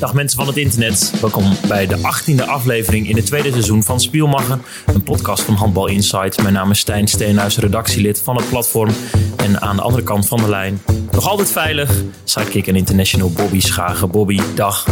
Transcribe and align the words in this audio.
Dag 0.00 0.14
mensen 0.14 0.38
van 0.38 0.46
het 0.46 0.56
internet, 0.56 1.12
welkom 1.20 1.56
bij 1.68 1.86
de 1.86 1.96
18e 1.96 2.44
aflevering 2.46 3.08
in 3.08 3.16
het 3.16 3.26
tweede 3.26 3.50
seizoen 3.50 3.82
van 3.82 4.00
Spielmachen, 4.00 4.62
een 4.86 5.02
podcast 5.02 5.42
van 5.42 5.54
Handbal 5.54 5.86
Insight. 5.86 6.42
Mijn 6.42 6.54
naam 6.54 6.70
is 6.70 6.78
Stijn 6.78 7.08
Steenhuis, 7.08 7.58
redactielid 7.58 8.20
van 8.20 8.36
het 8.36 8.48
platform. 8.48 8.90
En 9.36 9.60
aan 9.60 9.76
de 9.76 9.82
andere 9.82 10.02
kant 10.02 10.28
van 10.28 10.38
de 10.38 10.48
lijn, 10.48 10.82
nog 11.10 11.28
altijd 11.28 11.50
veilig, 11.50 12.02
sidekick 12.24 12.66
en 12.66 12.76
international 12.76 13.30
Bobby 13.30 13.60
Schagen. 13.60 14.10
Bobby, 14.10 14.40
dag. 14.54 14.86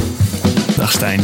Dag 0.76 0.92
Stijn. 0.92 1.20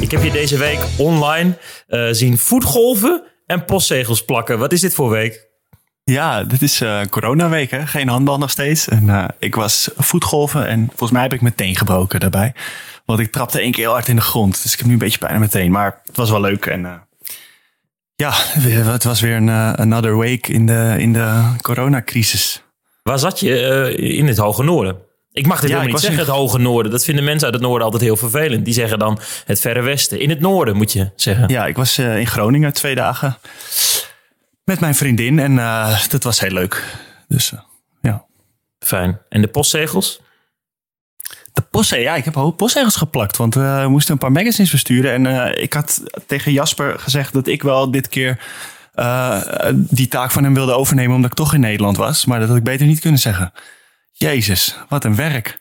Ik 0.00 0.10
heb 0.10 0.22
je 0.22 0.30
deze 0.32 0.58
week 0.58 0.80
online 0.96 1.58
uh, 1.88 2.08
zien 2.10 2.38
voetgolven 2.38 3.22
en 3.46 3.64
postzegels 3.64 4.24
plakken. 4.24 4.58
Wat 4.58 4.72
is 4.72 4.80
dit 4.80 4.94
voor 4.94 5.10
week? 5.10 5.49
Ja, 6.10 6.44
dit 6.44 6.62
is 6.62 6.80
uh, 6.80 7.00
coronaweek, 7.10 7.70
hè? 7.70 7.86
geen 7.86 8.08
handbal 8.08 8.38
nog 8.38 8.50
steeds. 8.50 8.88
En 8.88 9.06
uh, 9.06 9.24
ik 9.38 9.54
was 9.54 9.90
voetgolven 9.96 10.66
en 10.66 10.86
volgens 10.88 11.10
mij 11.10 11.22
heb 11.22 11.32
ik 11.32 11.40
meteen 11.40 11.76
gebroken 11.76 12.20
daarbij. 12.20 12.54
Want 13.04 13.20
ik 13.20 13.32
trapte 13.32 13.60
één 13.60 13.72
keer 13.72 13.84
heel 13.84 13.92
hard 13.92 14.08
in 14.08 14.16
de 14.16 14.22
grond. 14.22 14.62
Dus 14.62 14.72
ik 14.72 14.78
heb 14.78 14.86
nu 14.86 14.92
een 14.92 14.98
beetje 14.98 15.18
pijn 15.18 15.40
meteen. 15.40 15.70
Maar 15.70 16.00
het 16.06 16.16
was 16.16 16.30
wel 16.30 16.40
leuk. 16.40 16.66
En 16.66 16.80
uh, 16.80 16.92
ja, 18.14 18.32
het 18.92 19.04
was 19.04 19.20
weer 19.20 19.36
een 19.36 19.50
another 19.76 20.18
week 20.18 20.48
in 20.48 20.66
de, 20.66 20.94
in 20.98 21.12
de 21.12 21.42
coronacrisis. 21.60 22.62
Waar 23.02 23.18
zat 23.18 23.40
je? 23.40 23.94
in 23.96 24.26
het 24.26 24.36
Hoge 24.36 24.62
Noorden? 24.62 24.96
Ik 25.32 25.46
mag 25.46 25.60
dit 25.60 25.70
ja, 25.70 25.76
helemaal 25.76 25.94
niet 25.94 26.04
zeggen, 26.04 26.26
het 26.26 26.34
hoge 26.34 26.58
noorden. 26.58 26.92
Dat 26.92 27.04
vinden 27.04 27.24
mensen 27.24 27.44
uit 27.44 27.54
het 27.54 27.62
noorden 27.62 27.84
altijd 27.84 28.02
heel 28.02 28.16
vervelend. 28.16 28.64
Die 28.64 28.74
zeggen 28.74 28.98
dan 28.98 29.18
het 29.44 29.60
verre 29.60 29.82
westen. 29.82 30.20
In 30.20 30.30
het 30.30 30.40
noorden 30.40 30.76
moet 30.76 30.92
je 30.92 31.10
zeggen. 31.16 31.48
Ja, 31.48 31.66
ik 31.66 31.76
was 31.76 31.98
in 31.98 32.26
Groningen 32.26 32.72
twee 32.72 32.94
dagen 32.94 33.38
met 34.70 34.80
mijn 34.80 34.94
vriendin. 34.94 35.38
En 35.38 35.52
uh, 35.52 36.06
dat 36.08 36.22
was 36.22 36.40
heel 36.40 36.50
leuk. 36.50 36.96
Dus 37.28 37.50
uh, 37.52 37.60
ja. 38.00 38.24
Fijn. 38.78 39.20
En 39.28 39.40
de 39.40 39.48
postzegels? 39.48 40.20
De 41.52 41.62
postzegels, 41.70 42.06
ja, 42.06 42.14
ik 42.14 42.24
heb 42.24 42.36
ook 42.36 42.56
postzegels 42.56 42.96
geplakt. 42.96 43.36
Want 43.36 43.54
we 43.54 43.86
moesten 43.88 44.12
een 44.12 44.18
paar 44.18 44.32
magazines 44.32 44.70
versturen. 44.70 45.26
En 45.26 45.62
ik 45.62 45.72
had 45.72 46.02
tegen 46.26 46.52
Jasper 46.52 46.98
gezegd 46.98 47.32
dat 47.32 47.46
ik 47.46 47.62
wel 47.62 47.90
dit 47.90 48.08
keer... 48.08 48.42
die 49.72 50.08
taak 50.08 50.30
van 50.30 50.44
hem 50.44 50.54
wilde 50.54 50.72
overnemen 50.72 51.14
omdat 51.14 51.30
ik 51.30 51.36
toch 51.36 51.54
in 51.54 51.60
Nederland 51.60 51.96
was. 51.96 52.24
Maar 52.24 52.38
dat 52.38 52.48
had 52.48 52.56
ik 52.56 52.64
beter 52.64 52.86
niet 52.86 53.00
kunnen 53.00 53.20
zeggen. 53.20 53.52
Jezus, 54.12 54.76
wat 54.88 55.04
een 55.04 55.16
werk. 55.16 55.58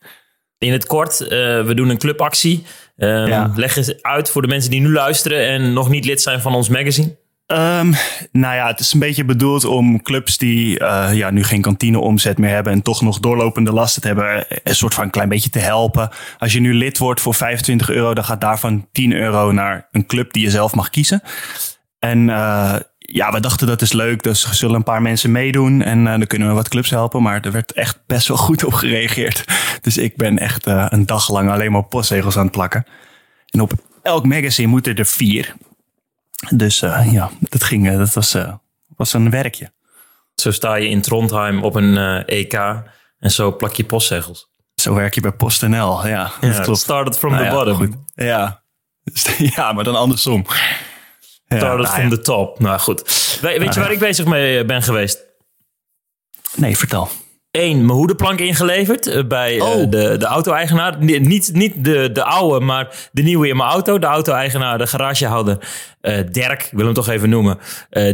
In 0.58 0.72
het 0.72 0.86
kort, 0.86 1.22
uh, 1.22 1.30
we 1.66 1.72
doen 1.76 1.89
een 1.89 1.98
clubactie. 1.98 2.66
Um, 2.98 3.28
ja. 3.28 3.52
Leg 3.55 3.76
eens 3.76 4.02
uit 4.02 4.30
voor 4.30 4.42
de 4.42 4.48
mensen 4.48 4.72
die 4.72 4.81
nu 4.81 4.92
luisteren 4.92 5.48
en 5.48 5.73
nog 5.73 5.89
niet 5.89 6.05
lid 6.05 6.22
zijn 6.22 6.42
van 6.42 6.55
ons 6.55 6.70
magazine. 6.70 7.17
Um, 7.52 7.94
nou 8.31 8.55
ja, 8.55 8.67
het 8.67 8.80
is 8.80 8.94
een 8.94 9.00
beetje 9.00 9.25
bedoeld 9.25 9.66
om 9.66 10.02
clubs 10.02 10.38
die 10.38 10.80
uh, 10.80 11.09
ja, 11.14 11.30
nu 11.30 11.44
geen 11.44 11.61
kantineomzet 11.61 12.38
meer 12.38 12.50
hebben 12.50 12.73
en 12.73 12.81
toch 12.81 13.02
nog 13.02 13.19
doorlopende 13.19 13.72
lasten 13.72 14.08
hebben, 14.08 14.45
een 14.64 14.75
soort 14.75 14.94
van 14.94 15.03
een 15.03 15.09
klein 15.09 15.30
beetje 15.30 15.50
te 15.50 15.59
helpen. 15.59 16.09
Als 16.38 16.53
je 16.53 16.59
nu 16.59 16.73
lid 16.73 16.97
wordt 16.97 17.22
voor 17.22 17.33
25 17.33 17.89
euro, 17.89 18.14
dan 18.14 18.23
gaat 18.23 18.42
daarvan 18.42 18.88
10 18.92 19.14
euro 19.14 19.52
naar 19.52 19.88
een 19.92 20.05
club 20.05 20.33
die 20.33 20.44
je 20.44 20.50
zelf 20.50 20.75
mag 20.75 20.89
kiezen. 20.89 21.22
En 22.00 22.27
uh, 22.27 22.75
ja, 22.97 23.31
we 23.31 23.39
dachten 23.39 23.67
dat 23.67 23.81
is 23.81 23.94
leuk, 23.94 24.23
dus 24.23 24.44
er 24.44 24.55
zullen 24.55 24.75
een 24.75 24.83
paar 24.83 25.02
mensen 25.02 25.31
meedoen 25.31 25.81
en 25.81 26.00
uh, 26.00 26.05
dan 26.05 26.27
kunnen 26.27 26.47
we 26.47 26.53
wat 26.53 26.70
clubs 26.70 26.89
helpen. 26.89 27.22
Maar 27.22 27.42
er 27.42 27.52
werd 27.52 27.73
echt 27.73 28.00
best 28.08 28.27
wel 28.27 28.38
goed 28.38 28.64
op 28.64 28.73
gereageerd. 28.73 29.44
Dus 29.81 29.97
ik 29.97 30.16
ben 30.16 30.38
echt 30.38 30.66
een 30.66 31.05
dag 31.05 31.30
lang 31.30 31.50
alleen 31.50 31.72
maar 31.72 31.83
postzegels 31.83 32.38
aan 32.38 32.44
het 32.44 32.52
plakken. 32.52 32.86
En 33.50 33.61
op 33.61 33.72
elk 34.02 34.25
magazine 34.25 34.67
moeten 34.67 34.95
er 34.95 35.05
vier. 35.05 35.55
Dus 36.50 36.82
uh, 36.82 37.12
ja, 37.12 37.30
dat 37.40 37.64
ging, 37.64 37.98
dat 37.98 38.14
was, 38.14 38.36
was 38.95 39.14
een 39.14 39.30
werkje. 39.30 39.72
Zo 40.36 40.52
sta 40.52 40.76
je 40.76 40.90
in 40.90 41.02
Trondheim 41.02 41.64
op 41.64 41.76
een 41.76 41.98
EK 42.26 42.54
en 43.20 43.32
zo 43.32 43.56
plak 43.56 43.73
je 43.73 43.84
postzegels. 43.84 44.50
Zo 44.76 44.94
werk 44.94 45.16
je 45.16 45.22
bij 45.22 45.32
PostNL, 45.32 46.08
ja. 46.08 46.32
ja 46.42 46.52
dat 46.52 46.62
klopt. 46.62 46.80
Started 46.80 47.17
from 47.17 47.32
nou 47.32 47.44
the 47.44 47.50
ja, 47.50 47.56
bottom. 47.56 47.76
Goed. 47.76 47.95
Ja. 48.16 48.64
ja, 49.55 49.73
maar 49.73 49.83
dan 49.83 49.95
andersom. 49.95 50.45
Started 51.45 51.88
ja, 51.88 51.94
from 51.94 52.10
the 52.10 52.20
top. 52.20 52.60
Nou 52.60 52.80
goed. 52.80 53.02
weet 53.42 53.73
je 53.73 53.80
waar 53.80 53.92
ik 53.92 53.99
bezig 53.99 54.26
mee 54.26 54.60
eh, 54.60 54.66
ben 54.66 54.83
geweest? 54.83 55.20
Nee, 56.55 56.78
vertel. 56.78 57.10
Eén, 57.52 57.86
mijn 57.86 57.98
hoedenplank 57.98 58.39
ingeleverd 58.39 59.08
uh, 59.08 59.23
bij 59.27 59.55
uh, 59.55 59.64
oh. 59.64 59.89
de, 59.89 60.17
de 60.17 60.26
auto-eigenaar. 60.26 61.04
Niet, 61.04 61.54
niet 61.54 61.83
de, 61.83 62.11
de 62.11 62.23
oude, 62.23 62.65
maar 62.65 63.10
de 63.11 63.21
nieuwe 63.21 63.48
in 63.48 63.58
mijn 63.58 63.70
auto. 63.70 63.99
De 63.99 64.05
auto-eigenaar, 64.05 64.77
de 64.77 64.87
garagehouder, 64.87 65.58
uh, 66.02 66.17
Dirk, 66.32 66.64
ik 66.64 66.71
wil 66.71 66.86
hem 66.86 66.93
toch 66.93 67.10
even 67.10 67.30
noemen. 67.30 67.60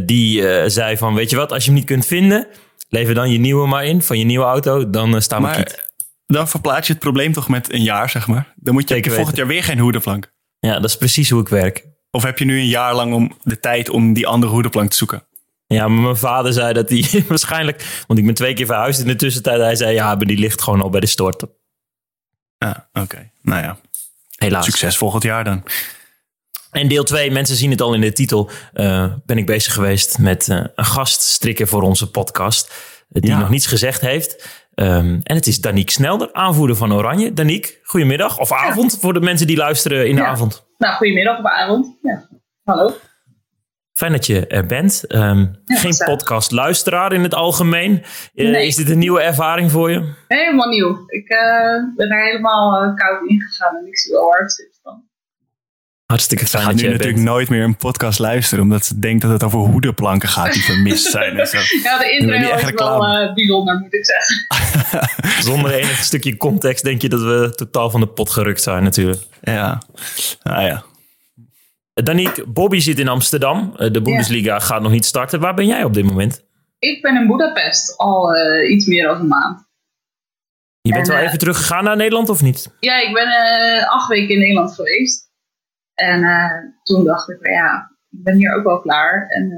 die 0.06 0.70
zei 0.70 0.98
van, 0.98 1.14
weet 1.14 1.30
je 1.30 1.36
wat, 1.36 1.52
als 1.52 1.64
je 1.64 1.70
hem 1.70 1.80
niet 1.80 1.88
kunt 1.88 2.06
vinden... 2.06 2.48
lever 2.90 3.14
dan 3.14 3.32
je 3.32 3.38
nieuwe 3.38 3.68
maar 3.68 3.86
in, 3.86 4.02
van 4.02 4.18
je 4.18 4.26
nieuwe 4.26 4.46
auto. 4.46 4.90
Dan 4.90 5.22
staan 5.22 5.42
we 5.44 5.52
kiet. 5.52 5.84
Dan 6.28 6.48
verplaats 6.48 6.88
je 6.88 6.94
het 6.94 7.02
probleem 7.02 7.34
toch 7.34 7.50
met 7.50 7.74
een 7.74 7.84
jaar, 7.84 8.10
zeg 8.10 8.28
maar. 8.28 8.54
Dan 8.56 8.74
moet 8.74 8.90
je 8.90 9.12
volgend 9.12 9.36
jaar 9.36 9.48
weer 9.48 9.64
geen 9.64 9.80
hoedenplank. 9.80 10.32
Ja, 10.60 10.74
dat 10.74 10.90
is 10.90 10.98
precies 10.98 11.30
hoe 11.30 11.42
ik 11.42 11.48
werk. 11.50 11.86
Of 12.12 12.24
heb 12.24 12.40
je 12.40 12.46
nu 12.46 12.60
een 12.60 12.68
jaar 12.68 12.96
lang 12.96 13.14
om 13.14 13.38
de 13.44 13.60
tijd 13.60 13.90
om 13.90 14.14
die 14.14 14.28
andere 14.28 14.52
hoedenplank 14.52 14.90
te 14.90 14.98
zoeken? 14.98 15.24
Ja, 15.68 15.88
maar 15.88 16.02
mijn 16.02 16.18
vader 16.18 16.54
zei 16.54 16.74
dat 16.74 16.90
hij 16.90 17.24
waarschijnlijk... 17.28 18.04
Want 18.08 18.20
ik 18.20 18.26
ben 18.26 18.34
twee 18.34 18.54
keer 18.54 18.66
verhuisd 18.66 19.00
in 19.00 19.08
de 19.08 19.16
tussentijd. 19.16 19.62
Hij 19.62 19.76
zei, 19.76 19.94
ja, 19.94 20.16
maar 20.16 20.26
die 20.26 20.38
ligt 20.38 20.62
gewoon 20.62 20.82
al 20.82 20.90
bij 20.90 21.00
de 21.00 21.08
storten. 21.08 21.50
Ah, 22.58 22.76
oké. 22.94 23.32
Nou 23.42 23.62
ja. 23.64 23.78
Helaas. 24.36 24.66
Succes 24.66 24.98
volgend 24.98 25.24
jaar 25.24 25.44
dan. 25.44 25.64
En 26.72 26.88
deel 26.88 27.04
2, 27.04 27.32
mensen 27.32 27.56
zien 27.56 27.72
het 27.72 27.82
al 27.82 27.94
in 27.94 28.02
de 28.02 28.14
titel, 28.14 28.50
uh, 28.74 29.14
ben 29.26 29.38
ik 29.38 29.46
bezig 29.46 29.74
geweest 29.74 30.18
met 30.18 30.48
uh, 30.48 30.66
een 30.76 30.86
gast 30.86 31.22
strikken 31.22 31.68
voor 31.68 31.82
onze 31.82 32.12
podcast. 32.12 32.74
Die 33.10 33.30
ja. 33.30 33.40
nog 33.40 33.50
niets 33.50 33.68
gezegd 33.68 34.02
heeft. 34.02 34.64
Um, 34.76 35.20
en 35.24 35.36
het 35.36 35.48
is 35.48 35.62
Daniek 35.62 35.90
Snelder, 35.90 36.34
aanvoerder 36.34 36.76
van 36.76 36.94
Oranje. 36.94 37.34
Daniek, 37.34 37.80
goedemiddag 37.84 38.40
of 38.40 38.52
avond 38.52 38.92
ja. 38.92 38.98
voor 39.00 39.14
de 39.14 39.20
mensen 39.20 39.48
die 39.48 39.58
luisteren 39.58 40.08
in 40.08 40.16
de 40.16 40.26
avond. 40.26 40.68
Nou, 40.78 40.96
goedemiddag 40.96 41.40
of 41.40 41.46
avond. 41.46 41.98
Ja. 42.02 42.30
Hallo. 42.64 42.94
Fijn 43.96 44.12
dat 44.12 44.26
je 44.26 44.48
er 44.48 44.66
bent. 44.66 45.04
Um, 45.08 45.56
ja, 45.66 45.76
geen 45.76 45.98
podcastluisteraar 46.06 47.14
in 47.14 47.24
het 47.24 47.34
algemeen. 47.34 48.04
Uh, 48.34 48.52
nee. 48.52 48.68
Is 48.68 48.76
dit 48.76 48.90
een 48.90 48.98
nieuwe 48.98 49.22
ervaring 49.22 49.72
voor 49.72 49.92
je? 49.92 50.14
Helemaal 50.28 50.70
nieuw. 50.70 51.04
Ik 51.08 51.30
uh, 51.30 51.38
ben 51.96 52.10
er 52.10 52.26
helemaal 52.26 52.84
uh, 52.84 52.96
koud 52.96 53.30
ingegaan 53.30 53.76
en 53.76 53.88
ik 53.88 53.98
zie 53.98 54.12
wel 54.12 54.30
hard 54.30 54.54
zitten 54.54 54.80
van. 54.84 55.04
Hartstikke 56.06 56.46
fijn 56.46 56.64
ze 56.64 56.70
dat 56.70 56.80
je 56.80 56.86
nu 56.86 56.92
natuurlijk 56.92 57.24
nooit 57.24 57.50
meer 57.50 57.64
een 57.64 57.76
podcast 57.76 58.20
luisteren, 58.20 58.64
omdat 58.64 58.86
ze 58.86 59.00
denkt 59.00 59.22
dat 59.22 59.32
het 59.32 59.44
over 59.44 59.60
hoedenplanken 59.60 60.30
gaat 60.30 60.54
die 60.54 60.64
vermist 60.64 61.12
zijn. 61.12 61.40
En 61.40 61.48
zo. 61.48 61.58
ja, 61.84 61.98
de 61.98 62.12
intro 62.12 62.36
is 62.36 62.72
wel 62.72 63.34
bijzonder, 63.34 63.80
moet 63.80 63.94
ik 63.94 64.06
zeggen. 64.06 65.44
Zonder 65.52 65.72
enig 65.72 66.04
stukje 66.04 66.38
context 66.38 66.84
denk 66.84 67.02
je 67.02 67.10
dat 67.10 67.22
we 67.22 67.52
totaal 67.56 67.90
van 67.90 68.00
de 68.00 68.08
pot 68.08 68.30
gerukt 68.30 68.62
zijn 68.62 68.84
natuurlijk. 68.84 69.22
Ja, 69.42 69.82
nou 70.44 70.66
ja. 70.66 70.84
Danique, 72.04 72.48
Bobby 72.48 72.80
zit 72.80 73.00
in 73.00 73.08
Amsterdam. 73.08 73.74
Eh, 73.78 73.92
de 73.92 74.02
Bundesliga 74.02 74.60
gaat 74.60 74.82
nog 74.82 74.92
niet 74.92 75.06
starten. 75.06 75.40
Waar 75.40 75.54
ben 75.54 75.68
jij 75.68 75.84
op 75.84 75.94
dit 75.94 76.06
moment? 76.06 76.46
Ik 76.80 77.02
ben 77.02 77.16
in 77.16 77.28
Budapest 77.28 77.98
al 77.98 78.36
uh, 78.36 78.70
iets 78.72 78.86
meer 78.86 79.04
dan 79.04 79.20
een 79.20 79.28
maand. 79.28 79.68
Je 80.82 80.92
bent 80.92 81.08
en, 81.08 81.14
wel 81.14 81.22
uh, 81.22 81.28
even 81.28 81.40
teruggegaan 81.40 81.84
naar 81.84 81.96
Nederland 81.96 82.30
of 82.30 82.42
niet? 82.42 82.76
Ja, 82.80 82.98
ik 83.02 83.14
ben 83.14 83.28
acht 83.88 84.08
weken 84.08 84.34
in 84.34 84.40
Nederland 84.40 84.76
geweest. 84.76 85.32
En 85.94 86.22
toen 86.84 87.04
dacht 87.04 87.30
ik, 87.30 87.48
ja, 87.48 87.92
ik 88.10 88.24
ben 88.24 88.36
hier 88.36 88.56
ook 88.56 88.64
wel 88.64 88.80
klaar. 88.80 89.28
En 89.28 89.50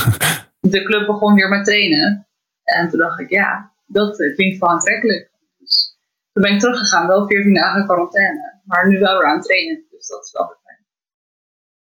de 0.72 0.82
club 0.82 1.06
begon 1.06 1.34
weer 1.34 1.48
met 1.48 1.64
trainen. 1.64 2.28
En 2.64 2.88
toen 2.88 2.98
dacht 2.98 3.20
ik, 3.20 3.30
ja, 3.30 3.72
dat 3.86 4.16
klinkt 4.16 4.58
wel 4.58 4.70
aantrekkelijk. 4.70 5.30
Dus 5.58 5.98
toen 6.32 6.42
ben 6.42 6.52
ik 6.52 6.60
teruggegaan, 6.60 7.06
wel 7.06 7.26
14 7.26 7.54
dagen 7.54 7.86
quarantaine. 7.86 8.60
Maar 8.64 8.88
nu 8.88 8.98
wel 8.98 9.18
weer 9.18 9.28
aan 9.28 9.36
het 9.36 9.44
trainen. 9.46 9.84
Dus 9.90 10.06
dat 10.06 10.24
is 10.24 10.32
wel 10.32 10.46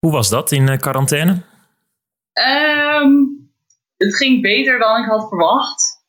hoe 0.03 0.11
was 0.11 0.29
dat 0.29 0.51
in 0.51 0.69
eh, 0.69 0.77
quarantaine? 0.77 1.31
Um, 3.01 3.11
het 3.97 4.15
ging 4.15 4.41
beter 4.41 4.79
dan 4.79 5.03
ik 5.03 5.09
had 5.09 5.27
verwacht. 5.27 6.03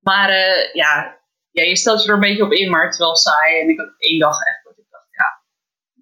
Maar 0.00 0.30
uh, 0.30 0.74
ja, 0.74 1.18
ja, 1.50 1.64
je 1.64 1.76
stelt 1.76 2.02
je 2.02 2.08
er 2.08 2.14
een 2.14 2.20
beetje 2.20 2.44
op 2.44 2.52
in, 2.52 2.70
maar 2.70 2.84
het 2.84 2.92
is 2.92 2.98
wel 2.98 3.16
saai. 3.16 3.60
En 3.60 3.68
ik 3.68 3.78
had 3.78 3.94
één 3.98 4.18
dag 4.18 4.40
echt 4.40 4.64
dat 4.64 4.78
ik 4.78 4.84
dacht, 4.90 5.08
ja, 5.10 5.42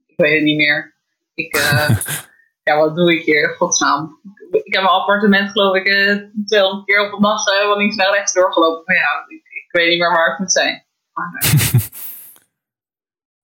ik 0.07 0.17
weet 0.17 0.35
het 0.35 0.43
niet 0.43 0.57
meer. 0.57 0.95
Ik, 1.35 1.57
uh, 1.57 1.89
ja, 2.69 2.77
wat 2.77 2.97
doe 2.97 3.15
ik 3.15 3.25
hier? 3.25 3.55
Godsnaam. 3.57 4.21
Ik 4.51 4.75
heb 4.75 4.83
mijn 4.83 4.95
appartement, 4.95 5.51
geloof 5.51 5.77
ik, 5.77 5.87
uh, 5.87 6.45
200 6.45 6.87
keer 6.87 7.07
op 7.07 7.13
een 7.13 7.23
dag 7.23 7.45
wel 7.45 7.77
links 7.77 7.97
naar 7.97 8.13
rechts 8.13 8.33
doorgelopen. 8.33 8.83
Maar 8.85 8.97
ja, 8.97 9.25
ik, 9.29 9.43
ik, 9.45 9.69
weet 9.71 9.89
niet 9.89 9.99
meer 9.99 10.13
waar 10.13 10.33
ik 10.33 10.39
moet 10.39 10.53
zijn. 10.53 10.87
Maar, 11.13 11.31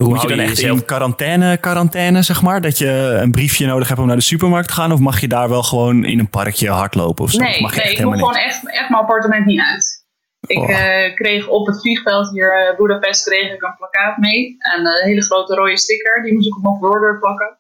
Hoe 0.03 0.09
moet 0.09 0.23
je 0.23 0.29
dan 0.29 0.39
echt 0.39 0.59
in 0.59 0.85
quarantaine, 0.85 1.57
quarantaine, 1.57 2.23
zeg 2.23 2.43
maar? 2.43 2.61
Dat 2.61 2.79
je 2.79 3.19
een 3.23 3.31
briefje 3.31 3.67
nodig 3.67 3.89
hebt 3.89 4.01
om 4.01 4.07
naar 4.07 4.17
de 4.17 4.23
supermarkt 4.23 4.69
te 4.69 4.75
gaan? 4.75 4.93
Of 4.93 4.99
mag 4.99 5.21
je 5.21 5.29
daar 5.29 5.49
wel 5.49 5.63
gewoon 5.63 6.05
in 6.05 6.19
een 6.19 6.31
parkje 6.31 6.71
hardlopen 6.71 7.25
of 7.25 7.31
zo? 7.31 7.39
Nee, 7.39 7.61
mag 7.61 7.75
je 7.75 7.81
nee 7.81 7.93
ik 7.93 8.05
mocht 8.05 8.19
gewoon 8.19 8.35
echt, 8.35 8.71
echt 8.71 8.89
mijn 8.89 9.03
appartement 9.03 9.47
niet 9.47 9.61
uit. 9.61 10.07
Ik 10.47 10.59
oh. 10.59 10.69
uh, 10.69 11.15
kreeg 11.15 11.49
op 11.49 11.67
het 11.67 11.81
vliegveld 11.81 12.31
hier 12.31 12.71
uh, 12.71 12.77
Budapest 12.77 13.25
kreeg 13.25 13.53
ik 13.53 13.63
een 13.63 13.77
plakkaat 13.77 14.17
mee. 14.19 14.57
En 14.59 14.87
een 14.87 15.05
hele 15.05 15.23
grote 15.23 15.55
rode 15.55 15.79
sticker, 15.79 16.23
die 16.23 16.35
moest 16.35 16.47
ik 16.47 16.57
op 16.57 16.63
mijn 16.63 16.79
voordeur 16.79 17.19
plakken. 17.19 17.59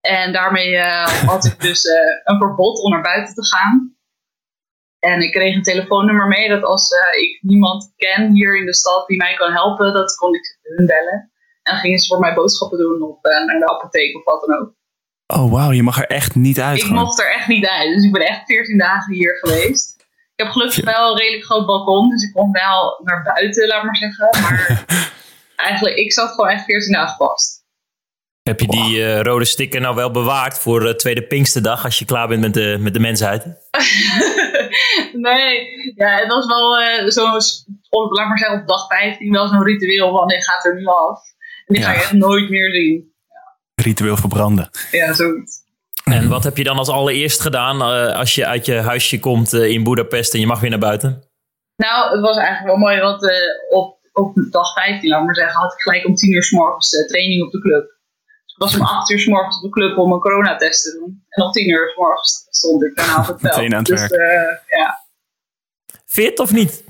En 0.00 0.32
daarmee 0.32 0.72
uh, 0.72 1.06
had 1.06 1.44
ik 1.44 1.60
dus 1.60 1.84
een 2.24 2.38
verbod 2.38 2.84
om 2.84 2.90
naar 2.90 3.02
buiten 3.02 3.34
te 3.34 3.46
gaan. 3.46 3.96
En 4.98 5.20
ik 5.20 5.32
kreeg 5.32 5.54
een 5.54 5.62
telefoonnummer 5.62 6.26
mee 6.26 6.48
dat 6.48 6.62
als 6.62 6.90
eh, 6.90 7.22
ik 7.22 7.38
niemand 7.42 7.92
ken 7.96 8.32
hier 8.32 8.58
in 8.58 8.66
de 8.66 8.74
stad 8.74 9.06
die 9.06 9.16
mij 9.16 9.34
kan 9.34 9.52
helpen, 9.52 9.92
dat 9.92 10.14
kon 10.14 10.34
ik 10.34 10.58
hun 10.62 10.86
bellen. 10.86 11.31
En 11.62 11.72
dan 11.72 11.80
gingen 11.80 11.98
ze 11.98 12.06
voor 12.06 12.18
mij 12.18 12.34
boodschappen 12.34 12.78
doen 12.78 13.02
of 13.02 13.16
uh, 13.22 13.46
naar 13.46 13.58
de 13.58 13.70
apotheek 13.70 14.16
of 14.16 14.24
wat 14.24 14.44
dan 14.46 14.58
ook. 14.58 14.74
Oh 15.26 15.52
wauw, 15.52 15.72
je 15.72 15.82
mag 15.82 15.98
er 15.98 16.06
echt 16.06 16.34
niet 16.34 16.60
uit. 16.60 16.78
Ik 16.78 16.88
mocht 16.88 17.20
er 17.20 17.32
echt 17.32 17.48
niet 17.48 17.66
uit, 17.66 17.94
dus 17.94 18.04
ik 18.04 18.12
ben 18.12 18.26
echt 18.26 18.44
14 18.44 18.78
dagen 18.78 19.14
hier 19.14 19.38
geweest. 19.40 19.96
Ik 20.34 20.44
heb 20.44 20.48
gelukkig 20.48 20.84
wel 20.84 21.10
een 21.10 21.18
redelijk 21.18 21.44
groot 21.44 21.66
balkon, 21.66 22.10
dus 22.10 22.22
ik 22.22 22.32
kon 22.32 22.52
wel 22.52 23.00
naar 23.04 23.22
buiten, 23.22 23.66
laat 23.66 23.84
maar 23.84 23.96
zeggen. 23.96 24.28
Maar 24.42 24.84
eigenlijk, 25.56 25.96
ik 25.96 26.12
zat 26.12 26.30
gewoon 26.30 26.50
echt 26.50 26.64
14 26.64 26.92
dagen 26.92 27.16
vast. 27.16 27.62
Heb 28.42 28.60
je 28.60 28.66
die 28.66 28.98
uh, 28.98 29.20
rode 29.20 29.44
sticker 29.44 29.80
nou 29.80 29.94
wel 29.94 30.10
bewaard 30.10 30.58
voor 30.58 30.86
uh, 30.86 30.92
tweede 30.92 31.22
Pinksterdag 31.22 31.84
als 31.84 31.98
je 31.98 32.04
klaar 32.04 32.28
bent 32.28 32.40
met 32.40 32.54
de, 32.54 32.76
met 32.80 32.94
de 32.94 33.00
mensheid? 33.00 33.44
nee, 35.12 35.68
ja, 35.94 36.16
het 36.16 36.28
was 36.28 36.46
wel 36.46 36.80
uh, 36.80 37.08
zo'n, 37.08 38.10
laat 38.10 38.28
maar 38.28 38.38
zeggen, 38.38 38.60
op 38.60 38.66
dag 38.66 38.86
15 38.86 39.32
wel 39.32 39.48
zo'n 39.48 39.64
ritueel 39.64 40.10
van 40.10 40.26
nee, 40.26 40.42
gaat 40.42 40.64
er 40.64 40.74
nu 40.74 40.86
af. 40.86 41.20
En 41.66 41.74
die 41.74 41.78
ja. 41.78 41.88
ga 41.88 41.92
je 41.92 41.98
echt 41.98 42.12
nooit 42.12 42.50
meer 42.50 42.70
zien. 42.70 43.12
Ja. 43.28 43.82
Ritueel 43.84 44.16
verbranden. 44.16 44.70
Ja, 44.90 45.12
zoiets. 45.12 45.60
En 46.04 46.28
wat 46.28 46.44
heb 46.44 46.56
je 46.56 46.64
dan 46.64 46.78
als 46.78 46.88
allereerst 46.88 47.40
gedaan 47.40 47.80
als 48.16 48.34
je 48.34 48.46
uit 48.46 48.66
je 48.66 48.74
huisje 48.74 49.20
komt 49.20 49.52
in 49.52 49.84
Budapest 49.84 50.34
en 50.34 50.40
je 50.40 50.46
mag 50.46 50.60
weer 50.60 50.70
naar 50.70 50.78
buiten? 50.78 51.22
Nou, 51.76 52.10
het 52.10 52.20
was 52.20 52.36
eigenlijk 52.36 52.66
wel 52.66 52.76
mooi, 52.76 53.00
want 53.00 53.26
op, 53.70 53.98
op 54.12 54.34
dag 54.50 54.72
15, 54.72 55.10
laat 55.10 55.24
maar 55.24 55.34
zeggen, 55.34 55.60
had 55.60 55.72
ik 55.72 55.80
gelijk 55.80 56.06
om 56.06 56.14
10 56.14 56.32
uur 56.32 56.42
s 56.42 56.50
morgens 56.50 56.90
training 57.06 57.42
op 57.42 57.50
de 57.50 57.60
club. 57.60 57.84
Ik 58.46 58.58
was 58.58 58.74
om 58.74 58.82
8 58.82 59.10
uur 59.10 59.18
s 59.18 59.26
morgens 59.26 59.56
op 59.56 59.62
de 59.62 59.68
club 59.68 59.98
om 59.98 60.12
een 60.12 60.20
coronatest 60.20 60.82
te 60.82 60.98
doen. 60.98 61.24
En 61.28 61.42
om 61.42 61.50
10 61.50 61.68
uur 61.68 61.90
s 61.90 61.96
morgens 61.96 62.46
stond 62.50 62.84
ik 62.84 62.96
daarna 62.96 63.18
op 63.18 63.26
het 63.26 63.40
veld. 63.40 63.56
Meteen 63.56 63.72
aan 63.72 63.78
het 63.78 63.86
dus, 63.86 64.00
werk. 64.00 64.12
Uh, 64.12 64.78
ja. 64.78 65.04
Fit 66.06 66.38
of 66.38 66.52
niet? 66.52 66.84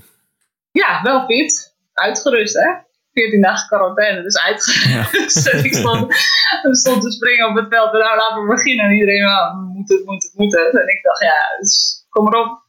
Ja, 0.70 1.02
wel 1.02 1.26
fit. 1.26 1.74
Uitgerust, 1.92 2.54
hè? 2.54 2.70
14 3.12 3.40
dagen 3.40 3.68
quarantaine, 3.68 4.22
dus 4.22 4.38
uitgerust. 4.38 5.44
Ja. 5.44 5.52
ik 5.68 5.74
stond, 5.74 6.14
stond 6.70 7.02
te 7.02 7.10
springen 7.10 7.48
op 7.48 7.56
het 7.56 7.66
veld 7.68 7.92
en 7.92 7.98
nou 7.98 8.16
laten 8.16 8.42
we 8.42 8.54
beginnen. 8.54 8.84
En 8.84 8.92
iedereen, 8.92 9.22
nou, 9.22 9.56
we 9.56 9.72
moeten 9.74 9.96
het, 9.96 10.06
moeten 10.06 10.28
het, 10.28 10.38
moeten. 10.38 10.80
En 10.80 10.88
ik 10.88 11.02
dacht, 11.02 11.20
ja, 11.20 11.56
dus 11.58 12.04
kom 12.08 12.26
erop. 12.26 12.60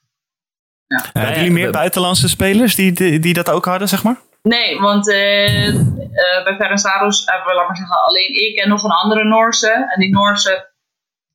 Ja. 0.88 1.04
Ja, 1.14 1.20
hebben 1.20 1.38
jullie 1.38 1.60
meer 1.60 1.72
buitenlandse 1.72 2.30
spelers 2.30 2.76
die, 2.76 2.92
die, 2.92 3.20
die 3.20 3.34
dat 3.34 3.50
ook 3.50 3.66
hadden, 3.66 3.88
zeg 3.88 4.04
maar? 4.04 4.20
Nee, 4.42 4.80
want 4.80 5.08
uh, 5.08 5.68
uh, 5.68 6.44
bij 6.44 6.56
Ferencvaros 6.56 7.26
hebben 7.26 7.48
we, 7.48 7.54
laat 7.54 7.68
maar 7.68 7.76
zeggen, 7.76 8.04
alleen 8.04 8.34
ik 8.34 8.56
en 8.56 8.70
nog 8.70 8.84
een 8.84 8.92
andere 8.92 9.24
Noorse. 9.24 9.72
En 9.72 10.00
die 10.00 10.10
Noorse, 10.10 10.74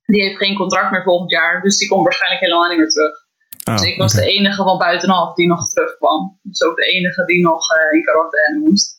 die 0.04 0.22
heeft 0.22 0.36
geen 0.36 0.56
contract 0.56 0.90
meer 0.90 1.02
volgend 1.02 1.30
jaar. 1.30 1.62
Dus 1.62 1.78
die 1.78 1.88
komt 1.88 2.02
waarschijnlijk 2.02 2.42
helemaal 2.42 2.68
niet 2.68 2.78
meer 2.78 2.88
terug. 2.88 3.26
Oh, 3.68 3.76
dus 3.76 3.86
ik 3.86 3.98
was 3.98 4.12
okay. 4.12 4.24
de 4.24 4.32
enige 4.32 4.62
van 4.62 4.78
buitenaf 4.78 5.34
die 5.34 5.46
nog 5.46 5.70
terugkwam. 5.70 6.38
Dus 6.42 6.62
ook 6.62 6.76
de 6.76 6.84
enige 6.84 7.24
die 7.24 7.40
nog 7.42 7.62
uh, 7.76 7.98
in 7.98 8.04
quarantaine 8.04 8.58
moest. 8.58 8.97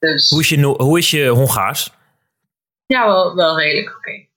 Dus, 0.00 0.28
hoe, 0.28 0.40
is 0.40 0.48
je, 0.48 0.64
hoe 0.64 0.98
is 0.98 1.10
je 1.10 1.28
Hongaars? 1.28 1.92
Ja, 2.86 3.06
wel, 3.06 3.34
wel 3.34 3.58
redelijk 3.58 3.88
oké. 3.88 3.98
Okay. 3.98 4.28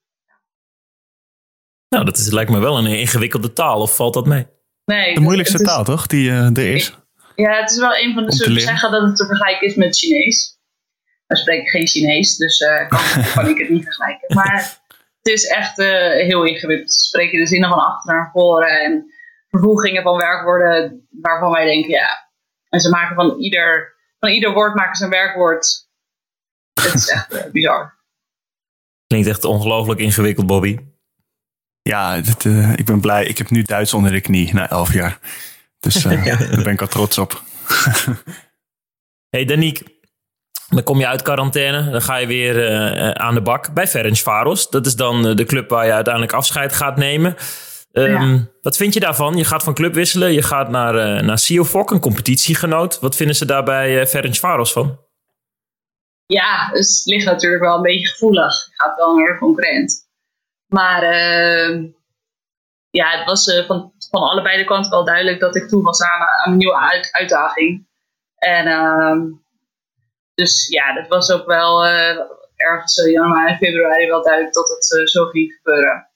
Nou, 1.88 2.04
dat 2.04 2.16
is, 2.16 2.30
lijkt 2.30 2.50
me 2.50 2.58
wel 2.58 2.78
een 2.78 2.86
ingewikkelde 2.86 3.52
taal. 3.52 3.80
Of 3.80 3.96
valt 3.96 4.14
dat 4.14 4.26
mee? 4.26 4.46
Nee. 4.84 5.14
De 5.14 5.20
moeilijkste 5.20 5.58
is, 5.58 5.64
taal, 5.64 5.84
toch? 5.84 6.06
Die 6.06 6.30
er 6.30 6.58
is. 6.58 6.98
Ja, 7.36 7.60
het 7.60 7.70
is 7.70 7.78
wel 7.78 7.96
een 7.96 8.14
van 8.14 8.24
de 8.24 8.32
zullen 8.32 8.60
zeggen 8.60 8.90
dat 8.90 9.02
het 9.02 9.16
te 9.16 9.26
vergelijken 9.26 9.66
is 9.66 9.74
met 9.74 9.96
Chinees. 9.96 10.58
Dan 11.26 11.36
spreek 11.36 11.60
ik 11.60 11.68
geen 11.68 11.86
Chinees, 11.86 12.36
dus 12.36 12.60
uh, 12.60 12.88
kan, 12.88 13.00
kan, 13.34 13.48
ik 13.48 13.58
het 13.58 13.68
niet 13.68 13.84
vergelijken. 13.84 14.34
Maar 14.34 14.80
het 15.22 15.32
is 15.32 15.46
echt 15.46 15.78
uh, 15.78 15.86
heel 16.10 16.44
ingewikkeld. 16.44 16.92
Ze 16.92 17.04
spreken 17.04 17.40
de 17.40 17.46
zinnen 17.46 17.68
van 17.68 17.78
achter 17.78 18.14
naar 18.14 18.30
voren 18.32 18.80
en 18.80 19.12
vervoegingen 19.48 20.02
van 20.02 20.16
werkwoorden 20.16 21.06
waarvan 21.10 21.50
wij 21.50 21.64
denken, 21.64 21.90
ja. 21.90 22.30
En 22.68 22.80
ze 22.80 22.88
maken 22.88 23.14
van 23.14 23.38
ieder, 23.38 23.93
van 24.24 24.32
ieder 24.32 24.52
woord 24.52 24.74
maken 24.74 24.96
ze 24.96 25.04
een 25.04 25.10
werkwoord. 25.10 25.88
Het 26.80 26.94
is 26.94 27.08
echt 27.08 27.34
uh, 27.34 27.44
bizar. 27.52 27.94
Klinkt 29.06 29.28
echt 29.28 29.44
ongelooflijk 29.44 30.00
ingewikkeld, 30.00 30.46
Bobby. 30.46 30.78
Ja, 31.82 32.20
dit, 32.20 32.44
ik 32.78 32.84
ben 32.84 33.00
blij. 33.00 33.24
Ik 33.24 33.38
heb 33.38 33.50
nu 33.50 33.62
Duits 33.62 33.94
onder 33.94 34.12
de 34.12 34.20
knie 34.20 34.54
na 34.54 34.70
elf 34.70 34.92
jaar. 34.92 35.18
Dus 35.78 36.04
uh, 36.04 36.24
ja. 36.26 36.36
daar 36.36 36.62
ben 36.62 36.72
ik 36.72 36.80
al 36.80 36.86
trots 36.86 37.18
op. 37.18 37.42
hey 39.34 39.44
Daniek, 39.44 39.82
dan 40.68 40.82
kom 40.82 40.98
je 40.98 41.06
uit 41.06 41.22
quarantaine. 41.22 41.90
Dan 41.90 42.02
ga 42.02 42.16
je 42.16 42.26
weer 42.26 42.70
uh, 42.70 43.10
aan 43.10 43.34
de 43.34 43.42
bak 43.42 43.74
bij 43.74 43.86
Ferencvaros. 43.86 44.70
Dat 44.70 44.86
is 44.86 44.96
dan 44.96 45.36
de 45.36 45.44
club 45.44 45.70
waar 45.70 45.86
je 45.86 45.92
uiteindelijk 45.92 46.32
afscheid 46.32 46.72
gaat 46.72 46.96
nemen. 46.96 47.36
Um, 47.94 48.10
ja. 48.10 48.46
Wat 48.62 48.76
vind 48.76 48.94
je 48.94 49.00
daarvan? 49.00 49.36
Je 49.36 49.44
gaat 49.44 49.62
van 49.62 49.74
club 49.74 49.94
wisselen. 49.94 50.32
Je 50.32 50.42
gaat 50.42 50.68
naar, 50.68 50.94
uh, 50.94 51.22
naar 51.22 51.38
Siofok, 51.38 51.90
een 51.90 52.00
competitiegenoot. 52.00 53.00
Wat 53.00 53.16
vinden 53.16 53.36
ze 53.36 53.46
daar 53.46 53.64
bij 53.64 54.00
uh, 54.00 54.06
Ferencvaros 54.06 54.72
van? 54.72 55.00
Ja, 56.26 56.70
dus 56.72 56.98
het 56.98 57.06
ligt 57.06 57.24
natuurlijk 57.24 57.62
wel 57.62 57.76
een 57.76 57.82
beetje 57.82 58.08
gevoelig. 58.08 58.66
Je 58.66 58.72
gaat 58.74 58.96
wel 58.96 59.16
naar 59.16 59.38
concurrent. 59.38 60.08
Maar 60.66 61.02
ehm, 61.02 61.86
ja, 62.90 63.18
het 63.18 63.26
was 63.26 63.64
van 63.66 63.92
van 64.10 64.22
allebei 64.22 64.56
de 64.56 64.64
kanten 64.64 64.90
wel 64.90 65.04
duidelijk 65.04 65.40
dat 65.40 65.56
ik 65.56 65.68
toe 65.68 65.82
was 65.82 66.02
aan, 66.02 66.20
aan 66.20 66.52
een 66.52 66.58
nieuwe 66.58 66.78
uit, 66.78 67.08
uitdaging. 67.12 67.86
En 68.36 68.66
uh, 68.66 69.22
dus 70.34 70.68
ja, 70.68 70.94
dat 70.94 71.08
was 71.08 71.30
ook 71.30 71.46
wel 71.46 71.84
ergens 72.56 73.04
januari, 73.04 73.56
februari 73.56 74.06
wel 74.06 74.22
duidelijk 74.22 74.54
dat 74.54 74.68
het 74.68 75.10
zo 75.10 75.24
ging 75.24 75.52
gebeuren. 75.52 76.08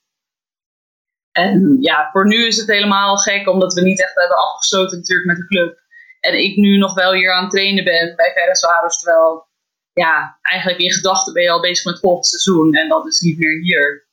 En 1.39 1.77
ja, 1.81 2.09
voor 2.13 2.27
nu 2.27 2.47
is 2.47 2.57
het 2.57 2.67
helemaal 2.67 3.17
gek, 3.17 3.49
omdat 3.49 3.75
we 3.75 3.81
niet 3.81 4.01
echt 4.01 4.15
hebben 4.15 4.37
afgesloten 4.37 4.99
natuurlijk 4.99 5.29
met 5.29 5.37
de 5.37 5.47
club. 5.47 5.79
En 6.21 6.43
ik 6.45 6.57
nu 6.57 6.77
nog 6.77 6.95
wel 6.95 7.13
hier 7.13 7.33
aan 7.33 7.43
het 7.43 7.51
trainen 7.51 7.85
ben 7.85 8.17
bij 8.17 8.33
Ferencvaros, 8.33 8.99
terwijl 8.99 9.47
ja, 9.93 10.39
eigenlijk 10.43 10.81
in 10.81 10.93
gedachten 10.93 11.33
ben 11.33 11.43
je 11.43 11.51
al 11.51 11.61
bezig 11.61 11.85
met 11.85 11.95
het 11.95 12.03
volgende 12.03 12.27
seizoen 12.27 12.75
en 12.75 12.89
dat 12.89 13.07
is 13.07 13.21
niet 13.21 13.39
meer 13.39 13.61
hier. 13.61 14.09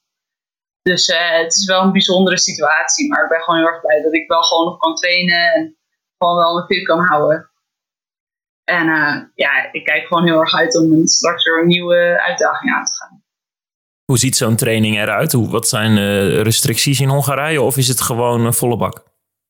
Dus 0.81 1.09
uh, 1.09 1.31
het 1.31 1.55
is 1.55 1.65
wel 1.65 1.81
een 1.81 1.91
bijzondere 1.91 2.37
situatie. 2.37 3.09
Maar 3.09 3.23
ik 3.23 3.29
ben 3.29 3.41
gewoon 3.41 3.59
heel 3.59 3.69
erg 3.69 3.81
blij 3.81 4.01
dat 4.01 4.13
ik 4.13 4.27
wel 4.27 4.41
gewoon 4.41 4.65
nog 4.65 4.77
kan 4.77 4.95
trainen. 4.95 5.53
En 5.53 5.77
gewoon 6.17 6.37
wel 6.37 6.53
mijn 6.53 6.65
fit 6.65 6.85
kan 6.85 6.99
houden. 6.99 7.49
En 8.63 8.87
uh, 8.87 9.21
ja, 9.35 9.71
ik 9.71 9.83
kijk 9.83 10.07
gewoon 10.07 10.25
heel 10.25 10.39
erg 10.39 10.53
uit 10.53 10.75
om 10.77 11.07
straks 11.07 11.43
weer 11.43 11.61
een 11.61 11.67
nieuwe 11.67 12.21
uitdaging 12.21 12.73
aan 12.73 12.85
te 12.85 12.93
gaan. 12.93 13.24
Hoe 14.05 14.17
ziet 14.17 14.35
zo'n 14.35 14.55
training 14.55 14.95
eruit? 14.95 15.31
Hoe, 15.31 15.49
wat 15.49 15.67
zijn 15.67 15.97
uh, 15.97 16.41
restricties 16.41 16.99
in 16.99 17.09
Hongarije? 17.09 17.61
Of 17.61 17.77
is 17.77 17.87
het 17.87 18.01
gewoon 18.01 18.53
volle 18.53 18.77
bak? 18.77 19.03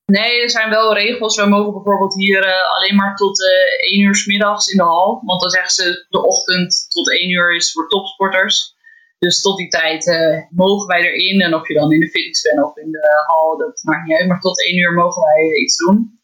Nee, 0.06 0.42
er 0.42 0.50
zijn 0.50 0.70
wel 0.70 0.94
regels. 0.94 1.36
We 1.36 1.46
mogen 1.46 1.72
bijvoorbeeld 1.72 2.14
hier 2.14 2.44
alleen 2.76 2.96
maar 2.96 3.16
tot 3.16 3.40
1 3.80 4.00
uur 4.00 4.14
s 4.14 4.26
middags 4.26 4.66
in 4.66 4.76
de 4.76 4.82
hal. 4.82 5.22
Want 5.24 5.40
dan 5.40 5.50
zeggen 5.50 5.70
ze 5.70 6.06
de 6.08 6.22
ochtend 6.24 6.86
tot 6.88 7.10
1 7.10 7.30
uur 7.30 7.54
is 7.54 7.72
voor 7.72 7.88
topsporters. 7.88 8.74
Dus 9.18 9.40
tot 9.40 9.56
die 9.56 9.68
tijd 9.68 10.04
mogen 10.50 10.86
wij 10.86 11.00
erin. 11.00 11.40
En 11.40 11.54
of 11.54 11.68
je 11.68 11.74
dan 11.74 11.92
in 11.92 12.00
de 12.00 12.10
fitness 12.10 12.42
bent 12.42 12.64
of 12.64 12.76
in 12.76 12.90
de 12.90 13.24
hal, 13.26 13.56
dat 13.58 13.80
maakt 13.82 14.06
niet 14.06 14.16
uit. 14.16 14.28
Maar 14.28 14.40
tot 14.40 14.66
één 14.66 14.78
uur 14.78 14.92
mogen 14.92 15.22
wij 15.22 15.60
iets 15.62 15.76
doen. 15.76 16.20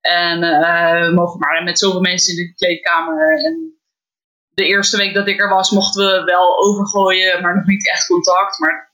En 0.00 0.40
we 0.40 1.14
mogen 1.14 1.38
maar 1.38 1.62
met 1.62 1.78
zoveel 1.78 2.00
mensen 2.00 2.36
in 2.36 2.46
de 2.46 2.54
kleedkamer. 2.54 3.44
En 3.44 3.75
de 4.56 4.66
eerste 4.66 4.96
week 4.96 5.14
dat 5.14 5.28
ik 5.28 5.40
er 5.40 5.48
was, 5.48 5.70
mochten 5.70 6.06
we 6.06 6.24
wel 6.24 6.64
overgooien, 6.64 7.42
maar 7.42 7.56
nog 7.56 7.66
niet 7.66 7.90
echt 7.90 8.06
contact. 8.06 8.58
Maar 8.58 8.90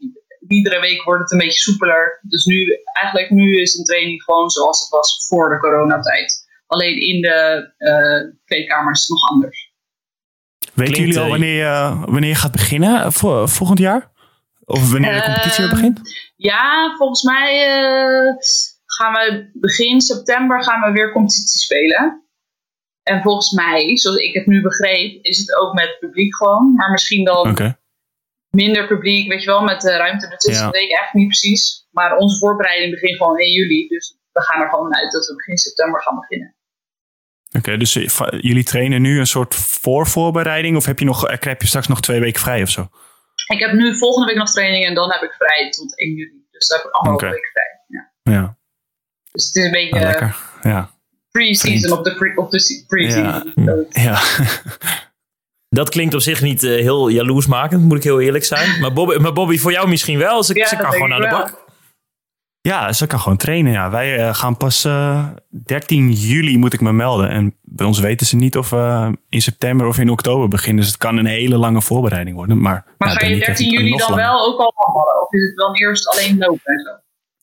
iedere 0.48 0.80
week 0.80 1.02
wordt 1.02 1.22
het 1.22 1.32
een 1.32 1.38
beetje 1.38 1.58
soepeler. 1.58 2.18
Dus 2.22 2.44
nu, 2.44 2.78
eigenlijk 2.92 3.30
nu 3.30 3.60
is 3.60 3.78
een 3.78 3.84
training 3.84 4.22
gewoon 4.22 4.50
zoals 4.50 4.80
het 4.80 4.88
was 4.88 5.26
voor 5.28 5.48
de 5.48 5.58
coronatijd. 5.58 6.46
Alleen 6.66 7.00
in 7.00 7.20
de 7.20 7.70
uh, 7.78 8.34
kleedkamer 8.44 8.92
is 8.92 9.00
het 9.00 9.08
nog 9.08 9.30
anders. 9.30 9.72
Weten 10.74 11.02
jullie 11.02 11.18
al 11.18 11.28
wanneer 11.28 11.56
je, 11.56 12.04
wanneer 12.04 12.28
je 12.28 12.34
gaat 12.34 12.52
beginnen 12.52 13.12
volgend 13.48 13.78
jaar? 13.78 14.10
Of 14.64 14.90
wanneer 14.90 15.14
de 15.14 15.22
competitie 15.22 15.64
weer 15.64 15.74
begint? 15.74 16.00
Ja, 16.36 16.94
volgens 16.96 17.22
mij 17.22 17.50
uh, 17.68 18.34
gaan 18.86 19.12
we 19.12 19.50
begin 19.52 20.00
september 20.00 20.62
gaan 20.62 20.80
we 20.80 20.92
weer 20.92 21.12
competitie 21.12 21.60
spelen. 21.60 22.21
En 23.02 23.22
volgens 23.22 23.50
mij, 23.50 23.96
zoals 23.96 24.16
ik 24.16 24.34
het 24.34 24.46
nu 24.46 24.62
begreep, 24.62 25.24
is 25.24 25.38
het 25.38 25.56
ook 25.56 25.72
met 25.74 25.96
publiek 26.00 26.36
gewoon. 26.36 26.74
Maar 26.74 26.90
misschien 26.90 27.24
dan 27.24 27.50
okay. 27.50 27.76
minder 28.50 28.86
publiek, 28.86 29.28
weet 29.28 29.42
je 29.42 29.50
wel, 29.50 29.62
met 29.62 29.80
de 29.80 29.96
ruimte 29.96 30.26
ertussen. 30.26 30.64
Ja. 30.64 30.70
Dat 30.70 30.80
weet 30.80 30.90
ik 30.90 30.98
echt 30.98 31.12
niet 31.12 31.26
precies. 31.26 31.86
Maar 31.90 32.16
onze 32.16 32.38
voorbereiding 32.38 32.90
begint 32.90 33.16
gewoon 33.16 33.38
1 33.38 33.52
juli. 33.52 33.88
Dus 33.88 34.16
we 34.32 34.42
gaan 34.42 34.62
er 34.62 34.68
gewoon 34.68 34.94
uit 34.94 35.12
dat 35.12 35.26
we 35.26 35.34
begin 35.34 35.56
september 35.56 36.02
gaan 36.02 36.14
beginnen. 36.14 36.56
Oké, 37.48 37.58
okay, 37.58 37.76
dus 37.76 37.92
jullie 38.40 38.64
trainen 38.64 39.02
nu 39.02 39.18
een 39.18 39.26
soort 39.26 39.54
voorvoorbereiding 39.54 40.76
of 40.76 40.84
heb 40.84 40.98
je, 40.98 41.04
nog, 41.04 41.30
heb 41.40 41.62
je 41.62 41.68
straks 41.68 41.88
nog 41.88 42.00
twee 42.00 42.20
weken 42.20 42.40
vrij 42.40 42.62
of 42.62 42.68
zo? 42.68 42.88
Ik 43.46 43.58
heb 43.58 43.72
nu 43.72 43.96
volgende 43.96 44.26
week 44.26 44.36
nog 44.36 44.50
training 44.50 44.84
en 44.84 44.94
dan 44.94 45.12
heb 45.12 45.22
ik 45.22 45.32
vrij 45.32 45.70
tot 45.70 45.98
1 45.98 46.14
juli. 46.14 46.46
Dus 46.50 46.66
dan 46.66 46.78
heb 46.78 46.86
ik 46.86 46.92
allemaal 46.92 47.14
okay. 47.14 47.30
weken 47.30 47.50
vrij. 47.52 47.80
Ja. 47.86 48.32
ja. 48.32 48.56
Dus 49.32 49.46
het 49.46 49.56
is 49.56 49.64
een 49.64 49.70
beetje 49.70 49.94
ah, 49.94 50.02
lekker. 50.02 50.36
Ja. 50.62 50.90
Pre-season 51.32 51.98
op 51.98 52.04
de 52.04 52.14
pre, 52.14 52.32
op 52.36 52.50
de 52.50 52.84
pre-season. 52.88 53.52
Ja. 53.54 53.84
ja. 53.90 54.20
Dat 55.68 55.88
klinkt 55.88 56.14
op 56.14 56.20
zich 56.20 56.42
niet 56.42 56.62
uh, 56.62 56.80
heel 56.80 57.08
jaloersmakend, 57.08 57.82
moet 57.82 57.96
ik 57.96 58.02
heel 58.02 58.20
eerlijk 58.20 58.44
zijn. 58.44 58.80
Maar 58.80 58.92
Bobby, 58.92 59.16
maar 59.16 59.32
Bobby, 59.32 59.58
voor 59.58 59.72
jou 59.72 59.88
misschien 59.88 60.18
wel. 60.18 60.42
Ze, 60.42 60.54
ja, 60.54 60.66
ze 60.66 60.76
kan 60.76 60.92
gewoon 60.92 61.12
aan 61.12 61.20
de 61.20 61.28
bak. 61.28 61.64
Ja, 62.60 62.92
ze 62.92 63.06
kan 63.06 63.20
gewoon 63.20 63.38
trainen. 63.38 63.72
Ja. 63.72 63.90
Wij 63.90 64.18
uh, 64.18 64.34
gaan 64.34 64.56
pas 64.56 64.84
uh, 64.84 65.28
13 65.48 66.10
juli 66.10 66.58
moet 66.58 66.72
ik 66.72 66.80
me 66.80 66.92
melden. 66.92 67.28
En 67.28 67.56
bij 67.62 67.86
ons 67.86 67.98
weten 67.98 68.26
ze 68.26 68.36
niet 68.36 68.56
of 68.56 68.70
we 68.70 69.16
in 69.28 69.42
september 69.42 69.86
of 69.86 69.98
in 69.98 70.10
oktober 70.10 70.48
beginnen. 70.48 70.82
Dus 70.82 70.92
het 70.92 71.00
kan 71.00 71.16
een 71.16 71.26
hele 71.26 71.56
lange 71.56 71.82
voorbereiding 71.82 72.36
worden. 72.36 72.60
Maar, 72.60 72.84
maar 72.98 73.10
ga 73.10 73.26
je 73.26 73.38
13 73.38 73.70
juli 73.70 73.90
dan 73.90 73.98
langer. 73.98 74.16
wel 74.16 74.46
ook 74.46 74.58
al 74.58 74.72
handballen? 74.74 75.22
Of 75.22 75.32
is 75.32 75.42
het 75.42 75.56
dan 75.56 75.74
eerst 75.74 76.08
alleen 76.08 76.38
lopen 76.38 76.72
en 76.72 76.80
zo? 76.80 76.90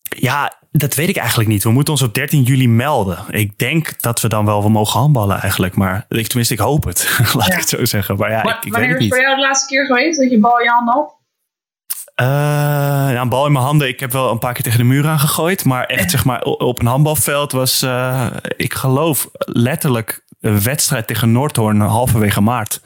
Ja, 0.10 0.54
dat 0.72 0.96
weet 0.96 1.10
ik 1.10 1.18
eigenlijk 1.18 1.50
niet. 1.50 1.64
We 1.64 1.72
moeten 1.72 1.94
ons 1.94 2.02
op 2.02 2.14
13 2.14 2.44
juli 2.44 2.68
melden. 2.68 3.18
Ik 3.30 3.58
denk 3.58 4.02
dat 4.02 4.22
we 4.22 4.28
dan 4.28 4.46
wel 4.46 4.64
we 4.64 4.70
mogen 4.70 5.00
handballen 5.00 5.40
eigenlijk. 5.40 5.76
Maar 5.76 6.06
ik, 6.10 6.28
tenminste, 6.28 6.54
ik 6.54 6.60
hoop 6.60 6.84
het. 6.84 7.20
Laat 7.34 7.48
ja. 7.48 7.54
ik 7.54 7.60
het 7.60 7.70
zo 7.70 7.86
zeggen. 7.86 8.18
Maar 8.18 8.32
ja, 8.32 8.44
maar, 8.44 8.58
ik, 8.58 8.66
ik 8.66 8.72
wanneer 8.72 8.90
weet 8.90 8.98
het 8.98 9.12
is 9.12 9.18
voor 9.18 9.26
jou 9.26 9.36
de 9.36 9.42
laatste 9.42 9.68
keer 9.68 9.86
geweest 9.86 10.20
dat 10.20 10.30
je 10.30 10.40
bal 10.40 10.58
in 10.58 10.64
je 10.64 10.70
handen 10.70 10.94
had? 10.94 11.18
Uh, 12.22 12.26
ja, 13.14 13.22
een 13.22 13.30
bal 13.30 13.46
in 13.46 13.52
mijn 13.52 13.66
handen. 13.66 13.88
Ik 13.88 14.00
heb 14.00 14.12
wel 14.12 14.32
een 14.32 14.40
paar 14.40 14.54
keer 14.54 14.64
tegen 14.64 14.80
de 14.80 14.86
muur 14.86 15.08
aangegooid. 15.08 15.66
Maar 15.66 15.86
echt 15.86 16.12
zeg 16.12 16.26
maar 16.26 16.42
op 16.42 16.80
een 16.80 16.86
handbalveld 16.86 17.52
was, 17.52 17.84
uh, 17.84 18.28
ik 18.58 18.74
geloof, 18.74 19.30
letterlijk 19.38 20.24
een 20.40 20.62
wedstrijd 20.62 21.08
tegen 21.08 21.32
Noordhoorn 21.32 21.80
halverwege 21.80 22.42
maart. 22.42 22.82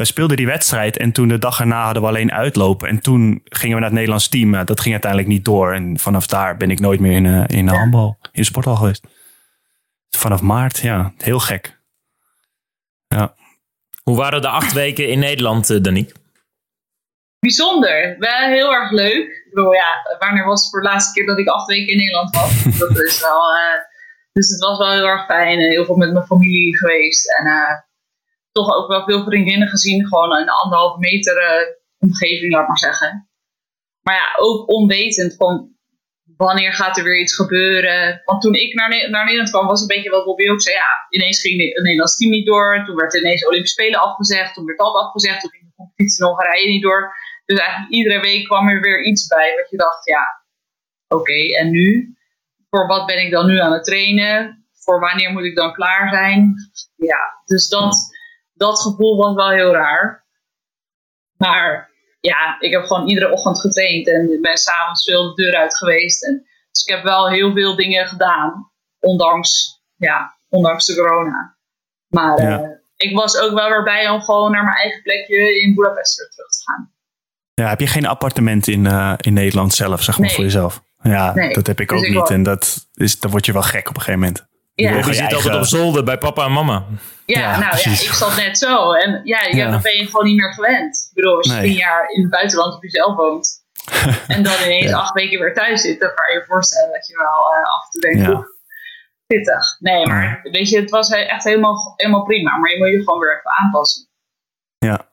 Wij 0.00 0.08
speelden 0.08 0.36
die 0.36 0.46
wedstrijd 0.46 0.96
en 0.96 1.12
toen 1.12 1.28
de 1.28 1.38
dag 1.38 1.60
erna 1.60 1.84
hadden 1.84 2.02
we 2.02 2.08
alleen 2.08 2.32
uitlopen. 2.32 2.88
En 2.88 3.00
toen 3.00 3.40
gingen 3.44 3.74
we 3.74 3.80
naar 3.80 3.88
het 3.88 3.98
Nederlands 3.98 4.28
team. 4.28 4.64
Dat 4.64 4.80
ging 4.80 4.92
uiteindelijk 4.92 5.32
niet 5.32 5.44
door. 5.44 5.74
En 5.74 5.98
vanaf 5.98 6.26
daar 6.26 6.56
ben 6.56 6.70
ik 6.70 6.80
nooit 6.80 7.00
meer 7.00 7.12
in, 7.12 7.24
uh, 7.24 7.44
in 7.46 7.66
de 7.66 7.74
handbal, 7.74 8.18
in 8.22 8.30
de 8.32 8.44
sporthal 8.44 8.76
geweest. 8.76 9.06
Vanaf 10.16 10.40
maart, 10.40 10.78
ja. 10.78 11.12
Heel 11.16 11.38
gek. 11.38 11.80
Ja. 13.06 13.34
Hoe 14.02 14.16
waren 14.16 14.42
de 14.42 14.48
acht 14.48 14.72
weken 14.72 15.08
in 15.08 15.18
Nederland, 15.18 15.70
uh, 15.70 15.82
Danique? 15.82 16.14
Bijzonder. 17.38 18.16
Wel 18.18 18.48
heel 18.48 18.72
erg 18.74 18.90
leuk. 18.90 19.44
Ik 19.46 19.50
bedoel, 19.50 19.72
ja, 19.72 20.16
wanneer 20.18 20.44
was 20.44 20.60
het 20.60 20.70
voor 20.70 20.80
de 20.80 20.88
laatste 20.88 21.12
keer 21.12 21.26
dat 21.26 21.38
ik 21.38 21.48
acht 21.48 21.66
weken 21.66 21.92
in 21.92 21.98
Nederland 21.98 22.34
was? 22.36 22.62
dat 22.88 22.98
is 22.98 23.20
wel, 23.20 23.54
uh, 23.54 23.80
dus 24.32 24.48
het 24.48 24.60
was 24.60 24.78
wel 24.78 24.92
heel 24.92 25.06
erg 25.06 25.24
fijn. 25.24 25.58
Heel 25.58 25.84
veel 25.84 25.96
met 25.96 26.12
mijn 26.12 26.26
familie 26.26 26.76
geweest. 26.76 27.38
En 27.38 27.46
uh, 27.46 27.89
toch 28.52 28.74
ook 28.74 28.88
wel 28.88 29.04
veel 29.04 29.24
vriendinnen 29.24 29.68
gezien. 29.68 30.06
Gewoon 30.06 30.36
in 30.36 30.42
een 30.42 30.48
anderhalve 30.48 30.98
meter 30.98 31.36
uh, 31.42 31.74
omgeving, 31.98 32.52
laat 32.52 32.68
maar 32.68 32.78
zeggen. 32.78 33.28
Maar 34.00 34.14
ja, 34.14 34.34
ook 34.36 34.68
onwetend 34.68 35.36
van 35.36 35.70
wanneer 36.36 36.72
gaat 36.72 36.96
er 36.96 37.04
weer 37.04 37.20
iets 37.20 37.34
gebeuren. 37.34 38.22
Want 38.24 38.40
toen 38.42 38.54
ik 38.54 38.74
naar, 38.74 39.10
naar 39.10 39.24
Nederland 39.24 39.50
kwam, 39.50 39.66
was 39.66 39.80
een 39.80 39.94
beetje 39.94 40.10
wat 40.10 40.24
Bobby 40.24 40.48
ook 40.48 40.62
zei. 40.62 40.76
Ja, 40.76 41.06
ineens 41.08 41.40
ging 41.40 41.74
het 41.74 41.82
Nederlands 41.82 42.16
team 42.16 42.30
niet 42.30 42.46
door. 42.46 42.82
Toen 42.86 42.96
werd 42.96 43.14
ineens 43.14 43.46
Olympische 43.46 43.80
Spelen 43.80 44.00
afgezegd. 44.00 44.54
Toen 44.54 44.64
werd 44.64 44.78
dat 44.78 44.94
afgezegd. 44.94 45.40
Toen 45.40 45.50
ging 45.50 45.64
de 45.64 45.72
competitie 45.76 46.24
in 46.24 46.26
Hongarije 46.26 46.68
niet 46.68 46.82
door. 46.82 47.14
Dus 47.44 47.58
eigenlijk 47.58 47.92
iedere 47.92 48.20
week 48.20 48.44
kwam 48.44 48.68
er 48.68 48.80
weer 48.80 49.04
iets 49.04 49.26
bij 49.26 49.54
wat 49.56 49.70
je 49.70 49.76
dacht, 49.76 50.04
ja, 50.04 50.24
oké, 51.08 51.40
en 51.58 51.70
nu? 51.70 52.14
Voor 52.70 52.86
wat 52.86 53.06
ben 53.06 53.24
ik 53.24 53.30
dan 53.30 53.46
nu 53.46 53.58
aan 53.58 53.72
het 53.72 53.84
trainen? 53.84 54.64
Voor 54.72 55.00
wanneer 55.00 55.32
moet 55.32 55.44
ik 55.44 55.56
dan 55.56 55.72
klaar 55.72 56.10
zijn? 56.10 56.54
Ja, 56.96 57.18
dus 57.44 57.68
dat, 57.68 57.96
dat 58.60 58.80
gevoel 58.80 59.16
was 59.16 59.34
wel 59.34 59.50
heel 59.50 59.72
raar. 59.72 60.26
Maar 61.36 61.90
ja, 62.20 62.56
ik 62.60 62.72
heb 62.72 62.84
gewoon 62.84 63.08
iedere 63.08 63.32
ochtend 63.32 63.60
getraind 63.60 64.08
en 64.08 64.38
ben 64.40 64.56
s'avonds 64.56 65.04
veel 65.04 65.34
de 65.34 65.42
deur 65.42 65.56
uit 65.56 65.76
geweest. 65.76 66.26
En, 66.26 66.46
dus 66.70 66.84
ik 66.84 66.94
heb 66.94 67.02
wel 67.02 67.30
heel 67.30 67.52
veel 67.52 67.76
dingen 67.76 68.06
gedaan, 68.06 68.70
ondanks, 68.98 69.80
ja, 69.96 70.36
ondanks 70.48 70.86
de 70.86 70.94
corona. 70.94 71.56
Maar 72.06 72.42
ja. 72.42 72.60
uh, 72.60 72.68
ik 72.96 73.16
was 73.16 73.38
ook 73.38 73.52
wel 73.52 73.68
weer 73.68 73.82
bij 73.82 74.08
om 74.08 74.20
gewoon 74.20 74.52
naar 74.52 74.64
mijn 74.64 74.76
eigen 74.76 75.02
plekje 75.02 75.62
in 75.62 75.74
Budapest 75.74 76.16
terug 76.16 76.50
te 76.50 76.62
gaan. 76.64 76.92
Ja, 77.54 77.68
heb 77.68 77.80
je 77.80 77.86
geen 77.86 78.06
appartement 78.06 78.66
in, 78.66 78.84
uh, 78.84 79.14
in 79.16 79.32
Nederland 79.32 79.74
zelf, 79.74 80.02
zeg 80.02 80.18
maar, 80.18 80.26
nee. 80.26 80.34
voor 80.34 80.44
jezelf? 80.44 80.82
Ja, 81.02 81.34
nee. 81.34 81.54
dat 81.54 81.66
heb 81.66 81.80
ik 81.80 81.88
dus 81.88 81.98
ook 81.98 82.04
ik 82.04 82.14
niet. 82.14 82.30
En 82.30 82.42
dat 82.42 82.88
is, 82.94 83.20
dan 83.20 83.30
word 83.30 83.46
je 83.46 83.52
wel 83.52 83.62
gek 83.62 83.88
op 83.88 83.94
een 83.94 84.02
gegeven 84.02 84.20
moment. 84.20 84.48
Ja. 84.80 84.96
Je 84.96 85.14
zit 85.14 85.34
altijd 85.34 85.54
op 85.54 85.64
zolder 85.64 86.04
bij 86.04 86.18
papa 86.18 86.44
en 86.44 86.52
mama. 86.52 86.84
Ja, 87.26 87.40
Ja, 87.40 87.58
nou 87.58 87.70
precies. 87.70 88.02
ja, 88.02 88.08
ik 88.10 88.14
zat 88.16 88.36
net 88.36 88.58
zo. 88.58 88.92
En 88.92 89.20
ja, 89.24 89.42
ja, 89.42 89.56
Ja. 89.56 89.70
dan 89.70 89.82
ben 89.82 89.96
je 89.96 90.06
gewoon 90.06 90.26
niet 90.26 90.36
meer 90.36 90.52
gewend. 90.52 91.06
Ik 91.08 91.14
bedoel, 91.14 91.36
als 91.36 91.46
je 91.46 91.52
Nee. 91.52 91.62
tien 91.62 91.76
jaar 91.76 92.10
in 92.10 92.20
het 92.22 92.30
buitenland 92.30 92.74
op 92.74 92.82
jezelf 92.82 93.16
woont. 93.16 93.58
en 94.34 94.42
dan 94.42 94.52
ineens 94.64 94.90
Ja. 94.90 94.96
acht 94.98 95.12
weken 95.14 95.38
weer 95.40 95.54
thuis 95.54 95.80
zit. 95.80 96.00
Dan 96.00 96.14
kan 96.14 96.32
je 96.32 96.38
je 96.38 96.44
voorstellen 96.46 96.92
dat 96.92 97.06
je 97.06 97.14
wel 97.16 97.54
eh, 97.54 97.62
af 97.74 97.84
en 97.84 97.90
toe 97.90 98.00
denkt, 98.00 98.58
pittig. 99.26 99.76
Nee, 99.78 100.06
maar 100.06 100.40
weet 100.42 100.68
je, 100.68 100.80
het 100.80 100.90
was 100.90 101.10
echt 101.10 101.44
helemaal, 101.44 101.92
helemaal 101.96 102.24
prima. 102.24 102.56
Maar 102.56 102.70
je 102.70 102.78
moet 102.78 102.88
je 102.88 102.98
gewoon 102.98 103.18
weer 103.20 103.36
even 103.38 103.50
aanpassen. 103.64 104.08
Ja. 104.78 105.08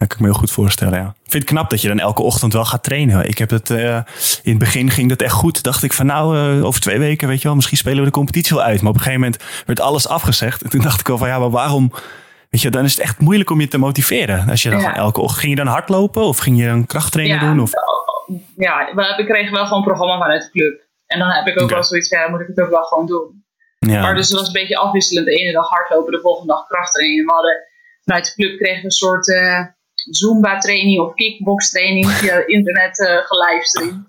Ja, 0.00 0.06
kan 0.06 0.16
ik 0.16 0.22
me 0.24 0.30
heel 0.30 0.38
goed 0.38 0.50
voorstellen, 0.50 0.98
ja. 0.98 1.06
Ik 1.24 1.30
vind 1.30 1.42
het 1.42 1.52
knap 1.52 1.70
dat 1.70 1.80
je 1.80 1.88
dan 1.88 1.98
elke 1.98 2.22
ochtend 2.22 2.52
wel 2.52 2.64
gaat 2.64 2.82
trainen. 2.82 3.28
Ik 3.28 3.38
heb 3.38 3.50
het, 3.50 3.70
eh, 3.70 3.94
in 4.42 4.50
het 4.50 4.58
begin 4.58 4.90
ging 4.90 5.08
dat 5.08 5.22
echt 5.22 5.32
goed. 5.32 5.62
Dacht 5.62 5.82
ik 5.82 5.92
van 5.92 6.06
nou, 6.06 6.36
eh, 6.58 6.64
over 6.64 6.80
twee 6.80 6.98
weken, 6.98 7.28
weet 7.28 7.38
je 7.40 7.46
wel, 7.46 7.54
misschien 7.56 7.76
spelen 7.76 7.98
we 7.98 8.04
de 8.04 8.10
competitie 8.10 8.56
wel 8.56 8.64
uit. 8.64 8.80
Maar 8.80 8.88
op 8.90 8.96
een 8.96 9.02
gegeven 9.02 9.20
moment 9.22 9.42
werd 9.66 9.80
alles 9.80 10.08
afgezegd. 10.08 10.62
En 10.64 10.70
toen 10.70 10.80
dacht 10.80 11.00
ik 11.00 11.08
al 11.08 11.18
van 11.18 11.28
ja, 11.28 11.38
maar 11.38 11.50
waarom... 11.50 11.92
Weet 12.50 12.60
je, 12.62 12.70
dan 12.70 12.84
is 12.84 12.90
het 12.94 13.02
echt 13.02 13.20
moeilijk 13.20 13.50
om 13.50 13.60
je 13.60 13.68
te 13.68 13.78
motiveren. 13.78 14.48
Als 14.48 14.62
je 14.62 14.70
dan 14.70 14.80
Ja. 14.80 14.94
elke 14.96 15.20
ochtend... 15.20 15.40
Ging 15.40 15.50
je 15.58 15.64
dan 15.64 15.72
hardlopen 15.72 16.22
of 16.22 16.38
ging 16.38 16.58
je 16.58 16.66
een 16.66 16.86
krachttraining 16.86 17.40
doen? 17.40 17.60
Of? 17.60 17.70
ja, 18.56 18.92
we, 18.94 19.14
we 19.16 19.24
kregen 19.26 19.52
wel 19.52 19.64
gewoon 19.64 19.78
een 19.78 19.88
programma 19.88 20.18
vanuit 20.18 20.42
de 20.42 20.50
club. 20.50 20.80
En 21.06 21.18
dan 21.18 21.28
heb 21.30 21.46
ik 21.46 21.56
ook 21.58 21.64
Oké. 21.64 21.74
wel 21.74 21.84
zoiets 21.84 22.08
van, 22.08 22.18
ja, 22.18 22.28
moet 22.28 22.40
ik 22.40 22.46
het 22.46 22.60
ook 22.60 22.70
wel 22.70 22.82
gewoon 22.82 23.06
doen. 23.06 23.44
Ja. 23.78 24.00
Maar 24.00 24.14
dus 24.14 24.28
het 24.28 24.38
was 24.38 24.46
een 24.46 24.52
beetje 24.52 24.76
afwisselend. 24.76 25.26
De 25.26 25.32
ene 25.32 25.52
dag 25.52 25.68
hardlopen, 25.68 26.12
de 26.12 26.20
volgende 26.20 26.52
dag 26.52 26.66
krachttraining. 26.66 27.26
We 27.26 27.32
hadden 27.32 27.56
vanuit 28.04 28.24
de 28.24 28.32
club 28.42 28.58
kregen 28.58 28.78
we 28.78 28.84
een 28.84 28.90
soort 28.90 29.26
eh, 30.10 30.14
Zumba-training 30.14 31.00
of 31.00 31.14
kickbox-training 31.14 32.06
via 32.10 32.34
het 32.34 32.48
internet 32.56 32.98
eh 32.98 33.16
gelivestreamd. 33.26 34.08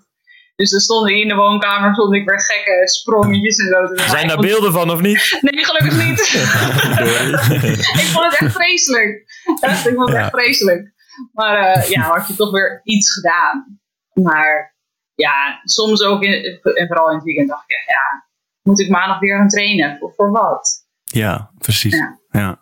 Dus 0.56 0.70
dan 0.70 0.80
stond 0.80 1.08
ik 1.10 1.16
in 1.16 1.28
de 1.28 1.34
woonkamer, 1.34 1.94
stond 1.94 2.14
ik 2.14 2.28
weer 2.28 2.40
gekke 2.40 2.88
sprongetjes 2.88 3.56
en 3.56 3.66
zo. 3.66 4.04
Zijn 4.10 4.28
daar 4.28 4.36
beelden 4.40 4.72
van 4.72 4.90
of 4.90 5.00
niet? 5.00 5.38
Nee, 5.40 5.64
gelukkig 5.64 6.06
niet. 6.08 6.20
ik 8.02 8.08
vond 8.12 8.24
het 8.32 8.40
echt 8.40 8.52
vreselijk. 8.52 9.24
Echt, 9.60 9.86
ik 9.86 9.94
vond 9.94 10.08
het 10.08 10.16
Ja. 10.18 10.22
echt 10.22 10.30
vreselijk. 10.30 10.92
Maar 11.32 11.58
eh, 11.58 11.88
ja, 11.88 12.00
had 12.00 12.28
je 12.28 12.34
toch 12.36 12.50
weer 12.50 12.80
iets 12.84 13.12
gedaan. 13.12 13.80
Maar 14.12 14.76
ja, 15.14 15.60
soms 15.64 16.02
ook, 16.02 16.22
in, 16.22 16.60
en 16.62 16.86
vooral 16.86 17.08
in 17.08 17.14
het 17.14 17.24
weekend 17.24 17.48
dacht 17.48 17.64
ik 17.66 17.76
ja, 17.86 18.28
moet 18.62 18.80
ik 18.80 18.88
maandag 18.88 19.18
weer 19.18 19.36
gaan 19.36 19.48
trainen? 19.48 19.98
Voor, 19.98 20.12
voor 20.16 20.30
wat? 20.30 20.86
ja, 21.04 21.50
precies. 21.58 21.94
Ja. 21.94 22.18
Ja. 22.30 22.61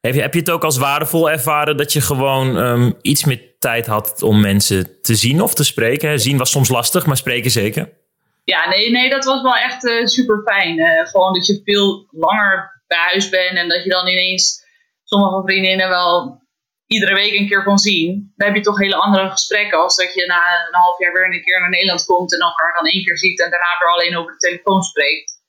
Heb 0.00 0.14
je, 0.14 0.20
heb 0.20 0.34
je 0.34 0.40
het 0.40 0.50
ook 0.50 0.64
als 0.64 0.78
waardevol 0.78 1.30
ervaren 1.30 1.76
dat 1.76 1.92
je 1.92 2.00
gewoon 2.00 2.58
ehm, 2.58 2.92
iets 3.02 3.24
meer 3.24 3.58
tijd 3.58 3.86
had 3.86 4.22
om 4.22 4.40
mensen 4.40 5.00
te 5.02 5.14
zien 5.14 5.42
of 5.42 5.54
te 5.54 5.64
spreken? 5.64 6.20
Zien 6.20 6.38
was 6.38 6.50
soms 6.50 6.68
lastig, 6.68 7.06
maar 7.06 7.16
spreken 7.16 7.50
zeker. 7.50 7.98
Ja, 8.44 8.68
nee, 8.68 8.90
nee, 8.90 9.10
dat 9.10 9.24
was 9.24 9.42
wel 9.42 9.56
echt 9.56 10.10
super 10.10 10.42
fijn. 10.44 11.06
gewoon 11.06 11.32
dat 11.32 11.46
je 11.46 11.60
veel 11.64 12.06
langer 12.10 12.82
bij 12.86 12.98
huis 12.98 13.28
bent 13.28 13.56
en 13.56 13.68
dat 13.68 13.84
je 13.84 13.90
dan 13.90 14.08
ineens 14.08 14.64
sommige 15.04 15.42
vriendinnen 15.44 15.88
wel 15.88 16.40
iedere 16.86 17.14
week 17.14 17.34
een 17.34 17.48
keer 17.48 17.64
kon 17.64 17.78
zien. 17.78 18.32
Dan 18.36 18.46
heb 18.46 18.56
je 18.56 18.62
toch 18.62 18.78
hele 18.78 19.02
andere 19.04 19.30
gesprekken 19.30 19.78
als 19.78 19.96
dat 19.96 20.14
je 20.14 20.26
na 20.26 20.42
een 20.66 20.80
half 20.82 20.98
jaar 20.98 21.12
weer 21.12 21.24
een 21.24 21.42
keer 21.42 21.60
naar 21.60 21.70
Nederland 21.70 22.04
komt 22.04 22.32
en 22.34 22.40
elkaar 22.40 22.72
dan 22.74 22.86
één 22.86 23.04
keer 23.04 23.18
ziet 23.18 23.42
en 23.42 23.50
daarna 23.50 23.78
weer 23.78 23.92
alleen 23.92 24.16
over 24.16 24.32
de 24.32 24.38
telefoon 24.46 24.82
spreekt. 24.82 25.39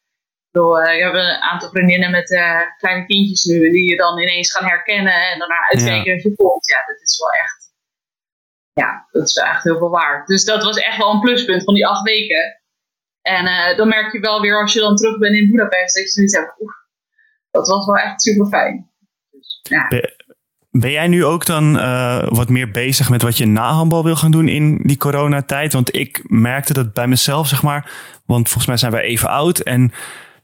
Bedoel, 0.51 0.81
eh, 0.81 0.95
ik 0.95 1.03
heb 1.03 1.13
een 1.13 1.41
aantal 1.41 1.69
vriendinnen 1.69 2.11
met 2.11 2.31
eh, 2.31 2.59
kleine 2.77 3.05
kindjes 3.05 3.43
nu 3.43 3.71
die 3.71 3.89
je 3.89 3.95
dan 3.95 4.19
ineens 4.19 4.51
gaan 4.51 4.67
herkennen 4.67 5.31
en 5.31 5.39
daarna 5.39 5.67
uitkijken 5.69 6.13
dat 6.13 6.23
je 6.23 6.35
komt. 6.35 6.67
Ja, 6.67 6.83
dat 6.85 7.01
is 7.01 7.19
wel 7.19 7.29
echt, 7.29 7.73
ja, 8.73 9.07
dat 9.11 9.27
is 9.27 9.35
wel 9.35 9.45
echt 9.45 9.63
heel 9.63 9.77
veel 9.77 9.89
waard. 9.89 10.27
Dus 10.27 10.45
dat 10.45 10.63
was 10.63 10.77
echt 10.77 10.97
wel 10.97 11.13
een 11.13 11.19
pluspunt 11.19 11.63
van 11.63 11.73
die 11.73 11.87
acht 11.87 12.03
weken. 12.03 12.61
En 13.21 13.45
eh, 13.45 13.77
dan 13.77 13.87
merk 13.87 14.11
je 14.11 14.19
wel 14.19 14.41
weer 14.41 14.61
als 14.61 14.73
je 14.73 14.79
dan 14.79 14.95
terug 14.95 15.17
bent 15.17 15.35
in 15.35 15.51
Budapest, 15.51 15.95
dat 15.95 16.03
je 16.03 16.09
zoiets 16.09 16.35
hebt, 16.35 16.61
oeh, 16.61 16.73
dat 17.51 17.67
was 17.67 17.85
wel 17.85 17.97
echt 17.97 18.21
super 18.21 18.47
fijn. 18.47 18.91
Dus, 19.31 19.59
ja. 19.61 19.87
Ben 20.69 20.91
jij 20.91 21.07
nu 21.07 21.25
ook 21.25 21.45
dan 21.45 21.73
wat 22.29 22.49
meer 22.49 22.71
bezig 22.71 23.09
met 23.09 23.21
wat 23.21 23.37
je 23.37 23.45
na 23.45 23.71
handbal 23.71 24.03
wil 24.03 24.15
gaan 24.15 24.31
doen 24.31 24.47
in 24.47 24.77
die 24.83 24.97
coronatijd? 24.97 25.73
Want 25.73 25.95
ik 25.95 26.21
merkte 26.23 26.73
dat 26.73 26.93
bij 26.93 27.07
mezelf, 27.07 27.47
zeg 27.47 27.63
maar. 27.63 27.91
Want 28.25 28.45
volgens 28.45 28.65
mij 28.65 28.77
zijn 28.77 28.91
wij 28.91 29.01
even 29.01 29.29
oud. 29.29 29.59
En 29.59 29.93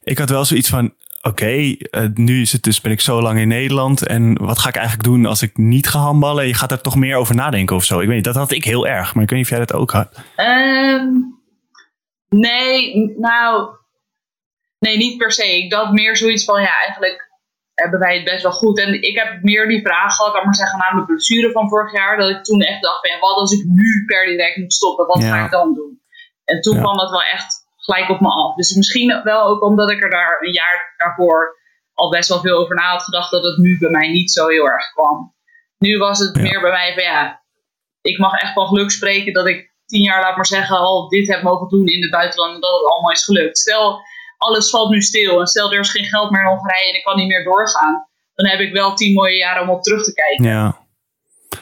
ik 0.08 0.18
had 0.18 0.30
wel 0.30 0.46
zoiets 0.46 0.70
van, 0.70 0.94
oké, 1.22 1.76
eh, 1.90 2.06
nu 2.14 2.42
is 2.42 2.52
het 2.52 2.64
dus, 2.64 2.82
ben 2.82 2.92
ik 2.92 3.02
zo 3.02 3.22
lang 3.22 3.40
in 3.40 3.48
Nederland. 3.48 4.06
En 4.08 4.38
wat 4.46 4.60
ga 4.60 4.70
ik 4.70 4.76
eigenlijk 4.76 5.08
doen 5.08 5.26
als 5.26 5.42
ik 5.42 5.58
niet 5.58 5.88
ga 5.88 6.00
handballen? 6.00 6.48
Je 6.48 6.54
gaat 6.54 6.72
er 6.72 6.82
toch 6.82 6.96
meer 6.96 7.16
over 7.16 7.36
nadenken 7.36 7.76
of 7.76 7.84
zo. 7.84 8.00
Ik 8.00 8.08
weet 8.08 8.16
niet, 8.16 8.24
dat 8.26 8.36
had 8.36 8.52
ik 8.52 8.64
heel 8.64 8.88
erg. 8.88 9.14
Maar 9.14 9.24
ik 9.24 9.30
weet 9.30 9.40
niet 9.40 9.48
of 9.52 9.58
jij 9.58 9.66
dat 9.66 9.74
ook 9.80 9.92
had. 9.92 10.10
Ehm, 10.36 11.06
nee, 12.30 13.14
nou, 13.18 13.70
nee, 14.80 14.98
niet 14.98 15.18
per 15.18 15.32
se. 15.32 15.58
Ik 15.58 15.70
dacht 15.70 15.92
meer 15.92 16.18
zoiets 16.18 16.44
van, 16.46 16.62
ja, 16.62 16.80
eigenlijk 16.80 17.26
hebben 17.74 18.00
wij 18.00 18.16
het 18.16 18.26
best 18.26 18.44
wel 18.44 18.52
goed. 18.52 18.80
En 18.80 19.02
ik 19.02 19.18
heb 19.18 19.42
meer 19.42 19.68
die 19.68 19.82
vraag 19.82 20.16
gehad, 20.16 20.34
laat 20.34 20.44
maar 20.44 20.56
zeggen, 20.56 20.78
na 20.80 20.94
mijn 20.94 21.06
blessure 21.06 21.52
van 21.52 21.70
vorig 21.70 21.94
jaar, 21.94 22.18
dat 22.18 22.30
ik 22.30 22.44
toen 22.44 22.62
echt 22.62 22.82
dacht 22.82 23.00
van, 23.02 23.16
ja, 23.16 23.20
wat 23.20 23.36
als 23.38 23.52
ik 23.52 23.66
nu 23.66 24.04
per 24.06 24.26
direct 24.26 24.58
moet 24.58 24.74
stoppen, 24.74 25.06
wat 25.08 25.22
Ja. 25.22 25.30
ga 25.38 25.46
ik 25.46 25.52
dan 25.52 25.74
doen? 25.74 26.02
En 26.44 26.62
toen 26.62 26.76
Ja. 26.76 26.82
kwam 26.82 26.98
dat 26.98 27.10
wel 27.10 27.22
echt 27.24 27.66
gelijk 27.88 28.10
op 28.10 28.20
me 28.20 28.28
af. 28.30 28.56
Dus 28.56 28.76
misschien 28.76 29.22
wel 29.24 29.42
ook 29.48 29.62
omdat 29.64 29.92
ik 29.92 30.04
er 30.04 30.10
daar 30.10 30.38
een 30.42 30.54
jaar 30.54 30.94
daarvoor 30.98 31.56
al 31.94 32.10
best 32.10 32.30
wel 32.30 32.40
veel 32.42 32.58
over 32.58 32.76
na 32.76 32.92
had 32.92 33.04
gedacht, 33.04 33.32
dat 33.32 33.44
het 33.44 33.58
nu 33.58 33.78
bij 33.80 33.90
mij 33.90 34.12
niet 34.12 34.32
zo 34.32 34.48
heel 34.48 34.66
erg 34.70 34.92
kwam. 34.94 35.36
Nu 35.78 35.98
was 35.98 36.20
het 36.20 36.36
Ja. 36.36 36.42
meer 36.42 36.62
bij 36.62 36.72
mij 36.72 36.94
van, 36.94 37.04
ja, 37.04 37.44
ik 38.02 38.18
mag 38.18 38.34
echt 38.34 38.54
van 38.54 38.68
geluk 38.68 38.92
spreken 38.92 39.34
dat 39.34 39.48
ik 39.48 39.72
tien 39.86 40.02
jaar, 40.04 40.22
laat 40.22 40.36
maar 40.36 40.46
zeggen, 40.46 40.78
al 40.78 41.08
dit 41.10 41.28
heb 41.28 41.42
mogen 41.42 41.70
doen 41.70 41.86
in 41.88 42.02
het 42.02 42.12
buitenland 42.12 42.54
en 42.56 42.62
dat 42.62 42.80
het 42.80 42.92
allemaal 42.92 43.12
is 43.12 43.24
gelukt. 43.24 43.58
Stel, 43.58 44.00
alles 44.38 44.70
valt 44.70 44.90
nu 44.90 45.02
stil 45.02 45.40
en 45.40 45.48
stel 45.48 45.74
er 45.74 45.80
is 45.80 45.92
geen 45.92 46.06
geld 46.06 46.32
meer 46.32 46.42
in 46.42 46.48
Hongarije 46.48 46.90
en 46.90 46.96
ik 46.98 47.04
kan 47.04 47.16
niet 47.18 47.28
meer 47.28 47.44
doorgaan. 47.44 48.08
Dan 48.36 48.48
heb 48.48 48.60
ik 48.60 48.74
wel 48.74 48.96
tien 48.96 49.14
mooie 49.14 49.38
jaren 49.38 49.62
om 49.62 49.70
op 49.70 49.84
terug 49.84 50.04
te 50.04 50.14
kijken. 50.14 50.46
Ja. 50.46 50.78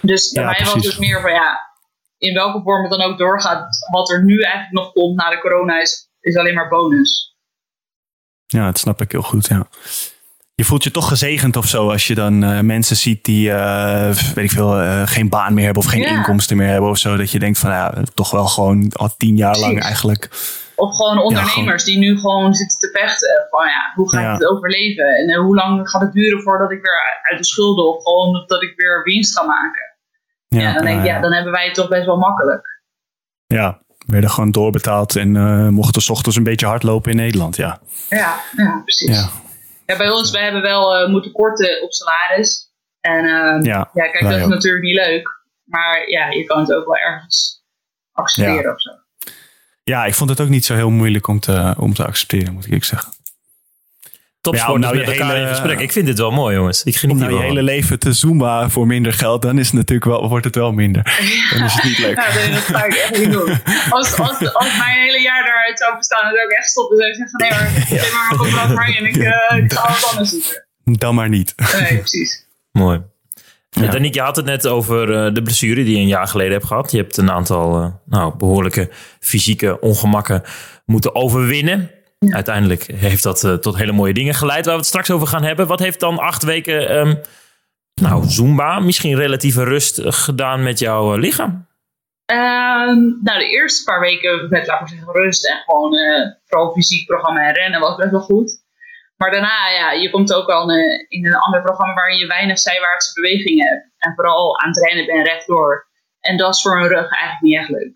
Dus 0.02 0.32
bij 0.32 0.44
Ja, 0.44 0.50
mij 0.50 0.60
was 0.60 0.72
precies. 0.72 0.92
het 0.92 1.00
meer 1.00 1.22
van 1.22 1.32
ja, 1.32 1.60
in 2.18 2.34
welke 2.34 2.62
vorm 2.62 2.82
het 2.82 2.92
dan 2.92 3.02
ook 3.02 3.18
doorgaat, 3.18 3.68
wat 3.92 4.10
er 4.10 4.24
nu 4.24 4.42
eigenlijk 4.42 4.74
nog 4.74 4.92
komt 4.92 5.16
na 5.16 5.30
de 5.30 5.40
corona 5.40 5.82
is, 5.82 6.05
is 6.26 6.36
alleen 6.38 6.54
maar 6.54 6.68
bonus. 6.70 7.36
Ja, 8.46 8.66
dat 8.66 8.78
snap 8.78 9.02
ik 9.02 9.12
heel 9.12 9.22
goed. 9.22 9.48
Ja. 9.48 9.68
Je 10.56 10.64
voelt 10.64 10.84
je 10.84 10.92
toch 10.92 11.08
gezegend 11.08 11.56
of 11.56 11.66
zo 11.68 11.90
als 11.92 12.08
je 12.08 12.16
dan 12.16 12.44
eh, 12.44 12.60
mensen 12.60 12.96
ziet 12.96 13.24
die, 13.26 13.52
eh, 13.52 14.06
weet 14.14 14.46
ik 14.46 14.52
veel, 14.52 14.80
eh, 14.80 15.02
geen 15.08 15.30
baan 15.30 15.54
meer 15.54 15.66
hebben 15.66 15.84
of 15.84 15.90
geen 15.90 16.02
Ja. 16.02 16.10
inkomsten 16.16 16.58
meer 16.58 16.68
hebben 16.68 16.90
of 16.90 16.98
zo. 16.98 17.16
Dat 17.16 17.32
je 17.32 17.40
denkt 17.40 17.60
van 17.60 17.70
ja, 17.72 17.94
toch 18.14 18.32
wel 18.32 18.46
gewoon 18.46 18.92
al 18.94 19.16
tien 19.18 19.36
jaar 19.38 19.58
lang 19.58 19.82
eigenlijk. 19.82 20.30
Of 20.76 20.96
gewoon 20.96 21.18
ondernemers 21.20 21.84
die 21.84 21.98
nu 21.98 22.18
gewoon 22.20 22.54
zitten 22.54 22.80
te 22.80 22.90
vechten. 23.00 23.48
Van 23.50 23.66
ja, 23.66 23.92
hoe 23.96 24.10
ga 24.10 24.18
ik 24.20 24.24
Ja. 24.26 24.34
het 24.34 24.46
overleven? 24.46 25.06
En 25.06 25.36
hoe 25.36 25.56
lang 25.56 25.90
gaat 25.90 26.02
het 26.02 26.14
duren 26.14 26.42
voordat 26.42 26.72
ik 26.72 26.82
weer 26.82 27.20
uit 27.22 27.38
de 27.38 27.46
schulden 27.46 27.90
of 27.96 28.04
gewoon 28.04 28.44
dat 28.48 28.64
ik 28.64 28.74
weer 28.76 29.04
winst 29.04 29.38
ga 29.38 29.46
maken? 29.46 29.84
Ja, 30.48 30.74
dan 30.74 30.86
denk 30.86 31.00
ik, 31.00 31.06
ja, 31.06 31.20
dan 31.22 31.34
hebben 31.34 31.52
wij 31.52 31.66
het 31.66 31.74
toch 31.74 31.88
best 31.90 32.06
wel 32.06 32.18
makkelijk. 32.18 32.74
ja, 33.48 33.82
werden 34.06 34.30
gewoon 34.30 34.52
doorbetaald 34.52 35.16
en 35.16 35.36
eh, 35.36 35.68
mochten 35.68 36.02
's 36.02 36.10
ochtends 36.10 36.38
een 36.38 36.44
beetje 36.44 36.66
hardlopen 36.66 37.12
in 37.12 37.18
Nederland. 37.18 37.56
Ja, 37.56 37.80
Ja, 38.10 38.40
ja 38.56 38.82
precies. 38.84 39.16
ja, 39.16 39.30
Ja, 39.86 39.98
bij 39.98 40.10
ons, 40.10 40.32
wij 40.32 40.44
hebben 40.44 40.62
wel 40.62 40.96
eh, 40.96 41.10
moeten 41.10 41.32
korten 41.32 41.84
op 41.84 41.92
salaris. 41.94 42.74
En 43.02 43.26
ehm, 43.26 43.64
ja. 43.66 43.90
ja, 43.94 44.08
kijk, 44.10 44.24
dat 44.24 44.34
is 44.34 44.44
ook. 44.44 44.50
natuurlijk 44.50 44.84
niet 44.84 44.96
leuk. 44.96 45.44
Maar 45.64 46.10
ja, 46.10 46.30
je 46.30 46.44
kan 46.44 46.60
het 46.60 46.74
ook 46.74 46.86
wel 46.86 46.98
ergens 46.98 47.64
accepteren 48.12 48.62
Ja. 48.64 48.72
of 48.74 48.82
zo. 48.82 48.90
ja, 49.84 50.06
ik 50.06 50.14
vond 50.14 50.30
het 50.30 50.42
ook 50.42 50.50
niet 50.50 50.66
zo 50.66 50.76
heel 50.76 50.90
moeilijk 50.90 51.28
om 51.28 51.40
te, 51.40 51.76
om 51.78 51.94
te 51.94 52.06
accepteren, 52.06 52.54
moet 52.54 52.72
ik 52.72 52.84
zeggen. 52.84 53.12
Topsporters 54.46 54.84
Ja, 54.84 54.90
om 54.92 54.96
nou 54.96 55.08
met 55.08 55.20
elkaar 55.20 55.36
hele- 55.36 55.48
in 55.50 55.56
gesprek. 55.56 55.80
Ik 55.80 55.92
vind 55.92 56.06
dit 56.06 56.18
wel 56.18 56.32
mooi, 56.32 56.56
jongens. 56.56 56.84
Ik 56.84 56.94
Om 56.94 57.00
geniet 57.00 57.18
nou 57.18 57.30
hier 57.30 57.40
je 57.40 57.46
wel 57.46 57.54
hele 57.56 57.64
leven 57.64 58.00
te 58.00 58.14
zoomen 58.14 58.72
voor 58.72 58.88
minder 58.88 59.14
geld, 59.14 59.42
dan 59.42 59.60
is 59.60 59.66
het 59.66 59.76
natuurlijk 59.76 60.06
wel, 60.06 60.30
wordt 60.30 60.46
het 60.46 60.56
wel 60.56 60.72
minder. 60.72 61.04
Dan 61.54 61.64
is 61.64 61.74
het 61.74 61.84
niet 61.84 61.98
leuk. 62.00 62.16
Ja, 62.16 62.34
nee, 62.34 62.50
dat 62.52 62.60
ga 62.60 62.86
ik 62.86 62.94
echt 62.94 63.18
niet 63.20 63.32
doen. 63.32 63.60
Als, 63.90 64.20
als, 64.20 64.54
als 64.54 64.78
mijn 64.78 65.00
hele 65.00 65.22
jaar 65.22 65.44
daaruit 65.46 65.80
zou 65.80 65.98
bestaan, 65.98 66.22
dan 66.24 66.34
zou 66.34 66.46
ik 66.52 66.58
echt 66.58 66.70
stoppen. 66.70 66.98
Dan 66.98 67.06
zou 67.06 67.24
ik 67.24 67.30
zeggen, 67.30 67.40
nee 67.40 67.50
maar, 67.50 67.82
geef 67.82 68.14
maar 68.14 68.26
mijn 68.28 68.40
contract 68.40 68.74
maar 68.74 68.98
in 68.98 69.06
ik, 69.06 69.16
eh, 69.16 69.58
ik 69.64 69.74
ga 69.74 69.88
wat 69.88 70.08
anders 70.12 70.30
zoeken. 70.30 70.64
Dan 70.84 71.16
maar 71.16 71.30
niet. 71.30 71.54
Nee, 71.80 71.98
precies. 71.98 72.48
Mooi. 72.72 73.02
Ja. 73.70 73.84
Ja. 73.84 73.90
Daniek, 73.92 74.14
je 74.14 74.22
had 74.22 74.36
het 74.36 74.46
net 74.46 74.68
over 74.68 75.26
eh, 75.26 75.34
de 75.34 75.42
blessure 75.42 75.84
die 75.84 75.96
je 75.96 76.02
een 76.02 76.08
jaar 76.08 76.28
geleden 76.28 76.54
hebt 76.54 76.66
gehad. 76.66 76.92
Je 76.92 76.98
hebt 76.98 77.18
een 77.18 77.32
aantal 77.32 77.82
eh, 77.82 77.88
nou, 78.06 78.36
behoorlijke 78.38 78.90
fysieke 79.20 79.80
ongemakken 79.80 80.44
moeten 80.86 81.16
overwinnen. 81.16 81.90
Uiteindelijk 82.20 82.84
heeft 82.84 83.24
dat 83.24 83.44
eh, 83.44 83.54
tot 83.54 83.78
hele 83.78 83.92
mooie 83.92 84.14
dingen 84.14 84.34
geleid 84.34 84.66
waar 84.66 84.74
we 84.74 84.80
het 84.80 84.90
straks 84.90 85.12
over 85.12 85.28
gaan 85.28 85.44
hebben. 85.44 85.68
Wat 85.68 85.80
heeft 85.80 86.00
dan 86.00 86.18
acht 86.20 86.44
weken, 86.44 86.90
ehm, 86.90 87.16
nou, 88.02 88.24
Zumba, 88.26 88.80
misschien 88.80 89.16
relatieve 89.16 89.64
rust 89.64 89.98
eh, 89.98 90.12
gedaan 90.12 90.64
met 90.64 90.80
jouw 90.80 91.14
eh, 91.14 91.20
lichaam? 91.20 91.68
Ehm, 92.26 93.00
nou, 93.24 93.40
de 93.40 93.50
eerste 93.50 93.84
paar 93.84 94.00
weken 94.00 94.48
met, 94.50 94.68
laat 94.68 94.80
maar 94.80 94.90
zeggen, 94.90 95.12
rust 95.14 95.50
en 95.50 95.58
gewoon 95.66 95.94
eh, 95.98 96.32
vooral 96.46 96.74
fysiek 96.74 97.06
programma 97.08 97.48
en 97.48 97.54
rennen 97.54 97.80
was 97.80 97.96
best 97.96 98.12
wel 98.12 98.22
goed. 98.22 98.64
Maar 99.18 99.32
daarna, 99.32 99.70
ja, 99.70 99.92
je 99.92 100.10
komt 100.10 100.34
ook 100.34 100.48
al 100.50 100.70
in, 100.72 100.78
een- 100.78 101.06
in 101.08 101.26
een 101.26 101.36
ander 101.36 101.62
programma 101.62 101.94
waarin 101.94 102.18
je 102.18 102.28
weinig 102.28 102.60
zijwaartse 102.60 103.14
bewegingen 103.14 103.68
hebt. 103.68 103.92
En 103.98 104.14
vooral 104.16 104.60
aan 104.60 104.70
het 104.70 104.86
rennen 104.88 105.06
ben 105.06 105.24
rechtdoor. 105.24 105.88
En 106.20 106.38
dat 106.38 106.54
is 106.56 106.62
voor 106.62 106.76
mijn 106.76 106.88
rug 106.88 107.10
eigenlijk 107.12 107.42
niet 107.42 107.58
echt 107.58 107.70
leuk. 107.70 107.94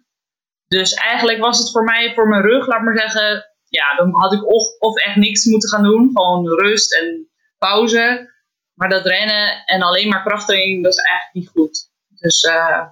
Dus 0.68 0.94
eigenlijk 0.94 1.40
was 1.40 1.60
het 1.60 1.72
voor 1.72 1.84
mij, 1.84 2.14
voor 2.16 2.28
mijn 2.28 2.42
rug, 2.42 2.68
laat 2.68 2.82
maar 2.82 2.98
zeggen, 2.98 3.46
ja, 3.70 3.96
dan 3.96 4.14
had 4.14 4.34
ik 4.34 4.54
of, 4.54 4.78
of 4.80 4.98
echt 4.98 5.16
niks 5.16 5.46
moeten 5.46 5.70
gaan 5.70 5.84
doen. 5.84 6.10
Gewoon 6.14 6.48
rust 6.48 6.94
en 6.94 7.30
pauze. 7.58 8.38
Maar 8.74 8.90
dat 8.90 9.06
rennen 9.06 9.66
en 9.66 9.82
alleen 9.82 10.08
maar 10.08 10.24
krachttraining, 10.24 10.84
dat 10.84 10.92
is 10.94 11.04
eigenlijk 11.04 11.36
niet 11.36 11.50
goed. 11.50 11.92
Dus 12.10 12.42
eh, 12.42 12.86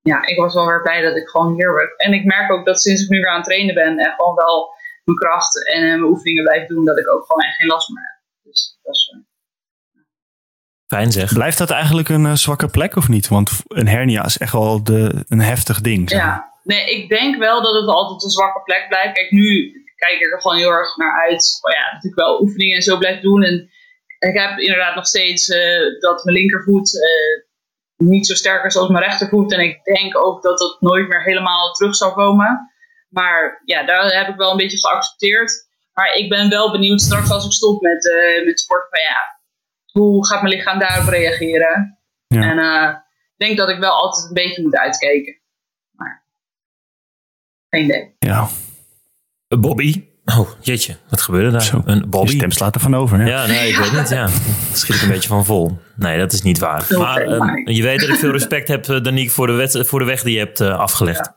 ja, 0.00 0.26
ik 0.26 0.36
was 0.38 0.54
wel 0.54 0.66
weer 0.66 0.82
blij 0.82 1.02
dat 1.02 1.16
ik 1.16 1.28
gewoon 1.28 1.54
hier 1.54 1.74
ben. 1.74 2.06
En 2.06 2.12
ik 2.12 2.24
merk 2.24 2.52
ook 2.52 2.66
dat 2.66 2.80
sinds 2.80 3.02
ik 3.02 3.08
nu 3.08 3.20
weer 3.20 3.30
aan 3.30 3.36
het 3.36 3.44
trainen 3.44 3.74
ben 3.74 3.98
en 3.98 4.14
gewoon 4.16 4.34
wel 4.34 4.74
mijn 5.04 5.18
kracht 5.18 5.68
en 5.68 5.82
eh, 5.82 5.88
mijn 5.88 6.02
oefeningen 6.02 6.44
blijf 6.44 6.66
doen, 6.68 6.84
dat 6.84 6.98
ik 6.98 7.12
ook 7.12 7.26
gewoon 7.26 7.42
echt 7.42 7.56
geen 7.56 7.68
last 7.68 7.88
meer 7.88 8.02
heb. 8.02 8.22
Dus 8.42 8.78
dat 8.82 8.94
is, 8.94 9.12
eh, 9.14 9.20
Fijn 10.86 11.12
zeg. 11.12 11.32
Blijft 11.32 11.58
dat 11.58 11.70
eigenlijk 11.70 12.08
een 12.08 12.26
eh, 12.26 12.32
zwakke 12.32 12.68
plek 12.68 12.96
of 12.96 13.08
niet? 13.08 13.28
Want 13.28 13.50
een 13.66 13.88
hernia 13.88 14.24
is 14.24 14.38
echt 14.38 14.52
wel 14.52 14.84
de, 14.84 15.24
een 15.28 15.40
heftig 15.40 15.80
ding. 15.80 16.10
zeg 16.10 16.18
ja. 16.18 16.54
Nee, 16.62 16.90
ik 16.90 17.08
denk 17.08 17.36
wel 17.36 17.62
dat 17.62 17.74
het 17.74 17.86
altijd 17.86 18.22
een 18.22 18.30
zwakke 18.30 18.60
plek 18.62 18.88
blijft. 18.88 19.14
Kijk, 19.14 19.30
nu 19.30 19.72
kijk 19.96 20.20
ik 20.20 20.32
er 20.32 20.40
gewoon 20.40 20.56
heel 20.56 20.70
erg 20.70 20.96
naar 20.96 21.24
uit. 21.28 21.58
Ja, 21.62 21.94
dat 21.94 22.04
ik 22.04 22.14
wel 22.14 22.40
oefeningen 22.40 22.76
en 22.76 22.82
zo 22.82 22.98
blijf 22.98 23.20
doen. 23.20 23.42
En 23.42 23.70
ik 24.18 24.38
heb 24.38 24.58
inderdaad 24.58 24.94
nog 24.94 25.06
steeds 25.06 25.48
eh, 25.48 26.00
dat 26.00 26.24
mijn 26.24 26.36
linkervoet 26.36 27.02
eh, 27.02 27.44
niet 27.96 28.26
zo 28.26 28.34
sterk 28.34 28.64
is 28.64 28.76
als 28.76 28.88
mijn 28.88 29.04
rechtervoet. 29.04 29.52
En 29.52 29.60
ik 29.60 29.84
denk 29.84 30.18
ook 30.18 30.42
dat 30.42 30.58
dat 30.58 30.80
nooit 30.80 31.08
meer 31.08 31.22
helemaal 31.22 31.72
terug 31.72 31.94
zal 31.94 32.12
komen. 32.12 32.70
Maar 33.08 33.62
ja, 33.64 33.84
daar 33.84 34.12
heb 34.12 34.28
ik 34.28 34.36
wel 34.36 34.50
een 34.50 34.56
beetje 34.56 34.78
geaccepteerd. 34.78 35.68
Maar 35.92 36.14
ik 36.14 36.28
ben 36.28 36.48
wel 36.48 36.70
benieuwd 36.70 37.00
straks 37.00 37.30
als 37.30 37.44
ik 37.44 37.52
stop 37.52 37.80
met, 37.80 38.10
eh 38.10 38.44
met 38.44 38.60
sport. 38.60 38.88
Van 38.90 39.00
ja, 39.00 39.40
hoe 39.92 40.26
gaat 40.26 40.42
mijn 40.42 40.54
lichaam 40.54 40.78
daarop 40.78 41.08
reageren? 41.08 41.98
Ja. 42.26 42.40
En 42.40 42.58
ik 43.38 43.46
denk 43.46 43.56
dat 43.56 43.68
ik 43.68 43.78
wel 43.78 43.92
altijd 43.92 44.26
een 44.26 44.34
beetje 44.34 44.62
moet 44.62 44.76
uitkijken. 44.76 45.40
Maar 45.90 46.24
geen 47.70 47.84
idee. 47.84 48.16
Ja, 48.18 48.48
Bobby. 49.48 50.04
Oh, 50.38 50.48
jeetje. 50.60 50.96
Wat 51.08 51.20
gebeurde 51.20 51.50
daar? 51.50 51.62
Zo. 51.62 51.82
Een 51.84 51.98
je 51.98 52.06
Bobby. 52.06 52.36
stem 52.36 52.50
slaat 52.50 52.74
ervan 52.74 52.96
over. 52.96 53.18
Hè? 53.18 53.26
Ja, 53.28 53.46
nee, 53.46 53.68
ik 53.68 53.76
weet 53.76 53.92
niet. 53.92 54.08
Ja. 54.08 54.24
Daar 54.26 54.30
schiet 54.72 54.96
ik 54.96 55.02
een 55.02 55.08
beetje 55.08 55.28
van 55.28 55.44
vol. 55.44 55.78
Nee, 55.96 56.18
dat 56.18 56.32
is 56.32 56.42
niet 56.42 56.58
waar. 56.58 56.86
Maar 56.98 57.20
eh, 57.22 57.38
maar- 57.38 57.70
je 57.70 57.82
weet 57.82 58.00
dat 58.00 58.08
ik 58.08 58.14
veel 58.14 58.30
respect 58.30 58.68
heb, 58.68 58.88
eh, 58.88 59.02
Danique, 59.02 59.30
voor 59.30 59.46
de, 59.46 59.52
wet, 59.52 59.82
voor 59.86 59.98
de 59.98 60.04
weg 60.04 60.22
die 60.22 60.32
je 60.32 60.38
hebt 60.38 60.60
eh, 60.60 60.78
afgelegd. 60.78 61.32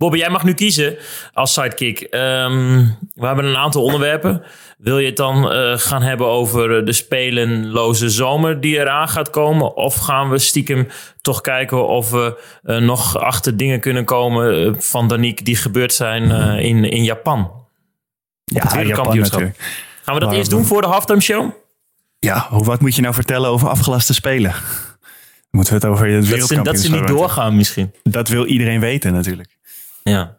Bobby, 0.00 0.18
jij 0.18 0.30
mag 0.30 0.44
nu 0.44 0.54
kiezen 0.54 0.96
als 1.32 1.52
sidekick. 1.52 2.00
Ehm, 2.00 2.84
we 3.14 3.26
hebben 3.26 3.44
een 3.44 3.56
aantal 3.56 3.82
onderwerpen. 3.82 4.42
Wil 4.78 4.98
je 4.98 5.06
het 5.06 5.16
dan 5.16 5.50
eh, 5.50 5.78
gaan 5.78 6.02
hebben 6.02 6.26
over 6.26 6.78
eh, 6.78 6.84
de 6.86 6.92
spelenloze 6.92 8.10
zomer 8.10 8.60
die 8.60 8.78
eraan 8.78 9.08
gaat 9.08 9.30
komen? 9.30 9.76
Of 9.76 9.96
gaan 9.96 10.30
we 10.30 10.38
stiekem 10.38 10.88
toch 11.20 11.40
kijken 11.40 11.88
of 11.88 12.10
we 12.10 12.42
eh, 12.62 12.76
nog 12.76 13.18
achter 13.18 13.56
dingen 13.56 13.80
kunnen 13.80 14.04
komen 14.04 14.76
van 14.82 15.08
Danique 15.08 15.44
die 15.44 15.56
gebeurd 15.56 15.92
zijn 15.92 16.30
in, 16.60 16.84
in 16.84 17.04
Japan? 17.04 17.38
Het 17.38 17.50
Ja, 18.44 18.62
Japan 18.62 18.78
wereldkampioenschap. 18.78 19.40
natuurlijk. 19.40 19.70
Gaan 20.02 20.14
we 20.14 20.20
dat 20.20 20.28
Maar 20.28 20.38
eerst 20.38 20.50
doen 20.50 20.64
voor 20.64 20.80
de 20.80 20.88
halftime 20.88 21.20
show? 21.20 21.50
Ja, 22.18 22.46
wat 22.50 22.80
moet 22.80 22.94
je 22.94 23.02
nou 23.02 23.14
vertellen 23.14 23.50
over 23.50 23.68
afgelaste 23.68 24.14
spelen? 24.14 24.54
Moeten 25.50 25.72
we 25.72 25.78
het 25.78 25.88
over 25.88 26.06
het 26.06 26.14
Dat 26.14 26.24
ze, 26.24 26.30
wereldkampioenschap 26.30 26.92
dat 26.92 27.06
ze 27.06 27.14
niet 27.14 27.18
doorgaan 27.18 27.56
misschien. 27.56 27.92
Dat 28.02 28.28
wil 28.28 28.46
iedereen 28.46 28.80
weten 28.80 29.12
natuurlijk. 29.12 29.58
Ja. 30.02 30.38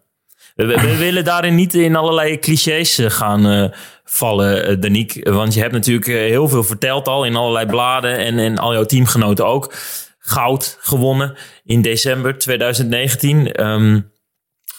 We, 0.56 0.66
we- 0.66 0.82
we 0.82 0.98
willen 1.06 1.24
daarin 1.24 1.56
niet 1.56 1.74
in 1.74 1.96
allerlei 1.96 2.40
clichés 2.40 2.98
eh, 2.98 3.10
gaan 3.10 3.46
eh, 3.48 3.78
vallen, 4.04 4.66
eh, 4.66 4.80
Danique. 4.82 5.32
Want 5.32 5.54
je 5.54 5.60
hebt 5.60 5.74
natuurlijk 5.74 6.06
heel 6.06 6.48
veel 6.48 6.64
verteld 6.64 7.08
al 7.08 7.26
in 7.26 7.36
allerlei 7.36 7.66
bladen 7.66 8.18
en, 8.18 8.40
en 8.40 8.58
al 8.58 8.74
jouw 8.74 8.86
teamgenoten 8.86 9.46
ook. 9.46 9.74
Goud 10.20 10.78
gewonnen 10.80 11.36
in 11.64 11.82
december 11.82 12.38
2019. 12.38 13.52
Ehm, 13.52 14.02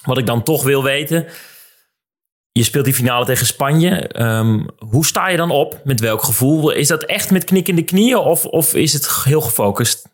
wat 0.03 0.19
ik 0.19 0.27
dan 0.27 0.43
toch 0.43 0.63
wil 0.63 0.83
weten. 0.83 1.27
Je 2.53 2.63
speelt 2.63 2.85
die 2.85 2.95
finale 2.95 3.25
tegen 3.25 3.47
Spanje. 3.47 4.09
Ehm, 4.09 4.65
hoe 4.79 5.07
sta 5.07 5.29
je 5.29 5.37
dan 5.37 5.51
op? 5.51 5.81
Met 5.85 6.01
welk 6.01 6.23
gevoel? 6.23 6.71
Is 6.71 6.89
dat 6.89 7.03
echt 7.05 7.31
met 7.31 7.45
knik 7.45 7.69
in 7.69 7.77
de 7.77 7.85
knieën 7.85 8.17
of, 8.17 8.47
of 8.47 8.75
is 8.75 8.93
het 8.93 9.23
heel 9.25 9.41
gefocust? 9.41 10.09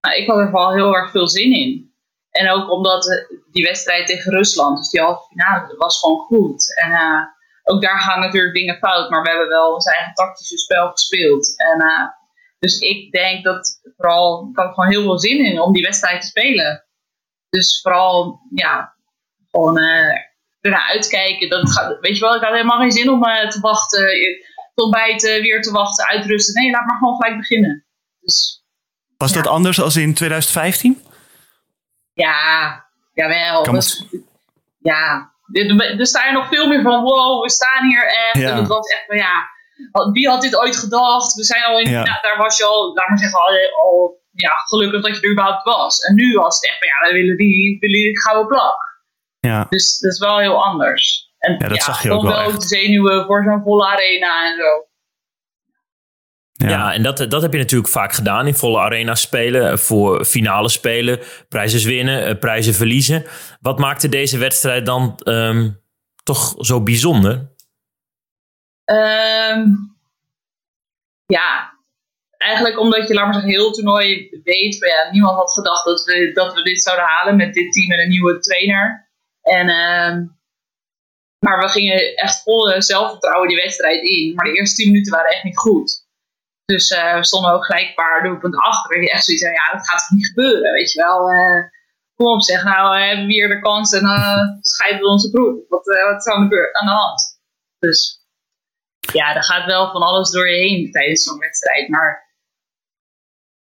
Nou, 0.00 0.16
ik 0.16 0.26
had 0.26 0.38
er 0.38 0.50
vooral 0.50 0.74
heel 0.74 0.94
erg 0.94 1.10
veel 1.10 1.28
zin 1.28 1.52
in. 1.52 1.89
En 2.30 2.50
ook 2.50 2.70
omdat 2.70 3.10
eh, 3.10 3.38
die 3.50 3.64
wedstrijd 3.64 4.06
tegen 4.06 4.32
Rusland, 4.32 4.78
dus 4.78 4.90
die 4.90 5.00
halve 5.00 5.26
finale, 5.28 5.76
was 5.76 5.98
gewoon 5.98 6.18
goed. 6.18 6.76
En 6.76 6.92
eh, 6.92 7.22
ook 7.64 7.82
daar 7.82 8.00
gaan 8.00 8.20
natuurlijk 8.20 8.54
dingen 8.54 8.78
fout, 8.78 9.10
maar 9.10 9.22
we 9.22 9.28
hebben 9.28 9.48
wel 9.48 9.74
ons 9.74 9.86
eigen 9.86 10.14
tactische 10.14 10.58
spel 10.58 10.90
gespeeld. 10.90 11.54
En, 11.56 11.80
eh, 11.80 12.08
dus 12.58 12.78
ik 12.78 13.12
denk 13.12 13.44
dat 13.44 13.80
vooral, 13.96 14.48
ik 14.50 14.56
had 14.56 14.74
gewoon 14.74 14.90
heel 14.90 15.02
veel 15.02 15.18
zin 15.18 15.44
in 15.44 15.60
om 15.60 15.72
die 15.72 15.82
wedstrijd 15.82 16.20
te 16.20 16.26
spelen. 16.26 16.84
Dus 17.48 17.80
vooral, 17.82 18.40
ja, 18.54 18.94
gewoon 19.50 19.78
eh 19.78 20.28
ernaar 20.60 20.88
uitkijken. 20.88 21.48
Dat 21.48 21.70
gaat, 21.70 22.00
weet 22.00 22.14
je 22.14 22.20
wel, 22.20 22.34
ik 22.34 22.42
had 22.42 22.52
helemaal 22.52 22.78
geen 22.78 22.92
zin 22.92 23.10
om 23.10 23.22
te 23.22 23.58
wachten, 23.60 24.06
te 24.74 24.82
ontbijten, 24.82 25.42
weer 25.42 25.62
te 25.62 25.70
wachten, 25.70 26.06
uitrusten. 26.06 26.62
Nee, 26.62 26.70
laat 26.70 26.86
maar 26.86 26.98
gewoon 26.98 27.14
gelijk 27.14 27.36
beginnen. 27.36 27.84
Dus 28.20 28.64
Was 29.16 29.32
dat 29.32 29.46
anders 29.46 29.80
als 29.80 29.96
in 29.96 30.14
2015? 30.14 31.02
Ja, 32.24 32.84
jawel. 33.14 33.62
Dat 33.64 34.06
ja, 34.78 35.32
er 35.98 36.06
sta 36.06 36.26
je 36.26 36.32
nog 36.32 36.48
veel 36.48 36.68
meer 36.68 36.82
van, 36.82 37.02
wow, 37.02 37.42
we 37.42 37.50
staan 37.50 37.84
hier 37.88 38.06
echt. 38.06 38.38
Ja. 38.38 38.50
En 38.50 38.56
het 38.56 38.68
was 38.68 38.86
echt 38.88 39.04
van, 39.06 39.16
ja, 39.16 39.48
wie 40.12 40.28
had 40.28 40.42
dit 40.42 40.56
ooit 40.56 40.76
gedacht? 40.76 41.34
We 41.34 41.44
zijn 41.44 41.64
al 41.64 41.78
in, 41.78 41.90
Ja. 41.90 42.02
nou, 42.02 42.18
daar 42.22 42.36
was 42.36 42.56
je 42.56 42.64
al, 42.64 42.94
laat 42.94 43.08
maar 43.08 43.18
zeggen, 43.18 43.38
al, 43.38 43.46
al 43.84 44.18
ja, 44.32 44.50
gelukkig 44.54 45.02
dat 45.02 45.16
je 45.16 45.22
er 45.22 45.30
überhaupt 45.30 45.64
was. 45.64 46.00
En 46.00 46.14
nu 46.14 46.34
was 46.34 46.54
het 46.54 46.66
echt 46.68 46.78
van, 46.78 46.88
ja, 46.88 47.08
we 47.12 47.18
willen 47.20 47.36
die, 47.36 47.78
willen 47.80 48.00
die 48.00 48.20
gouden 48.20 48.46
plak. 48.46 48.76
Ja. 49.40 49.66
Dus 49.68 49.98
dat 49.98 50.12
is 50.12 50.18
wel 50.18 50.38
heel 50.38 50.64
anders. 50.64 51.28
En 51.38 51.52
Ja, 51.58 51.68
dat 51.68 51.82
zag 51.82 52.02
je 52.02 52.10
ook 52.12 52.22
wel 52.22 52.30
wel 52.32 52.40
echt. 52.40 52.60
de 52.60 52.66
zenuwen 52.66 53.24
voor 53.26 53.42
zo'n 53.44 53.62
volle 53.62 53.86
arena 53.86 54.46
en 54.50 54.56
zo. 54.56 54.84
Ja, 56.68 56.92
en 56.92 57.02
dat, 57.02 57.16
dat 57.28 57.42
heb 57.42 57.52
je 57.52 57.58
natuurlijk 57.58 57.90
vaak 57.90 58.12
gedaan 58.12 58.46
in 58.46 58.54
volle 58.54 58.80
arena 58.80 59.14
spelen. 59.14 59.78
Voor 59.78 60.24
finale 60.24 60.68
spelen, 60.68 61.18
prijzen 61.48 61.88
winnen, 61.88 62.24
eh, 62.24 62.38
prijzen 62.38 62.74
verliezen. 62.74 63.24
Wat 63.60 63.78
maakte 63.78 64.08
deze 64.08 64.38
wedstrijd 64.38 64.86
dan 64.86 65.18
ehm, 65.18 65.70
toch 66.22 66.54
zo 66.58 66.82
bijzonder? 66.82 67.52
Ehm, 68.84 69.64
ja, 71.26 71.78
eigenlijk 72.36 72.80
omdat 72.80 73.08
je, 73.08 73.14
maar 73.14 73.32
zeggen, 73.32 73.50
heel 73.50 73.64
het 73.64 73.74
toernooi 73.74 74.40
weet. 74.44 74.78
van 74.78 74.88
Ja, 74.88 75.10
niemand 75.10 75.36
had 75.36 75.52
gedacht 75.52 75.84
dat 75.84 76.04
we, 76.04 76.32
dat 76.32 76.54
we 76.54 76.62
dit 76.62 76.82
zouden 76.82 77.06
halen 77.06 77.36
met 77.36 77.54
dit 77.54 77.72
team 77.72 77.90
en 77.90 78.00
een 78.00 78.08
nieuwe 78.08 78.38
trainer. 78.38 79.10
En, 79.42 79.68
ehm, 79.68 80.24
maar 81.38 81.58
we 81.58 81.68
gingen 81.68 82.16
echt 82.16 82.42
vol 82.42 82.82
zelfvertrouwen 82.82 83.48
die 83.48 83.56
wedstrijd 83.56 84.02
in. 84.02 84.34
Maar 84.34 84.44
de 84.44 84.58
eerste 84.58 84.76
tien 84.76 84.90
minuten 84.90 85.12
waren 85.12 85.30
echt 85.30 85.44
niet 85.44 85.58
goed. 85.58 86.08
Dus 86.72 86.90
eh, 86.90 87.14
we 87.14 87.24
stonden 87.24 87.52
ook 87.52 87.64
gelijk 87.64 87.88
een 87.88 87.94
paar 87.94 88.22
doelpunten 88.22 88.60
achter. 88.60 88.96
En 88.96 89.02
echt 89.02 89.24
zoiets 89.24 89.44
van, 89.44 89.52
ja, 89.52 89.72
dat 89.72 89.88
gaat 89.88 89.98
toch 89.98 90.16
niet 90.16 90.26
gebeuren, 90.26 90.72
weet 90.72 90.92
je 90.92 91.02
wel. 91.02 91.30
Eh, 91.30 91.62
kom 92.20 92.26
op 92.26 92.42
zeg, 92.42 92.64
nou 92.64 92.96
eh, 92.96 93.06
hebben 93.06 93.26
we 93.26 93.32
hier 93.32 93.48
de 93.48 93.60
kans 93.60 93.92
en 93.92 94.02
dan 94.02 94.58
scheiden 94.60 95.00
we 95.00 95.06
onze 95.06 95.30
broek. 95.30 95.68
Wat, 95.68 95.88
eh, 95.88 96.04
wat 96.04 96.26
is 96.26 96.32
aan 96.32 96.48
de, 96.48 96.72
aan 96.72 96.86
de 96.86 96.92
hand? 96.92 97.20
Dus 97.78 98.00
ja, 99.12 99.34
er 99.34 99.44
gaat 99.44 99.66
wel 99.66 99.90
van 99.90 100.02
alles 100.02 100.30
door 100.30 100.48
je 100.48 100.56
heen 100.56 100.90
tijdens 100.90 101.22
zo'n 101.22 101.38
wedstrijd. 101.38 101.88
Maar 101.88 102.34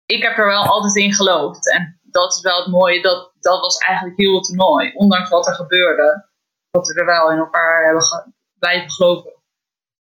ik 0.05 0.23
heb 0.23 0.37
er 0.37 0.47
wel 0.47 0.63
altijd 0.63 0.95
in 0.95 1.13
geloofd. 1.13 1.71
En 1.71 1.99
dat 2.01 2.33
is 2.33 2.41
wel 2.41 2.59
het 2.59 2.71
mooie. 2.71 3.01
Dat, 3.01 3.31
dat 3.39 3.59
was 3.59 3.77
eigenlijk 3.77 4.17
heel 4.17 4.35
het 4.35 4.43
toernooi. 4.43 4.93
Ondanks 4.93 5.29
wat 5.29 5.47
er 5.47 5.55
gebeurde. 5.55 6.29
Dat 6.71 6.87
we 6.87 6.93
er 6.93 7.05
wel 7.05 7.31
in 7.31 7.37
elkaar 7.37 7.83
hebben 7.83 8.33
blijven 8.59 8.91
geloven. 8.91 9.42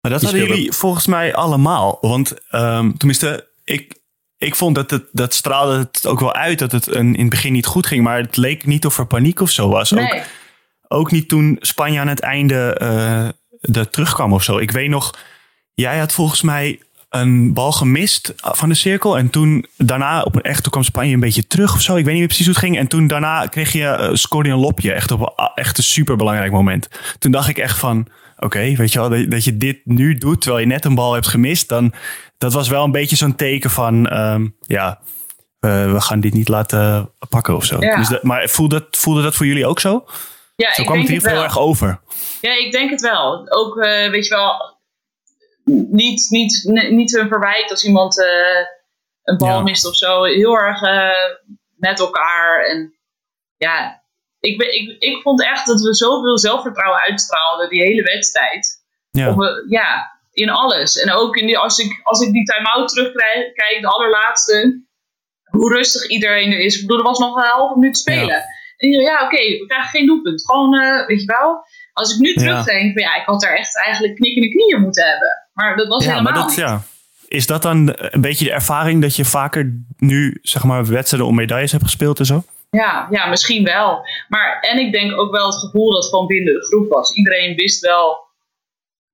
Maar 0.00 0.10
dat 0.10 0.22
hadden 0.22 0.46
jullie 0.46 0.72
volgens 0.72 1.06
mij 1.06 1.34
allemaal. 1.34 1.98
Want 2.00 2.34
ehm, 2.50 2.92
tenminste, 2.92 3.48
ik, 3.64 4.00
ik 4.36 4.54
vond 4.54 4.74
dat 4.74 4.90
het, 4.90 5.04
dat 5.12 5.34
straalde 5.34 5.78
het 5.78 6.06
ook 6.06 6.20
wel 6.20 6.34
uit 6.34 6.58
dat 6.58 6.72
het 6.72 6.86
een, 6.86 7.14
in 7.14 7.20
het 7.20 7.30
begin 7.30 7.52
niet 7.52 7.66
goed 7.66 7.86
ging. 7.86 8.04
Maar 8.04 8.18
het 8.18 8.36
leek 8.36 8.66
niet 8.66 8.86
of 8.86 8.98
er 8.98 9.06
paniek 9.06 9.40
of 9.40 9.50
zo 9.50 9.68
was. 9.68 9.92
Ook, 9.92 9.98
Nee, 9.98 10.22
ook 10.88 11.10
niet 11.10 11.28
toen 11.28 11.56
Spanje 11.60 12.00
aan 12.00 12.08
het 12.08 12.20
einde 12.20 12.74
eh 12.74 13.28
er 13.60 13.90
terugkwam 13.90 14.32
of 14.32 14.42
zo. 14.42 14.58
Ik 14.58 14.70
weet 14.70 14.88
nog, 14.88 15.14
jij 15.74 15.98
had 15.98 16.12
volgens 16.12 16.42
mij 16.42 16.80
een 17.08 17.52
bal 17.52 17.72
gemist 17.72 18.32
van 18.36 18.68
de 18.68 18.74
cirkel. 18.74 19.18
En 19.18 19.30
toen 19.30 19.66
daarna, 19.76 20.22
op 20.22 20.34
een, 20.34 20.42
echt, 20.42 20.62
toen 20.62 20.72
kwam 20.72 20.84
Spanje 20.84 21.14
een 21.14 21.20
beetje 21.20 21.46
terug 21.46 21.74
of 21.74 21.80
zo. 21.80 21.96
Ik 21.96 22.04
weet 22.04 22.06
niet 22.06 22.18
meer 22.18 22.26
precies 22.26 22.46
hoe 22.46 22.54
het 22.54 22.64
ging. 22.64 22.78
En 22.78 22.86
toen 22.86 23.06
daarna 23.06 23.46
kreeg 23.46 23.72
je, 23.72 24.10
scoorde 24.12 24.48
je 24.48 24.54
een 24.54 24.60
lopje. 24.60 24.92
Echt 24.92 25.10
op 25.10 25.20
een, 25.20 25.50
echt 25.54 25.78
een 25.78 25.84
superbelangrijk 25.84 26.52
moment. 26.52 26.88
Toen 27.18 27.30
dacht 27.30 27.48
ik 27.48 27.58
echt 27.58 27.78
van, 27.78 28.06
oké, 28.44 28.74
weet 28.74 28.92
je 28.92 28.98
wel, 28.98 29.08
dat, 29.08 29.30
dat 29.30 29.44
je 29.44 29.56
dit 29.56 29.80
nu 29.84 30.14
doet 30.14 30.40
terwijl 30.40 30.62
je 30.62 30.70
net 30.72 30.84
een 30.84 30.94
bal 30.94 31.12
hebt 31.12 31.26
gemist. 31.28 31.68
Dan, 31.68 31.92
dat 32.38 32.52
was 32.52 32.68
wel 32.68 32.84
een 32.84 32.92
beetje 32.92 33.16
zo'n 33.16 33.34
teken 33.36 33.70
van, 33.70 34.06
ehm, 34.08 34.48
ja, 34.60 35.00
eh, 35.60 35.92
we 35.92 36.00
gaan 36.00 36.20
dit 36.20 36.32
niet 36.32 36.48
laten 36.48 37.14
pakken 37.28 37.56
of 37.56 37.64
zo. 37.64 37.76
Ja. 37.80 37.96
Dus 37.96 38.08
dat, 38.08 38.22
maar 38.22 38.48
voelde 38.48 38.78
dat, 38.80 38.96
voelde 38.96 39.22
dat 39.22 39.34
voor 39.34 39.46
jullie 39.46 39.66
ook 39.66 39.80
zo? 39.80 40.04
ja, 40.56 40.72
Zo 40.74 40.80
ik 40.80 40.86
kwam 40.86 40.98
denk 40.98 41.08
het 41.08 41.18
geval 41.22 41.34
wel. 41.34 41.44
erg 41.44 41.58
over. 41.58 42.00
Ja, 42.40 42.58
ik 42.58 42.72
denk 42.72 42.90
het 42.90 43.00
wel. 43.00 43.50
Ook, 43.52 43.76
eh, 43.78 44.10
weet 44.10 44.26
je 44.26 44.34
wel, 44.34 44.78
niet, 45.90 46.26
niet, 46.30 46.68
niet 46.90 47.16
een 47.16 47.28
verwijt 47.28 47.70
als 47.70 47.84
iemand 47.84 48.20
eh, 48.20 48.26
een 49.22 49.36
bal 49.36 49.48
Ja. 49.48 49.62
mist 49.62 49.86
of 49.86 49.96
zo. 49.96 50.24
Heel 50.24 50.58
erg 50.58 50.80
met 51.76 51.98
elkaar. 52.00 52.64
En 52.64 52.94
ja, 53.56 53.99
ik, 54.40 54.58
ben- 54.58 54.74
ik, 54.74 54.96
ik 54.98 55.22
vond 55.22 55.42
echt 55.44 55.66
dat 55.66 55.80
we 55.80 55.94
zoveel 55.94 56.38
zelfvertrouwen 56.38 57.00
uitstraalden 57.00 57.68
die 57.68 57.82
hele 57.82 58.02
wedstrijd. 58.02 58.78
Ja. 59.10 59.34
We- 59.36 59.64
ja, 59.68 60.18
in 60.32 60.50
alles. 60.50 60.98
En 60.98 61.12
ook 61.12 61.36
in 61.36 61.46
die, 61.46 61.58
als, 61.58 61.78
ik, 61.78 62.00
als 62.02 62.20
ik 62.20 62.32
die 62.32 62.44
time-out 62.44 62.88
terugkijk, 62.88 63.78
de 63.80 63.86
allerlaatste, 63.88 64.84
hoe 65.44 65.74
rustig 65.74 66.08
iedereen 66.08 66.52
er 66.52 66.58
is. 66.60 66.74
Ik 66.74 66.80
bedoel, 66.80 66.98
er 66.98 67.04
was 67.08 67.18
nog 67.18 67.36
een 67.36 67.42
halve 67.42 67.78
minuut 67.78 67.98
spelen. 67.98 68.44
En 68.76 68.88
ik 68.88 68.92
dacht, 68.92 69.06
ja, 69.06 69.24
oké, 69.24 69.36
we 69.36 69.64
krijgen 69.66 69.88
geen 69.90 70.06
doelpunt. 70.06 70.44
Gewoon, 70.44 70.74
eh, 70.80 71.06
weet 71.06 71.20
je 71.20 71.26
wel. 71.26 71.64
Als 71.92 72.14
ik 72.14 72.18
nu 72.20 72.28
Ja. 72.28 72.34
terugdenk, 72.40 72.92
van 72.92 73.02
ja, 73.02 73.16
ik 73.16 73.26
had 73.26 73.42
er 73.44 73.56
echt 73.58 73.76
eigenlijk 73.84 74.14
knikkende 74.16 74.48
knieën 74.50 74.80
moeten 74.80 75.04
hebben. 75.06 75.28
Maar 75.52 75.76
dat 75.76 75.88
was 75.88 76.04
Ja, 76.04 76.10
helemaal 76.10 76.32
maar 76.32 76.40
dat, 76.42 76.50
niet. 76.50 76.58
ja. 76.58 76.82
Is 77.28 77.46
dat 77.46 77.62
dan 77.62 77.94
een 77.96 78.20
beetje 78.20 78.44
de 78.44 78.52
ervaring 78.52 79.02
dat 79.02 79.16
je 79.16 79.24
vaker 79.24 79.84
nu 79.96 80.38
zeg 80.42 80.64
maar 80.64 80.86
wedstrijden 80.86 81.28
om 81.28 81.34
medailles 81.34 81.72
hebt 81.72 81.84
gespeeld 81.84 82.18
en 82.18 82.26
zo? 82.26 82.42
Ja, 82.70 83.06
ja, 83.10 83.26
misschien 83.26 83.64
wel. 83.64 84.06
Maar, 84.28 84.60
en 84.60 84.78
ik 84.78 84.92
denk 84.92 85.18
ook 85.18 85.30
wel 85.30 85.46
het 85.46 85.58
gevoel 85.58 85.92
dat 85.92 86.04
gewoon 86.08 86.26
binnen 86.26 86.54
de 86.54 86.66
groep 86.66 86.88
was. 86.88 87.12
Iedereen 87.12 87.56
wist 87.56 87.80
wel 87.80 88.28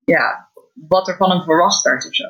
ja, 0.03 0.49
wat 0.87 1.07
er 1.07 1.17
van 1.17 1.29
hem 1.29 1.41
verwacht 1.41 1.83
werd 1.83 2.07
of 2.07 2.15
zo. 2.15 2.25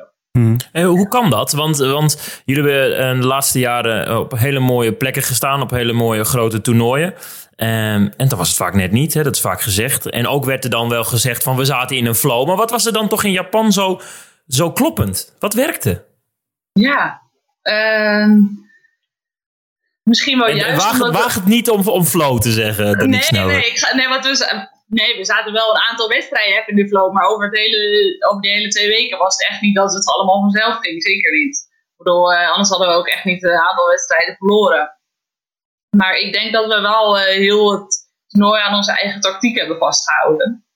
Eh, 0.72 0.86
hoe 0.86 1.08
kan 1.08 1.30
dat? 1.30 1.52
Want, 1.52 1.76
want 1.76 2.42
jullie 2.44 2.62
hebben 2.62 2.98
eh, 2.98 3.20
de 3.20 3.26
laatste 3.26 3.58
jaren 3.58 4.18
op 4.18 4.38
hele 4.38 4.58
mooie 4.58 4.92
plekken 4.92 5.22
gestaan, 5.22 5.62
op 5.62 5.70
hele 5.70 5.92
mooie 5.92 6.24
grote 6.24 6.60
toernooien. 6.60 7.14
Ehm, 7.56 8.08
en 8.16 8.28
dan 8.28 8.38
was 8.38 8.48
het 8.48 8.56
vaak 8.56 8.74
net 8.74 8.92
niet, 8.92 9.14
hè? 9.14 9.22
dat 9.22 9.34
is 9.34 9.40
vaak 9.40 9.60
gezegd. 9.60 10.10
En 10.10 10.26
ook 10.26 10.44
werd 10.44 10.64
er 10.64 10.70
dan 10.70 10.88
wel 10.88 11.04
gezegd 11.04 11.42
van 11.42 11.56
we 11.56 11.64
zaten 11.64 11.96
in 11.96 12.06
een 12.06 12.14
flow. 12.14 12.46
Maar 12.46 12.56
wat 12.56 12.70
was 12.70 12.86
er 12.86 12.92
dan 12.92 13.08
toch 13.08 13.24
in 13.24 13.32
Japan 13.32 13.72
zo, 13.72 14.00
zo 14.46 14.72
kloppend? 14.72 15.36
Wat 15.38 15.54
werkte? 15.54 16.04
Ja, 16.72 17.22
ehm, 17.62 18.40
misschien 20.08 20.38
wel 20.38 20.46
En, 20.46 20.52
en 20.52 20.58
juist 20.58 20.84
waag, 20.84 20.92
omdat... 20.92 21.22
waag 21.22 21.34
het 21.34 21.46
niet 21.46 21.70
om, 21.70 21.88
om 21.88 22.04
flow 22.04 22.40
te 22.40 22.52
zeggen, 22.52 22.86
nee, 22.96 23.24
nee, 23.28 23.44
nee, 23.44 23.66
ik 23.70 23.78
ga, 23.78 23.96
nee, 23.96 24.08
want 24.08 24.24
we, 24.26 24.34
za- 24.36 24.70
nee, 24.86 25.16
we 25.16 25.24
zaten 25.24 25.52
wel 25.52 25.70
een 25.70 25.82
aantal 25.88 26.08
wedstrijden 26.08 26.66
in 26.66 26.76
de 26.76 26.88
flow, 26.88 27.12
maar 27.12 27.26
over, 27.26 27.44
het 27.44 27.56
hele, 27.58 27.80
over 28.28 28.42
die 28.42 28.52
hele 28.52 28.68
twee 28.68 28.88
weken 28.88 29.18
was 29.18 29.36
het 29.36 29.48
echt 29.48 29.60
niet 29.60 29.74
dat 29.74 29.92
het 29.92 30.12
allemaal 30.14 30.40
vanzelf 30.40 30.76
ging. 30.78 31.02
Zeker 31.02 31.32
niet. 31.32 31.56
Ik 31.92 32.04
bedoel, 32.04 32.32
eh, 32.32 32.50
anders 32.50 32.68
hadden 32.68 32.88
we 32.88 32.94
ook 32.94 33.08
echt 33.08 33.24
niet 33.24 33.42
een 33.42 33.66
aantal 33.68 33.88
wedstrijden 33.88 34.36
verloren. 34.36 34.98
Maar 35.96 36.14
ik 36.14 36.32
denk 36.32 36.52
dat 36.52 36.66
we 36.74 36.80
wel 36.80 37.18
eh, 37.18 37.24
heel 37.24 37.72
het 37.72 38.08
toernooi 38.26 38.60
aan 38.60 38.74
onze 38.74 38.92
eigen 38.92 39.20
tactiek 39.20 39.58
hebben 39.58 39.78
vastgehouden. 39.78 40.66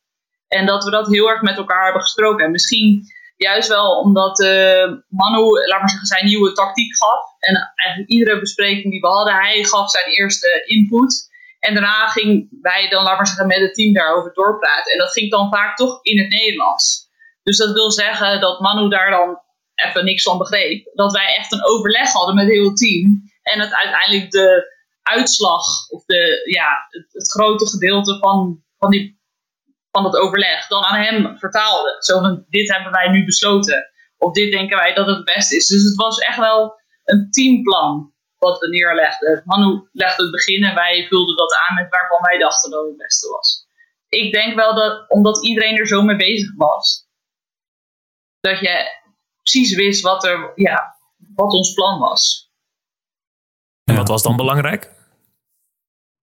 En 0.48 0.66
dat 0.66 0.84
we 0.84 0.90
dat 0.90 1.06
heel 1.08 1.28
erg 1.28 1.42
met 1.42 1.56
elkaar 1.56 1.84
hebben 1.84 2.02
gesproken. 2.02 2.44
En 2.44 2.50
misschien 2.50 3.04
juist 3.42 3.68
wel 3.68 3.98
omdat 3.98 4.40
eh, 4.40 4.92
Manu, 5.08 5.44
laat 5.68 5.80
maar 5.80 5.88
zeggen, 5.88 6.06
zijn 6.06 6.24
nieuwe 6.24 6.52
tactiek 6.52 6.96
gaf. 6.96 7.20
En 7.38 7.72
eigenlijk 7.74 8.10
iedere 8.12 8.40
bespreking 8.40 8.90
die 8.90 9.00
we 9.00 9.06
hadden, 9.06 9.34
hij 9.34 9.64
gaf 9.64 9.90
zijn 9.90 10.06
eerste 10.06 10.62
input. 10.66 11.30
En 11.58 11.74
daarna 11.74 12.06
ging 12.06 12.48
wij 12.60 12.88
dan, 12.88 13.04
laat 13.04 13.16
maar 13.16 13.26
zeggen, 13.26 13.46
met 13.46 13.58
het 13.58 13.74
team 13.74 13.92
daarover 13.92 14.32
doorpraten. 14.34 14.92
En 14.92 14.98
dat 14.98 15.12
ging 15.12 15.30
dan 15.30 15.50
vaak 15.50 15.76
toch 15.76 15.98
in 16.02 16.18
het 16.18 16.28
Nederlands. 16.28 17.10
Dus 17.42 17.56
dat 17.56 17.72
wil 17.72 17.90
zeggen 17.90 18.40
dat 18.40 18.60
Manu 18.60 18.88
daar 18.88 19.10
dan 19.10 19.40
even 19.74 20.04
niks 20.04 20.22
van 20.22 20.38
begreep. 20.38 20.90
Dat 20.94 21.12
wij 21.12 21.36
echt 21.36 21.52
een 21.52 21.64
overleg 21.64 22.12
hadden 22.12 22.34
met 22.34 22.44
het 22.44 22.54
hele 22.54 22.72
team. 22.72 23.30
En 23.42 23.58
dat 23.58 23.72
uiteindelijk 23.72 24.30
de 24.30 24.70
uitslag, 25.02 25.88
of 25.88 26.04
de, 26.04 26.42
ja, 26.44 26.86
het, 26.88 27.06
het 27.12 27.30
grote 27.30 27.66
gedeelte 27.66 28.18
van, 28.18 28.62
van, 28.78 28.90
die, 28.90 29.20
van 29.92 30.02
dat 30.02 30.16
overleg, 30.16 30.66
dan 30.66 30.84
aan 30.84 31.00
hem 31.00 31.38
vertaalde. 31.38 31.96
Zo 31.98 32.20
van, 32.20 32.44
dit 32.48 32.72
hebben 32.72 32.92
wij 32.92 33.08
nu 33.08 33.24
besloten. 33.24 33.90
Of 34.16 34.32
dit 34.32 34.52
denken 34.52 34.76
wij 34.76 34.94
dat 34.94 35.06
het 35.06 35.24
beste 35.24 35.56
is. 35.56 35.66
Dus 35.66 35.82
het 35.82 35.94
was 35.94 36.18
echt 36.18 36.38
wel 36.38 36.80
een 37.04 37.30
teamplan 37.30 38.12
wat 38.36 38.58
we 38.58 38.68
neerlegden. 38.68 39.42
Manu 39.44 39.88
legde 39.92 40.22
het 40.22 40.32
begin 40.32 40.64
en 40.64 40.74
wij 40.74 41.06
vulden 41.08 41.36
dat 41.36 41.54
aan 41.54 41.74
met 41.74 41.90
waarvan 41.90 42.22
wij 42.22 42.38
dachten 42.38 42.70
dat 42.70 42.84
het 42.86 42.96
beste 42.96 43.28
was. 43.28 43.66
Ik 44.08 44.32
denk 44.32 44.54
wel 44.54 44.74
dat, 44.74 45.10
omdat 45.10 45.44
iedereen 45.44 45.78
er 45.78 45.86
zo 45.86 46.02
mee 46.02 46.16
bezig 46.16 46.54
was, 46.56 47.08
dat 48.40 48.58
je 48.58 49.00
precies 49.42 49.74
wist 49.74 50.02
wat, 50.02 50.24
er, 50.24 50.52
ja, 50.54 50.96
wat 51.34 51.52
ons 51.52 51.72
plan 51.72 51.98
was. 51.98 52.50
En 53.84 53.96
wat 53.96 54.08
was 54.08 54.22
dan 54.22 54.36
belangrijk? 54.36 54.94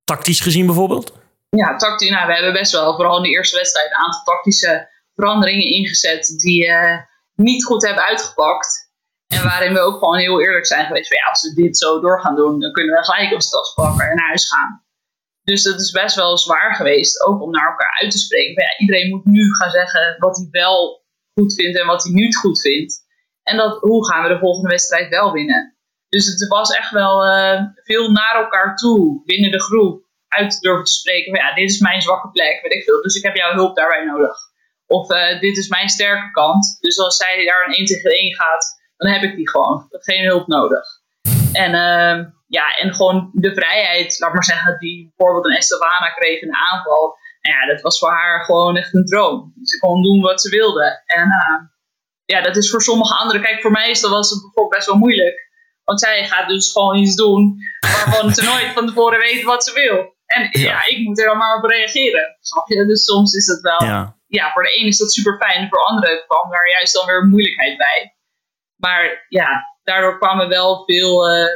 Tactisch 0.03 0.39
gezien 0.39 0.65
bijvoorbeeld? 0.65 1.18
Ja, 1.49 1.75
tactisch. 1.75 2.09
Nou, 2.09 2.27
we 2.27 2.33
hebben 2.33 2.53
best 2.53 2.71
wel, 2.71 2.95
vooral 2.95 3.17
in 3.17 3.23
de 3.23 3.29
eerste 3.29 3.57
wedstrijd, 3.57 3.91
een 3.91 3.97
aantal 3.97 4.23
tactische 4.23 4.89
veranderingen 5.15 5.65
ingezet 5.65 6.27
die 6.37 6.67
eh, 6.67 6.97
niet 7.35 7.65
goed 7.65 7.85
hebben 7.85 8.03
uitgepakt. 8.03 8.91
En 9.27 9.43
waarin 9.43 9.73
we 9.73 9.79
ook 9.79 9.97
gewoon 9.97 10.17
heel 10.17 10.41
eerlijk 10.41 10.65
zijn 10.65 10.85
geweest. 10.85 11.07
Van, 11.07 11.17
ja, 11.17 11.29
als 11.29 11.41
we 11.41 11.61
dit 11.61 11.77
zo 11.77 11.99
door 11.99 12.21
gaan 12.21 12.35
doen, 12.35 12.59
dan 12.59 12.71
kunnen 12.71 12.95
we 12.95 13.03
gelijk 13.03 13.33
ons 13.33 13.49
tas 13.49 13.73
pakken 13.73 14.09
en 14.09 14.15
naar 14.15 14.27
huis 14.27 14.47
gaan. 14.47 14.83
Dus 15.43 15.63
dat 15.63 15.79
is 15.79 15.91
best 15.91 16.15
wel 16.15 16.37
zwaar 16.37 16.75
geweest, 16.75 17.25
ook 17.25 17.41
om 17.41 17.51
naar 17.51 17.69
elkaar 17.69 17.99
uit 18.01 18.11
te 18.11 18.17
spreken. 18.17 18.53
Van, 18.53 18.63
ja, 18.63 18.77
iedereen 18.77 19.09
moet 19.09 19.25
nu 19.25 19.53
gaan 19.55 19.69
zeggen 19.69 20.15
wat 20.19 20.37
hij 20.37 20.47
wel 20.51 21.05
goed 21.33 21.53
vindt 21.53 21.79
en 21.79 21.85
wat 21.85 22.03
hij 22.03 22.13
niet 22.13 22.37
goed 22.37 22.61
vindt. 22.61 23.07
En 23.43 23.57
dat, 23.57 23.79
hoe 23.79 24.07
gaan 24.07 24.23
we 24.23 24.29
de 24.29 24.39
volgende 24.39 24.69
wedstrijd 24.69 25.09
wel 25.09 25.31
winnen? 25.31 25.77
Dus 26.09 26.25
het 26.25 26.47
was 26.47 26.71
echt 26.71 26.91
wel 26.91 27.25
eh, 27.25 27.61
veel 27.83 28.11
naar 28.11 28.35
elkaar 28.35 28.75
toe 28.75 29.21
binnen 29.25 29.51
de 29.51 29.61
groep 29.61 30.08
uit 30.29 30.59
durven 30.59 30.83
te 30.83 30.91
spreken. 30.91 31.35
Van, 31.35 31.45
ja, 31.45 31.53
dit 31.53 31.69
is 31.69 31.79
mijn 31.79 32.01
zwakke 32.01 32.29
plek, 32.29 32.61
weet 32.61 32.73
ik 32.73 32.83
veel. 32.83 33.01
Dus 33.01 33.15
ik 33.15 33.23
heb 33.23 33.35
jouw 33.35 33.53
hulp 33.53 33.75
daarbij 33.75 34.03
nodig. 34.05 34.37
Of 34.87 35.09
eh, 35.09 35.39
dit 35.39 35.57
is 35.57 35.67
mijn 35.67 35.89
sterke 35.89 36.31
kant. 36.31 36.77
Dus 36.79 36.99
als 36.99 37.15
zij 37.15 37.45
daar 37.45 37.65
een 37.65 37.73
1 37.73 37.85
tegen 37.85 38.11
1 38.11 38.35
gaat, 38.35 38.81
dan 38.97 39.11
heb 39.11 39.23
ik 39.23 39.35
die 39.35 39.49
gewoon. 39.49 39.87
Geen 39.89 40.25
hulp 40.25 40.47
nodig. 40.47 40.85
En, 41.53 41.71
uh, 41.73 42.25
ja, 42.47 42.77
en 42.77 42.93
gewoon 42.93 43.29
de 43.33 43.53
vrijheid, 43.53 44.19
laat 44.19 44.33
maar 44.33 44.43
zeggen, 44.43 44.79
die 44.79 45.13
bijvoorbeeld 45.15 45.45
een 45.45 45.57
Estevana 45.57 46.09
kreeg 46.15 46.41
in 46.41 46.47
de 46.47 46.67
aanval. 46.71 47.17
Nou 47.41 47.55
ja, 47.55 47.73
dat 47.73 47.81
was 47.81 47.99
voor 47.99 48.09
haar 48.09 48.45
gewoon 48.45 48.77
echt 48.77 48.93
een 48.93 49.05
droom. 49.05 49.53
Ze 49.63 49.79
kon 49.79 50.03
doen 50.03 50.21
wat 50.21 50.41
ze 50.41 50.49
wilde. 50.49 51.03
En 51.05 51.25
uh, 51.27 51.67
ja, 52.25 52.41
dat 52.41 52.55
is 52.55 52.69
voor 52.69 52.81
sommige 52.81 53.15
anderen. 53.17 53.41
Kijk, 53.41 53.61
voor 53.61 53.71
mij 53.71 53.89
is 53.89 54.01
dat 54.01 54.11
was 54.11 54.29
het 54.29 54.41
bijvoorbeeld 54.41 54.75
best 54.75 54.87
wel 54.87 54.97
moeilijk. 54.97 55.49
Want 55.83 55.99
zij 55.99 56.27
gaat 56.27 56.47
dus 56.47 56.71
gewoon 56.71 56.97
iets 56.97 57.15
doen 57.15 57.57
waarvan 57.79 58.33
ze 58.33 58.43
nooit 58.43 58.73
van 58.73 58.87
tevoren 58.87 59.19
weet 59.19 59.43
wat 59.43 59.63
ze 59.63 59.73
wil. 59.73 60.17
En 60.35 60.49
ja. 60.51 60.85
ik 60.85 60.99
moet 61.05 61.19
er 61.19 61.25
dan 61.25 61.37
maar 61.37 61.57
op 61.57 61.69
reageren. 61.69 62.37
Snap 62.39 62.67
je? 62.67 62.85
Dus 62.85 63.03
soms 63.03 63.33
is 63.33 63.45
dat 63.45 63.61
wel. 63.61 63.83
Ja, 63.83 64.15
ja 64.27 64.51
voor 64.53 64.63
de 64.63 64.69
ene 64.69 64.87
is 64.87 64.97
dat 64.97 65.13
super 65.13 65.37
fijn. 65.39 65.69
Voor 65.69 65.83
anderen 65.83 66.23
kwam 66.27 66.51
daar 66.51 66.69
juist 66.69 66.93
dan 66.93 67.05
weer 67.05 67.25
moeilijkheid 67.25 67.77
bij. 67.77 68.15
Maar 68.75 69.25
ja, 69.29 69.77
daardoor 69.83 70.17
kwamen 70.17 70.49
wel 70.49 70.83
veel 70.85 71.31
uh, 71.31 71.47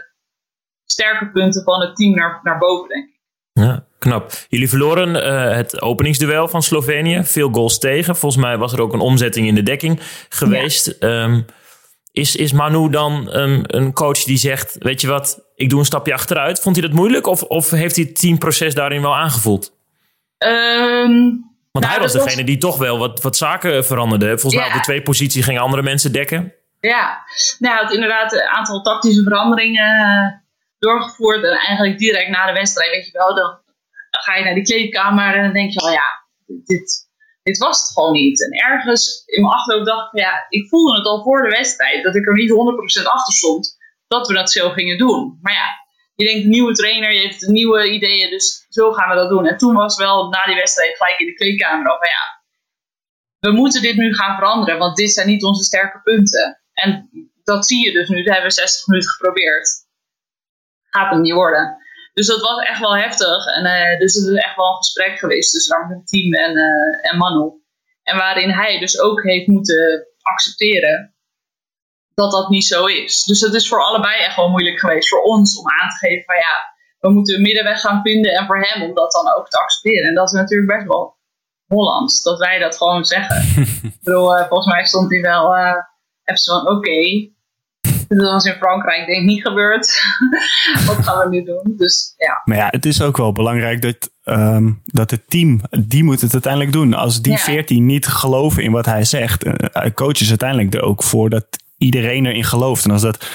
sterke 0.85 1.31
punten 1.31 1.63
van 1.63 1.81
het 1.81 1.95
team 1.95 2.15
naar, 2.15 2.39
naar 2.43 2.57
boven, 2.57 2.89
denk 2.89 3.07
ik. 3.07 3.21
Ja, 3.51 3.85
knap. 3.99 4.31
Jullie 4.49 4.69
verloren 4.69 5.15
uh, 5.15 5.55
het 5.55 5.81
openingsduel 5.81 6.47
van 6.47 6.63
Slovenië. 6.63 7.23
Veel 7.23 7.49
goals 7.49 7.79
tegen. 7.79 8.15
Volgens 8.15 8.43
mij 8.43 8.57
was 8.57 8.73
er 8.73 8.81
ook 8.81 8.93
een 8.93 8.99
omzetting 8.99 9.47
in 9.47 9.55
de 9.55 9.63
dekking 9.63 9.99
geweest. 10.29 10.95
Ja. 10.99 11.23
Um, 11.23 11.45
is, 12.11 12.35
is 12.35 12.51
Manu 12.51 12.89
dan 12.89 13.35
um, 13.37 13.63
een 13.67 13.93
coach 13.93 14.23
die 14.23 14.37
zegt: 14.37 14.75
Weet 14.79 15.01
je 15.01 15.07
wat, 15.07 15.51
ik 15.63 15.69
doe 15.69 15.79
een 15.79 15.85
stapje 15.85 16.13
achteruit? 16.13 16.59
Vond 16.59 16.75
hij 16.75 16.87
dat 16.87 16.95
moeilijk 16.95 17.27
of, 17.27 17.43
of 17.43 17.69
heeft 17.69 17.95
hij 17.95 18.05
het 18.05 18.19
teamproces 18.19 18.73
daarin 18.75 19.01
wel 19.01 19.15
aangevoeld? 19.15 19.73
Um, 20.37 21.51
Want 21.71 21.85
nou, 21.85 21.87
hij 21.87 21.99
was 21.99 22.11
degene 22.11 22.35
was... 22.35 22.45
die 22.45 22.57
toch 22.57 22.77
wel 22.77 22.97
wat, 22.97 23.21
wat 23.21 23.37
zaken 23.37 23.85
veranderde. 23.85 24.27
Volgens 24.27 24.53
ja. 24.53 24.59
mij 24.59 24.69
op 24.69 24.73
de 24.73 24.83
twee 24.83 25.01
positie 25.01 25.43
gingen 25.43 25.61
andere 25.61 25.81
mensen 25.81 26.11
dekken. 26.11 26.53
Ja, 26.79 27.25
nou, 27.59 27.83
het 27.83 27.93
inderdaad 27.93 28.33
een 28.33 28.47
aantal 28.47 28.81
tactische 28.81 29.23
veranderingen 29.23 29.99
uh, 29.99 30.27
doorgevoerd. 30.79 31.43
En 31.43 31.57
eigenlijk 31.57 31.97
direct 31.97 32.29
na 32.29 32.45
de 32.45 32.53
wedstrijd, 32.53 32.91
weet 32.91 33.05
je 33.05 33.11
wel, 33.11 33.35
dan 33.35 33.59
ga 34.09 34.35
je 34.35 34.43
naar 34.43 34.53
die 34.53 34.63
kleedkamer 34.63 35.35
en 35.35 35.43
dan 35.43 35.53
denk 35.53 35.71
je 35.71 35.79
al, 35.79 35.91
ja, 35.91 36.25
dit, 36.45 37.09
dit 37.43 37.57
was 37.57 37.79
het 37.79 37.91
gewoon 37.93 38.11
niet. 38.11 38.43
En 38.43 38.51
ergens 38.51 39.23
in 39.25 39.41
mijn 39.41 39.53
achterhoofd 39.53 39.85
dacht 39.85 40.13
ik, 40.13 40.19
ja, 40.19 40.45
ik 40.49 40.67
voelde 40.67 40.97
het 40.97 41.05
al 41.05 41.23
voor 41.23 41.41
de 41.41 41.49
wedstrijd, 41.49 42.03
dat 42.03 42.15
ik 42.15 42.27
er 42.27 42.33
niet 42.33 42.51
100% 42.51 43.03
achter 43.03 43.33
stond, 43.33 43.77
dat 44.13 44.27
we 44.27 44.33
dat 44.33 44.51
zo 44.51 44.69
gingen 44.69 44.97
doen. 44.97 45.39
Maar 45.41 45.53
ja, 45.53 45.67
je 46.15 46.25
denkt, 46.25 46.47
nieuwe 46.47 46.73
trainer, 46.73 47.13
je 47.13 47.19
heeft 47.19 47.47
nieuwe 47.47 47.91
ideeën, 47.91 48.29
dus 48.29 48.65
zo 48.69 48.91
gaan 48.91 49.09
we 49.09 49.15
dat 49.15 49.29
doen. 49.29 49.45
En 49.47 49.57
toen 49.57 49.75
was 49.75 49.97
wel 49.97 50.29
na 50.29 50.43
die 50.45 50.55
wedstrijd 50.55 50.97
gelijk 50.97 51.19
in 51.19 51.25
de 51.25 51.33
kleedkamer 51.33 51.91
over, 51.93 52.07
ja, 52.07 52.43
we 53.39 53.51
moeten 53.51 53.81
dit 53.81 53.95
nu 53.95 54.13
gaan 54.13 54.35
veranderen, 54.35 54.79
want 54.79 54.95
dit 54.95 55.11
zijn 55.11 55.27
niet 55.27 55.43
onze 55.43 55.63
sterke 55.63 56.01
punten. 56.01 56.61
En 56.73 57.09
dat 57.43 57.67
zie 57.67 57.85
je 57.85 57.91
dus 57.91 58.09
nu, 58.09 58.23
dat 58.23 58.33
hebben 58.33 58.49
we 58.49 58.55
60 58.55 58.87
minuten 58.87 59.09
geprobeerd. 59.09 59.69
Gaat 60.83 61.11
hem 61.11 61.21
niet 61.21 61.33
worden. 61.33 61.77
Dus 62.13 62.27
dat 62.27 62.41
was 62.41 62.65
echt 62.65 62.79
wel 62.79 62.95
heftig. 62.97 63.45
En 63.45 63.65
uh, 63.65 63.99
dus 63.99 64.13
het 64.13 64.25
is 64.25 64.43
echt 64.43 64.55
wel 64.55 64.69
een 64.69 64.75
gesprek 64.75 65.19
geweest 65.19 65.51
tussen 65.51 65.87
het 65.87 66.07
team 66.07 66.33
en, 66.33 66.51
uh, 66.51 67.11
en. 67.11 67.61
En 68.03 68.17
waarin 68.17 68.49
hij 68.49 68.79
dus 68.79 68.99
ook 68.99 69.23
heeft 69.23 69.47
moeten 69.47 70.07
accepteren 70.21 71.12
dat 72.13 72.31
dat 72.31 72.49
niet 72.49 72.65
zo 72.65 72.85
is. 72.85 73.23
Dus 73.23 73.41
het 73.41 73.53
is 73.53 73.67
voor 73.67 73.83
allebei 73.83 74.21
echt 74.21 74.35
wel 74.35 74.49
moeilijk 74.49 74.79
geweest. 74.79 75.09
Voor 75.09 75.21
ons 75.21 75.57
om 75.57 75.65
aan 75.67 75.89
te 75.89 76.07
geven 76.07 76.23
van 76.23 76.35
ja, 76.35 76.75
we 76.99 77.09
moeten 77.09 77.35
een 77.35 77.41
middenweg 77.41 77.79
gaan 77.79 78.01
vinden. 78.01 78.33
En 78.33 78.45
voor 78.45 78.59
hem 78.61 78.83
om 78.83 78.93
dat 78.93 79.11
dan 79.11 79.33
ook 79.33 79.49
te 79.49 79.57
accepteren. 79.57 80.09
En 80.09 80.15
dat 80.15 80.27
is 80.27 80.39
natuurlijk 80.39 80.71
best 80.71 80.87
wel 80.87 81.21
Hollands, 81.67 82.23
dat 82.23 82.39
wij 82.39 82.59
dat 82.59 82.77
gewoon 82.77 83.05
zeggen. 83.05 83.65
Ik 83.83 83.99
bedoel, 84.01 84.37
uh, 84.37 84.47
volgens 84.47 84.73
mij 84.73 84.85
stond 84.85 85.11
hij 85.11 85.21
wel 85.21 85.55
even 86.23 86.43
van 86.43 86.61
oké, 86.61 86.71
okay, 86.71 87.33
dat 88.07 88.31
was 88.31 88.45
in 88.45 88.53
Frankrijk 88.53 89.05
denk 89.05 89.17
ik 89.17 89.25
niet 89.25 89.41
gebeurd. 89.41 90.01
Wat 90.87 91.05
gaan 91.05 91.19
we 91.19 91.35
nu 91.35 91.43
doen? 91.43 91.73
Dus 91.77 92.13
ja. 92.17 92.41
Maar 92.43 92.57
ja, 92.57 92.67
het 92.69 92.85
is 92.85 93.01
ook 93.01 93.17
wel 93.17 93.31
belangrijk 93.31 93.81
dat, 93.81 94.11
um, 94.23 94.81
dat 94.85 95.11
het 95.11 95.29
team, 95.29 95.61
die 95.69 96.03
moet 96.03 96.21
het 96.21 96.33
uiteindelijk 96.33 96.71
doen. 96.71 96.93
Als 96.93 97.21
die 97.21 97.37
veertien 97.37 97.77
ja. 97.77 97.83
niet 97.83 98.07
geloven 98.07 98.63
in 98.63 98.71
wat 98.71 98.85
hij 98.85 99.03
zegt, 99.03 99.45
uh, 99.45 99.53
coach 99.93 100.19
is 100.21 100.29
uiteindelijk 100.29 100.73
er 100.73 100.81
ook 100.81 101.03
voor 101.03 101.29
dat 101.29 101.45
iedereen 101.83 102.25
erin 102.25 102.43
gelooft. 102.43 102.85
En 102.85 102.91
als 102.91 103.01
dat 103.01 103.25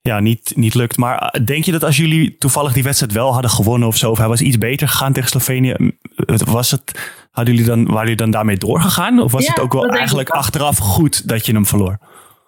ja, 0.00 0.20
niet, 0.20 0.52
niet 0.56 0.74
lukt. 0.74 0.96
Maar 0.96 1.40
denk 1.44 1.64
je 1.64 1.72
dat 1.72 1.84
als 1.84 1.96
jullie 1.96 2.36
toevallig 2.38 2.72
die 2.72 2.82
wedstrijd 2.82 3.12
wel 3.12 3.32
hadden 3.32 3.50
gewonnen 3.50 3.88
of 3.88 3.96
zo, 3.96 4.10
of 4.10 4.18
hij 4.18 4.28
was 4.28 4.40
iets 4.40 4.58
beter 4.58 4.88
gegaan 4.88 5.12
tegen 5.12 5.28
Slovenië, 5.28 5.74
was 6.44 6.70
het, 6.70 7.12
hadden 7.30 7.54
jullie 7.54 7.68
dan, 7.68 7.84
waren 7.84 8.00
jullie 8.00 8.16
dan 8.16 8.30
daarmee 8.30 8.56
doorgegaan? 8.56 9.20
Of 9.20 9.32
was 9.32 9.44
ja, 9.44 9.50
het 9.50 9.60
ook 9.60 9.72
wel 9.72 9.88
eigenlijk 9.88 10.28
achteraf 10.28 10.78
goed 10.78 11.28
dat 11.28 11.46
je 11.46 11.52
hem 11.52 11.66
verloor? 11.66 11.98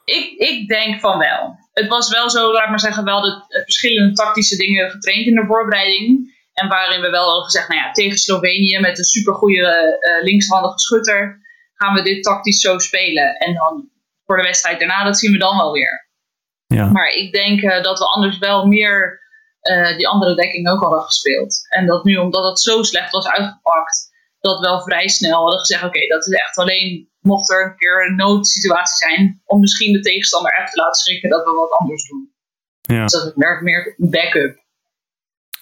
Ik, 0.05 0.35
ik 0.37 0.69
denk 0.69 1.01
van 1.01 1.19
wel. 1.19 1.59
Het 1.73 1.89
was 1.89 2.11
wel 2.11 2.31
zo, 2.31 2.53
laat 2.53 2.69
maar 2.69 2.81
zeggen, 2.81 3.05
wel 3.05 3.21
de, 3.21 3.45
de 3.49 3.63
verschillende 3.63 4.13
tactische 4.13 4.57
dingen 4.57 4.91
getraind 4.91 5.27
in 5.27 5.35
de 5.35 5.45
voorbereiding. 5.47 6.35
En 6.53 6.69
waarin 6.69 7.01
we 7.01 7.11
wel 7.11 7.33
al 7.33 7.43
gezegd, 7.43 7.69
nou 7.69 7.81
ja, 7.81 7.91
tegen 7.91 8.19
Slovenië 8.19 8.79
met 8.81 8.99
een 8.99 9.05
supergoeie 9.05 9.61
uh, 9.61 10.23
linkshandige 10.23 10.79
schutter 10.79 11.41
gaan 11.75 11.95
we 11.95 12.03
dit 12.03 12.23
tactisch 12.23 12.61
zo 12.61 12.79
spelen. 12.79 13.37
En 13.37 13.55
dan 13.55 13.89
voor 14.27 14.37
de 14.37 14.43
wedstrijd 14.43 14.79
daarna, 14.79 15.05
dat 15.05 15.19
zien 15.19 15.33
we 15.33 15.39
dan 15.39 15.57
wel 15.57 15.73
weer. 15.73 16.11
Ja. 16.67 16.91
Maar 16.91 17.09
ik 17.09 17.33
denk 17.33 17.61
uh, 17.61 17.83
dat 17.83 17.99
we 17.99 18.05
anders 18.05 18.39
wel 18.39 18.67
meer 18.67 19.21
uh, 19.63 19.97
die 19.97 20.09
andere 20.09 20.35
dekking 20.35 20.69
ook 20.69 20.81
hadden 20.81 21.03
gespeeld. 21.03 21.67
En 21.69 21.87
dat 21.87 22.05
nu, 22.05 22.17
omdat 22.17 22.45
het 22.45 22.61
zo 22.61 22.83
slecht 22.83 23.13
was 23.13 23.29
uitgepakt, 23.29 24.15
dat 24.41 24.61
wel 24.61 24.83
vrij 24.83 25.09
snel 25.09 25.41
hadden 25.41 25.59
gezegd: 25.59 25.85
oké, 25.85 25.97
okay, 25.97 26.09
dat 26.09 26.27
is 26.27 26.33
echt 26.33 26.57
alleen 26.57 27.11
mocht 27.21 27.51
er 27.51 27.65
een 27.65 27.77
keer 27.77 28.07
een 28.07 28.17
noodsituatie 28.17 29.09
zijn, 29.09 29.43
om 29.45 29.61
misschien 29.61 29.93
de 29.93 30.01
tegenstander 30.01 30.53
even 30.53 30.71
te 30.71 30.81
laten 30.81 31.01
schrikken 31.01 31.31
dat 31.31 31.45
we 31.45 31.51
wat 31.51 31.79
anders 31.79 32.09
doen. 32.09 32.35
Ja. 32.81 33.03
Dus 33.03 33.13
dat 33.13 33.25
het 33.25 33.35
werkt 33.35 33.63
meer 33.63 33.95
backup. 33.97 34.65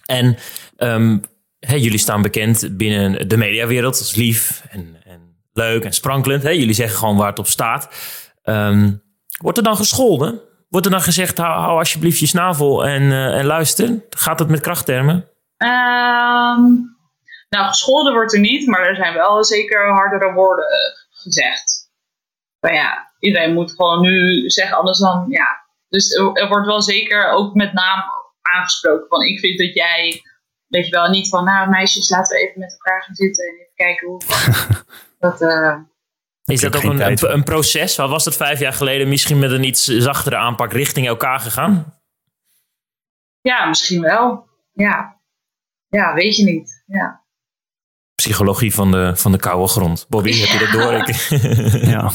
En 0.04 0.36
um, 0.78 1.20
hey, 1.58 1.78
jullie 1.78 1.98
staan 1.98 2.22
bekend 2.22 2.76
binnen 2.76 3.28
de 3.28 3.36
mediawereld 3.36 3.98
als 3.98 4.14
lief 4.14 4.62
en, 4.70 4.96
en 5.04 5.36
leuk 5.52 5.84
en 5.84 5.92
sprankelend. 5.92 6.42
Hey, 6.42 6.58
jullie 6.58 6.74
zeggen 6.74 6.98
gewoon 6.98 7.16
waar 7.16 7.28
het 7.28 7.38
op 7.38 7.46
staat. 7.46 7.88
Um, 8.44 9.02
wordt 9.42 9.58
er 9.58 9.64
dan 9.64 9.76
gescholden? 9.76 10.40
Wordt 10.68 10.86
er 10.86 10.92
dan 10.92 11.02
gezegd, 11.02 11.38
hou, 11.38 11.60
hou 11.60 11.78
alsjeblieft 11.78 12.18
je 12.18 12.26
snavel 12.26 12.86
en, 12.86 13.02
uh, 13.02 13.38
en 13.38 13.44
luister? 13.44 14.04
Gaat 14.10 14.38
het 14.38 14.48
met 14.48 14.60
krachttermen? 14.60 15.28
Um, 15.56 16.96
nou, 17.48 17.66
gescholden 17.66 18.12
wordt 18.12 18.34
er 18.34 18.40
niet, 18.40 18.66
maar 18.66 18.80
er 18.80 18.96
zijn 18.96 19.14
wel 19.14 19.44
zeker 19.44 19.92
hardere 19.92 20.32
woorden 20.32 20.66
gezegd. 21.10 21.90
Maar 22.60 22.74
ja, 22.74 23.12
iedereen 23.18 23.54
moet 23.54 23.70
gewoon 23.70 24.00
nu 24.00 24.48
zeggen, 24.50 24.76
anders 24.76 24.98
dan, 24.98 25.24
ja. 25.28 25.62
Dus 25.88 26.14
er 26.14 26.48
wordt 26.48 26.66
wel 26.66 26.82
zeker 26.82 27.30
ook 27.30 27.54
met 27.54 27.72
naam 27.72 28.02
aangesproken 28.42 29.08
van, 29.08 29.22
ik 29.22 29.38
vind 29.38 29.58
dat 29.58 29.74
jij, 29.74 30.22
weet 30.66 30.84
je 30.86 30.90
wel, 30.90 31.08
niet 31.08 31.28
van, 31.28 31.44
nou 31.44 31.68
meisjes, 31.68 32.10
laten 32.10 32.36
we 32.36 32.42
even 32.42 32.60
met 32.60 32.72
elkaar 32.72 33.02
gaan 33.02 33.14
zitten 33.14 33.44
en 33.44 33.54
even 33.54 33.74
kijken 33.74 34.08
hoe 34.08 34.20
dat... 35.30 35.42
Uh, 35.42 35.76
is 36.44 36.60
dat 36.60 36.76
ook 36.76 36.82
een, 36.82 37.06
een, 37.06 37.32
een, 37.32 37.42
proces? 37.42 37.96
Wat 37.96 38.10
was 38.10 38.24
dat 38.24 38.36
vijf 38.36 38.58
jaar 38.58 38.72
geleden 38.72 39.08
misschien 39.08 39.38
met 39.38 39.50
een 39.50 39.64
iets 39.64 39.84
zachtere 39.84 40.36
aanpak 40.36 40.72
richting 40.72 41.06
elkaar 41.06 41.40
gegaan? 41.40 41.98
Ja, 43.40 43.66
misschien 43.66 44.00
wel. 44.00 44.48
Ja, 44.72 45.20
ja 45.88 46.14
weet 46.14 46.36
je 46.36 46.44
niet. 46.44 46.84
Ja 46.86 47.24
psychologie 48.14 48.74
van 48.74 48.90
de, 48.90 49.12
van 49.16 49.32
de 49.32 49.38
koude 49.38 49.68
grond. 49.68 50.06
Bobby, 50.08 50.32
heb 50.32 50.60
je 50.60 50.66
dat 50.66 50.72
door? 50.72 50.92
ja. 51.94 52.12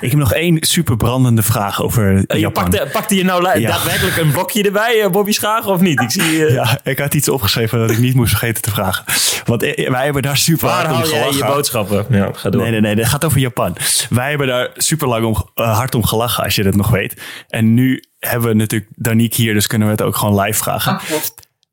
Ik 0.00 0.10
heb 0.10 0.18
nog 0.18 0.32
één 0.32 0.56
super 0.60 0.96
brandende 0.96 1.42
vraag 1.42 1.82
over 1.82 2.12
uh, 2.12 2.40
Japan. 2.40 2.70
Pakte, 2.70 2.88
pakte 2.92 3.14
je 3.14 3.24
nou 3.24 3.60
ja. 3.60 3.68
daadwerkelijk 3.68 4.16
een 4.16 4.30
blokje 4.30 4.62
erbij, 4.62 5.04
uh, 5.04 5.10
Bobby 5.10 5.32
Schagen, 5.32 5.72
of 5.72 5.80
niet? 5.80 6.00
Ik 6.00 6.10
zie, 6.10 6.32
uh... 6.32 6.54
Ja, 6.60 6.78
ik 6.82 6.98
had 6.98 7.14
iets 7.14 7.28
opgeschreven 7.28 7.78
dat 7.78 7.90
ik 7.90 7.98
niet 7.98 8.14
moest 8.14 8.30
vergeten 8.30 8.62
te 8.62 8.70
vragen. 8.70 9.04
Want 9.44 9.60
wij 9.60 10.04
hebben 10.04 10.22
daar 10.22 10.36
super 10.36 10.68
Waar 10.68 10.86
hard 10.86 10.96
om 10.96 11.02
gelachen. 11.02 11.36
je 11.36 11.44
boodschappen? 11.44 12.06
Ja, 12.10 12.30
ga 12.32 12.50
door. 12.50 12.62
Nee, 12.62 12.70
nee, 12.70 12.80
nee. 12.80 12.94
Dat 12.94 13.06
gaat 13.06 13.24
over 13.24 13.38
Japan. 13.38 13.76
Wij 14.10 14.28
hebben 14.28 14.46
daar 14.46 14.70
super 14.74 15.08
lang 15.08 15.24
om, 15.24 15.48
hard 15.54 15.94
om 15.94 16.04
gelachen, 16.04 16.44
als 16.44 16.54
je 16.54 16.62
dat 16.62 16.76
nog 16.76 16.88
weet. 16.88 17.22
En 17.48 17.74
nu 17.74 18.04
hebben 18.18 18.48
we 18.48 18.54
natuurlijk 18.54 18.90
Danique 18.96 19.42
hier, 19.42 19.54
dus 19.54 19.66
kunnen 19.66 19.88
we 19.88 19.94
het 19.94 20.02
ook 20.02 20.16
gewoon 20.16 20.40
live 20.40 20.58
vragen. 20.58 20.92
Ach, 20.92 21.04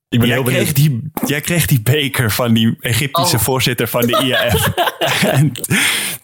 ik 0.09 0.19
ben 0.19 0.27
jij, 0.27 0.43
kreeg 0.43 0.73
die, 0.73 1.11
jij 1.25 1.41
kreeg 1.41 1.65
die 1.65 1.81
beker 1.81 2.31
van 2.31 2.53
die 2.53 2.75
Egyptische 2.79 3.35
oh. 3.35 3.41
voorzitter 3.41 3.87
van 3.87 4.01
de 4.01 4.17
IAF. 4.23 4.71
en 5.23 5.51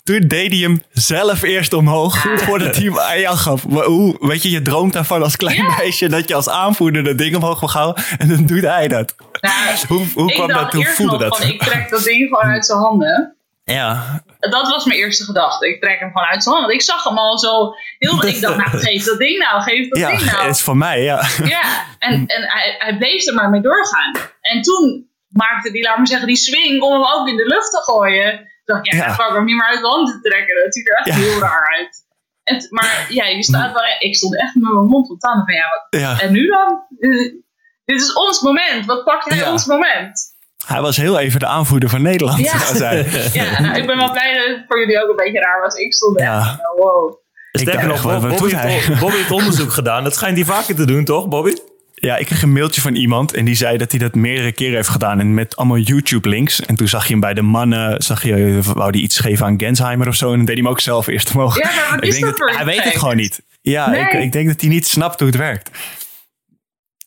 toen 0.03 0.19
deed 0.27 0.51
hij 0.51 0.59
hem 0.59 0.81
zelf 0.91 1.41
eerst 1.41 1.73
omhoog 1.73 2.25
voordat 2.35 2.75
hij 2.75 2.85
hem 2.85 2.99
aan 2.99 3.19
jou 3.19 3.37
gaf. 3.37 3.63
Hoe, 3.63 4.17
weet 4.19 4.43
je, 4.43 4.49
je 4.49 4.61
droomt 4.61 4.93
daarvan 4.93 5.23
als 5.23 5.35
klein 5.35 5.55
ja. 5.55 5.75
meisje 5.77 6.09
dat 6.09 6.27
je 6.27 6.35
als 6.35 6.49
aanvoerder 6.49 7.03
dat 7.03 7.17
ding 7.17 7.35
omhoog 7.35 7.59
wil 7.59 7.69
houden. 7.69 8.03
En 8.17 8.27
dan 8.27 8.45
doet 8.45 8.61
hij 8.61 8.87
dat. 8.87 9.15
Nou, 9.41 9.53
hoe 9.87 10.05
hoe 10.13 10.33
kwam 10.33 10.47
dat? 10.47 10.73
Hoe 10.73 10.85
voelde 10.85 11.17
dat? 11.17 11.37
Van, 11.37 11.47
ik 11.47 11.63
trek 11.63 11.89
dat 11.89 12.03
ding 12.03 12.27
gewoon 12.29 12.53
uit 12.53 12.65
zijn 12.65 12.79
handen. 12.79 13.35
Ja. 13.63 14.23
Dat 14.49 14.67
was 14.67 14.85
mijn 14.85 14.99
eerste 14.99 15.23
gedachte. 15.23 15.67
Ik 15.67 15.81
trek 15.81 15.99
hem 15.99 16.11
gewoon 16.11 16.27
uit 16.27 16.43
zijn. 16.43 16.55
Want 16.55 16.71
ik 16.71 16.81
zag 16.81 17.03
hem 17.03 17.17
al 17.17 17.37
zo 17.37 17.75
heel... 17.97 18.25
Ik 18.25 18.41
dacht, 18.41 18.57
nou, 18.57 18.77
geef 18.87 19.03
dat 19.03 19.17
ding 19.17 19.37
nou. 19.37 19.61
Geef 19.61 19.89
dat 19.89 19.99
ja, 19.99 20.09
ding 20.09 20.25
nou. 20.25 20.43
Ja, 20.43 20.49
is 20.49 20.61
van 20.61 20.77
mij, 20.77 21.01
ja. 21.01 21.23
Ja, 21.43 21.85
en, 21.99 22.13
en 22.27 22.43
hij, 22.47 22.75
hij 22.77 22.97
bleef 22.97 23.27
er 23.27 23.33
maar 23.33 23.49
mee 23.49 23.61
doorgaan. 23.61 24.15
En 24.41 24.61
toen 24.61 25.09
maakte 25.27 25.71
die, 25.71 25.83
laat 25.83 25.97
maar 25.97 26.07
zeggen, 26.07 26.27
die 26.27 26.35
swing 26.35 26.81
om 26.81 26.91
hem 26.91 27.05
ook 27.13 27.27
in 27.27 27.37
de 27.37 27.45
lucht 27.45 27.71
te 27.71 27.81
gooien. 27.81 28.37
Toen 28.37 28.75
dacht 28.75 28.85
ik, 28.85 28.93
ja, 28.93 29.05
ja. 29.05 29.15
pak 29.15 29.33
hem 29.33 29.45
niet 29.45 29.55
meer 29.55 29.65
uit 29.65 29.79
de 29.79 29.87
handen 29.87 30.21
te 30.21 30.29
trekken. 30.29 30.63
Dat 30.63 30.73
ziet 30.73 30.89
er 30.89 30.95
echt 30.95 31.07
ja. 31.07 31.15
heel 31.15 31.39
raar 31.39 31.75
uit. 31.77 32.01
En, 32.43 32.67
maar 32.69 33.05
ja, 33.09 33.25
je 33.25 33.43
staat 33.43 33.73
wel, 33.73 33.83
ik 33.99 34.15
stond 34.15 34.39
echt 34.39 34.55
met 34.55 34.73
mijn 34.73 34.85
mond 34.85 35.07
van 35.07 35.17
tanden 35.17 35.45
van 35.45 35.53
ja, 35.53 35.65
wat, 35.69 36.01
ja. 36.01 36.19
en 36.19 36.31
nu 36.31 36.47
dan? 36.47 36.85
dit 37.85 38.01
is 38.01 38.13
ons 38.13 38.41
moment. 38.41 38.85
Wat 38.85 39.03
pakt 39.03 39.29
hij 39.29 39.49
ons 39.49 39.65
moment? 39.65 40.32
Hij 40.65 40.81
was 40.81 40.97
heel 40.97 41.19
even 41.19 41.39
de 41.39 41.45
aanvoerder 41.45 41.89
van 41.89 42.01
Nederland. 42.01 42.39
Ja, 42.39 42.53
ja 43.41 43.61
nou, 43.61 43.77
ik 43.77 43.85
ben 43.87 43.97
wel 43.97 44.11
blij 44.11 44.33
dat 44.33 44.57
het 44.57 44.65
voor 44.67 44.79
jullie 44.79 45.03
ook 45.03 45.09
een 45.09 45.15
beetje 45.15 45.39
raar 45.39 45.61
was. 45.61 45.75
Ik 45.75 45.93
stond 45.93 46.17
echt, 46.17 46.27
ja. 46.27 46.59
wow. 46.77 47.21
Sterker 47.51 47.87
nog, 47.87 48.01
Bobby, 48.01 48.27
Bobby, 48.27 48.99
Bobby 48.99 49.15
heeft 49.15 49.31
onderzoek 49.31 49.71
gedaan. 49.79 50.03
Dat 50.03 50.15
schijnt 50.15 50.37
hij 50.37 50.45
vaker 50.45 50.75
te 50.75 50.85
doen, 50.85 51.03
toch, 51.03 51.27
Bobby? 51.27 51.53
Ja, 51.93 52.17
ik 52.17 52.25
kreeg 52.25 52.41
een 52.41 52.53
mailtje 52.53 52.81
van 52.81 52.95
iemand 52.95 53.33
en 53.33 53.45
die 53.45 53.55
zei 53.55 53.77
dat 53.77 53.91
hij 53.91 53.99
dat 53.99 54.15
meerdere 54.15 54.51
keren 54.51 54.75
heeft 54.75 54.89
gedaan. 54.89 55.19
En 55.19 55.33
met 55.33 55.55
allemaal 55.55 55.77
YouTube-links. 55.77 56.61
En 56.65 56.75
toen 56.75 56.87
zag 56.87 57.03
je 57.05 57.11
hem 57.11 57.19
bij 57.19 57.33
de 57.33 57.41
mannen, 57.41 58.03
zag 58.03 58.23
je, 58.23 58.59
wou 58.61 58.89
hij 58.89 58.99
iets 58.99 59.19
geven 59.19 59.45
aan 59.45 59.59
Gensheimer 59.59 60.07
of 60.07 60.15
zo. 60.15 60.29
En 60.29 60.35
dan 60.35 60.45
deed 60.45 60.55
hij 60.55 60.63
hem 60.63 60.71
ook 60.71 60.79
zelf 60.79 61.07
eerst 61.07 61.35
omhoog. 61.35 61.57
Ja, 61.57 61.71
maar 61.89 61.99
wat 61.99 62.03
is 62.03 62.19
dat 62.19 62.37
voor 62.37 62.51
Hij 62.51 62.65
weet 62.65 62.83
het 62.83 62.97
gewoon 62.97 63.15
niet. 63.15 63.41
Ja, 63.61 63.93
ik, 63.93 64.13
ik, 64.21 64.31
denk 64.31 64.47
dat 64.47 64.61
hij 64.61 64.69
niet 64.69 64.87
snapt 64.87 65.19
hoe 65.19 65.27
het 65.27 65.37
werkt. 65.37 65.69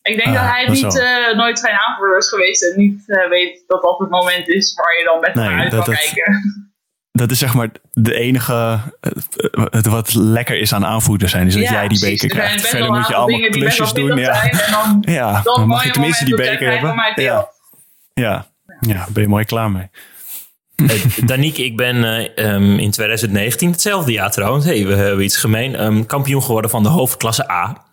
Ik 0.07 0.23
denk 0.23 0.35
dat 0.35 0.43
ah, 0.43 0.51
hij 0.51 0.67
niet, 0.67 0.95
uh, 0.95 1.35
nooit 1.35 1.59
geen 1.59 1.75
aanvoerder 1.75 2.17
is 2.17 2.29
geweest 2.29 2.63
en 2.63 2.77
niet 2.77 3.03
uh, 3.07 3.29
weet 3.29 3.63
dat 3.67 3.81
dat 3.81 3.99
het 3.99 4.09
moment 4.09 4.47
is 4.47 4.73
waar 4.73 4.97
je 4.97 5.03
dan 5.03 5.19
met 5.19 5.35
nee, 5.35 5.59
uit 5.59 5.69
kan 5.69 5.83
kijken. 5.83 6.71
Dat 7.11 7.31
is 7.31 7.39
zeg 7.39 7.53
maar 7.53 7.69
de 7.91 8.13
enige 8.13 8.79
uh, 9.73 9.81
wat 9.81 10.13
lekker 10.13 10.59
is 10.59 10.73
aan 10.73 10.85
aanvoerder 10.85 11.29
zijn, 11.29 11.47
is 11.47 11.53
dat 11.53 11.69
jij 11.69 11.87
die 11.87 11.99
beker 11.99 12.29
krijgt. 12.29 12.67
Verder 12.67 12.91
moet 12.91 13.07
je 13.07 13.15
allemaal 13.15 13.49
klusjes 13.49 13.93
doen. 13.93 14.17
Ja, 14.27 14.49
dan, 14.71 14.97
ja, 15.01 15.41
dan 15.41 15.67
mag 15.67 15.83
je 15.83 15.91
tenminste 15.91 16.25
die 16.25 16.35
beker 16.35 16.71
hebben. 16.71 16.95
Ja. 17.15 17.47
ja. 18.13 18.47
Ja. 18.79 19.05
ben 19.09 19.23
je 19.23 19.29
mooi 19.29 19.45
klaar 19.45 19.71
mee. 19.71 19.89
Danique, 21.25 21.65
ik 21.65 21.77
ben 21.77 21.95
um, 22.45 22.79
in 22.79 22.91
2019, 22.91 23.71
hetzelfde 23.71 24.11
jaar 24.11 24.31
trouwens, 24.31 24.65
hey, 24.65 24.85
we 24.85 24.93
hebben 24.93 25.25
iets 25.25 25.37
gemeen, 25.37 25.83
um, 25.83 26.05
kampioen 26.05 26.43
geworden 26.43 26.71
van 26.71 26.83
de 26.83 26.89
hoofdklasse 26.89 27.51
A. 27.51 27.86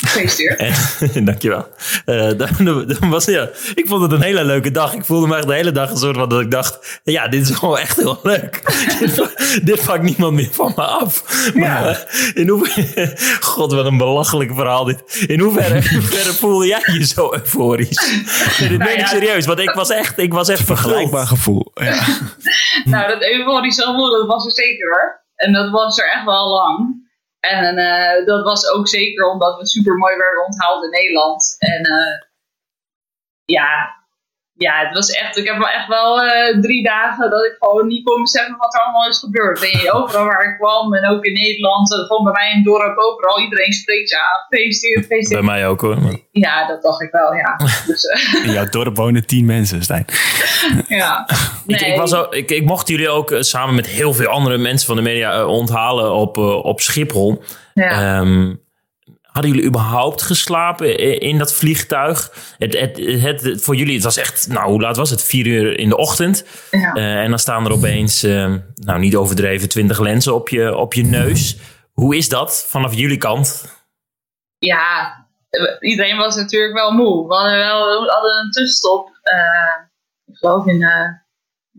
Gefeliciteerd. 0.00 1.24
dankjewel. 1.26 1.66
Uh, 2.06 2.30
dan, 2.36 2.84
dan 2.86 3.10
was, 3.10 3.24
ja, 3.24 3.48
ik 3.74 3.84
vond 3.86 4.02
het 4.02 4.12
een 4.12 4.22
hele 4.22 4.44
leuke 4.44 4.70
dag. 4.70 4.94
Ik 4.94 5.04
voelde 5.04 5.26
me 5.26 5.36
echt 5.36 5.46
de 5.46 5.54
hele 5.54 5.72
dag 5.72 5.90
een 5.90 5.96
soort 5.96 6.16
van 6.16 6.28
dat 6.28 6.40
ik 6.40 6.50
dacht... 6.50 7.00
Ja, 7.04 7.28
dit 7.28 7.48
is 7.48 7.56
gewoon 7.56 7.78
echt 7.78 7.96
heel 7.96 8.20
leuk. 8.22 8.62
dit 9.62 9.84
pakt 9.84 10.02
niemand 10.02 10.32
meer 10.32 10.48
van 10.50 10.72
me 10.76 10.82
af. 10.82 11.24
Maar 11.54 11.88
ja. 11.88 12.06
in 12.34 12.48
hoeverre... 12.48 13.16
God, 13.40 13.72
wat 13.72 13.86
een 13.86 13.96
belachelijk 13.96 14.54
verhaal 14.54 14.84
dit. 14.84 15.24
In 15.26 15.40
hoeverre, 15.40 15.74
in 15.74 15.98
hoeverre 15.98 16.32
voelde 16.32 16.66
jij 16.66 16.82
je 16.84 17.06
zo 17.06 17.32
euforisch? 17.32 18.14
Nee, 18.58 18.68
dit 18.68 18.78
nou, 18.78 18.90
ik 18.90 19.06
serieus, 19.06 19.46
want 19.46 19.58
ik 19.58 19.70
was 19.70 19.90
echt, 19.90 20.18
ik 20.18 20.32
was 20.32 20.48
echt 20.48 20.64
vergelijkbaar 20.64 21.26
gevoel. 21.26 21.70
Ja. 21.74 22.04
nou, 22.84 23.08
dat 23.08 23.24
euforische 23.24 23.82
gevoel, 23.82 24.10
dat 24.10 24.26
was 24.26 24.44
er 24.44 24.52
zeker 24.52 24.88
hoor. 24.88 25.20
En 25.36 25.52
dat 25.52 25.70
was 25.70 25.98
er 25.98 26.12
echt 26.12 26.24
wel 26.24 26.48
lang. 26.48 27.08
En 27.40 27.78
uh, 27.78 28.26
dat 28.26 28.44
was 28.44 28.68
ook 28.68 28.88
zeker 28.88 29.30
omdat 29.30 29.58
we 29.58 29.66
super 29.66 29.96
mooi 29.96 30.16
werden 30.16 30.44
onthaald 30.44 30.84
in 30.84 30.90
Nederland. 30.90 31.56
En 31.58 31.86
uh, 31.86 32.28
ja, 33.44 33.99
ja, 34.66 34.74
het 34.86 34.94
was 34.94 35.10
echt. 35.10 35.36
Ik 35.36 35.46
heb 35.46 35.56
wel 35.58 35.68
echt 35.68 35.88
wel 35.88 36.24
uh, 36.24 36.60
drie 36.60 36.82
dagen 36.82 37.30
dat 37.30 37.44
ik 37.44 37.56
gewoon 37.58 37.86
niet 37.86 38.04
kon 38.04 38.22
beseffen 38.22 38.56
wat 38.56 38.74
er 38.74 38.80
allemaal 38.80 39.08
is 39.08 39.18
gebeurd. 39.18 39.70
En 39.70 39.92
overal 39.92 40.24
waar 40.24 40.50
ik 40.50 40.56
kwam 40.58 40.94
en 40.94 41.10
ook 41.10 41.24
in 41.24 41.32
Nederland, 41.32 41.94
gewoon 41.94 42.24
bij 42.24 42.32
mij 42.32 42.50
in 42.50 42.56
het 42.56 42.64
dorp, 42.64 42.98
overal 42.98 43.40
iedereen 43.40 43.72
spreekt 43.72 44.10
je 44.10 44.18
aan. 44.18 44.46
Feliciteer, 44.48 45.02
feliciteer. 45.02 45.38
Bij 45.38 45.46
mij 45.46 45.68
ook 45.68 45.80
hoor. 45.80 45.96
Ja, 46.30 46.66
dat 46.66 46.82
dacht 46.82 47.00
ik 47.00 47.10
wel, 47.10 47.34
ja. 47.34 47.56
Dus, 47.86 48.04
in 48.44 48.52
jouw 48.52 48.68
dorp 48.68 48.96
wonen 48.96 49.26
tien 49.26 49.44
mensen, 49.44 49.82
Stijn. 49.82 50.04
ja. 50.88 51.28
Nee. 51.66 51.78
Ik, 51.78 51.86
ik, 51.86 51.96
was 51.96 52.14
ook, 52.14 52.34
ik, 52.34 52.50
ik 52.50 52.64
mocht 52.64 52.88
jullie 52.88 53.08
ook 53.08 53.36
samen 53.38 53.74
met 53.74 53.86
heel 53.86 54.14
veel 54.14 54.28
andere 54.28 54.58
mensen 54.58 54.86
van 54.86 54.96
de 54.96 55.02
media 55.02 55.46
onthalen 55.46 56.12
op, 56.12 56.36
op 56.38 56.80
Schiphol. 56.80 57.42
Ja. 57.74 58.18
Um, 58.18 58.60
Hadden 59.32 59.50
jullie 59.50 59.66
überhaupt 59.66 60.22
geslapen 60.22 60.98
in 61.20 61.38
dat 61.38 61.54
vliegtuig? 61.54 62.32
Het, 62.58 62.78
het, 62.78 62.96
het, 62.96 63.62
voor 63.62 63.74
jullie, 63.74 63.94
het 63.94 64.04
was 64.04 64.16
echt, 64.16 64.48
nou, 64.48 64.70
hoe 64.70 64.80
laat 64.80 64.96
was 64.96 65.10
het? 65.10 65.24
Vier 65.24 65.46
uur 65.46 65.78
in 65.78 65.88
de 65.88 65.96
ochtend. 65.96 66.44
Ja. 66.70 66.96
Uh, 66.96 67.22
en 67.22 67.30
dan 67.30 67.38
staan 67.38 67.64
er 67.64 67.72
opeens, 67.72 68.24
uh, 68.24 68.54
nou, 68.74 68.98
niet 68.98 69.16
overdreven, 69.16 69.68
twintig 69.68 69.98
lenzen 69.98 70.34
op 70.34 70.48
je, 70.48 70.76
op 70.76 70.94
je 70.94 71.04
neus. 71.04 71.56
Hoe 71.92 72.16
is 72.16 72.28
dat 72.28 72.66
vanaf 72.68 72.94
jullie 72.94 73.18
kant? 73.18 73.78
Ja, 74.58 75.16
iedereen 75.80 76.16
was 76.16 76.36
natuurlijk 76.36 76.74
wel 76.74 76.92
moe. 76.92 77.28
We 77.28 77.34
hadden 77.34 77.58
wel 77.58 78.02
we 78.02 78.10
hadden 78.10 78.38
een 78.38 78.50
tussenstop. 78.50 79.08
Uh, 79.08 79.84
ik 80.26 80.36
geloof 80.36 80.66
in 80.66 80.86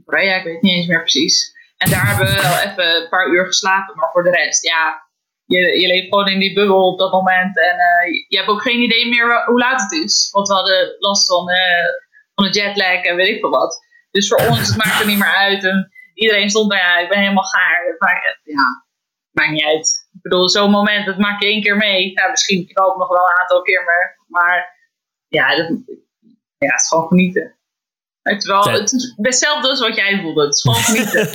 Korea, 0.05 0.35
ik 0.35 0.43
weet 0.43 0.61
niet 0.61 0.73
eens 0.73 0.87
meer 0.87 0.99
precies. 0.99 1.59
En 1.77 1.89
daar 1.89 2.07
hebben 2.07 2.25
we 2.25 2.41
wel 2.41 2.71
even 2.71 3.01
een 3.01 3.09
paar 3.09 3.27
uur 3.27 3.45
geslapen. 3.45 3.95
Maar 3.95 4.09
voor 4.11 4.23
de 4.23 4.29
rest, 4.29 4.63
ja, 4.63 5.09
je, 5.53 5.79
je 5.81 5.87
leeft 5.87 6.07
gewoon 6.07 6.27
in 6.27 6.39
die 6.39 6.53
bubbel 6.53 6.87
op 6.87 6.99
dat 6.99 7.11
moment. 7.11 7.59
En 7.59 7.75
uh, 7.89 8.25
je 8.27 8.37
hebt 8.37 8.49
ook 8.49 8.61
geen 8.61 8.81
idee 8.81 9.09
meer 9.09 9.43
hoe 9.45 9.59
laat 9.59 9.81
het 9.81 9.91
is. 9.91 10.29
Want 10.31 10.47
we 10.47 10.53
hadden 10.53 10.95
last 10.99 11.27
van, 11.27 11.49
uh, 11.49 11.87
van 12.35 12.45
de 12.45 12.51
jetlag 12.51 13.01
en 13.03 13.15
weet 13.15 13.27
ik 13.27 13.39
veel 13.39 13.49
wat. 13.49 13.85
Dus 14.11 14.27
voor 14.27 14.47
ons, 14.47 14.67
het 14.67 14.77
maakt 14.77 14.99
er 14.99 15.07
niet 15.07 15.17
meer 15.17 15.35
uit. 15.35 15.63
En 15.63 15.91
iedereen 16.13 16.49
stond 16.49 16.71
daar, 16.71 16.79
ja, 16.79 16.99
ik 16.99 17.09
ben 17.09 17.19
helemaal 17.19 17.43
gaar. 17.43 17.95
Maar 17.97 18.39
ja, 18.43 18.85
maakt 19.31 19.51
niet 19.51 19.63
uit. 19.63 20.09
Ik 20.13 20.21
bedoel, 20.21 20.49
zo'n 20.49 20.71
moment, 20.71 21.05
dat 21.05 21.17
maak 21.17 21.41
je 21.41 21.47
één 21.47 21.63
keer 21.63 21.77
mee. 21.77 22.11
Ja, 22.11 22.29
misschien, 22.29 22.61
ik 22.69 22.77
hoop 22.77 22.97
nog 22.97 23.07
wel 23.07 23.25
een 23.25 23.39
aantal 23.39 23.61
keer 23.61 23.83
meer. 23.83 24.15
Maar 24.27 24.79
ja, 25.27 25.55
dat, 25.55 25.67
ja 26.57 26.67
het 26.67 26.81
is 26.81 26.87
gewoon 26.87 27.07
genieten. 27.07 27.55
Het, 28.21 28.43
wel, 28.43 28.63
het 28.63 28.91
is 28.91 29.13
hetzelfde 29.17 29.69
als 29.69 29.79
wat 29.79 29.95
jij 29.95 30.19
voelde. 30.21 30.45
Het 30.45 30.55
is 30.55 30.61
gewoon 30.61 30.77
genieten. 30.77 31.29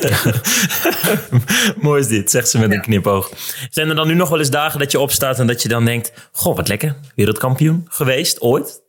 Mooi 1.87 2.01
is 2.01 2.09
dit, 2.09 2.31
zegt 2.31 2.49
ze 2.49 2.59
met 2.59 2.73
een 2.73 2.81
knipoog. 2.81 3.31
Zijn 3.71 3.89
er 3.89 3.95
dan 3.95 4.07
nu 4.07 4.15
nog 4.15 4.29
wel 4.29 4.39
eens 4.39 4.51
dagen 4.51 4.79
dat 4.79 4.91
je 4.91 5.01
opstaat 5.01 5.39
en 5.39 5.47
dat 5.47 5.63
je 5.63 5.69
dan 5.69 5.85
denkt... 5.85 6.29
Goh, 6.33 6.57
wat 6.57 6.69
lekker. 6.69 6.97
Wereldkampioen 7.15 7.87
geweest, 7.89 8.41
ooit? 8.41 8.83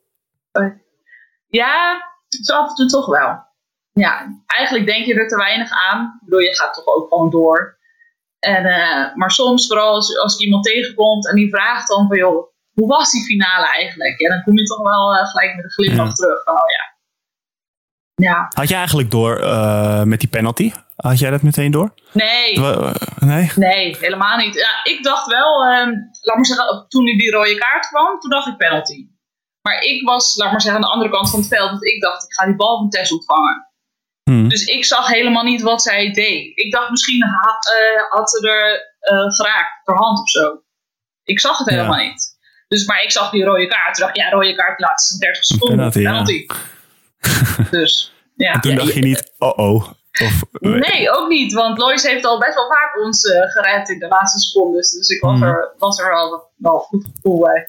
Ja, 1.47 2.01
zo 2.27 2.53
af 2.53 2.69
en 2.69 2.75
toe 2.75 2.87
toch 2.87 3.05
wel. 3.05 3.45
Ja, 3.91 4.41
eigenlijk 4.45 4.85
denk 4.85 5.05
je 5.05 5.13
er 5.13 5.27
te 5.27 5.35
weinig 5.35 5.69
aan. 5.71 6.17
Ik 6.19 6.25
bedoel, 6.25 6.39
je 6.39 6.55
gaat 6.55 6.73
toch 6.73 6.85
ook 6.85 7.07
gewoon 7.07 7.29
door. 7.29 7.77
En, 8.39 8.65
uh, 8.65 9.15
maar 9.15 9.31
soms, 9.31 9.67
vooral 9.67 9.93
als, 9.93 10.17
als 10.17 10.39
iemand 10.39 10.63
tegenkomt 10.63 11.27
en 11.27 11.35
die 11.35 11.49
vraagt 11.49 11.87
dan 11.87 12.07
van... 12.07 12.17
joh, 12.17 12.55
hoe 12.73 12.87
was 12.87 13.11
die 13.11 13.25
finale 13.25 13.65
eigenlijk? 13.65 14.19
Ja, 14.19 14.29
dan 14.29 14.43
kom 14.43 14.57
je 14.57 14.63
toch 14.63 14.81
wel 14.81 15.13
uh, 15.13 15.27
gelijk 15.29 15.55
met 15.55 15.63
een 15.63 15.71
glimlach 15.71 16.15
terug. 16.15 16.43
Van, 16.43 16.53
oh 16.53 16.69
ja, 16.69 16.96
ja. 18.21 18.47
Had 18.53 18.69
jij 18.69 18.77
eigenlijk 18.77 19.11
door 19.11 19.39
uh, 19.39 20.03
met 20.03 20.19
die 20.19 20.29
penalty? 20.29 20.71
Had 20.95 21.19
jij 21.19 21.29
dat 21.29 21.41
meteen 21.41 21.71
door? 21.71 21.93
Nee. 22.11 22.57
Uh, 22.57 22.95
nee? 23.19 23.51
Nee, 23.55 23.97
helemaal 23.99 24.37
niet. 24.37 24.53
Ja, 24.53 24.83
ik 24.83 25.03
dacht 25.03 25.27
wel, 25.27 25.65
um, 25.65 26.09
laat 26.21 26.35
maar 26.35 26.45
zeggen, 26.45 26.85
toen 26.87 27.05
die 27.05 27.31
rode 27.31 27.55
kaart 27.55 27.87
kwam, 27.87 28.19
toen 28.19 28.29
dacht 28.29 28.47
ik 28.47 28.57
penalty. 28.57 29.07
Maar 29.61 29.81
ik 29.81 30.07
was, 30.07 30.35
laat 30.35 30.51
maar 30.51 30.61
zeggen, 30.61 30.81
aan 30.81 30.87
de 30.87 30.93
andere 30.93 31.11
kant 31.11 31.29
van 31.29 31.39
het 31.39 31.47
veld. 31.47 31.69
Want 31.69 31.85
ik 31.85 32.01
dacht, 32.01 32.23
ik 32.23 32.33
ga 32.33 32.45
die 32.45 32.55
bal 32.55 32.77
van 32.77 32.89
Tess 32.89 33.11
ontvangen. 33.11 33.67
Hmm. 34.23 34.49
Dus 34.49 34.65
ik 34.65 34.85
zag 34.85 35.07
helemaal 35.07 35.43
niet 35.43 35.61
wat 35.61 35.81
zij 35.81 36.11
deed. 36.11 36.57
Ik 36.57 36.71
dacht, 36.71 36.89
misschien 36.89 37.23
had, 37.23 37.77
uh, 37.79 38.11
had 38.11 38.29
ze 38.29 38.49
er 38.49 38.85
geraakt, 39.33 39.83
per 39.83 39.95
hand 39.95 40.19
of 40.19 40.29
zo. 40.29 40.61
Ik 41.23 41.39
zag 41.39 41.57
het 41.57 41.69
helemaal 41.69 41.99
ja. 41.99 42.09
niet. 42.09 42.35
Dus, 42.67 42.85
maar 42.85 43.03
ik 43.03 43.11
zag 43.11 43.29
die 43.29 43.43
rode 43.43 43.67
kaart. 43.67 43.95
Toen 43.95 44.05
dacht 44.05 44.17
ik, 44.17 44.23
ja, 44.23 44.29
rode 44.29 44.55
kaart, 44.55 44.79
laatste 44.79 45.17
30 45.17 45.43
seconden. 45.43 45.77
Penalty. 45.77 46.03
penalty. 46.03 46.45
Ja. 46.47 46.75
Dus, 47.71 48.13
ja. 48.35 48.53
En 48.53 48.61
toen 48.61 48.75
dacht 48.75 48.93
je 48.93 49.01
niet, 49.01 49.33
oh 49.37 49.57
oh. 49.57 49.89
Of, 50.23 50.43
nee, 50.59 51.11
ook 51.11 51.29
niet. 51.29 51.53
Want 51.53 51.77
Lois 51.77 52.03
heeft 52.03 52.25
al 52.25 52.39
best 52.39 52.55
wel 52.55 52.67
vaak 52.67 52.99
ons 53.03 53.23
uh, 53.23 53.41
gered 53.41 53.89
in 53.89 53.99
de 53.99 54.07
laatste 54.07 54.39
secondes. 54.39 54.91
Dus 54.91 55.09
ik 55.09 55.21
was, 55.21 55.39
mhm. 55.39 55.47
er, 55.47 55.73
was 55.77 55.99
er 55.99 56.09
wel, 56.09 56.51
wel 56.57 56.79
goed 56.79 57.05
gevoel 57.15 57.39
bij. 57.39 57.67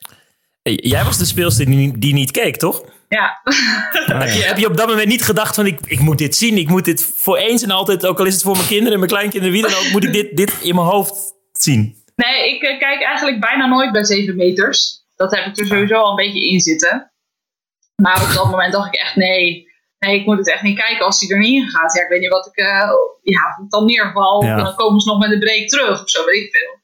Jij 0.75 1.05
was 1.05 1.19
de 1.19 1.25
speelster 1.25 1.67
die, 1.67 1.99
die 1.99 2.15
niet 2.15 2.31
keek, 2.31 2.57
toch? 2.57 2.85
Ja. 3.09 3.41
heb, 4.19 4.29
je, 4.29 4.43
heb, 4.43 4.57
je, 4.57 4.67
op 4.67 4.77
dat 4.77 4.89
moment 4.89 5.09
niet 5.09 5.23
gedacht 5.23 5.55
van 5.55 5.67
ik, 5.67 5.79
ik 5.87 6.01
moet 6.01 6.19
dit 6.19 6.37
zien. 6.37 6.59
Ik 6.59 6.69
moet 6.69 6.85
dit 6.85 7.13
voor 7.17 7.37
eens 7.37 7.63
en 7.63 7.71
altijd, 7.71 8.07
ook 8.07 8.19
al 8.19 8.27
is 8.27 8.35
het 8.35 8.43
voor 8.43 8.57
mijn 8.57 8.67
kinderen 8.67 8.93
en 8.93 8.99
mijn 8.99 9.11
kleinkinderen, 9.11 9.55
wie 9.55 9.63
dan 9.63 9.75
ook, 9.75 9.93
moet 9.93 10.05
ik 10.05 10.13
dit, 10.13 10.37
dit 10.37 10.53
in 10.63 10.75
mijn 10.75 10.87
hoofd 10.87 11.35
zien. 11.53 11.97
Nee, 12.17 12.55
ik 12.55 12.63
uh, 12.63 12.79
kijk 12.79 13.03
eigenlijk 13.03 13.41
bijna 13.41 13.67
nooit 13.67 13.93
bij 13.93 14.05
7 14.05 14.37
meters. 14.37 15.07
Dat 15.17 15.35
heb 15.35 15.47
ik 15.47 15.59
er 15.59 15.67
sowieso 15.67 15.95
al 15.95 16.11
een 16.11 16.17
beetje 16.27 16.49
in 16.49 16.61
zitten. 16.61 17.13
Maar 18.03 18.23
op 18.23 18.35
dat 18.35 18.51
moment 18.51 18.73
dacht 18.73 18.95
ik 18.95 19.01
echt, 19.01 19.17
nee, 19.17 19.69
nee, 19.99 20.21
ik 20.21 20.27
moet 20.27 20.39
het 20.39 20.51
echt 20.51 20.63
niet 20.63 20.79
kijken 20.79 21.05
als 21.05 21.21
hij 21.21 21.31
er 21.31 21.39
niet 21.39 21.63
in 21.63 21.69
gaat. 21.69 21.95
Ja, 21.95 22.03
ik 22.03 22.09
weet 22.09 22.21
niet 22.21 22.31
wat 22.31 22.47
ik, 22.47 22.65
uh, 22.65 22.91
ja, 23.23 23.67
dan 23.69 23.85
neerval. 23.85 24.45
Ja. 24.45 24.57
Dan 24.57 24.75
komen 24.75 25.01
ze 25.01 25.09
nog 25.09 25.19
met 25.19 25.33
een 25.33 25.39
break 25.39 25.69
terug 25.69 26.03
of 26.03 26.11
zo, 26.11 26.25
weet 26.25 26.45
ik 26.45 26.51
veel. 26.51 26.77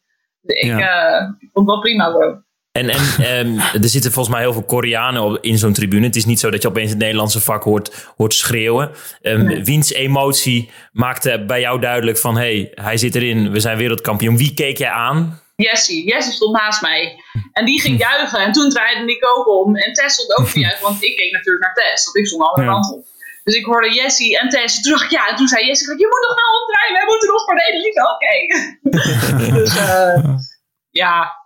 Ik, 0.57 0.79
ja. 0.79 1.21
uh, 1.21 1.29
ik 1.39 1.49
vond 1.53 1.67
het 1.67 1.75
wel 1.75 1.81
prima 1.81 2.13
zo. 2.13 2.43
En, 2.73 2.89
en 2.89 3.47
um, 3.47 3.59
er 3.83 3.89
zitten 3.89 4.13
volgens 4.13 4.35
mij 4.35 4.45
heel 4.45 4.53
veel 4.53 4.65
Koreanen 4.65 5.43
in 5.43 5.59
zo'n 5.59 5.73
tribune. 5.73 6.07
Het 6.07 6.17
is 6.17 6.25
niet 6.25 6.41
zo 6.41 6.51
dat 6.51 6.63
je 6.63 6.69
opeens 6.69 6.91
het 6.91 6.99
Nederlandse 6.99 7.41
vak 7.41 7.63
hoort, 7.63 8.07
hoort 8.17 8.35
schreeuwen. 8.35 8.91
Um, 9.23 9.45
nee. 9.45 9.65
Wiens 9.65 9.93
emotie 9.93 10.71
maakte 10.93 11.45
bij 11.47 11.61
jou 11.61 11.81
duidelijk 11.81 12.19
van... 12.19 12.37
hé, 12.37 12.43
hey, 12.43 12.73
hij 12.85 12.97
zit 12.97 13.15
erin, 13.15 13.51
we 13.51 13.61
zijn 13.61 13.79
wereldkampioen. 13.79 14.37
Wie 14.37 14.55
keek 14.55 14.79
jij 14.79 14.91
aan? 14.91 15.41
Jessie. 15.57 16.05
Jessie 16.05 16.33
stond 16.33 16.57
naast 16.57 16.83
mij. 16.83 17.17
En 17.53 17.65
die 17.65 17.81
ging 17.81 17.99
juichen. 17.99 18.39
En 18.39 18.53
toen 18.53 18.71
draaide 18.71 19.13
ik 19.13 19.27
ook 19.37 19.49
om. 19.49 19.77
En 19.77 19.93
Tess 19.93 20.15
stond 20.15 20.39
ook 20.39 20.47
te 20.47 20.59
juichen. 20.59 20.83
Want 20.83 21.03
ik 21.03 21.17
keek 21.17 21.33
natuurlijk 21.33 21.65
naar 21.65 21.75
Tess. 21.75 22.05
Want 22.05 22.17
ik 22.17 22.27
stond 22.27 22.57
de 22.57 22.65
kant 22.65 22.93
op. 22.93 23.05
Dus 23.45 23.55
ik 23.55 23.65
hoorde 23.65 23.95
Jessie 23.95 24.39
en 24.39 24.49
Tess. 24.49 24.81
Toen 24.81 24.93
dacht 24.93 25.05
ik, 25.05 25.11
ja. 25.11 25.29
En 25.29 25.37
toen 25.37 25.49
zei 25.49 25.67
Jessie, 25.67 25.99
je 25.99 26.07
moet 26.07 26.27
nog 26.29 26.37
wel 26.41 26.61
omdraaien. 26.61 26.95
Wij 26.95 27.07
moeten 27.07 27.29
nog 27.29 27.45
verdedigen. 27.45 27.89
Ik 27.91 27.99
oké. 28.15 28.35
dus 29.59 29.77
uh, 29.77 30.35
ja, 30.91 31.45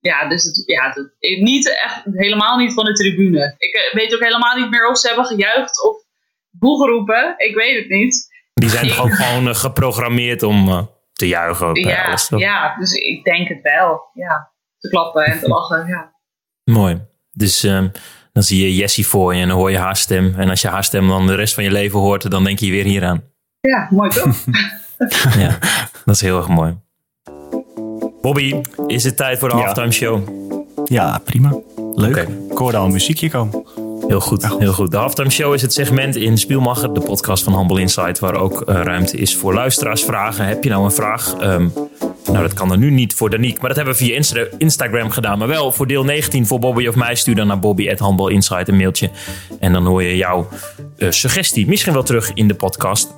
ja, 0.00 0.28
dus 0.28 0.44
het, 0.44 0.62
ja, 0.66 0.88
het, 0.88 1.40
niet 1.40 1.68
echt, 1.68 2.02
helemaal 2.04 2.56
niet 2.56 2.72
van 2.72 2.84
de 2.84 2.92
tribune. 2.92 3.54
Ik 3.58 3.90
weet 3.92 4.14
ook 4.14 4.20
helemaal 4.20 4.56
niet 4.56 4.70
meer 4.70 4.88
of 4.88 4.98
ze 4.98 5.06
hebben 5.06 5.24
gejuicht 5.24 5.84
of 5.84 5.96
boel 6.50 6.76
geroepen. 6.76 7.34
Ik 7.36 7.54
weet 7.54 7.76
het 7.78 7.88
niet. 7.88 8.28
Die 8.54 8.70
zijn 8.70 8.88
toch 8.88 9.00
ook 9.00 9.14
gewoon 9.14 9.56
geprogrammeerd 9.56 10.42
om 10.42 10.88
te 11.20 11.28
juichen? 11.28 11.74
Ja, 11.74 12.18
ja, 12.28 12.76
dus 12.78 12.92
ik 12.92 13.24
denk 13.24 13.48
het 13.48 13.62
wel. 13.62 14.10
Ja, 14.12 14.50
te 14.78 14.88
klappen 14.88 15.24
en 15.24 15.38
te 15.38 15.48
lachen, 15.54 15.86
ja. 15.86 16.12
Mooi. 16.64 17.02
Dus 17.32 17.62
um, 17.62 17.92
dan 18.32 18.42
zie 18.42 18.62
je 18.62 18.76
Jessie 18.76 19.06
voor 19.06 19.34
je 19.34 19.42
en 19.42 19.48
dan 19.48 19.56
hoor 19.56 19.70
je 19.70 19.78
haar 19.78 19.96
stem. 19.96 20.34
En 20.36 20.50
als 20.50 20.60
je 20.60 20.68
haar 20.68 20.84
stem 20.84 21.08
dan 21.08 21.26
de 21.26 21.34
rest 21.34 21.54
van 21.54 21.64
je 21.64 21.70
leven 21.70 21.98
hoort, 21.98 22.30
dan 22.30 22.44
denk 22.44 22.58
je 22.58 22.70
weer 22.70 22.84
hieraan. 22.84 23.22
Ja, 23.60 23.88
mooi 23.90 24.10
toch? 24.10 24.36
ja, 25.38 25.58
dat 26.04 26.14
is 26.14 26.20
heel 26.20 26.36
erg 26.36 26.48
mooi. 26.48 26.78
Bobby, 28.20 28.60
is 28.86 29.04
het 29.04 29.16
tijd 29.16 29.38
voor 29.38 29.48
de 29.48 29.54
halftime 29.54 29.92
show? 29.92 30.28
Ja, 30.84 31.18
prima. 31.24 31.60
Leuk. 31.94 32.10
Okay. 32.10 32.36
Ik 32.50 32.58
hoorde 32.58 32.76
al 32.76 32.84
een 32.84 32.92
muziekje 32.92 33.30
komen. 33.30 33.64
Heel 34.10 34.20
goed, 34.20 34.58
heel 34.58 34.72
goed. 34.72 34.90
De 34.90 34.96
Halftime 34.96 35.30
Show 35.30 35.54
is 35.54 35.62
het 35.62 35.72
segment 35.72 36.16
in 36.16 36.38
Spielmacher, 36.38 36.94
de 36.94 37.00
podcast 37.00 37.44
van 37.44 37.58
Humble 37.58 37.80
Insight, 37.80 38.18
waar 38.18 38.34
ook 38.34 38.60
uh, 38.60 38.80
ruimte 38.82 39.16
is 39.16 39.36
voor 39.36 39.54
luisteraarsvragen. 39.54 40.46
Heb 40.46 40.64
je 40.64 40.70
nou 40.70 40.84
een 40.84 40.92
vraag? 40.92 41.34
Um, 41.42 41.72
nou, 42.24 42.38
dat 42.38 42.52
kan 42.52 42.70
er 42.70 42.78
nu 42.78 42.90
niet 42.90 43.14
voor 43.14 43.30
Danique, 43.30 43.58
maar 43.60 43.68
dat 43.68 43.76
hebben 43.76 43.94
we 43.94 44.04
via 44.04 44.14
Insta 44.14 44.44
Instagram 44.58 45.10
gedaan. 45.10 45.38
Maar 45.38 45.48
wel 45.48 45.72
voor 45.72 45.86
deel 45.86 46.04
19 46.04 46.46
voor 46.46 46.58
Bobby 46.58 46.86
of 46.86 46.94
mij. 46.94 47.14
Stuur 47.14 47.34
dan 47.34 47.46
naar 47.46 47.58
Bobby 47.58 47.90
at 47.90 47.98
Humble 47.98 48.32
Insight 48.32 48.68
een 48.68 48.76
mailtje. 48.76 49.10
En 49.60 49.72
dan 49.72 49.86
hoor 49.86 50.02
je 50.02 50.16
jouw 50.16 50.48
uh, 50.96 51.10
suggestie 51.10 51.66
misschien 51.66 51.92
wel 51.92 52.02
terug 52.02 52.30
in 52.34 52.48
de 52.48 52.54
podcast. 52.54 53.14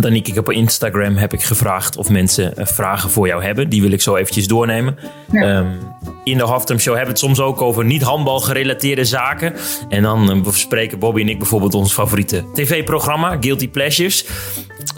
Danique, 0.00 0.32
ik 0.32 0.38
op 0.38 0.50
Instagram 0.50 1.16
heb 1.16 1.32
ik 1.32 1.42
gevraagd 1.42 1.96
of 1.96 2.08
mensen 2.08 2.52
uh, 2.58 2.66
vragen 2.66 3.10
voor 3.10 3.26
jou 3.26 3.44
hebben. 3.44 3.68
Die 3.68 3.82
wil 3.82 3.92
ik 3.92 4.02
zo 4.02 4.16
eventjes 4.16 4.46
doornemen. 4.46 4.98
Ja. 5.30 5.56
Um, 5.56 5.78
in 6.24 6.38
de 6.38 6.44
Halftime 6.44 6.78
Show 6.78 6.94
hebben 6.94 7.14
we 7.14 7.20
het 7.20 7.30
soms 7.30 7.40
ook 7.40 7.62
over 7.62 7.84
niet-handbal 7.84 8.40
gerelateerde 8.40 9.04
zaken. 9.04 9.54
En 9.88 10.02
dan 10.02 10.42
bespreken 10.42 10.98
Bobby 10.98 11.20
en 11.20 11.28
ik 11.28 11.38
bijvoorbeeld 11.38 11.74
ons 11.74 11.92
favoriete 11.92 12.44
tv-programma, 12.54 13.36
Guilty 13.40 13.68
Pleasures. 13.68 14.26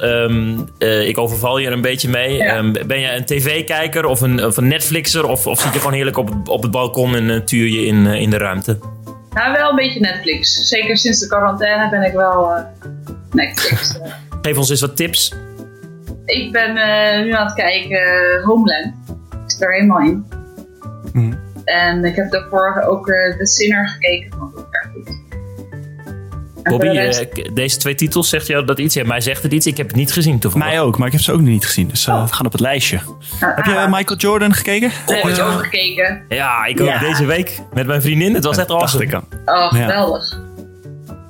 Um, 0.03 0.69
uh, 0.79 1.09
ik 1.09 1.19
overval 1.19 1.59
je 1.59 1.67
er 1.67 1.73
een 1.73 1.81
beetje 1.81 2.09
mee. 2.09 2.37
Ja. 2.37 2.57
Um, 2.57 2.73
ben 2.87 3.01
je 3.01 3.13
een 3.13 3.25
tv-kijker 3.25 4.05
of 4.05 4.21
een, 4.21 4.45
of 4.45 4.57
een 4.57 4.69
Netflixer? 4.69 5.29
Of, 5.29 5.47
of 5.47 5.61
zit 5.61 5.73
je 5.73 5.79
gewoon 5.79 5.95
heerlijk 5.95 6.17
op, 6.17 6.31
op 6.49 6.63
het 6.63 6.71
balkon 6.71 7.15
en 7.15 7.25
uh, 7.25 7.41
tuur 7.41 7.69
je 7.69 7.87
in, 7.87 8.07
in 8.07 8.31
de 8.31 8.39
ruimte? 8.39 8.79
Nou, 9.31 9.53
wel 9.53 9.71
een 9.71 9.77
beetje 9.77 10.01
Netflix. 10.01 10.69
Zeker 10.69 10.97
sinds 10.97 11.21
de 11.21 11.27
quarantaine 11.27 11.91
ben 11.91 12.03
ik 12.03 12.13
wel 12.13 12.51
Netflix. 13.33 13.99
Geef 14.47 14.59
ons 14.59 14.71
eens 14.71 14.81
wat 14.81 14.97
tips. 14.97 15.35
Ik 16.25 16.53
ben 16.53 16.75
nu 17.25 17.33
aan 17.33 17.47
het 17.47 17.55
kijken 17.55 18.43
Homeland. 18.43 18.95
Ik 19.31 19.51
zit 19.51 19.63
er 19.63 19.73
helemaal 19.73 20.01
in. 20.01 20.27
Mm. 21.13 21.39
En 21.65 22.05
ik 22.05 22.17
heb 22.17 22.31
daarvoor 22.31 22.85
ook 22.89 23.09
uh, 23.09 23.37
The 23.39 23.47
Sinner 23.47 23.89
gekeken. 23.89 24.39
Vond 24.39 24.59
ik 24.59 24.67
erg 24.71 24.91
goed. 24.93 25.25
Bobby, 26.63 26.87
uh, 26.87 27.55
deze 27.55 27.77
twee 27.77 27.95
titels, 27.95 28.29
zegt 28.29 28.47
jou 28.47 28.65
dat 28.65 28.79
iets? 28.79 28.95
Ja, 28.95 29.05
mij 29.05 29.21
zegt 29.21 29.43
het 29.43 29.53
iets. 29.53 29.67
Ik 29.67 29.77
heb 29.77 29.87
het 29.87 29.97
niet 29.97 30.13
gezien 30.13 30.39
toevallig. 30.39 30.67
Mij 30.67 30.81
ook, 30.81 30.99
maar 30.99 31.07
ik 31.07 31.13
heb 31.13 31.23
ze 31.23 31.33
ook 31.33 31.41
nog 31.41 31.49
niet 31.49 31.67
gezien. 31.67 31.89
Dus 31.89 32.07
uh, 32.07 32.15
oh. 32.15 32.27
we 32.27 32.33
gaan 32.33 32.47
op 32.47 32.53
het 32.53 32.61
lijstje. 32.61 33.01
heb 33.41 33.65
je 33.65 33.87
Michael 33.91 34.19
Jordan 34.19 34.55
gekeken? 34.55 34.91
Nee, 35.07 35.23
heb 35.23 35.37
je 35.37 35.43
ook 35.43 35.63
gekeken. 35.63 36.25
Ja, 36.29 36.65
ik 36.65 36.81
ook 36.81 36.87
ja. 36.87 36.99
deze 36.99 37.25
week 37.25 37.61
met 37.75 37.87
mijn 37.87 38.03
vriendin. 38.03 38.35
Het 38.35 38.45
was 38.45 38.57
echt 38.57 38.71
awesome. 38.71 39.23
Oh, 39.45 39.69
geweldig. 39.69 40.31
Ja. 40.31 40.46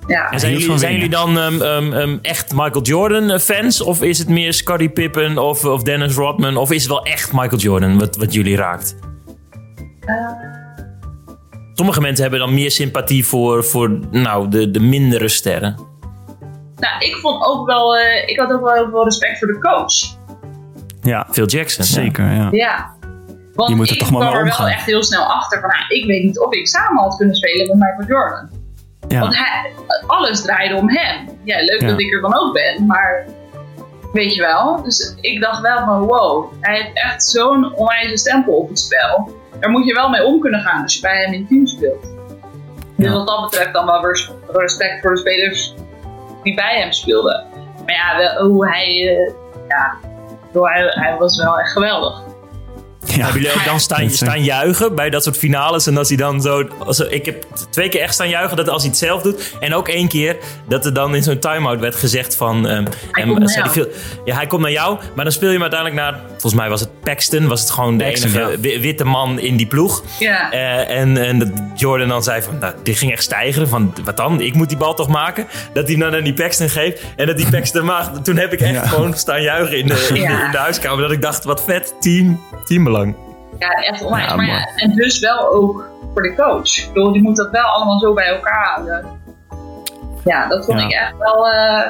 En 0.06 0.40
zijn, 0.40 0.52
jullie, 0.52 0.78
zijn 0.78 0.92
jullie 0.92 1.08
dan 1.08 1.36
um, 1.36 1.62
um, 1.62 1.92
um, 1.92 2.18
echt 2.22 2.52
Michael 2.52 2.82
Jordan 2.82 3.40
fans? 3.40 3.80
Of 3.80 4.02
is 4.02 4.18
het 4.18 4.28
meer 4.28 4.52
Scottie 4.52 4.88
Pippen 4.88 5.38
of, 5.38 5.64
of 5.64 5.82
Dennis 5.82 6.14
Rodman? 6.14 6.56
Of 6.56 6.70
is 6.70 6.82
het 6.82 6.90
wel 6.90 7.04
echt 7.04 7.32
Michael 7.32 7.60
Jordan 7.60 7.98
wat, 7.98 8.16
wat 8.16 8.34
jullie 8.34 8.56
raakt? 8.56 8.96
Sommige 11.74 12.00
mensen 12.00 12.22
hebben 12.22 12.40
dan 12.40 12.54
meer 12.54 12.70
sympathie 12.70 13.26
voor, 13.26 13.64
voor 13.64 13.98
nou, 14.10 14.48
de, 14.48 14.70
de 14.70 14.80
mindere 14.80 15.28
sterren. 15.28 15.76
Nou, 16.76 16.98
ik 16.98 17.16
vond 17.16 17.44
ook 17.46 17.66
wel, 17.66 17.96
uh, 17.96 18.28
ik 18.28 18.38
had 18.38 18.52
ook 18.52 18.60
wel 18.60 18.74
heel 18.74 18.90
veel 18.90 19.04
respect 19.04 19.38
voor 19.38 19.48
de 19.48 19.58
coach. 19.58 19.94
Ja, 21.02 21.26
Phil 21.30 21.46
Jackson. 21.46 21.84
Zeker, 21.84 22.32
ja. 22.32 22.48
ja. 22.50 22.94
Want 23.54 23.68
je 23.68 23.76
moet 23.76 23.90
er 23.90 23.96
toch 23.96 24.10
maar 24.10 24.20
kwam 24.20 24.46
er 24.46 24.54
wel 24.58 24.68
echt 24.68 24.86
heel 24.86 25.02
snel 25.02 25.24
achter 25.24 25.60
van, 25.60 25.68
nou, 25.68 25.84
ik 25.88 26.06
weet 26.06 26.22
niet 26.22 26.38
of 26.38 26.52
ik 26.52 26.68
samen 26.68 27.02
had 27.02 27.16
kunnen 27.16 27.34
spelen 27.34 27.66
met 27.66 27.76
Michael 27.76 28.08
Jordan. 28.08 28.64
Ja. 29.08 29.20
Want 29.20 29.36
hij, 29.36 29.72
alles 30.06 30.42
draaide 30.42 30.74
om 30.74 30.90
hem. 30.90 31.28
Ja, 31.44 31.56
leuk 31.60 31.80
ja. 31.80 31.86
dat 31.86 32.00
ik 32.00 32.14
er 32.14 32.20
dan 32.20 32.38
ook 32.38 32.52
ben, 32.52 32.86
maar 32.86 33.26
weet 34.12 34.34
je 34.34 34.40
wel. 34.40 34.82
Dus 34.82 35.16
ik 35.20 35.40
dacht 35.40 35.60
wel 35.60 35.84
van, 35.84 36.00
wow, 36.00 36.52
hij 36.60 36.74
heeft 36.74 36.90
echt 36.92 37.24
zo'n 37.24 37.74
onwijze 37.74 38.16
stempel 38.16 38.52
op 38.52 38.68
het 38.68 38.78
spel 38.78 39.34
daar 39.60 39.70
moet 39.70 39.86
je 39.86 39.94
wel 39.94 40.08
mee 40.08 40.24
om 40.24 40.40
kunnen 40.40 40.60
gaan 40.60 40.82
als 40.82 40.94
je 40.94 41.00
bij 41.00 41.22
hem 41.22 41.32
in 41.32 41.46
team 41.46 41.66
speelt. 41.66 42.14
Dus 42.96 43.12
wat 43.12 43.26
dat 43.26 43.50
betreft 43.50 43.72
dan 43.72 43.86
wel 43.86 44.06
respect 44.46 45.00
voor 45.00 45.10
de 45.10 45.18
spelers 45.18 45.74
die 46.42 46.54
bij 46.54 46.78
hem 46.80 46.92
speelden. 46.92 47.44
Maar 47.86 47.94
ja, 47.94 48.42
hoe 48.42 48.68
hij, 48.68 48.88
uh, 48.88 49.32
ja, 49.68 49.98
hij, 50.52 50.86
hij 50.88 51.16
was 51.18 51.36
wel 51.36 51.58
echt 51.58 51.72
geweldig. 51.72 52.22
Ja. 53.06 53.24
Hebben 53.24 53.42
jullie 53.42 53.56
ook 53.56 53.64
dan 53.64 53.80
staan, 53.80 54.10
staan 54.10 54.44
juichen 54.44 54.94
bij 54.94 55.10
dat 55.10 55.24
soort 55.24 55.38
finales? 55.38 55.86
En 55.86 55.96
als 55.96 56.08
hij 56.08 56.16
dan 56.16 56.40
zo. 56.40 56.68
Als, 56.78 57.00
ik 57.00 57.24
heb 57.24 57.46
twee 57.70 57.88
keer 57.88 58.00
echt 58.00 58.14
staan 58.14 58.28
juichen 58.28 58.56
dat 58.56 58.68
als 58.68 58.82
hij 58.82 58.90
het 58.90 58.98
zelf 58.98 59.22
doet. 59.22 59.54
En 59.60 59.74
ook 59.74 59.88
één 59.88 60.08
keer 60.08 60.36
dat 60.68 60.84
er 60.84 60.94
dan 60.94 61.14
in 61.14 61.22
zo'n 61.22 61.38
time-out 61.38 61.80
werd 61.80 61.94
gezegd 61.94 62.36
van. 62.36 62.70
Um, 62.70 62.86
hij, 63.10 63.24
komt 63.24 63.38
naar 63.38 63.54
jou. 63.56 63.70
Veel, 63.70 63.88
ja, 64.24 64.34
hij 64.34 64.46
komt 64.46 64.62
naar 64.62 64.70
jou. 64.70 64.98
Maar 65.14 65.24
dan 65.24 65.32
speel 65.32 65.48
je 65.48 65.54
hem 65.54 65.62
uiteindelijk 65.62 66.00
naar. 66.00 66.20
Volgens 66.30 66.54
mij 66.54 66.68
was 66.68 66.80
het 66.80 67.00
Paxton. 67.00 67.46
Was 67.46 67.60
het 67.60 67.70
gewoon 67.70 67.98
de 67.98 68.04
enige 68.04 68.58
witte 68.80 69.04
man 69.04 69.38
in 69.38 69.56
die 69.56 69.66
ploeg. 69.66 70.02
Ja. 70.18 70.52
Uh, 70.52 70.90
en, 70.90 71.16
en 71.16 71.38
dat 71.38 71.48
Jordan 71.74 72.08
dan 72.08 72.22
zei 72.22 72.42
van. 72.42 72.58
Nou, 72.58 72.74
dit 72.82 72.98
ging 72.98 73.12
echt 73.12 73.22
stijgeren. 73.22 73.68
Van 73.68 73.94
wat 74.04 74.16
dan? 74.16 74.40
Ik 74.40 74.54
moet 74.54 74.68
die 74.68 74.78
bal 74.78 74.94
toch 74.94 75.08
maken? 75.08 75.46
Dat 75.72 75.88
hij 75.88 75.96
dan 75.96 76.14
aan 76.14 76.24
die 76.24 76.34
Paxton 76.34 76.68
geeft. 76.68 77.02
En 77.16 77.26
dat 77.26 77.36
die 77.36 77.50
Paxton 77.50 77.84
maakt. 77.84 78.24
Toen 78.24 78.36
heb 78.36 78.52
ik 78.52 78.60
echt 78.60 78.74
ja. 78.74 78.86
gewoon 78.86 79.14
staan 79.14 79.42
juichen 79.42 79.78
in 79.78 79.86
de, 79.86 80.06
in, 80.08 80.14
de, 80.14 80.20
in 80.44 80.50
de 80.50 80.58
huiskamer. 80.58 81.02
Dat 81.02 81.12
ik 81.12 81.22
dacht, 81.22 81.44
wat 81.44 81.64
vet. 81.64 81.94
Team. 82.00 82.40
Teambelang. 82.64 83.05
Ja, 83.58 83.68
echt 83.68 84.04
onwijs. 84.04 84.26
Ja, 84.26 84.36
maar 84.36 84.46
ja, 84.46 84.68
en 84.76 84.92
dus 84.92 85.18
wel 85.18 85.52
ook 85.52 85.88
voor 86.12 86.22
de 86.22 86.34
coach. 86.34 86.78
Ik 86.78 86.88
bedoel, 86.92 87.12
die 87.12 87.22
moet 87.22 87.36
dat 87.36 87.50
wel 87.50 87.64
allemaal 87.64 87.98
zo 87.98 88.12
bij 88.14 88.26
elkaar 88.26 88.72
houden. 88.74 89.04
Ja, 90.24 90.48
dat 90.48 90.64
vond 90.64 90.80
ik 90.80 90.92
echt 90.92 91.18
wel... 91.18 91.48
Uh, 91.48 91.84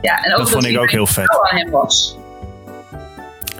ja, 0.00 0.22
en 0.22 0.32
ook 0.32 0.38
dat, 0.38 0.50
vond 0.50 0.64
ik 0.64 0.78
ook 0.78 0.90
heel 0.90 1.06
vet. 1.06 1.40
aan 1.40 1.58
hem 1.58 1.70
was. 1.70 2.18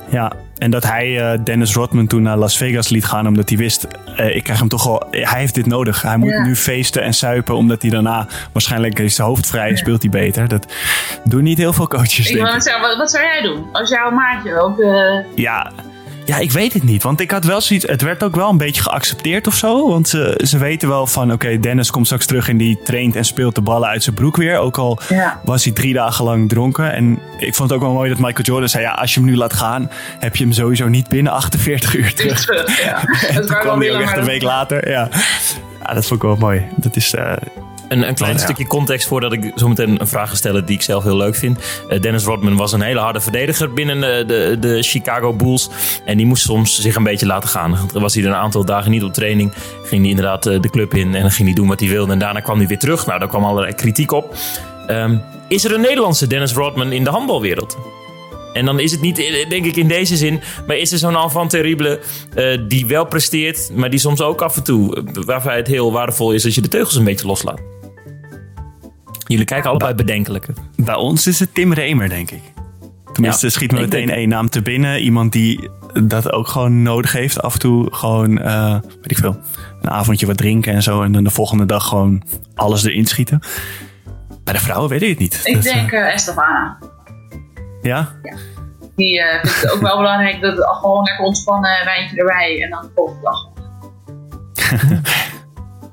Ja, 0.08 0.32
en 0.58 0.70
dat 0.70 0.82
hij 0.82 1.08
uh, 1.08 1.44
Dennis 1.44 1.74
Rodman 1.74 2.06
toen 2.06 2.22
naar 2.22 2.36
Las 2.36 2.56
Vegas 2.56 2.88
liet 2.88 3.04
gaan, 3.04 3.26
omdat 3.26 3.48
hij 3.48 3.58
wist, 3.58 3.86
uh, 4.20 4.36
ik 4.36 4.44
krijg 4.44 4.58
hem 4.58 4.68
toch 4.68 4.84
wel, 4.84 5.06
hij 5.10 5.40
heeft 5.40 5.54
dit 5.54 5.66
nodig. 5.66 6.02
Hij 6.02 6.16
moet 6.16 6.44
nu 6.44 6.56
feesten 6.56 7.02
en 7.02 7.14
suipen, 7.14 7.54
omdat 7.54 7.82
hij 7.82 7.90
daarna 7.90 8.26
waarschijnlijk 8.52 8.98
is 8.98 9.14
zijn 9.14 9.28
hoofd 9.28 9.46
vrij, 9.46 9.70
ja. 9.70 9.76
speelt 9.76 10.02
hij 10.02 10.10
beter. 10.10 10.48
Dat 10.48 10.66
doen 11.24 11.42
niet 11.42 11.58
heel 11.58 11.72
veel 11.72 11.88
coaches. 11.88 12.30
Ik 12.30 12.34
denk 12.34 12.48
wat, 12.80 12.96
wat, 12.96 13.10
zou 13.10 13.24
jij 13.24 13.42
doen 13.42 13.66
als 13.72 13.88
jouw 13.88 14.10
maatje 14.10 14.60
ook? 14.60 14.78
Uh... 14.78 15.18
Ja, 15.34 15.72
ja, 16.26 16.38
ik 16.38 16.50
weet 16.50 16.72
het 16.72 16.82
niet. 16.82 17.02
Want 17.02 17.20
ik 17.20 17.30
had 17.30 17.44
wel 17.44 17.60
zoiets. 17.60 17.86
Het 17.86 18.02
werd 18.02 18.22
ook 18.22 18.34
wel 18.34 18.50
een 18.50 18.56
beetje 18.56 18.82
geaccepteerd 18.82 19.46
of 19.46 19.54
zo. 19.54 19.88
Want 19.88 20.08
ze, 20.08 20.40
ze 20.44 20.58
weten 20.58 20.88
wel 20.88 21.06
van: 21.06 21.32
oké, 21.32 21.60
Dennis 21.60 21.90
komt 21.90 22.06
straks 22.06 22.26
terug 22.26 22.48
en 22.48 22.56
die 22.56 22.78
traint 22.84 23.16
en 23.16 23.24
speelt 23.24 23.54
de 23.54 23.60
ballen 23.60 23.88
uit 23.88 24.02
zijn 24.02 24.14
broek 24.14 24.36
weer. 24.36 24.58
Ook 24.58 24.78
al 24.78 24.98
ja. 25.08 25.40
was 25.44 25.64
hij 25.64 25.72
drie 25.72 25.94
dagen 25.94 26.24
lang 26.24 26.48
dronken. 26.48 26.92
En 26.92 27.18
ik 27.38 27.54
vond 27.54 27.70
het 27.70 27.78
ook 27.78 27.84
wel 27.84 27.94
mooi 27.94 28.08
dat 28.08 28.18
Michael 28.18 28.44
Jordan 28.44 28.68
zei: 28.68 28.82
ja, 28.84 28.90
als 28.90 29.14
je 29.14 29.20
hem 29.20 29.28
nu 29.28 29.36
laat 29.36 29.52
gaan, 29.52 29.90
heb 30.18 30.36
je 30.36 30.44
hem 30.44 30.52
sowieso 30.52 30.88
niet 30.88 31.08
binnen 31.08 31.32
48 31.32 31.94
uur 31.94 32.14
terug. 32.14 32.44
terug 32.44 32.84
ja. 32.84 33.04
en 33.34 33.46
toen 33.46 33.58
kwam 33.58 33.80
hij 33.80 33.94
ook 33.94 34.00
echt 34.00 34.16
een 34.16 34.24
week 34.24 34.42
later. 34.42 34.88
Ja. 34.90 35.08
ja, 35.82 35.94
dat 35.94 36.06
vond 36.06 36.22
ik 36.22 36.26
wel 36.28 36.36
mooi. 36.36 36.66
Dat 36.76 36.96
is. 36.96 37.14
Uh, 37.14 37.32
een, 37.88 38.08
een 38.08 38.14
klein 38.14 38.32
oh, 38.32 38.38
ja. 38.38 38.44
stukje 38.44 38.66
context 38.66 39.08
voordat 39.08 39.32
ik 39.32 39.52
zo 39.54 39.68
meteen 39.68 40.00
een 40.00 40.06
vraag 40.06 40.28
ga 40.28 40.34
stellen 40.34 40.66
die 40.66 40.76
ik 40.76 40.82
zelf 40.82 41.04
heel 41.04 41.16
leuk 41.16 41.34
vind. 41.34 41.58
Uh, 41.88 42.00
Dennis 42.00 42.24
Rodman 42.24 42.56
was 42.56 42.72
een 42.72 42.80
hele 42.80 43.00
harde 43.00 43.20
verdediger 43.20 43.72
binnen 43.72 44.00
de, 44.00 44.24
de, 44.26 44.56
de, 44.60 44.82
Chicago 44.82 45.32
Bulls. 45.32 45.70
En 46.04 46.16
die 46.16 46.26
moest 46.26 46.42
soms 46.42 46.80
zich 46.80 46.96
een 46.96 47.02
beetje 47.02 47.26
laten 47.26 47.48
gaan. 47.48 47.78
Dan 47.92 48.02
was 48.02 48.14
hij 48.14 48.22
er 48.22 48.28
een 48.28 48.36
aantal 48.36 48.64
dagen 48.64 48.90
niet 48.90 49.02
op 49.02 49.12
training. 49.12 49.52
Ging 49.84 50.00
hij 50.00 50.10
inderdaad 50.10 50.46
uh, 50.46 50.60
de 50.60 50.70
club 50.70 50.94
in 50.94 51.14
en 51.14 51.20
dan 51.20 51.30
ging 51.30 51.48
hij 51.48 51.56
doen 51.56 51.68
wat 51.68 51.80
hij 51.80 51.88
wilde. 51.88 52.12
En 52.12 52.18
daarna 52.18 52.40
kwam 52.40 52.58
hij 52.58 52.66
weer 52.66 52.78
terug. 52.78 53.06
Nou, 53.06 53.18
daar 53.18 53.28
kwam 53.28 53.44
allerlei 53.44 53.74
kritiek 53.74 54.12
op. 54.12 54.34
Um, 54.90 55.22
is 55.48 55.64
er 55.64 55.74
een 55.74 55.80
Nederlandse 55.80 56.26
Dennis 56.26 56.52
Rodman 56.52 56.92
in 56.92 57.04
de 57.04 57.10
handbalwereld? 57.10 57.76
En 58.56 58.64
dan 58.64 58.80
is 58.80 58.92
het 58.92 59.00
niet, 59.00 59.16
denk 59.48 59.64
ik, 59.64 59.76
in 59.76 59.88
deze 59.88 60.16
zin. 60.16 60.40
Maar 60.66 60.76
is 60.76 60.92
er 60.92 60.98
zo'n 60.98 61.16
enfant 61.16 61.50
terrible 61.50 62.00
uh, 62.36 62.58
die 62.68 62.86
wel 62.86 63.06
presteert, 63.06 63.70
maar 63.74 63.90
die 63.90 63.98
soms 63.98 64.20
ook 64.20 64.42
af 64.42 64.56
en 64.56 64.62
toe, 64.62 65.04
waarvan 65.12 65.52
het 65.52 65.66
heel 65.66 65.92
waardevol 65.92 66.32
is 66.32 66.44
als 66.44 66.54
je 66.54 66.60
de 66.60 66.68
teugels 66.68 66.94
een 66.94 67.04
beetje 67.04 67.26
loslaat? 67.26 67.60
Jullie 69.26 69.44
kijken 69.44 69.70
allebei 69.70 69.94
bedenkelijke. 69.94 70.52
Bij 70.76 70.94
ons 70.94 71.26
is 71.26 71.40
het 71.40 71.54
Tim 71.54 71.72
Remer, 71.72 72.08
denk 72.08 72.30
ik. 72.30 72.42
Tenminste, 73.12 73.46
ja, 73.46 73.52
schiet 73.52 73.72
me 73.72 73.80
meteen 73.80 74.10
één 74.10 74.28
naam 74.28 74.48
te 74.48 74.62
binnen. 74.62 75.00
Iemand 75.00 75.32
die 75.32 75.70
dat 76.02 76.32
ook 76.32 76.48
gewoon 76.48 76.82
nodig 76.82 77.12
heeft. 77.12 77.42
Af 77.42 77.52
en 77.52 77.58
toe 77.58 77.94
gewoon, 77.94 78.30
uh, 78.30 78.72
weet 78.72 79.10
ik 79.10 79.16
veel, 79.16 79.36
een 79.80 79.90
avondje 79.90 80.26
wat 80.26 80.36
drinken 80.36 80.72
en 80.72 80.82
zo. 80.82 81.02
En 81.02 81.12
dan 81.12 81.24
de 81.24 81.30
volgende 81.30 81.66
dag 81.66 81.88
gewoon 81.88 82.22
alles 82.54 82.84
erin 82.84 83.06
schieten. 83.06 83.40
Bij 84.44 84.54
de 84.54 84.60
vrouwen 84.60 84.90
weet 84.90 85.02
ik 85.02 85.08
het 85.08 85.18
niet. 85.18 85.40
Ik 85.44 85.54
dat, 85.54 85.62
denk 85.62 85.92
uh, 85.92 86.14
Estefana. 86.14 86.78
Ja? 87.82 88.08
Ja. 88.22 88.36
Die 88.96 89.18
uh, 89.18 89.40
vindt 89.40 89.62
het 89.62 89.72
ook 89.72 89.80
wel 89.80 89.96
belangrijk 89.96 90.40
dat 90.40 90.56
het 90.56 90.66
gewoon 90.66 91.04
lekker 91.04 91.24
ontspannen 91.24 91.84
wijntje 91.84 92.16
erbij 92.16 92.62
en 92.62 92.70
dan 92.70 92.82
de 92.82 92.90
volgende 92.94 93.22
dag. 93.22 93.48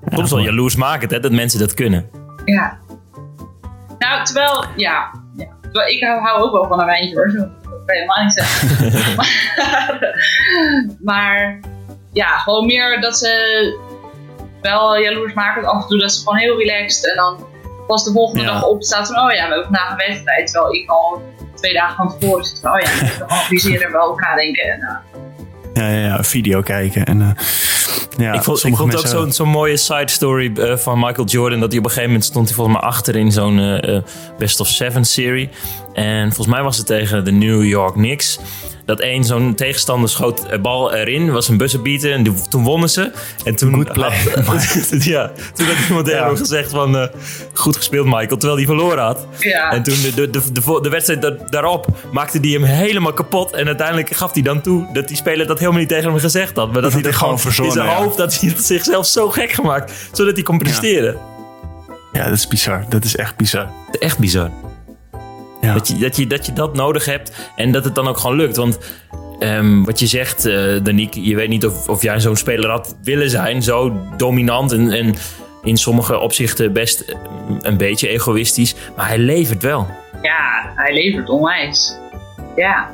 Soms 0.05 0.31
wel 0.31 0.39
jaloers 0.39 0.75
maken, 0.75 1.09
hè, 1.09 1.19
dat 1.19 1.31
mensen 1.31 1.59
dat 1.59 1.73
kunnen. 1.73 2.09
Ja. 2.45 2.79
Nou, 4.03 4.25
terwijl, 4.25 4.65
ja. 4.75 5.11
ja. 5.35 5.47
Terwijl 5.61 5.93
ik 5.93 6.03
hou, 6.03 6.21
hou 6.21 6.41
ook 6.41 6.51
wel 6.51 6.67
van 6.67 6.79
een 6.79 6.85
wijntje 6.85 7.15
hoor. 7.15 7.29
Zo 7.29 7.37
kan 7.85 7.95
je 7.95 8.01
helemaal 8.01 8.23
niet 8.23 8.33
zeggen. 8.33 9.15
maar, 9.15 9.29
maar 11.09 11.59
ja, 12.13 12.37
gewoon 12.37 12.65
meer 12.65 13.01
dat 13.01 13.17
ze 13.17 13.31
wel 14.61 14.97
jaloers 14.97 15.33
maken 15.33 15.65
af 15.65 15.81
en 15.81 15.87
toe. 15.87 15.99
Dat 15.99 16.11
ze 16.11 16.23
gewoon 16.23 16.37
heel 16.37 16.57
relaxed 16.57 17.09
en 17.09 17.15
dan 17.15 17.47
pas 17.87 18.03
de 18.03 18.11
volgende 18.11 18.45
dag 18.45 18.63
op 18.63 18.83
staat 18.83 19.07
van, 19.07 19.23
oh 19.23 19.31
ja, 19.31 19.47
we 19.47 19.53
hebben 19.53 19.63
vandaag 19.63 19.91
een 19.91 20.07
wedstrijd. 20.07 20.47
Terwijl 20.47 20.73
ik 20.73 20.89
al 20.89 21.21
twee 21.55 21.73
dagen 21.73 21.95
van 21.95 22.19
tevoren 22.19 22.45
zit 22.45 22.59
van, 22.59 22.71
oh 22.71 22.79
ja, 22.79 22.89
ik 22.89 23.49
moet 23.49 23.81
en 23.83 23.91
wel 23.91 24.09
over 24.09 24.21
nadenken. 24.21 24.63
En, 24.63 24.79
uh, 24.79 24.97
ja, 25.73 25.89
ja, 25.89 26.23
video 26.23 26.61
kijken. 26.61 27.05
En, 27.05 27.19
uh, 27.19 27.29
ja, 28.17 28.33
ik 28.33 28.43
vond, 28.43 28.63
ik 28.63 28.75
vond 28.75 28.97
ook 28.97 29.07
zo'n 29.07 29.31
zo'n 29.31 29.49
mooie 29.49 29.77
side 29.77 30.09
story 30.11 30.51
uh, 30.55 30.77
van 30.77 30.99
Michael 30.99 31.27
Jordan. 31.27 31.59
Dat 31.59 31.69
hij 31.69 31.77
op 31.77 31.85
een 31.85 31.91
gegeven 31.91 32.11
moment 32.11 32.29
stond 32.29 32.47
hij 32.47 32.55
volgens 32.55 32.77
mij 32.77 32.87
achter 32.87 33.15
in 33.15 33.31
zo'n 33.31 33.57
uh, 33.57 34.01
Best 34.37 34.59
of 34.59 34.67
Seven 34.67 35.05
serie. 35.05 35.49
En 35.93 36.25
volgens 36.25 36.55
mij 36.55 36.63
was 36.63 36.77
het 36.77 36.85
tegen 36.85 37.25
de 37.25 37.31
New 37.31 37.65
York 37.65 37.93
Knicks 37.93 38.39
dat 38.85 38.99
één 38.99 39.23
zo'n 39.23 39.55
tegenstander 39.55 40.09
schoot 40.09 40.49
de 40.49 40.59
bal 40.59 40.93
erin, 40.93 41.31
was 41.31 41.47
een 41.47 41.57
buzzer 41.57 42.11
en 42.11 42.23
toen 42.49 42.63
wonnen 42.63 42.89
ze. 42.89 43.11
En 43.43 43.55
toen, 43.55 43.73
Good 43.73 43.93
play. 43.93 44.17
Had, 44.45 44.89
ja, 45.03 45.31
toen 45.53 45.65
had 45.65 45.75
iemand 45.87 46.07
hem 46.07 46.35
gezegd 46.35 46.71
van, 46.71 46.95
uh, 46.95 47.05
goed 47.53 47.75
gespeeld 47.75 48.05
Michael, 48.05 48.27
terwijl 48.27 48.55
hij 48.55 48.65
verloren 48.65 49.03
had. 49.03 49.27
Ja. 49.39 49.71
En 49.71 49.83
toen 49.83 50.01
de, 50.01 50.13
de, 50.13 50.29
de, 50.29 50.51
de, 50.51 50.79
de 50.81 50.89
wedstrijd 50.89 51.51
daarop 51.51 51.87
maakte 52.11 52.37
hij 52.41 52.49
hem 52.49 52.63
helemaal 52.63 53.13
kapot. 53.13 53.51
En 53.51 53.67
uiteindelijk 53.67 54.15
gaf 54.15 54.33
hij 54.33 54.41
dan 54.41 54.61
toe 54.61 54.87
dat 54.93 55.07
die 55.07 55.17
speler 55.17 55.47
dat 55.47 55.59
helemaal 55.59 55.79
niet 55.79 55.89
tegen 55.89 56.09
hem 56.09 56.19
gezegd 56.19 56.55
had. 56.55 56.71
Maar 56.71 56.81
dat, 56.81 56.91
dat 56.91 57.03
hij 57.03 57.13
gewoon 57.13 57.39
verzonnen, 57.39 57.75
in 57.75 57.81
zijn 57.81 57.97
hoofd, 57.97 58.17
dat 58.17 58.39
hij 58.39 58.49
het 58.49 58.65
zichzelf 58.65 59.05
zo 59.05 59.29
gek 59.29 59.51
gemaakt, 59.51 60.09
zodat 60.11 60.33
hij 60.33 60.43
kon 60.43 60.57
presteren. 60.57 61.17
Ja. 62.13 62.19
ja, 62.19 62.29
dat 62.29 62.37
is 62.37 62.47
bizar. 62.47 62.85
Dat 62.89 63.03
is 63.03 63.15
echt 63.15 63.35
bizar. 63.35 63.67
Echt 63.99 64.19
bizar. 64.19 64.51
Ja. 65.63 65.73
Dat, 65.73 65.87
je, 65.87 65.97
dat, 65.97 66.15
je, 66.15 66.27
dat 66.27 66.45
je 66.45 66.53
dat 66.53 66.75
nodig 66.75 67.05
hebt 67.05 67.51
en 67.55 67.71
dat 67.71 67.83
het 67.83 67.95
dan 67.95 68.07
ook 68.07 68.17
gewoon 68.17 68.35
lukt. 68.35 68.55
Want 68.55 68.79
um, 69.39 69.85
wat 69.85 69.99
je 69.99 70.07
zegt, 70.07 70.45
uh, 70.45 70.83
Danique, 70.83 71.23
je 71.23 71.35
weet 71.35 71.49
niet 71.49 71.65
of, 71.65 71.89
of 71.89 72.01
jij 72.01 72.19
zo'n 72.19 72.35
speler 72.35 72.69
had 72.69 72.95
willen 73.03 73.29
zijn. 73.29 73.61
Zo 73.61 73.93
dominant 74.17 74.71
en, 74.71 74.91
en 74.91 75.15
in 75.63 75.77
sommige 75.77 76.19
opzichten 76.19 76.73
best 76.73 77.15
een 77.61 77.77
beetje 77.77 78.07
egoïstisch. 78.07 78.75
Maar 78.95 79.07
hij 79.07 79.17
levert 79.17 79.63
wel. 79.63 79.87
Ja, 80.21 80.71
hij 80.75 80.93
levert 80.93 81.29
onwijs. 81.29 81.97
Ja. 82.55 82.89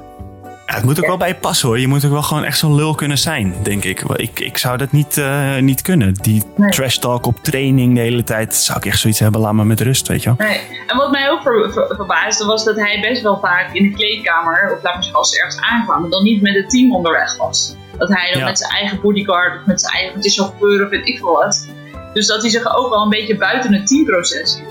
Ja, 0.69 0.75
het 0.75 0.83
moet 0.83 0.99
ook 0.99 1.05
wel 1.05 1.17
bij 1.17 1.27
je 1.27 1.35
passen 1.35 1.67
hoor. 1.67 1.79
Je 1.79 1.87
moet 1.87 2.05
ook 2.05 2.11
wel 2.11 2.21
gewoon 2.21 2.43
echt 2.43 2.57
zo'n 2.57 2.75
lul 2.75 2.95
kunnen 2.95 3.17
zijn, 3.17 3.55
denk 3.63 3.83
ik. 3.83 4.01
Ik, 4.01 4.39
ik 4.39 4.57
zou 4.57 4.77
dat 4.77 4.91
niet, 4.91 5.17
uh, 5.17 5.57
niet 5.57 5.81
kunnen. 5.81 6.13
Die 6.13 6.43
nee. 6.55 6.71
trash 6.71 6.97
talk 6.97 7.25
op 7.25 7.43
training 7.43 7.95
de 7.95 8.01
hele 8.01 8.23
tijd. 8.23 8.55
Zou 8.55 8.77
ik 8.77 8.85
echt 8.85 8.99
zoiets 8.99 9.19
hebben, 9.19 9.41
laat 9.41 9.53
me 9.53 9.65
met 9.65 9.81
rust, 9.81 10.07
weet 10.07 10.23
je 10.23 10.35
wel. 10.35 10.47
Nee. 10.47 10.61
En 10.87 10.97
wat 10.97 11.11
mij 11.11 11.29
ook 11.29 11.41
ver, 11.41 11.71
ver, 11.73 11.95
verbaasde 11.95 12.45
was 12.45 12.63
dat 12.63 12.75
hij 12.75 12.99
best 13.01 13.21
wel 13.21 13.39
vaak 13.39 13.73
in 13.73 13.83
de 13.83 13.89
kleedkamer, 13.89 14.75
of 14.77 14.83
laat 14.83 14.93
maar 14.93 15.03
zeggen, 15.03 15.19
als 15.19 15.29
ze 15.29 15.37
ergens 15.37 15.61
aankwamen, 15.61 16.09
dan 16.09 16.23
niet 16.23 16.41
met 16.41 16.55
het 16.55 16.69
team 16.69 16.95
onderweg 16.95 17.37
was. 17.37 17.75
Dat 17.97 18.09
hij 18.09 18.31
dan 18.31 18.39
ja. 18.39 18.45
met 18.45 18.57
zijn 18.57 18.71
eigen 18.71 19.01
bodyguard 19.01 19.59
of 19.59 19.65
met 19.65 19.81
zijn 19.81 19.93
eigen 19.93 20.21
chauffeur 20.21 20.83
of 20.83 20.89
weet 20.89 21.07
ik 21.07 21.17
veel 21.17 21.33
wat. 21.33 21.67
Dus 22.13 22.27
dat 22.27 22.41
hij 22.41 22.49
zich 22.49 22.77
ook 22.77 22.89
wel 22.89 23.01
een 23.01 23.09
beetje 23.09 23.37
buiten 23.37 23.73
het 23.73 23.87
teamproces 23.87 24.55
hield. 24.57 24.68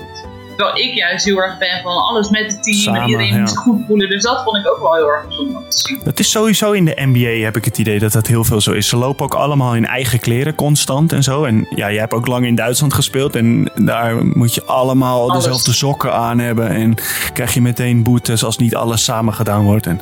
Terwijl 0.59 0.89
ik 0.89 0.93
juist 0.95 1.25
heel 1.25 1.37
erg 1.37 1.57
ben 1.57 1.81
van 1.83 1.97
alles 1.97 2.29
met 2.29 2.51
het 2.51 2.63
team 2.63 2.77
Samen, 2.77 3.01
en 3.01 3.07
iedereen 3.07 3.33
ja. 3.33 3.39
moet 3.39 3.49
zich 3.49 3.59
goed 3.59 3.85
voelen. 3.87 4.09
Dus 4.09 4.23
dat 4.23 4.43
vond 4.43 4.57
ik 4.57 4.71
ook 4.71 4.79
wel 4.79 4.93
heel 4.93 5.07
erg 5.07 5.27
bijzonder 5.27 5.57
om 5.57 5.69
te 5.69 5.77
zien. 5.79 6.01
Het 6.03 6.19
is 6.19 6.31
sowieso 6.31 6.71
in 6.71 6.85
de 6.85 6.97
NBA 7.01 7.43
heb 7.43 7.57
ik 7.57 7.65
het 7.65 7.77
idee 7.77 7.99
dat 7.99 8.11
dat 8.11 8.27
heel 8.27 8.43
veel 8.43 8.61
zo 8.61 8.71
is. 8.71 8.87
Ze 8.87 8.97
lopen 8.97 9.25
ook 9.25 9.33
allemaal 9.33 9.75
in 9.75 9.85
eigen 9.85 10.19
kleren 10.19 10.55
constant 10.55 11.13
en 11.13 11.23
zo. 11.23 11.43
En 11.43 11.67
ja, 11.69 11.91
jij 11.91 11.99
hebt 11.99 12.13
ook 12.13 12.27
lang 12.27 12.45
in 12.45 12.55
Duitsland 12.55 12.93
gespeeld. 12.93 13.35
En 13.35 13.71
daar 13.75 14.25
moet 14.25 14.53
je 14.53 14.63
allemaal 14.63 15.29
alles. 15.29 15.43
dezelfde 15.43 15.73
sokken 15.73 16.13
aan 16.13 16.39
hebben. 16.39 16.69
En 16.69 16.95
krijg 17.33 17.53
je 17.53 17.61
meteen 17.61 18.03
boetes 18.03 18.43
als 18.43 18.57
niet 18.57 18.75
alles 18.75 19.03
samen 19.03 19.33
gedaan 19.33 19.63
wordt. 19.63 19.85
En 19.85 20.01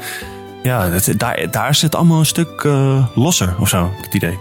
ja, 0.64 0.90
dat, 0.90 1.14
daar, 1.18 1.52
daar 1.52 1.78
het 1.82 1.96
allemaal 1.96 2.20
een 2.20 2.26
stuk 2.26 2.64
uh, 2.64 3.08
losser 3.16 3.56
of 3.60 3.70
zo, 3.70 3.92
het 4.02 4.14
idee. 4.14 4.38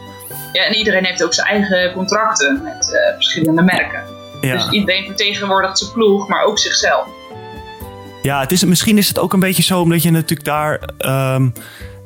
Ja, 0.53 0.65
en 0.65 0.75
iedereen 0.75 1.05
heeft 1.05 1.25
ook 1.25 1.35
zijn 1.35 1.47
eigen 1.47 1.93
contracten 1.93 2.61
met 2.63 2.89
uh, 2.93 3.15
verschillende 3.15 3.63
merken. 3.63 4.16
Ja. 4.41 4.53
Dus 4.53 4.69
iedereen 4.71 5.05
vertegenwoordigt 5.05 5.79
zijn 5.79 5.93
ploeg, 5.93 6.29
maar 6.29 6.45
ook 6.45 6.59
zichzelf. 6.59 7.07
Ja, 8.23 8.41
het 8.41 8.53
is, 8.53 8.65
misschien 8.65 8.99
is 8.99 9.09
het 9.09 9.19
ook 9.19 9.33
een 9.33 9.41
beetje 9.41 9.63
zo 9.63 9.81
omdat 9.81 10.03
je 10.03 10.11
natuurlijk 10.11 10.45
daar... 10.45 10.81
Um, 11.35 11.53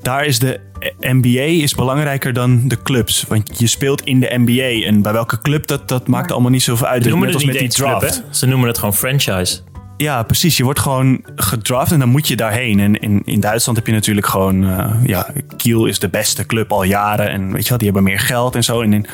daar 0.02 0.24
is 0.24 0.38
de 0.38 0.60
NBA 1.00 1.62
is 1.62 1.74
belangrijker 1.74 2.32
dan 2.32 2.68
de 2.68 2.82
clubs. 2.82 3.24
Want 3.28 3.58
je 3.58 3.66
speelt 3.66 4.04
in 4.04 4.20
de 4.20 4.32
NBA. 4.36 4.86
En 4.86 5.02
bij 5.02 5.12
welke 5.12 5.38
club, 5.38 5.66
dat, 5.66 5.88
dat 5.88 6.08
maakt 6.08 6.32
allemaal 6.32 6.50
niet 6.50 6.62
zoveel 6.62 6.86
uit. 6.86 7.02
Ze 7.02 7.08
noemen 7.08 7.28
het 7.28 7.46
met 7.46 7.58
die 7.58 7.68
draft. 7.68 8.12
Club, 8.20 8.34
Ze 8.34 8.46
noemen 8.46 8.68
het 8.68 8.78
gewoon 8.78 8.94
franchise. 8.94 9.60
Ja, 9.96 10.22
precies. 10.22 10.56
Je 10.56 10.64
wordt 10.64 10.78
gewoon 10.78 11.22
gedraft 11.36 11.92
en 11.92 11.98
dan 11.98 12.08
moet 12.08 12.28
je 12.28 12.36
daarheen. 12.36 12.80
En 12.80 13.00
in, 13.00 13.22
in 13.24 13.40
Duitsland 13.40 13.78
heb 13.78 13.86
je 13.86 13.92
natuurlijk 13.92 14.26
gewoon... 14.26 14.64
Uh, 14.64 14.90
ja, 15.04 15.30
Kiel 15.56 15.86
is 15.86 15.98
de 15.98 16.08
beste 16.08 16.46
club 16.46 16.72
al 16.72 16.82
jaren. 16.82 17.30
En 17.30 17.52
weet 17.52 17.62
je 17.62 17.68
wel, 17.68 17.78
die 17.78 17.86
hebben 17.86 18.04
meer 18.04 18.20
geld 18.20 18.54
en 18.54 18.64
zo. 18.64 18.80
En 18.80 18.92
in, 18.92 19.06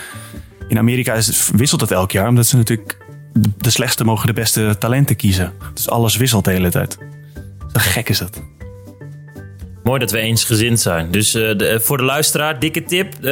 in 0.69 0.79
Amerika 0.79 1.15
is 1.15 1.27
het, 1.27 1.51
wisselt 1.55 1.81
dat 1.81 1.91
elk 1.91 2.11
jaar. 2.11 2.29
Omdat 2.29 2.47
ze 2.47 2.57
natuurlijk 2.57 2.97
de 3.57 3.71
slechtste 3.71 4.05
mogen 4.05 4.27
de 4.27 4.33
beste 4.33 4.77
talenten 4.79 5.17
kiezen. 5.17 5.53
Dus 5.75 5.89
alles 5.89 6.17
wisselt 6.17 6.45
de 6.45 6.51
hele 6.51 6.71
tijd. 6.71 6.99
Zo 7.59 7.81
gek 7.81 8.09
is 8.09 8.19
dat. 8.19 8.43
Mooi 9.83 9.99
dat 9.99 10.11
we 10.11 10.19
eensgezind 10.19 10.81
zijn. 10.81 11.11
Dus 11.11 11.35
uh, 11.35 11.59
de, 11.59 11.81
voor 11.81 11.97
de 11.97 12.05
luisteraar, 12.05 12.59
dikke 12.59 12.83
tip. 12.83 13.15
Uh, 13.15 13.23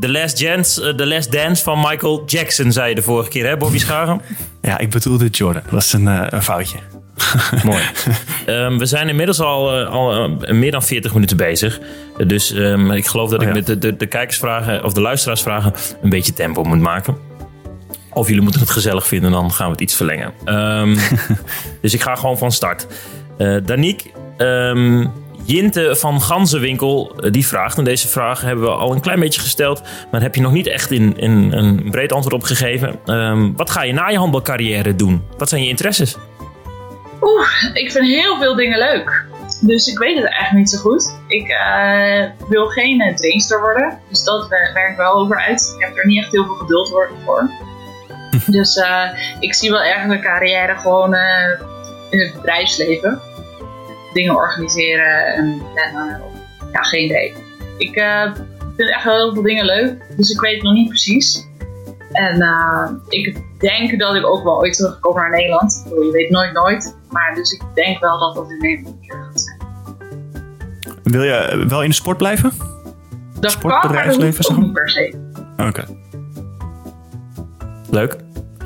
The, 0.00 0.08
Last 0.08 0.40
Dance, 0.40 0.88
uh, 0.88 0.94
The 0.94 1.06
Last 1.06 1.32
Dance 1.32 1.62
van 1.62 1.78
Michael 1.78 2.22
Jackson, 2.26 2.72
zei 2.72 2.88
je 2.88 2.94
de 2.94 3.02
vorige 3.02 3.28
keer, 3.28 3.46
hè, 3.46 3.56
Bobby 3.56 3.78
Schagen? 3.84 4.20
Ja, 4.62 4.78
ik 4.78 4.90
bedoelde 4.90 5.26
Jordan. 5.26 5.62
Dat 5.62 5.72
was 5.72 5.92
een, 5.92 6.06
een 6.06 6.42
foutje. 6.42 6.76
Mooi. 7.64 7.82
Um, 8.46 8.78
we 8.78 8.86
zijn 8.86 9.08
inmiddels 9.08 9.40
al, 9.40 9.84
al 9.84 10.28
meer 10.48 10.70
dan 10.70 10.82
40 10.82 11.14
minuten 11.14 11.36
bezig. 11.36 11.80
Dus 12.26 12.50
um, 12.50 12.90
ik 12.90 13.06
geloof 13.06 13.30
dat 13.30 13.40
oh, 13.40 13.46
ik 13.46 13.54
met 13.54 13.66
de, 13.66 13.78
de, 13.78 13.96
de 13.96 14.06
kijkersvragen 14.06 14.84
of 14.84 14.92
de 14.92 15.00
luisteraarsvragen 15.00 15.72
een 16.02 16.10
beetje 16.10 16.32
tempo 16.32 16.62
moet 16.62 16.80
maken. 16.80 17.29
Of 18.12 18.26
jullie 18.26 18.42
moeten 18.42 18.60
het 18.60 18.70
gezellig 18.70 19.06
vinden, 19.06 19.30
dan 19.30 19.52
gaan 19.52 19.66
we 19.66 19.72
het 19.72 19.80
iets 19.80 19.96
verlengen. 19.96 20.32
Um, 20.44 20.96
dus 21.82 21.94
ik 21.94 22.02
ga 22.02 22.14
gewoon 22.14 22.38
van 22.38 22.52
start. 22.52 22.86
Uh, 23.38 23.56
Daniek, 23.64 24.12
um, 24.38 25.12
Jinte 25.44 25.96
van 25.96 26.22
Ganzenwinkel, 26.22 27.16
die 27.30 27.46
vraagt. 27.46 27.78
En 27.78 27.84
deze 27.84 28.08
vraag 28.08 28.40
hebben 28.40 28.64
we 28.64 28.70
al 28.70 28.92
een 28.92 29.00
klein 29.00 29.20
beetje 29.20 29.40
gesteld. 29.40 29.82
Maar 30.10 30.22
heb 30.22 30.34
je 30.34 30.40
nog 30.40 30.52
niet 30.52 30.66
echt 30.66 30.90
in, 30.90 31.16
in 31.16 31.52
een 31.52 31.90
breed 31.90 32.12
antwoord 32.12 32.34
op 32.34 32.42
gegeven. 32.42 32.98
Um, 33.06 33.56
wat 33.56 33.70
ga 33.70 33.82
je 33.82 33.92
na 33.92 34.08
je 34.08 34.18
handbalcarrière 34.18 34.96
doen? 34.96 35.22
Wat 35.38 35.48
zijn 35.48 35.62
je 35.62 35.68
interesses? 35.68 36.16
Oeh, 37.20 37.48
ik 37.74 37.92
vind 37.92 38.06
heel 38.06 38.38
veel 38.38 38.54
dingen 38.54 38.78
leuk. 38.78 39.24
Dus 39.60 39.86
ik 39.86 39.98
weet 39.98 40.16
het 40.16 40.24
eigenlijk 40.24 40.56
niet 40.56 40.70
zo 40.70 40.78
goed. 40.78 41.16
Ik 41.26 41.48
uh, 41.48 42.48
wil 42.48 42.66
geen 42.66 43.14
trainster 43.16 43.60
worden. 43.60 43.98
Dus 44.08 44.24
dat 44.24 44.48
werkt 44.48 44.96
wel 44.96 45.12
over 45.12 45.40
uit. 45.40 45.74
Ik 45.78 45.84
heb 45.84 45.96
er 45.96 46.06
niet 46.06 46.22
echt 46.22 46.32
heel 46.32 46.44
veel 46.44 46.54
geduld 46.54 46.88
voor. 47.24 47.50
dus 48.56 48.76
uh, 48.76 49.04
ik 49.38 49.54
zie 49.54 49.70
wel 49.70 49.82
ergens 49.82 50.14
een 50.14 50.20
carrière 50.20 50.76
gewoon 50.76 51.14
uh, 51.14 51.60
in 52.10 52.20
het 52.20 52.32
bedrijfsleven. 52.34 53.20
Dingen 54.12 54.34
organiseren 54.34 55.26
en, 55.26 55.62
en 55.74 55.94
uh, 55.94 56.72
ja, 56.72 56.82
geen 56.82 57.04
idee. 57.04 57.34
Ik 57.78 57.92
vind 58.76 58.90
echt 58.90 59.02
heel 59.02 59.32
veel 59.32 59.42
dingen 59.42 59.64
leuk, 59.64 60.02
dus 60.16 60.30
ik 60.30 60.40
weet 60.40 60.54
het 60.54 60.62
nog 60.62 60.72
niet 60.72 60.88
precies. 60.88 61.48
En 62.12 63.02
ik 63.08 63.42
denk 63.58 63.98
dat 63.98 64.14
ik 64.14 64.26
ook 64.26 64.44
wel 64.44 64.58
ooit 64.58 64.76
terugkom 64.76 65.14
naar 65.14 65.30
Nederland. 65.30 65.86
Je 65.88 66.10
weet 66.12 66.30
nooit 66.30 66.52
nooit. 66.52 66.96
Maar 67.10 67.34
dus 67.34 67.52
ik 67.52 67.62
denk 67.74 68.00
wel 68.00 68.18
dat 68.18 68.34
dat 68.34 68.50
in 68.50 68.58
Nederland 68.58 68.96
een 68.96 69.08
keer 69.08 69.24
gaat 69.24 69.40
zijn. 69.40 69.58
Wil 71.02 71.22
je 71.22 71.64
wel 71.68 71.82
in 71.82 71.88
de 71.88 71.94
sport 71.94 72.16
blijven? 72.16 72.52
Dat 73.40 73.50
Sportbedrijfsleven, 73.50 74.44
zeg 74.44 74.56
maar? 74.56 74.64
Niet 74.64 74.72
per 74.72 74.88
se. 74.90 75.14
Oké. 75.56 75.68
Okay. 75.68 75.96
Leuk. 77.90 78.16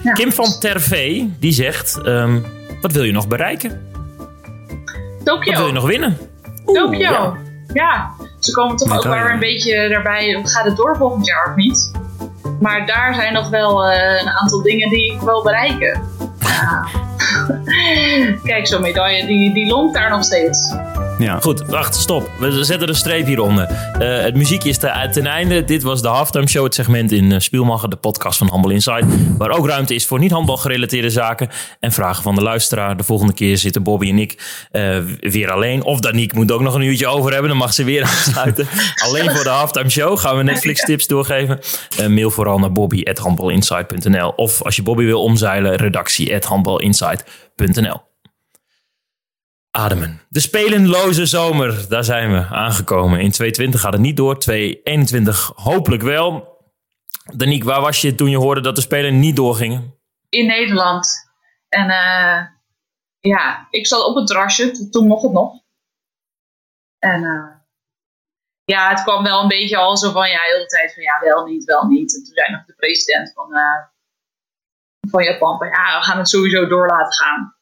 Ja. 0.04 0.12
Kim 0.12 0.32
van 0.32 0.58
Tervee, 0.60 1.34
die 1.38 1.52
zegt... 1.52 2.00
Um, 2.06 2.44
wat 2.80 2.92
wil 2.92 3.02
je 3.02 3.12
nog 3.12 3.28
bereiken? 3.28 3.92
Tokio. 5.24 5.50
Wat 5.50 5.58
wil 5.58 5.66
je 5.66 5.72
nog 5.72 5.86
winnen? 5.86 6.18
Tokio. 6.64 6.98
Ja. 6.98 7.36
ja. 7.72 8.10
Ze 8.38 8.52
komen 8.52 8.76
toch 8.76 8.96
ook 8.96 9.02
weer 9.02 9.30
een 9.30 9.38
beetje 9.38 9.88
daarbij... 9.88 10.40
Gaat 10.44 10.64
het 10.64 10.76
door 10.76 10.96
volgend 10.96 11.26
jaar 11.26 11.48
of 11.50 11.56
niet? 11.56 11.92
Maar 12.60 12.86
daar 12.86 13.14
zijn 13.14 13.32
nog 13.32 13.48
wel 13.48 13.90
uh, 13.90 14.20
een 14.20 14.28
aantal 14.28 14.62
dingen 14.62 14.90
die 14.90 15.12
ik 15.12 15.20
wil 15.20 15.42
bereiken. 15.42 16.02
Ja. 16.40 16.86
Kijk, 18.50 18.66
zo'n 18.66 18.82
medaille, 18.82 19.26
die, 19.26 19.52
die 19.52 19.66
longt 19.66 19.94
daar 19.94 20.10
nog 20.10 20.24
steeds. 20.24 20.74
Ja. 21.18 21.40
Goed, 21.40 21.66
wacht, 21.66 21.94
stop. 21.94 22.30
We 22.38 22.64
zetten 22.64 22.88
een 22.88 22.94
streep 22.94 23.26
hieronder. 23.26 23.70
Uh, 23.70 24.22
het 24.22 24.34
muziekje 24.34 24.68
is 24.68 24.78
te, 24.78 25.08
ten 25.12 25.26
einde. 25.26 25.64
Dit 25.64 25.82
was 25.82 26.02
de 26.02 26.08
Halftime 26.08 26.48
Show, 26.48 26.64
het 26.64 26.74
segment 26.74 27.12
in 27.12 27.30
uh, 27.30 27.38
Spielmacher, 27.38 27.90
de 27.90 27.96
podcast 27.96 28.38
van 28.38 28.48
Handbal 28.48 28.70
Inside. 28.70 29.04
Waar 29.38 29.50
ook 29.50 29.68
ruimte 29.68 29.94
is 29.94 30.06
voor 30.06 30.18
niet-handbal 30.18 30.56
gerelateerde 30.56 31.10
zaken 31.10 31.48
en 31.80 31.92
vragen 31.92 32.22
van 32.22 32.34
de 32.34 32.42
luisteraar. 32.42 32.96
De 32.96 33.04
volgende 33.04 33.32
keer 33.32 33.58
zitten 33.58 33.82
Bobby 33.82 34.08
en 34.08 34.18
ik 34.18 34.62
uh, 34.72 34.98
weer 35.20 35.50
alleen. 35.50 35.82
Of 35.82 36.00
Danique 36.00 36.38
moet 36.38 36.52
ook 36.52 36.60
nog 36.60 36.74
een 36.74 36.82
uurtje 36.82 37.06
over 37.06 37.32
hebben, 37.32 37.48
dan 37.48 37.58
mag 37.58 37.74
ze 37.74 37.84
weer 37.84 38.02
aansluiten. 38.10 38.66
alleen 39.02 39.30
voor 39.30 39.44
de 39.44 39.50
Halftime 39.50 39.90
Show 39.90 40.18
gaan 40.18 40.36
we 40.36 40.42
Netflix 40.42 40.84
tips 40.84 41.06
doorgeven. 41.06 41.58
mail 42.08 42.30
vooral 42.30 42.58
naar 42.58 42.72
bobby.handbalinsight.nl 42.72 44.28
Of 44.28 44.62
als 44.62 44.76
je 44.76 44.82
Bobby 44.82 45.04
wil 45.04 45.22
omzeilen, 45.22 45.76
redactie.handbalinsight.nl 45.76 48.13
ademen. 49.74 50.20
De 50.28 50.40
spelenloze 50.40 51.26
zomer, 51.26 51.88
daar 51.88 52.04
zijn 52.04 52.32
we 52.32 52.46
aangekomen. 52.54 53.20
In 53.20 53.30
2020 53.30 53.80
gaat 53.80 53.92
het 53.92 54.00
niet 54.00 54.16
door, 54.16 54.38
2021 54.38 55.52
hopelijk 55.54 56.02
wel. 56.02 56.52
Danique, 57.36 57.66
waar 57.66 57.80
was 57.80 58.00
je 58.00 58.14
toen 58.14 58.30
je 58.30 58.36
hoorde 58.36 58.60
dat 58.60 58.74
de 58.74 58.80
Spelen 58.80 59.18
niet 59.18 59.36
doorgingen? 59.36 59.94
In 60.28 60.46
Nederland. 60.46 61.08
En 61.68 61.88
uh, 61.88 62.40
ja, 63.20 63.66
ik 63.70 63.86
zat 63.86 64.04
op 64.04 64.14
het 64.16 64.26
terrasje, 64.26 64.88
toen 64.90 65.06
mocht 65.06 65.22
het 65.22 65.32
nog. 65.32 65.52
En 66.98 67.22
uh, 67.22 67.54
ja, 68.64 68.88
het 68.88 69.02
kwam 69.02 69.22
wel 69.22 69.42
een 69.42 69.48
beetje 69.48 69.76
al 69.76 69.96
zo 69.96 70.12
van, 70.12 70.28
ja, 70.28 70.36
de 70.36 70.52
hele 70.52 70.66
tijd 70.66 70.94
van, 70.94 71.02
ja, 71.02 71.20
wel 71.20 71.44
niet, 71.44 71.64
wel 71.64 71.86
niet. 71.86 72.16
En 72.16 72.24
toen 72.24 72.34
zei 72.34 72.50
nog 72.50 72.64
de 72.64 72.74
president 72.74 73.32
van, 73.32 73.48
uh, 73.50 73.82
van 75.10 75.24
Japan, 75.24 75.58
van, 75.58 75.66
ja, 75.66 75.98
we 75.98 76.04
gaan 76.04 76.18
het 76.18 76.28
sowieso 76.28 76.66
door 76.66 76.86
laten 76.86 77.12
gaan. 77.12 77.56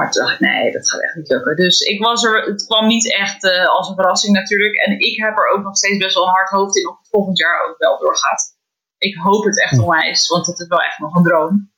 Maar 0.00 0.10
toen 0.10 0.22
dacht 0.22 0.40
ik, 0.40 0.40
nee, 0.40 0.72
dat 0.72 0.90
gaat 0.90 1.02
echt 1.02 1.14
niet 1.14 1.28
lukken. 1.28 1.56
Dus 1.56 1.80
ik 1.80 2.00
was 2.02 2.24
er, 2.24 2.44
het 2.44 2.66
kwam 2.66 2.86
niet 2.86 3.14
echt 3.14 3.44
uh, 3.44 3.66
als 3.66 3.88
een 3.88 3.94
verrassing 3.94 4.32
natuurlijk. 4.34 4.74
En 4.74 4.98
ik 4.98 5.16
heb 5.16 5.38
er 5.38 5.48
ook 5.48 5.62
nog 5.62 5.76
steeds 5.76 5.98
best 5.98 6.14
wel 6.14 6.24
een 6.24 6.30
hard 6.30 6.48
hoofd 6.48 6.76
in 6.76 6.88
of 6.88 6.98
het 6.98 7.08
volgend 7.08 7.38
jaar 7.38 7.68
ook 7.68 7.78
wel 7.78 7.98
doorgaat. 7.98 8.58
Ik 8.98 9.16
hoop 9.16 9.44
het 9.44 9.60
echt 9.60 9.78
onwijs, 9.78 10.28
want 10.28 10.46
het 10.46 10.58
is 10.58 10.66
wel 10.66 10.82
echt 10.82 10.98
nog 10.98 11.14
een 11.14 11.22
droom. 11.22 11.72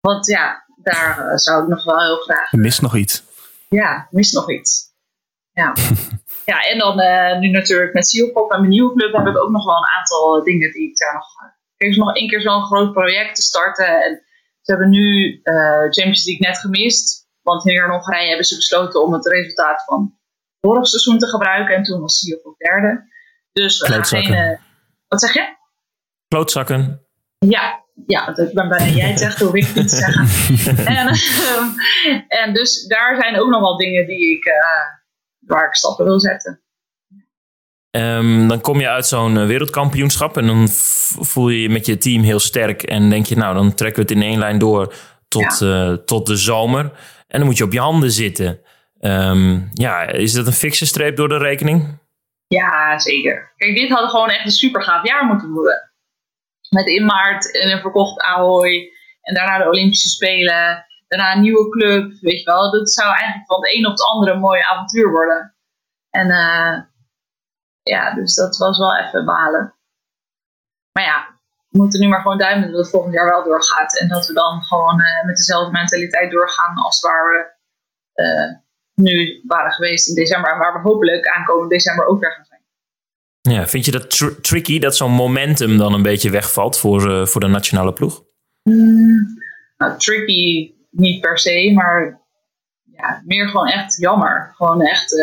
Want 0.00 0.26
ja, 0.26 0.64
daar 0.76 1.30
uh, 1.30 1.36
zou 1.36 1.62
ik 1.62 1.68
nog 1.68 1.84
wel 1.84 2.00
heel 2.00 2.16
graag... 2.16 2.52
Er 2.52 2.58
mist 2.58 2.82
nog 2.82 2.96
iets. 2.96 3.22
Ja, 3.68 4.08
mist 4.10 4.34
nog 4.34 4.50
iets. 4.50 4.92
Ja. 5.52 5.72
ja, 6.52 6.60
en 6.60 6.78
dan 6.78 7.00
uh, 7.00 7.38
nu 7.38 7.48
natuurlijk 7.48 7.92
met 7.92 8.08
Sealpop 8.08 8.52
en 8.52 8.58
mijn 8.58 8.70
nieuwe 8.70 8.94
club 8.94 9.12
heb 9.12 9.26
ik 9.26 9.42
ook 9.42 9.50
nog 9.50 9.64
wel 9.64 9.76
een 9.76 9.98
aantal 9.98 10.42
dingen 10.42 10.72
die 10.72 10.90
ik 10.90 10.96
daar 10.96 11.14
nog... 11.14 11.26
Ik 11.76 11.88
heb 11.88 11.96
nog 11.96 12.16
één 12.16 12.28
keer 12.28 12.40
zo'n 12.40 12.64
groot 12.64 12.92
project 12.92 13.34
te 13.34 13.42
starten 13.42 14.02
en 14.02 14.22
ze 14.62 14.72
hebben 14.72 14.90
nu 14.90 15.40
uh, 15.42 15.80
Champions 15.80 16.24
League 16.24 16.48
net 16.48 16.58
gemist. 16.58 17.28
Want 17.42 17.62
hier 17.62 17.84
in 17.84 17.90
Hongarije 17.90 18.28
hebben 18.28 18.46
ze 18.46 18.56
besloten 18.56 19.02
om 19.02 19.12
het 19.12 19.26
resultaat 19.26 19.84
van 19.84 20.18
vorig 20.60 20.86
seizoen 20.86 21.18
te 21.18 21.26
gebruiken. 21.26 21.74
En 21.74 21.82
toen 21.82 22.00
was 22.00 22.18
Siop 22.18 22.46
op 22.46 22.58
derde. 22.58 23.10
Dus 23.52 23.80
we 23.80 23.86
gaan 23.86 24.04
geen... 24.04 24.32
Uh, 24.32 24.58
wat 25.08 25.20
zeg 25.20 25.32
je? 25.32 25.56
Klootzakken. 26.28 27.06
Ja, 27.38 27.84
ja, 28.06 28.32
dat 28.32 28.52
ben 28.52 28.68
bijna 28.68 28.86
jij 28.86 29.08
het 29.08 29.18
zegt, 29.18 29.38
hoef 29.38 29.54
ik 29.54 29.74
niet 29.74 29.88
te 29.88 29.96
zeggen. 29.96 30.26
en, 30.96 31.08
uh, 31.08 32.40
en 32.42 32.54
dus 32.54 32.86
daar 32.86 33.16
zijn 33.16 33.40
ook 33.40 33.50
nog 33.50 33.60
wel 33.60 33.76
dingen 33.76 34.06
die 34.06 34.36
ik, 34.36 34.44
waar 35.38 35.66
ik 35.66 35.74
stappen 35.74 36.04
wil 36.04 36.20
zetten. 36.20 36.61
Um, 37.96 38.48
dan 38.48 38.60
kom 38.60 38.80
je 38.80 38.88
uit 38.88 39.06
zo'n 39.06 39.46
wereldkampioenschap 39.46 40.36
en 40.36 40.46
dan 40.46 40.68
voel 40.68 41.48
je 41.48 41.62
je 41.62 41.68
met 41.68 41.86
je 41.86 41.98
team 41.98 42.22
heel 42.22 42.40
sterk. 42.40 42.82
En 42.82 43.10
denk 43.10 43.26
je, 43.26 43.36
nou, 43.36 43.54
dan 43.54 43.74
trekken 43.74 44.02
we 44.02 44.12
het 44.12 44.22
in 44.22 44.28
één 44.28 44.38
lijn 44.38 44.58
door 44.58 44.94
tot, 45.28 45.58
ja. 45.58 45.90
uh, 45.90 45.96
tot 45.96 46.26
de 46.26 46.36
zomer. 46.36 46.84
En 47.28 47.38
dan 47.38 47.44
moet 47.44 47.56
je 47.56 47.64
op 47.64 47.72
je 47.72 47.80
handen 47.80 48.10
zitten. 48.10 48.60
Um, 49.00 49.70
ja, 49.72 50.02
is 50.02 50.32
dat 50.32 50.46
een 50.46 50.52
fikse 50.52 50.86
streep 50.86 51.16
door 51.16 51.28
de 51.28 51.38
rekening? 51.38 51.98
Ja, 52.46 52.98
zeker. 52.98 53.52
Kijk, 53.56 53.76
dit 53.76 53.90
had 53.90 54.10
gewoon 54.10 54.30
echt 54.30 54.44
een 54.44 54.50
super 54.50 54.82
gaaf 54.82 55.06
jaar 55.06 55.24
moeten 55.24 55.50
worden. 55.50 55.92
Met 56.68 56.86
in 56.86 57.04
maart 57.04 57.64
een 57.64 57.80
verkocht 57.80 58.20
Ahoy. 58.20 58.92
En 59.22 59.34
daarna 59.34 59.58
de 59.58 59.68
Olympische 59.68 60.08
Spelen. 60.08 60.86
Daarna 61.08 61.34
een 61.34 61.42
nieuwe 61.42 61.68
club. 61.68 62.12
Weet 62.20 62.38
je 62.38 62.44
wel, 62.44 62.70
dat 62.70 62.92
zou 62.92 63.08
eigenlijk 63.08 63.46
van 63.46 63.62
het 63.62 63.74
een 63.74 63.86
op 63.86 63.92
het 63.92 64.06
andere 64.06 64.32
een 64.32 64.40
mooi 64.40 64.60
avontuur 64.60 65.10
worden. 65.10 65.54
En 66.10 66.28
uh, 66.28 66.78
ja, 67.82 68.14
dus 68.14 68.34
dat 68.34 68.56
was 68.56 68.78
wel 68.78 68.96
even 68.96 69.24
balen. 69.24 69.74
Maar 70.92 71.04
ja, 71.04 71.40
we 71.68 71.78
moeten 71.78 72.00
nu 72.00 72.08
maar 72.08 72.20
gewoon 72.20 72.38
duimen 72.38 72.70
dat 72.70 72.78
het 72.80 72.90
volgend 72.90 73.14
jaar 73.14 73.28
wel 73.28 73.44
doorgaat. 73.44 73.98
En 73.98 74.08
dat 74.08 74.26
we 74.26 74.32
dan 74.32 74.62
gewoon 74.62 75.00
uh, 75.00 75.24
met 75.26 75.36
dezelfde 75.36 75.72
mentaliteit 75.72 76.30
doorgaan 76.30 76.76
als 76.76 77.00
waar 77.00 77.28
we 77.30 77.50
uh, 78.22 78.58
nu 78.94 79.42
waren 79.46 79.72
geweest 79.72 80.08
in 80.08 80.14
december. 80.14 80.52
En 80.52 80.58
waar 80.58 80.72
we 80.72 80.88
hopelijk 80.88 81.28
aankomend 81.28 81.70
december 81.70 82.06
ook 82.06 82.20
weer 82.20 82.32
gaan 82.32 82.44
zijn. 82.44 82.60
Ja, 83.40 83.66
vind 83.66 83.84
je 83.84 83.90
dat 83.90 84.10
tr 84.10 84.26
tricky 84.40 84.78
dat 84.78 84.96
zo'n 84.96 85.12
momentum 85.12 85.78
dan 85.78 85.94
een 85.94 86.02
beetje 86.02 86.30
wegvalt 86.30 86.78
voor, 86.78 87.10
uh, 87.10 87.26
voor 87.26 87.40
de 87.40 87.46
nationale 87.46 87.92
ploeg? 87.92 88.22
Mm, 88.62 89.42
nou, 89.76 89.98
tricky 89.98 90.74
niet 90.90 91.20
per 91.20 91.38
se, 91.38 91.72
maar 91.74 92.20
ja, 92.82 93.22
meer 93.24 93.48
gewoon 93.48 93.68
echt 93.68 93.96
jammer. 93.96 94.52
Gewoon 94.56 94.82
echt, 94.82 95.14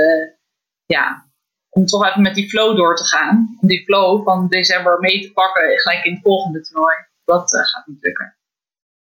ja, 0.85 1.28
om 1.69 1.85
toch 1.85 2.07
even 2.07 2.21
met 2.21 2.35
die 2.35 2.49
flow 2.49 2.77
door 2.77 2.95
te 2.95 3.05
gaan. 3.05 3.57
Om 3.61 3.67
die 3.67 3.83
flow 3.83 4.23
van 4.23 4.47
december 4.47 4.99
mee 4.99 5.21
te 5.21 5.31
pakken 5.31 5.79
gelijk 5.79 6.05
in 6.05 6.13
het 6.13 6.21
volgende 6.21 6.61
toernooi. 6.61 6.95
Dat 7.25 7.53
uh, 7.53 7.61
gaat 7.61 7.87
niet 7.87 8.01
lukken. 8.01 8.37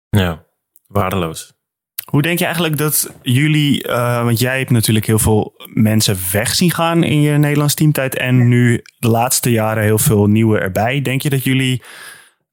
Ja, 0.09 0.43
waardeloos. 0.87 1.53
Hoe 2.09 2.21
denk 2.21 2.39
je 2.39 2.45
eigenlijk 2.45 2.77
dat 2.77 3.13
jullie, 3.21 3.87
uh, 3.87 4.23
want 4.23 4.39
jij 4.39 4.57
hebt 4.57 4.69
natuurlijk 4.69 5.05
heel 5.05 5.19
veel 5.19 5.53
mensen 5.73 6.17
weg 6.31 6.53
zien 6.55 6.71
gaan 6.71 7.03
in 7.03 7.21
je 7.21 7.37
Nederlands 7.37 7.73
teamtijd 7.73 8.17
en 8.17 8.47
nu 8.47 8.81
de 8.97 9.07
laatste 9.07 9.51
jaren 9.51 9.83
heel 9.83 9.97
veel 9.97 10.25
nieuwe 10.25 10.59
erbij. 10.59 11.01
Denk 11.01 11.21
je 11.21 11.29
dat 11.29 11.43
jullie, 11.43 11.83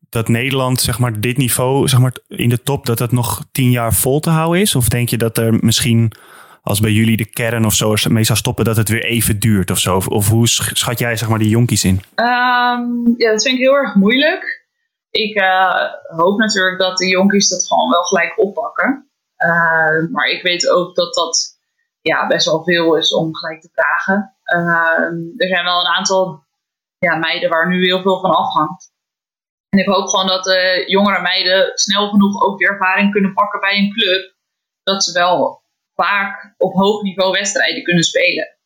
dat 0.08 0.28
Nederland, 0.28 0.80
zeg 0.80 0.98
maar, 0.98 1.20
dit 1.20 1.36
niveau, 1.36 1.88
zeg 1.88 2.00
maar, 2.00 2.16
in 2.28 2.48
de 2.48 2.62
top, 2.62 2.86
dat 2.86 2.98
dat 2.98 3.12
nog 3.12 3.44
tien 3.52 3.70
jaar 3.70 3.94
vol 3.94 4.20
te 4.20 4.30
houden 4.30 4.60
is? 4.60 4.74
Of 4.74 4.88
denk 4.88 5.08
je 5.08 5.16
dat 5.16 5.38
er 5.38 5.54
misschien 5.60 6.12
als 6.68 6.80
bij 6.80 6.90
jullie 6.90 7.16
de 7.16 7.30
kern 7.30 7.64
of 7.64 7.74
zo 7.74 7.94
mee 8.08 8.24
zou 8.24 8.38
stoppen, 8.38 8.64
dat 8.64 8.76
het 8.76 8.88
weer 8.88 9.04
even 9.04 9.38
duurt 9.38 9.70
of 9.70 9.78
zo? 9.78 10.00
Of, 10.08 10.28
hoe 10.28 10.48
schat 10.48 10.98
jij 10.98 11.16
zeg 11.16 11.28
maar 11.28 11.38
die 11.38 11.48
jonkies 11.48 11.84
in? 11.84 11.94
Um, 11.94 13.14
ja, 13.16 13.30
dat 13.30 13.42
vind 13.42 13.54
ik 13.54 13.60
heel 13.60 13.74
erg 13.74 13.94
moeilijk. 13.94 14.66
Ik 15.10 15.40
uh, 15.40 15.82
hoop 16.16 16.38
natuurlijk 16.38 16.78
dat 16.78 16.98
de 16.98 17.08
jonkies 17.08 17.48
dat 17.48 17.66
gewoon 17.66 17.90
wel 17.90 18.02
gelijk 18.02 18.38
oppakken. 18.38 19.10
Uh, 19.38 20.10
maar 20.12 20.26
ik 20.26 20.42
weet 20.42 20.68
ook 20.68 20.94
dat 20.94 21.14
dat 21.14 21.58
ja, 22.00 22.26
best 22.26 22.46
wel 22.46 22.64
veel 22.64 22.96
is 22.96 23.14
om 23.14 23.34
gelijk 23.34 23.60
te 23.60 23.70
vragen. 23.72 24.34
Uh, 24.44 25.36
er 25.36 25.48
zijn 25.48 25.64
wel 25.64 25.80
een 25.80 25.94
aantal 25.96 26.44
ja, 26.98 27.16
meiden 27.16 27.50
waar 27.50 27.68
nu 27.68 27.84
heel 27.84 28.02
veel 28.02 28.20
van 28.20 28.30
afhangt. 28.30 28.92
En 29.68 29.78
ik 29.78 29.86
hoop 29.86 30.08
gewoon 30.08 30.26
dat 30.26 30.44
de 30.44 30.84
jongere 30.86 31.20
meiden 31.20 31.70
snel 31.74 32.08
genoeg 32.08 32.42
ook 32.42 32.58
de 32.58 32.66
ervaring 32.66 33.12
kunnen 33.12 33.32
pakken 33.32 33.60
bij 33.60 33.78
een 33.78 33.92
club. 33.92 34.34
Dat 34.82 35.04
ze 35.04 35.12
wel 35.12 35.57
vaak 36.02 36.54
op 36.58 36.72
hoog 36.74 37.02
niveau 37.02 37.32
wedstrijden 37.32 37.82
kunnen 37.82 38.04
spelen. 38.04 38.56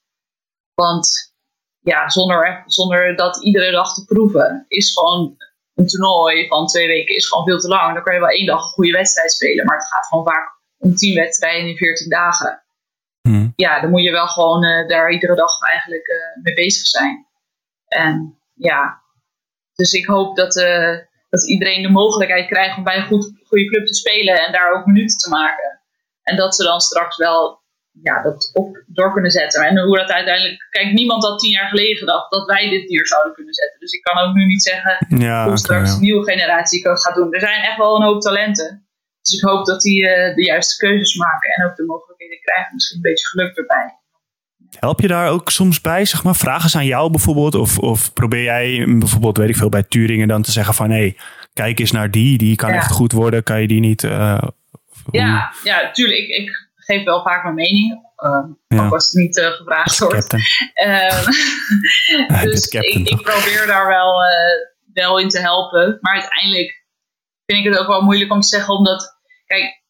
Want 0.74 1.34
ja, 1.80 2.08
zonder, 2.08 2.62
zonder 2.66 3.16
dat 3.16 3.42
iedere 3.44 3.70
dag 3.70 3.94
te 3.94 4.04
proeven, 4.04 4.64
is 4.68 4.92
gewoon 4.92 5.36
een 5.74 5.86
toernooi 5.86 6.48
van 6.48 6.66
twee 6.66 6.86
weken 6.86 7.14
is 7.14 7.28
gewoon 7.28 7.44
veel 7.44 7.58
te 7.58 7.68
lang. 7.68 7.94
Dan 7.94 8.02
kan 8.02 8.14
je 8.14 8.20
wel 8.20 8.28
één 8.28 8.46
dag 8.46 8.62
een 8.62 8.72
goede 8.72 8.92
wedstrijd 8.92 9.32
spelen, 9.32 9.64
maar 9.64 9.76
het 9.76 9.86
gaat 9.86 10.06
gewoon 10.06 10.24
vaak 10.24 10.60
om 10.78 10.94
tien 10.94 11.14
wedstrijden 11.14 11.68
in 11.68 11.76
veertien 11.76 12.08
dagen. 12.08 12.62
Hmm. 13.20 13.52
Ja, 13.56 13.80
dan 13.80 13.90
moet 13.90 14.02
je 14.02 14.10
wel 14.10 14.26
gewoon 14.26 14.64
uh, 14.64 14.88
daar 14.88 15.12
iedere 15.12 15.34
dag 15.34 15.60
eigenlijk 15.60 16.08
uh, 16.08 16.42
mee 16.42 16.54
bezig 16.54 16.86
zijn. 16.86 17.26
En 17.86 18.38
ja, 18.54 19.02
dus 19.74 19.92
ik 19.92 20.06
hoop 20.06 20.36
dat, 20.36 20.56
uh, 20.56 20.98
dat 21.28 21.48
iedereen 21.48 21.82
de 21.82 21.90
mogelijkheid 21.90 22.46
krijgt 22.46 22.76
om 22.76 22.84
bij 22.84 22.96
een 22.96 23.06
goed, 23.06 23.32
goede 23.44 23.66
club 23.66 23.86
te 23.86 23.94
spelen 23.94 24.46
en 24.46 24.52
daar 24.52 24.72
ook 24.72 24.86
minuten 24.86 25.18
te 25.18 25.28
maken. 25.28 25.81
En 26.22 26.36
dat 26.36 26.54
ze 26.54 26.62
dan 26.62 26.80
straks 26.80 27.16
wel 27.16 27.62
ja, 28.02 28.22
dat 28.22 28.50
op 28.52 28.82
door 28.86 29.12
kunnen 29.12 29.30
zetten. 29.30 29.62
En 29.62 29.78
hoe 29.78 29.96
dat 29.96 30.10
uiteindelijk. 30.10 30.66
Kijk, 30.70 30.92
niemand 30.92 31.24
had 31.24 31.38
tien 31.38 31.50
jaar 31.50 31.68
geleden 31.68 31.96
gedacht 31.96 32.30
dat 32.30 32.46
wij 32.46 32.68
dit 32.68 32.88
hier 32.88 33.06
zouden 33.06 33.34
kunnen 33.34 33.54
zetten. 33.54 33.80
Dus 33.80 33.92
ik 33.92 34.02
kan 34.02 34.18
ook 34.18 34.34
nu 34.34 34.46
niet 34.46 34.62
zeggen 34.62 35.06
ja, 35.08 35.46
hoe 35.46 35.58
straks 35.58 35.88
ja. 35.88 35.94
de 35.94 36.00
nieuwe 36.00 36.30
generatie 36.30 36.82
dat 36.82 37.02
gaat 37.02 37.14
doen. 37.14 37.32
Er 37.32 37.40
zijn 37.40 37.62
echt 37.62 37.76
wel 37.76 37.96
een 37.96 38.06
hoop 38.06 38.20
talenten. 38.20 38.86
Dus 39.20 39.34
ik 39.34 39.48
hoop 39.48 39.66
dat 39.66 39.80
die 39.80 40.02
uh, 40.02 40.34
de 40.34 40.44
juiste 40.44 40.86
keuzes 40.86 41.16
maken 41.16 41.50
en 41.50 41.64
ook 41.66 41.76
de 41.76 41.84
mogelijkheden 41.84 42.40
krijgen. 42.40 42.74
Misschien 42.74 42.96
een 42.96 43.02
beetje 43.02 43.26
geluk 43.26 43.56
erbij. 43.56 43.96
Help 44.78 45.00
je 45.00 45.08
daar 45.08 45.30
ook 45.30 45.50
soms 45.50 45.80
bij, 45.80 46.04
zeg 46.04 46.24
maar? 46.24 46.36
Vragen 46.36 46.70
ze 46.70 46.76
aan 46.76 46.86
jou 46.86 47.10
bijvoorbeeld? 47.10 47.54
Of, 47.54 47.78
of 47.78 48.12
probeer 48.12 48.42
jij 48.42 48.84
bijvoorbeeld, 48.88 49.36
weet 49.36 49.48
ik 49.48 49.56
veel, 49.56 49.68
bij 49.68 49.82
Turingen 49.82 50.28
dan 50.28 50.42
te 50.42 50.52
zeggen 50.52 50.74
van... 50.74 50.90
hé, 50.90 50.96
hey, 50.96 51.16
kijk 51.52 51.78
eens 51.78 51.90
naar 51.90 52.10
die, 52.10 52.38
die 52.38 52.56
kan 52.56 52.70
echt 52.70 52.90
goed 52.90 53.12
worden. 53.12 53.42
Kan 53.42 53.60
je 53.60 53.66
die 53.66 53.80
niet... 53.80 54.02
Uh, 54.02 54.42
ja, 55.10 55.52
ja, 55.64 55.90
tuurlijk. 55.90 56.18
Ik, 56.18 56.28
ik 56.28 56.50
geef 56.74 57.04
wel 57.04 57.22
vaak 57.22 57.42
mijn 57.42 57.54
mening. 57.54 58.10
Uh, 58.16 58.44
ja. 58.68 58.84
Ook 58.84 58.90
was 58.90 59.06
het 59.06 59.14
niet 59.14 59.36
uh, 59.36 59.46
gevraagd 59.46 59.98
wordt. 59.98 60.34
Uh, 62.28 62.42
dus 62.42 62.66
ik, 62.66 63.08
ik, 63.08 63.22
probeer 63.22 63.66
daar 63.66 63.86
wel, 63.86 64.14
wel 64.92 65.18
in 65.18 65.28
te 65.28 65.40
helpen. 65.40 65.98
Maar 66.00 66.12
uiteindelijk 66.12 66.86
vind 67.46 67.64
ik 67.64 67.72
het 67.72 67.80
ook 67.80 67.86
wel 67.86 68.02
moeilijk 68.02 68.32
om 68.32 68.40
te 68.40 68.46
zeggen. 68.46 68.74
Omdat, 68.74 69.18
kijk, 69.46 69.82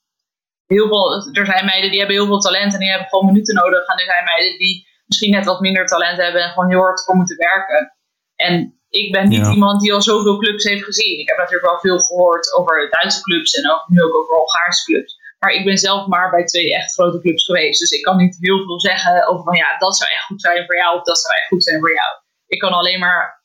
heel 0.67 0.89
veel, 0.89 1.31
er 1.33 1.47
zijn 1.47 1.65
meiden 1.65 1.91
die 1.91 1.99
hebben 1.99 2.17
heel 2.17 2.27
veel 2.27 2.39
talent 2.39 2.73
en 2.73 2.79
die 2.79 2.89
hebben 2.89 3.09
gewoon 3.09 3.27
minuten 3.27 3.55
nodig. 3.55 3.87
En 3.87 3.99
er 3.99 4.05
zijn 4.05 4.25
meiden 4.25 4.59
die 4.59 4.89
misschien 5.07 5.31
net 5.31 5.45
wat 5.45 5.61
minder 5.61 5.87
talent 5.87 6.19
hebben 6.19 6.43
en 6.43 6.49
gewoon 6.49 6.71
heel 6.71 6.81
hard 6.81 7.05
voor 7.05 7.17
moeten 7.17 7.37
werken. 7.37 7.97
En 8.37 8.82
ik 9.01 9.13
ben 9.13 9.29
niet 9.29 9.47
iemand 9.47 9.81
die 9.81 9.93
al 9.93 10.03
zoveel 10.03 10.39
clubs 10.39 10.65
heeft 10.65 10.85
gezien. 10.85 11.19
Ik 11.19 11.29
heb 11.29 11.39
natuurlijk 11.39 11.71
wel 11.71 11.79
veel 11.79 11.99
gehoord 11.99 12.55
over 12.59 12.89
Duitse 12.91 13.23
clubs 13.23 13.55
en 13.55 13.71
ook, 13.71 13.85
nu 13.89 14.03
ook 14.03 14.17
over 14.17 14.35
Hongaarse 14.37 14.85
clubs. 14.85 15.21
Maar 15.39 15.51
ik 15.51 15.65
ben 15.65 15.79
zelf 15.79 16.07
maar 16.07 16.31
bij 16.31 16.45
twee 16.45 16.75
echt 16.75 16.93
grote 16.93 17.21
clubs 17.21 17.45
geweest. 17.45 17.81
Dus 17.81 17.91
ik 17.91 18.03
kan 18.03 18.17
niet 18.17 18.37
heel 18.41 18.65
veel 18.65 18.81
zeggen 18.81 19.27
over 19.29 19.45
van 19.45 19.57
ja, 19.57 19.79
dat 19.79 19.97
zou 19.97 20.11
echt 20.11 20.25
goed 20.25 20.41
zijn 20.41 20.67
voor 20.67 20.77
jou 20.77 20.99
of 20.99 21.05
dat 21.05 21.19
zou 21.19 21.35
echt 21.35 21.49
goed 21.49 21.65
zijn 21.65 21.81
voor 21.81 21.95
jou. 21.95 22.11
Ik 22.47 22.59
kan 22.59 22.73
alleen 22.73 23.01
maar 23.01 23.45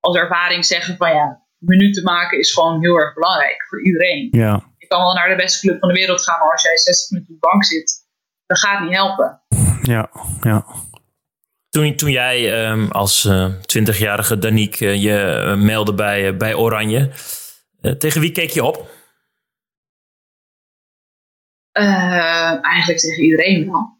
als 0.00 0.16
ervaring 0.16 0.64
zeggen 0.64 0.96
van 0.96 1.10
ja, 1.10 1.46
minuten 1.58 2.02
maken 2.02 2.38
is 2.38 2.52
gewoon 2.52 2.80
heel 2.80 2.96
erg 2.96 3.14
belangrijk 3.14 3.66
voor 3.68 3.84
iedereen. 3.84 4.28
Ja. 4.30 4.62
Je 4.76 4.86
kan 4.86 5.00
wel 5.00 5.14
naar 5.14 5.28
de 5.28 5.42
beste 5.42 5.66
club 5.66 5.78
van 5.80 5.88
de 5.88 5.94
wereld 5.94 6.22
gaan, 6.22 6.38
maar 6.38 6.52
als 6.52 6.62
jij 6.62 6.76
60 6.76 7.10
minuten 7.10 7.34
op 7.34 7.40
de 7.40 7.48
bank 7.48 7.64
zit, 7.64 8.06
dat 8.46 8.58
gaat 8.58 8.80
niet 8.80 8.94
helpen. 8.94 9.40
Ja, 9.82 10.10
ja. 10.40 10.66
Toen, 11.76 11.96
toen 11.96 12.10
jij 12.10 12.68
um, 12.70 12.90
als 12.90 13.24
uh, 13.24 13.52
20-jarige 13.52 14.38
Daniek 14.38 14.80
uh, 14.80 15.02
je 15.02 15.44
uh, 15.46 15.64
meldde 15.64 15.94
bij, 15.94 16.36
bij 16.36 16.54
Oranje, 16.54 17.10
tegen 17.98 18.20
wie 18.20 18.32
keek 18.32 18.50
je 18.50 18.64
op? 18.64 18.90
eigenlijk 21.72 22.98
tegen 22.98 23.22
iedereen 23.22 23.70
wel. 23.70 23.98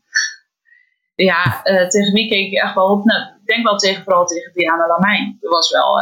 Ja, 1.14 1.62
tegen 1.62 2.12
wie 2.12 2.28
keek 2.28 2.50
je 2.50 2.60
echt 2.60 2.74
wel 2.74 2.90
op? 2.90 3.04
Nou, 3.04 3.22
ik 3.40 3.46
denk 3.46 3.64
wel 3.64 3.76
tegen, 3.76 4.02
vooral 4.02 4.26
tegen 4.26 4.52
Diana 4.52 4.86
Lamijn. 4.86 5.36
Dat 5.40 5.50
was 5.50 5.70
wel 5.70 5.98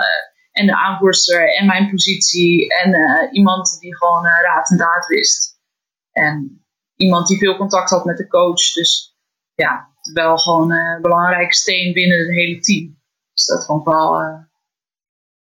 en 0.53 0.66
de 0.66 0.77
aanvoerster 0.77 1.57
en 1.57 1.66
mijn 1.66 1.91
positie 1.91 2.75
en 2.75 2.95
iemand 3.33 3.79
die 3.81 3.97
gewoon 3.97 4.25
raad 4.25 4.70
en 4.70 4.77
daad 4.77 5.07
wist. 5.07 5.61
En 6.12 6.64
iemand 6.97 7.27
die 7.27 7.39
veel 7.39 7.57
contact 7.57 7.91
had 7.91 8.05
met 8.05 8.16
de 8.16 8.27
coach. 8.27 8.72
Dus 8.72 9.16
ja, 9.55 9.93
wel 10.13 10.37
gewoon 10.37 10.73
een 10.73 11.03
belangrijke 11.03 11.55
steen 11.55 11.93
binnen 11.93 12.19
het 12.19 12.37
hele 12.37 12.61
team. 12.61 13.03
Dus 13.35 13.47
dat 13.47 13.65
vond 13.67 13.81
ik 13.81 13.93
wel. 13.93 14.21
Uh... 14.21 14.27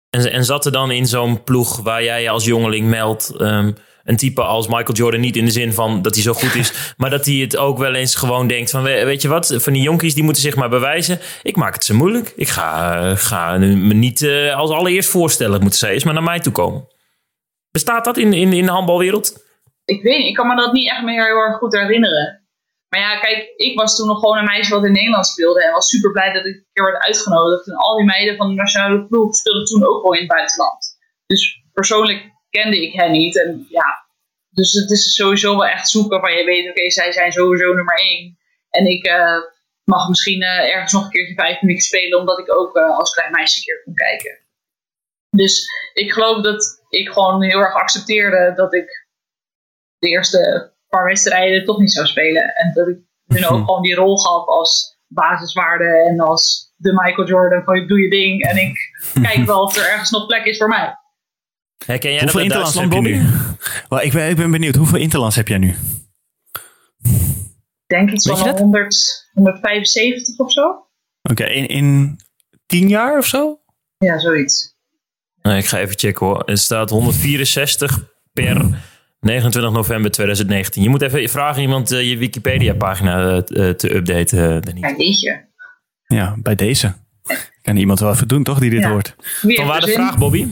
En, 0.10 0.32
en 0.32 0.46
zat 0.46 0.66
er 0.66 0.72
dan 0.72 0.92
in 0.92 1.06
zo'n 1.06 1.44
ploeg 1.44 1.82
waar 1.82 2.04
jij 2.04 2.22
je 2.22 2.30
als 2.30 2.46
jongeling 2.46 2.88
meldt. 2.88 3.42
Um, 3.42 3.76
een 4.04 4.18
type 4.18 4.42
als 4.42 4.68
Michael 4.68 4.94
Jordan 4.94 5.20
niet 5.20 5.36
in 5.36 5.46
de 5.46 5.52
zin 5.52 5.74
van 5.74 6.02
dat 6.02 6.14
hij 6.14 6.24
zo 6.24 6.34
goed 6.34 6.56
is, 6.56 6.74
maar 6.98 7.10
dat 7.10 7.26
hij 7.26 7.36
het 7.36 7.58
ook 7.58 7.78
wel 7.78 7.94
eens 7.94 8.16
gewoon 8.16 8.48
denkt 8.48 8.72
van 8.72 8.84
weet 8.84 9.22
je 9.22 9.28
wat, 9.28 9.56
van 9.58 9.74
die 9.74 9.82
jonkies 9.82 10.14
die 10.14 10.24
moeten 10.24 10.42
zich 10.42 10.56
maar 10.56 10.70
bewijzen. 10.70 11.20
Ik 11.44 11.56
maak 11.56 11.74
het 11.74 11.84
ze 11.84 11.94
moeilijk. 11.94 12.34
Ik 12.36 12.48
ga, 12.48 13.16
ga 13.16 13.58
me 13.58 13.94
niet 13.94 14.28
als 14.56 14.72
allereerst 14.72 15.10
voorstellen, 15.10 15.62
moeten 15.62 15.80
zij 15.80 15.94
eens 15.94 16.04
maar 16.04 16.14
naar 16.14 16.24
mij 16.24 16.40
toe 16.40 16.54
komen. 16.54 16.88
Bestaat 17.72 18.06
dat 18.06 18.18
in, 18.18 18.34
in, 18.34 18.54
in 18.54 18.66
de 18.66 18.72
handbalwereld? 18.72 19.44
Ik 19.86 20.04
weet 20.04 20.18
niet, 20.18 20.28
ik 20.28 20.36
kan 20.36 20.48
me 20.48 20.56
dat 20.56 20.74
niet 20.74 20.90
echt 20.90 21.04
meer 21.04 21.26
heel 21.26 21.36
erg 21.36 21.58
goed 21.58 21.74
herinneren. 21.74 22.43
Maar 22.94 23.02
ja, 23.02 23.20
kijk, 23.20 23.54
ik 23.56 23.78
was 23.78 23.96
toen 23.96 24.08
nog 24.08 24.20
gewoon 24.20 24.38
een 24.38 24.52
meisje 24.54 24.74
wat 24.74 24.86
in 24.86 24.92
Nederland 24.92 25.28
speelde. 25.28 25.64
En 25.64 25.72
was 25.72 25.90
super 25.90 26.12
blij 26.12 26.34
dat 26.34 26.46
ik 26.46 26.56
een 26.56 26.68
keer 26.74 26.92
werd 26.92 27.04
uitgenodigd. 27.04 27.68
En 27.68 27.76
al 27.76 27.98
die 27.98 28.06
meiden 28.06 28.36
van 28.36 28.48
de 28.48 28.54
nationale 28.54 29.06
ploeg 29.08 29.36
speelden 29.36 29.66
toen 29.66 29.88
ook 29.88 30.04
wel 30.04 30.14
in 30.14 30.20
het 30.20 30.28
buitenland. 30.28 30.98
Dus 31.26 31.64
persoonlijk 31.72 32.32
kende 32.50 32.82
ik 32.82 32.94
hen 32.94 33.12
niet. 33.12 33.44
En 33.44 33.66
ja, 33.70 34.06
dus 34.50 34.74
het 34.74 34.90
is 34.92 35.16
sowieso 35.16 35.58
wel 35.58 35.68
echt 35.68 35.90
zoeken 35.90 36.20
van 36.20 36.34
je 36.34 36.46
weet, 36.46 36.70
oké, 36.70 36.90
zij 36.90 37.12
zijn 37.12 37.32
sowieso 37.32 37.74
nummer 37.74 37.98
één. 38.00 38.38
En 38.70 38.86
ik 38.86 39.08
uh, 39.08 39.42
mag 39.84 40.08
misschien 40.10 40.42
uh, 40.42 40.74
ergens 40.74 40.94
nog 40.94 41.04
een 41.04 41.10
keertje 41.10 41.34
vijf 41.34 41.62
minuten 41.62 41.86
spelen, 41.86 42.20
omdat 42.20 42.40
ik 42.40 42.58
ook 42.58 42.78
uh, 42.78 42.98
als 42.98 43.14
klein 43.14 43.32
meisje 43.32 43.58
een 43.58 43.64
keer 43.64 43.84
kon 43.84 43.94
kijken. 43.94 44.40
Dus 45.30 45.66
ik 45.94 46.12
geloof 46.12 46.42
dat 46.44 46.84
ik 46.90 47.10
gewoon 47.10 47.44
heel 47.44 47.60
erg 47.60 47.74
accepteerde 47.74 48.54
dat 48.56 48.74
ik 48.74 49.08
de 49.98 50.08
eerste 50.08 50.73
paar 50.96 51.06
wedstrijden 51.06 51.66
toch 51.66 51.80
niet 51.80 51.92
zou 51.92 52.08
spelen. 52.08 52.56
En 52.56 52.72
dat 52.74 52.88
ik 52.88 52.98
hun 53.28 53.46
ook 53.46 53.66
gewoon 53.66 53.82
die 53.82 53.96
rol 53.96 54.18
gaf 54.18 54.46
als 54.48 54.98
basiswaarde 55.08 56.10
en 56.10 56.20
als 56.20 56.74
de 56.76 56.94
Michael 56.94 57.28
Jordan 57.28 57.64
van 57.64 57.88
doe 57.88 58.02
je 58.02 58.10
ding 58.10 58.44
en 58.44 58.58
ik 58.58 58.78
kijk 59.28 59.46
wel 59.46 59.62
of 59.62 59.76
er 59.76 59.90
ergens 59.92 60.10
nog 60.10 60.26
plek 60.26 60.46
is 60.46 60.58
voor 60.58 60.68
mij. 60.68 60.98
Herken 61.86 62.12
jij 62.12 62.22
hoeveel 62.22 62.42
interlands 62.42 62.76
heb 62.76 62.92
je 62.92 63.02
nu? 63.02 63.26
Well, 63.90 64.06
ik, 64.06 64.14
ben, 64.14 64.30
ik 64.30 64.36
ben 64.36 64.52
benieuwd, 64.52 64.76
hoeveel 64.76 65.00
interlands 65.00 65.36
heb 65.36 65.48
jij 65.48 65.58
nu? 65.58 65.76
Ik 67.86 68.00
denk 68.00 68.12
iets 68.12 68.28
van 68.28 68.50
100, 68.50 69.30
175 69.34 70.38
of 70.38 70.52
zo. 70.52 70.68
Oké, 70.68 71.32
okay, 71.32 71.54
in, 71.54 71.68
in 71.68 72.20
10 72.66 72.88
jaar 72.88 73.18
of 73.18 73.26
zo? 73.26 73.60
Ja, 73.98 74.20
zoiets. 74.20 74.76
Nou, 75.42 75.58
ik 75.58 75.66
ga 75.66 75.80
even 75.80 76.00
checken 76.00 76.26
hoor. 76.26 76.44
Er 76.44 76.58
staat 76.58 76.90
164 76.90 78.00
per 78.34 78.84
29 79.24 79.72
november 79.72 80.12
2019. 80.12 80.84
Je 80.84 80.90
moet 80.90 81.02
even 81.02 81.30
vragen 81.30 81.62
iemand 81.62 81.92
uh, 81.92 82.10
je 82.10 82.18
Wikipedia-pagina 82.18 83.44
uh, 83.48 83.70
te 83.70 83.96
updaten, 83.96 84.64
uh, 84.68 84.74
Ja, 84.82 84.94
deze. 84.98 85.46
Ja, 86.08 86.36
bij 86.38 86.56
deze. 86.56 86.94
Kan 87.62 87.76
iemand 87.76 88.00
wel 88.00 88.12
even 88.12 88.28
doen, 88.28 88.44
toch, 88.44 88.60
die 88.60 88.70
dit 88.70 88.82
ja. 88.82 88.90
hoort. 88.90 89.16
Van 89.42 89.66
waar 89.66 89.82
de 89.82 89.92
vraag, 89.92 90.18
Bobby? 90.18 90.48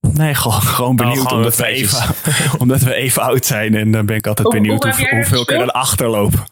Nee, 0.00 0.34
gewoon, 0.34 0.62
gewoon 0.62 0.96
benieuwd 0.96 1.16
oh, 1.16 1.22
gewoon 1.22 1.38
omdat, 1.38 1.56
we 1.56 1.66
even, 1.66 2.14
omdat 2.60 2.80
we 2.80 2.94
even 2.94 3.22
oud 3.22 3.46
zijn. 3.46 3.74
En 3.74 3.90
dan 3.90 4.06
ben 4.06 4.16
ik 4.16 4.26
altijd 4.26 4.48
benieuwd 4.48 4.84
hoe, 4.84 5.08
hoeveel 5.10 5.40
ik 5.40 5.50
er 5.50 5.70
achterlopen. 5.70 6.44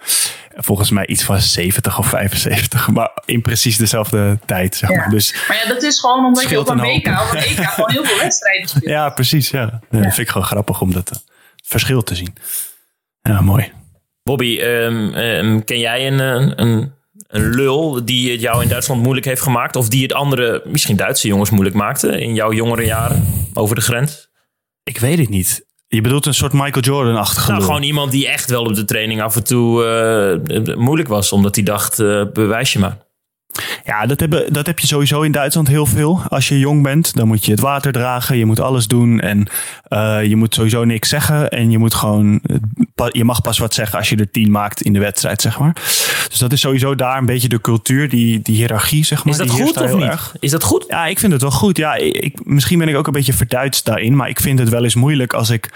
Volgens 0.60 0.90
mij 0.90 1.06
iets 1.06 1.22
van 1.22 1.40
70 1.40 1.98
of 1.98 2.06
75. 2.06 2.88
Maar 2.92 3.10
in 3.24 3.42
precies 3.42 3.76
dezelfde 3.76 4.38
tijd, 4.46 4.74
zeg 4.76 4.90
maar. 4.90 5.10
Dus 5.10 5.34
maar 5.48 5.56
ja, 5.56 5.68
dat 5.68 5.82
is 5.82 6.00
gewoon 6.00 6.24
omdat 6.24 6.48
je 6.48 6.60
op 6.60 6.68
een 6.68 6.80
WK, 6.80 7.06
op 7.06 7.28
een 7.32 7.38
EK 7.38 7.64
gewoon 7.74 7.90
heel 7.90 8.04
veel 8.04 8.18
wedstrijden 8.18 8.68
speelt. 8.68 8.84
Ja, 8.84 9.08
precies. 9.08 9.50
Ja. 9.50 9.80
Dat 9.90 10.00
vind 10.00 10.18
ik 10.18 10.28
gewoon 10.28 10.46
grappig 10.46 10.80
om 10.80 10.92
dat 10.92 11.24
verschil 11.64 12.02
te 12.02 12.14
zien. 12.14 12.34
Ja, 13.22 13.40
mooi. 13.40 13.72
Bobby, 14.22 14.60
um, 14.60 15.14
um, 15.14 15.64
ken 15.64 15.78
jij 15.78 16.06
een, 16.06 16.18
een, 16.60 16.92
een 17.28 17.54
lul 17.54 18.04
die 18.04 18.32
het 18.32 18.40
jou 18.40 18.62
in 18.62 18.68
Duitsland 18.68 19.02
moeilijk 19.02 19.26
heeft 19.26 19.42
gemaakt? 19.42 19.76
Of 19.76 19.88
die 19.88 20.02
het 20.02 20.12
andere, 20.12 20.62
misschien 20.64 20.96
Duitse 20.96 21.28
jongens 21.28 21.50
moeilijk 21.50 21.76
maakte 21.76 22.20
in 22.20 22.34
jouw 22.34 22.52
jongere 22.52 22.84
jaren 22.84 23.48
over 23.54 23.74
de 23.74 23.80
grens? 23.80 24.30
Ik 24.82 24.98
weet 24.98 25.18
het 25.18 25.28
niet. 25.28 25.66
Je 25.90 26.00
bedoelt 26.00 26.26
een 26.26 26.34
soort 26.34 26.52
Michael 26.52 26.84
Jordan-achtige 26.84 27.50
nou, 27.50 27.62
gewoon 27.62 27.82
iemand 27.82 28.10
die 28.10 28.28
echt 28.28 28.50
wel 28.50 28.64
op 28.64 28.74
de 28.74 28.84
training 28.84 29.22
af 29.22 29.36
en 29.36 29.44
toe 29.44 29.84
uh, 30.48 30.76
moeilijk 30.76 31.08
was. 31.08 31.32
Omdat 31.32 31.54
hij 31.54 31.64
dacht, 31.64 32.00
uh, 32.00 32.24
bewijs 32.32 32.72
je 32.72 32.78
maar. 32.78 33.07
Ja, 33.84 34.06
dat, 34.06 34.20
hebben, 34.20 34.52
dat 34.52 34.66
heb 34.66 34.78
je 34.78 34.86
sowieso 34.86 35.22
in 35.22 35.32
Duitsland 35.32 35.68
heel 35.68 35.86
veel. 35.86 36.22
Als 36.28 36.48
je 36.48 36.58
jong 36.58 36.82
bent, 36.82 37.14
dan 37.14 37.26
moet 37.26 37.44
je 37.44 37.50
het 37.50 37.60
water 37.60 37.92
dragen. 37.92 38.36
Je 38.36 38.44
moet 38.44 38.60
alles 38.60 38.86
doen. 38.86 39.20
En 39.20 39.46
uh, 39.88 40.24
je 40.24 40.36
moet 40.36 40.54
sowieso 40.54 40.84
niks 40.84 41.08
zeggen. 41.08 41.50
En 41.50 41.70
je 41.70 41.78
moet 41.78 41.94
gewoon. 41.94 42.40
Je 43.10 43.24
mag 43.24 43.40
pas 43.40 43.58
wat 43.58 43.74
zeggen 43.74 43.98
als 43.98 44.08
je 44.08 44.16
er 44.16 44.30
tien 44.30 44.50
maakt 44.50 44.82
in 44.82 44.92
de 44.92 44.98
wedstrijd, 44.98 45.40
zeg 45.40 45.58
maar. 45.58 45.72
Dus 46.28 46.38
dat 46.38 46.52
is 46.52 46.60
sowieso 46.60 46.94
daar 46.94 47.18
een 47.18 47.26
beetje 47.26 47.48
de 47.48 47.60
cultuur, 47.60 48.08
die, 48.08 48.42
die 48.42 48.56
hiërarchie, 48.56 49.04
zeg 49.04 49.24
maar. 49.24 49.32
Is 49.32 49.38
dat 49.38 49.56
die 49.56 49.64
goed 49.64 49.80
of 49.80 49.94
niet? 49.94 50.02
Erg. 50.02 50.34
Is 50.40 50.50
dat 50.50 50.62
goed? 50.62 50.84
Ja, 50.88 51.06
ik 51.06 51.18
vind 51.18 51.32
het 51.32 51.42
wel 51.42 51.50
goed. 51.50 51.76
Ja, 51.76 51.94
ik, 51.94 52.44
misschien 52.44 52.78
ben 52.78 52.88
ik 52.88 52.96
ook 52.96 53.06
een 53.06 53.12
beetje 53.12 53.32
verduidst 53.32 53.84
daarin. 53.84 54.16
Maar 54.16 54.28
ik 54.28 54.40
vind 54.40 54.58
het 54.58 54.68
wel 54.68 54.84
eens 54.84 54.94
moeilijk 54.94 55.32
als 55.32 55.50
ik 55.50 55.70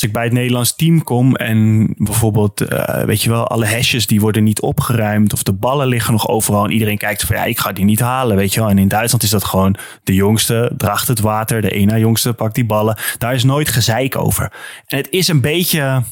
als 0.00 0.08
ik 0.08 0.14
bij 0.14 0.24
het 0.24 0.32
Nederlands 0.32 0.76
team 0.76 1.04
kom 1.04 1.36
en 1.36 1.88
bijvoorbeeld, 1.96 2.72
uh, 2.72 3.02
weet 3.02 3.22
je 3.22 3.30
wel, 3.30 3.46
alle 3.48 3.66
hesjes 3.66 4.06
die 4.06 4.20
worden 4.20 4.44
niet 4.44 4.60
opgeruimd 4.60 5.32
of 5.32 5.42
de 5.42 5.52
ballen 5.52 5.86
liggen 5.86 6.12
nog 6.12 6.28
overal 6.28 6.64
en 6.64 6.70
iedereen 6.70 6.98
kijkt 6.98 7.22
van 7.22 7.36
ja, 7.36 7.44
ik 7.44 7.58
ga 7.58 7.72
die 7.72 7.84
niet 7.84 8.00
halen, 8.00 8.36
weet 8.36 8.54
je 8.54 8.60
wel. 8.60 8.68
En 8.68 8.78
in 8.78 8.88
Duitsland 8.88 9.22
is 9.22 9.30
dat 9.30 9.44
gewoon 9.44 9.76
de 10.04 10.14
jongste 10.14 10.72
draagt 10.76 11.08
het 11.08 11.20
water, 11.20 11.60
de 11.60 11.70
ene 11.70 11.98
jongste 11.98 12.32
pakt 12.32 12.54
die 12.54 12.64
ballen. 12.64 12.98
Daar 13.18 13.34
is 13.34 13.44
nooit 13.44 13.68
gezeik 13.68 14.16
over. 14.16 14.52
En 14.86 14.96
het 14.96 15.10
is 15.10 15.28
een 15.28 15.40
beetje, 15.40 16.02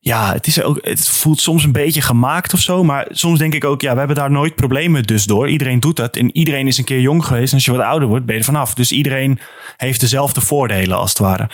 ja, 0.00 0.32
het, 0.32 0.46
is 0.46 0.62
ook, 0.62 0.78
het 0.80 1.08
voelt 1.08 1.40
soms 1.40 1.64
een 1.64 1.72
beetje 1.72 2.02
gemaakt 2.02 2.52
of 2.52 2.60
zo. 2.60 2.84
Maar 2.84 3.06
soms 3.10 3.38
denk 3.38 3.54
ik 3.54 3.64
ook, 3.64 3.80
ja, 3.80 3.92
we 3.92 3.98
hebben 3.98 4.16
daar 4.16 4.30
nooit 4.30 4.54
problemen 4.54 5.02
dus 5.02 5.24
door. 5.24 5.48
Iedereen 5.48 5.80
doet 5.80 5.96
dat. 5.96 6.16
En 6.16 6.36
iedereen 6.36 6.66
is 6.66 6.78
een 6.78 6.84
keer 6.84 7.00
jong 7.00 7.24
geweest. 7.24 7.48
En 7.48 7.54
als 7.54 7.64
je 7.64 7.72
wat 7.72 7.80
ouder 7.80 8.08
wordt, 8.08 8.24
ben 8.24 8.34
je 8.34 8.40
er 8.40 8.46
vanaf. 8.46 8.74
Dus 8.74 8.92
iedereen 8.92 9.38
heeft 9.76 10.00
dezelfde 10.00 10.40
voordelen 10.40 10.96
als 10.96 11.10
het 11.10 11.18
ware 11.18 11.48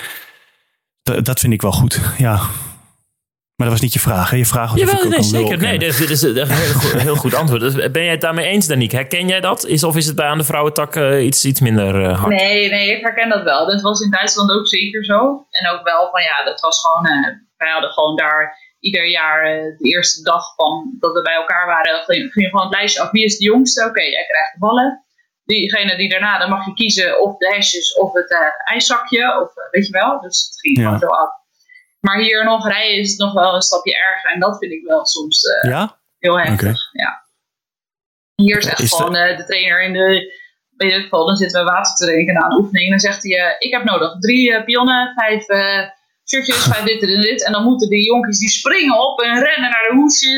dat 1.05 1.41
vind 1.41 1.53
ik 1.53 1.63
wel 1.63 1.73
goed, 1.73 2.01
ja. 2.19 2.41
Maar 3.57 3.67
dat 3.67 3.77
was 3.79 3.81
niet 3.81 3.93
je 3.93 4.01
vraag, 4.01 4.31
hè? 4.31 4.37
Je 4.37 4.47
vraag 4.47 4.71
was 4.71 4.81
Jawel, 4.81 5.09
nee, 5.09 5.23
zeker. 5.23 5.59
Nee, 5.59 5.79
dit 5.79 6.11
is, 6.11 6.23
een 6.23 6.49
heel, 6.49 6.75
goed, 6.75 6.93
heel 7.01 7.17
goed 7.17 7.35
antwoord. 7.35 7.61
Dus 7.61 7.75
ben 7.75 8.03
jij 8.03 8.11
het 8.11 8.21
daarmee 8.21 8.47
eens, 8.47 8.67
Daniek? 8.67 8.93
Herken 8.93 9.29
jij 9.29 9.41
dat? 9.41 9.67
Is, 9.67 9.85
of 9.85 9.97
is 9.97 10.07
het 10.07 10.17
bij 10.17 10.27
aan 10.27 10.39
de 10.39 10.45
vrouwentak 10.45 10.97
uh, 10.97 11.25
iets, 11.25 11.45
iets 11.45 11.61
minder 11.61 12.01
uh, 12.01 12.21
hard? 12.21 12.35
Nee, 12.35 12.71
nee, 12.71 12.97
ik 12.97 13.03
herken 13.03 13.29
dat 13.29 13.43
wel. 13.43 13.67
Dat 13.67 13.81
was 13.81 14.01
in 14.01 14.11
Duitsland 14.11 14.51
ook 14.51 14.69
zeker 14.69 15.05
zo. 15.05 15.47
En 15.51 15.71
ook 15.71 15.85
wel 15.85 16.09
van, 16.11 16.23
ja, 16.23 16.45
dat 16.45 16.61
was 16.61 16.81
gewoon... 16.81 17.07
Uh, 17.07 17.29
wij 17.57 17.71
hadden 17.71 17.91
gewoon 17.91 18.17
daar 18.17 18.57
ieder 18.81 19.11
jaar 19.11 19.43
de 19.79 19.89
eerste 19.89 20.23
dag 20.23 20.55
van 20.55 20.97
dat 20.99 21.13
we 21.13 21.23
bij 21.23 21.35
elkaar 21.35 21.67
waren... 21.67 22.05
ging, 22.05 22.33
ging 22.33 22.49
gewoon 22.49 22.67
het 22.67 22.75
lijstje 22.75 23.01
af. 23.01 23.11
Wie 23.11 23.25
is 23.25 23.39
de 23.39 23.45
jongste? 23.45 23.81
Oké, 23.81 23.91
okay, 23.91 24.11
jij 24.11 24.27
krijgt 24.27 24.53
de 24.53 24.59
ballen 24.59 25.04
diegene 25.45 25.97
die 25.97 26.09
daarna, 26.09 26.39
dan 26.39 26.51
mag 26.51 26.67
je 26.67 26.75
kiezen 26.75 27.21
of 27.21 27.37
de 27.37 27.55
hesjes 27.55 27.95
of 27.95 28.13
het 28.13 28.31
uh, 28.31 28.39
ijszakje, 28.65 29.41
of 29.41 29.57
uh, 29.57 29.71
weet 29.71 29.87
je 29.87 29.93
wel. 29.93 30.21
Dus 30.21 30.45
het 30.45 30.61
ging 30.61 30.79
gewoon 30.79 30.99
zo 30.99 31.07
af. 31.07 31.31
Maar 32.01 32.19
hier 32.19 32.41
in 32.41 32.47
Hongarije 32.47 32.99
is 33.01 33.11
het 33.11 33.19
nog 33.19 33.33
wel 33.33 33.55
een 33.55 33.63
stapje 33.63 33.97
erger 33.97 34.31
en 34.31 34.41
dat 34.41 34.59
vind 34.59 34.73
ik 34.73 34.85
wel 34.85 35.07
soms 35.07 35.45
uh, 35.45 35.71
ja? 35.71 35.99
heel 36.19 36.39
heftig. 36.39 36.79
Ja. 36.93 37.23
Hier 38.35 38.59
is 38.59 38.67
echt 38.67 38.81
is 38.81 38.93
gewoon 38.93 39.13
de... 39.13 39.35
de 39.37 39.45
trainer 39.45 39.83
in 39.83 39.93
de, 39.93 40.33
weet 40.77 40.91
je 40.93 41.09
dan 41.09 41.37
zitten 41.37 41.65
we 41.65 41.71
water 41.71 41.95
te 41.95 42.05
drinken 42.05 42.43
aan 42.43 42.51
de 42.51 42.57
oefening 42.57 42.85
en 42.85 42.91
dan 42.91 42.99
zegt 42.99 43.23
hij, 43.23 43.57
ik 43.59 43.73
heb 43.73 43.85
nodig 43.85 44.19
drie 44.19 44.65
pionnen, 44.65 45.13
vijf 45.15 45.45
shirtjes, 46.29 46.65
vijf 46.73 46.85
dit 46.85 47.03
en 47.03 47.21
dit. 47.21 47.45
En 47.45 47.53
dan 47.53 47.65
moeten 47.65 47.89
die 47.89 48.05
jonkies 48.05 48.39
die 48.39 48.51
springen 48.51 48.99
op 48.99 49.21
en 49.21 49.43
rennen 49.43 49.71
naar 49.71 49.87
de 49.89 49.95
hoesje. 49.95 50.31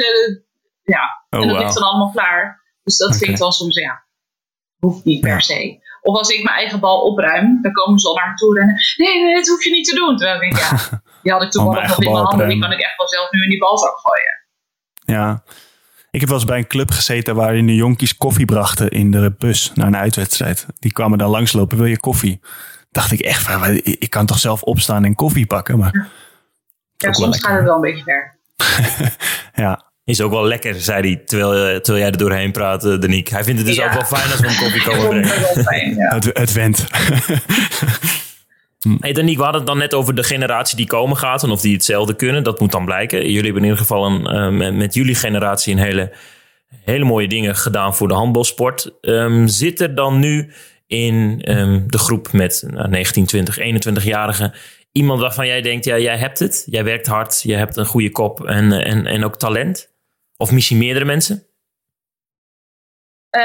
Ja, 0.82 1.24
Oh, 1.30 1.42
en 1.42 1.48
dat 1.48 1.56
wauw. 1.56 1.66
ligt 1.66 1.78
dan 1.78 1.88
allemaal 1.88 2.10
klaar. 2.10 2.62
Dus 2.82 2.96
dat 2.96 3.16
vind 3.16 3.30
ik 3.30 3.38
dan 3.38 3.52
soms, 3.52 3.76
ja, 3.76 4.05
hoeft 4.86 5.04
niet 5.04 5.20
per 5.20 5.42
se. 5.42 5.84
Of 6.02 6.16
als 6.16 6.28
ik 6.28 6.42
mijn 6.44 6.56
eigen 6.56 6.80
bal 6.80 7.02
opruim, 7.02 7.58
dan 7.62 7.72
komen 7.72 7.98
ze 7.98 8.08
al 8.08 8.14
naar 8.14 8.28
me 8.28 8.34
toe 8.34 8.58
rennen. 8.58 8.76
Nee, 8.96 9.24
nee, 9.24 9.34
dat 9.34 9.46
hoef 9.46 9.64
je 9.64 9.70
niet 9.70 9.88
te 9.88 9.94
doen. 9.94 10.16
Terwijl 10.16 10.42
ik 10.42 10.56
ja, 10.56 10.70
die 11.22 11.32
had 11.32 11.42
ik 11.42 11.52
mijn 11.52 11.52
toevallig 11.52 11.88
nog 11.88 11.98
in 11.98 12.12
mijn 12.12 12.24
handen. 12.24 12.48
Die 12.48 12.60
kan 12.60 12.72
ik 12.72 12.80
echt 12.80 12.96
wel 12.96 13.08
zelf 13.08 13.30
nu 13.30 13.42
in 13.42 13.50
die 13.50 13.58
balzak 13.58 13.98
gooien. 13.98 14.44
Ja. 15.20 15.42
Ik 16.10 16.20
heb 16.20 16.30
wel 16.30 16.38
eens 16.38 16.48
bij 16.48 16.58
een 16.58 16.66
club 16.66 16.90
gezeten 16.90 17.34
waarin 17.34 17.66
de 17.66 17.74
jonkies 17.74 18.16
koffie 18.16 18.44
brachten 18.44 18.88
in 18.88 19.10
de 19.10 19.34
bus 19.38 19.70
naar 19.74 19.86
een 19.86 19.96
uitwedstrijd. 19.96 20.66
Die 20.78 20.92
kwamen 20.92 21.18
dan 21.18 21.30
langslopen, 21.30 21.76
wil 21.76 21.86
je 21.86 22.00
koffie? 22.00 22.40
Dacht 22.90 23.12
ik 23.12 23.20
echt, 23.20 23.42
van, 23.42 23.80
ik 23.82 24.10
kan 24.10 24.26
toch 24.26 24.38
zelf 24.38 24.62
opstaan 24.62 25.04
en 25.04 25.14
koffie 25.14 25.46
pakken? 25.46 25.78
Maar 25.78 25.92
Ja, 25.92 26.08
wel 26.96 27.12
soms 27.12 27.44
gaat 27.44 27.56
het 27.56 27.64
wel 27.64 27.74
een 27.74 27.80
beetje 27.80 28.02
ver. 28.02 28.38
ja, 29.64 29.85
Is 30.06 30.20
ook 30.20 30.30
wel 30.30 30.46
lekker, 30.46 30.80
zei 30.80 31.00
hij, 31.00 31.22
terwijl, 31.24 31.52
eh, 31.52 31.80
terwijl 31.80 32.04
jij 32.04 32.12
er 32.12 32.18
doorheen 32.18 32.52
praat, 32.52 32.84
eh, 32.84 33.00
Danique. 33.00 33.34
Hij 33.34 33.44
vindt 33.44 33.58
het 33.58 33.68
dus 33.68 33.76
Ja. 33.76 33.86
ook 33.86 33.92
wel 33.92 34.18
fijn 34.18 34.30
als 34.30 34.40
we 34.40 34.46
een 34.46 34.56
koffie 34.56 34.82
komen 34.82 35.08
brengen. 35.08 35.28
het 35.28 35.54
wel 35.54 35.64
fijn, 35.64 35.94
ja. 35.94 36.14
het, 36.14 36.30
het 36.32 36.52
went. 36.52 36.86
Hey 39.00 39.12
Danique, 39.12 39.36
we 39.36 39.42
hadden 39.42 39.60
het 39.60 39.70
dan 39.70 39.78
net 39.78 39.94
over 39.94 40.14
de 40.14 40.22
generatie 40.22 40.76
die 40.76 40.86
komen 40.86 41.16
gaat 41.16 41.42
en 41.42 41.50
of 41.50 41.60
die 41.60 41.72
hetzelfde 41.72 42.16
kunnen. 42.16 42.42
Dat 42.42 42.60
moet 42.60 42.72
dan 42.72 42.84
blijken. 42.84 43.18
Jullie 43.18 43.42
hebben 43.42 43.62
in 43.62 43.68
ieder 43.68 43.78
geval 43.78 44.06
een, 44.06 44.26
eh, 44.26 44.48
met, 44.48 44.74
met 44.74 44.94
jullie 44.94 45.14
generatie 45.14 45.72
een 45.74 45.80
hele, 45.80 46.12
hele 46.84 47.04
mooie 47.04 47.28
dingen 47.28 47.56
gedaan 47.56 47.96
voor 47.96 48.08
de 48.08 48.14
handbalsport. 48.14 48.90
Ehm, 49.00 49.46
zit 49.46 49.80
er 49.80 49.94
dan 49.94 50.18
nu 50.18 50.52
in 50.86 51.40
ehm, 51.42 51.80
de 51.86 51.98
groep 51.98 52.32
met 52.32 52.64
nou, 52.66 52.88
19, 52.88 53.26
20, 53.26 53.58
21-jarigen 53.58 54.54
iemand 54.92 55.20
waarvan 55.20 55.46
jij 55.46 55.62
denkt, 55.62 55.84
ja, 55.84 55.98
jij 55.98 56.16
hebt 56.16 56.38
het. 56.38 56.62
Jij 56.66 56.84
werkt 56.84 57.06
hard, 57.06 57.40
je 57.42 57.54
hebt 57.54 57.76
een 57.76 57.86
goede 57.86 58.10
kop 58.10 58.44
en, 58.44 58.72
en, 58.72 59.06
en 59.06 59.24
ook 59.24 59.36
talent. 59.38 59.94
Of 60.36 60.52
misschien 60.52 60.78
meerdere 60.78 61.04
mensen. 61.04 61.46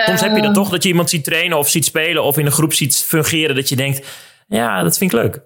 Soms 0.06 0.22
heb 0.22 0.36
je 0.36 0.42
dat 0.42 0.46
Ehm, 0.46 0.54
toch, 0.54 0.70
dat 0.70 0.84
je 0.84 0.90
iemand 0.90 1.10
ziet 1.10 1.24
trainen 1.24 1.58
of 1.58 1.70
ziet 1.70 1.86
spelen 1.86 2.24
of 2.24 2.38
in 2.38 2.46
een 2.46 2.52
groep 2.52 2.74
ziet 2.74 2.98
fungeren. 2.98 3.56
Dat 3.56 3.70
je 3.70 3.76
denkt, 3.76 4.08
ja, 4.48 4.84
dat 4.84 4.98
vind 4.98 5.14
ik 5.14 5.20
leuk. 5.20 5.42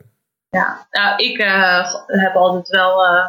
Ja, 0.50 0.88
nou, 0.92 1.24
ik 1.24 1.38
eh, 1.38 1.94
heb 2.06 2.36
altijd 2.36 2.68
wel 2.68 3.06
eh, 3.06 3.26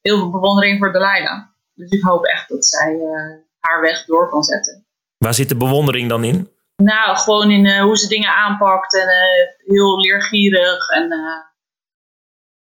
heel 0.00 0.16
veel 0.16 0.30
bewondering 0.30 0.78
voor 0.78 0.92
Delilah. 0.92 1.46
Dus 1.74 1.90
ik 1.90 2.02
hoop 2.02 2.24
echt 2.24 2.48
dat 2.48 2.66
zij 2.66 2.94
eh, 2.94 3.38
haar 3.58 3.80
weg 3.80 4.04
door 4.04 4.28
kan 4.28 4.42
zetten. 4.42 4.86
Waar 5.18 5.34
zit 5.34 5.48
de 5.48 5.56
bewondering 5.56 6.08
dan 6.08 6.24
in? 6.24 6.50
Nou, 6.76 7.16
gewoon 7.16 7.50
in 7.50 7.80
hoe 7.80 7.98
ze 7.98 8.08
dingen 8.08 8.34
aanpakt 8.36 8.94
en 8.94 9.08
heel 9.56 10.00
leergierig. 10.00 10.88
En, 10.88 11.08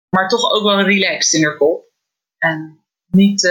maar 0.09 0.27
toch 0.27 0.51
ook 0.51 0.63
wel 0.63 0.81
relaxed 0.81 1.33
in 1.33 1.47
haar 1.47 1.57
kop. 1.57 1.85
En 2.37 2.85
niet, 3.05 3.41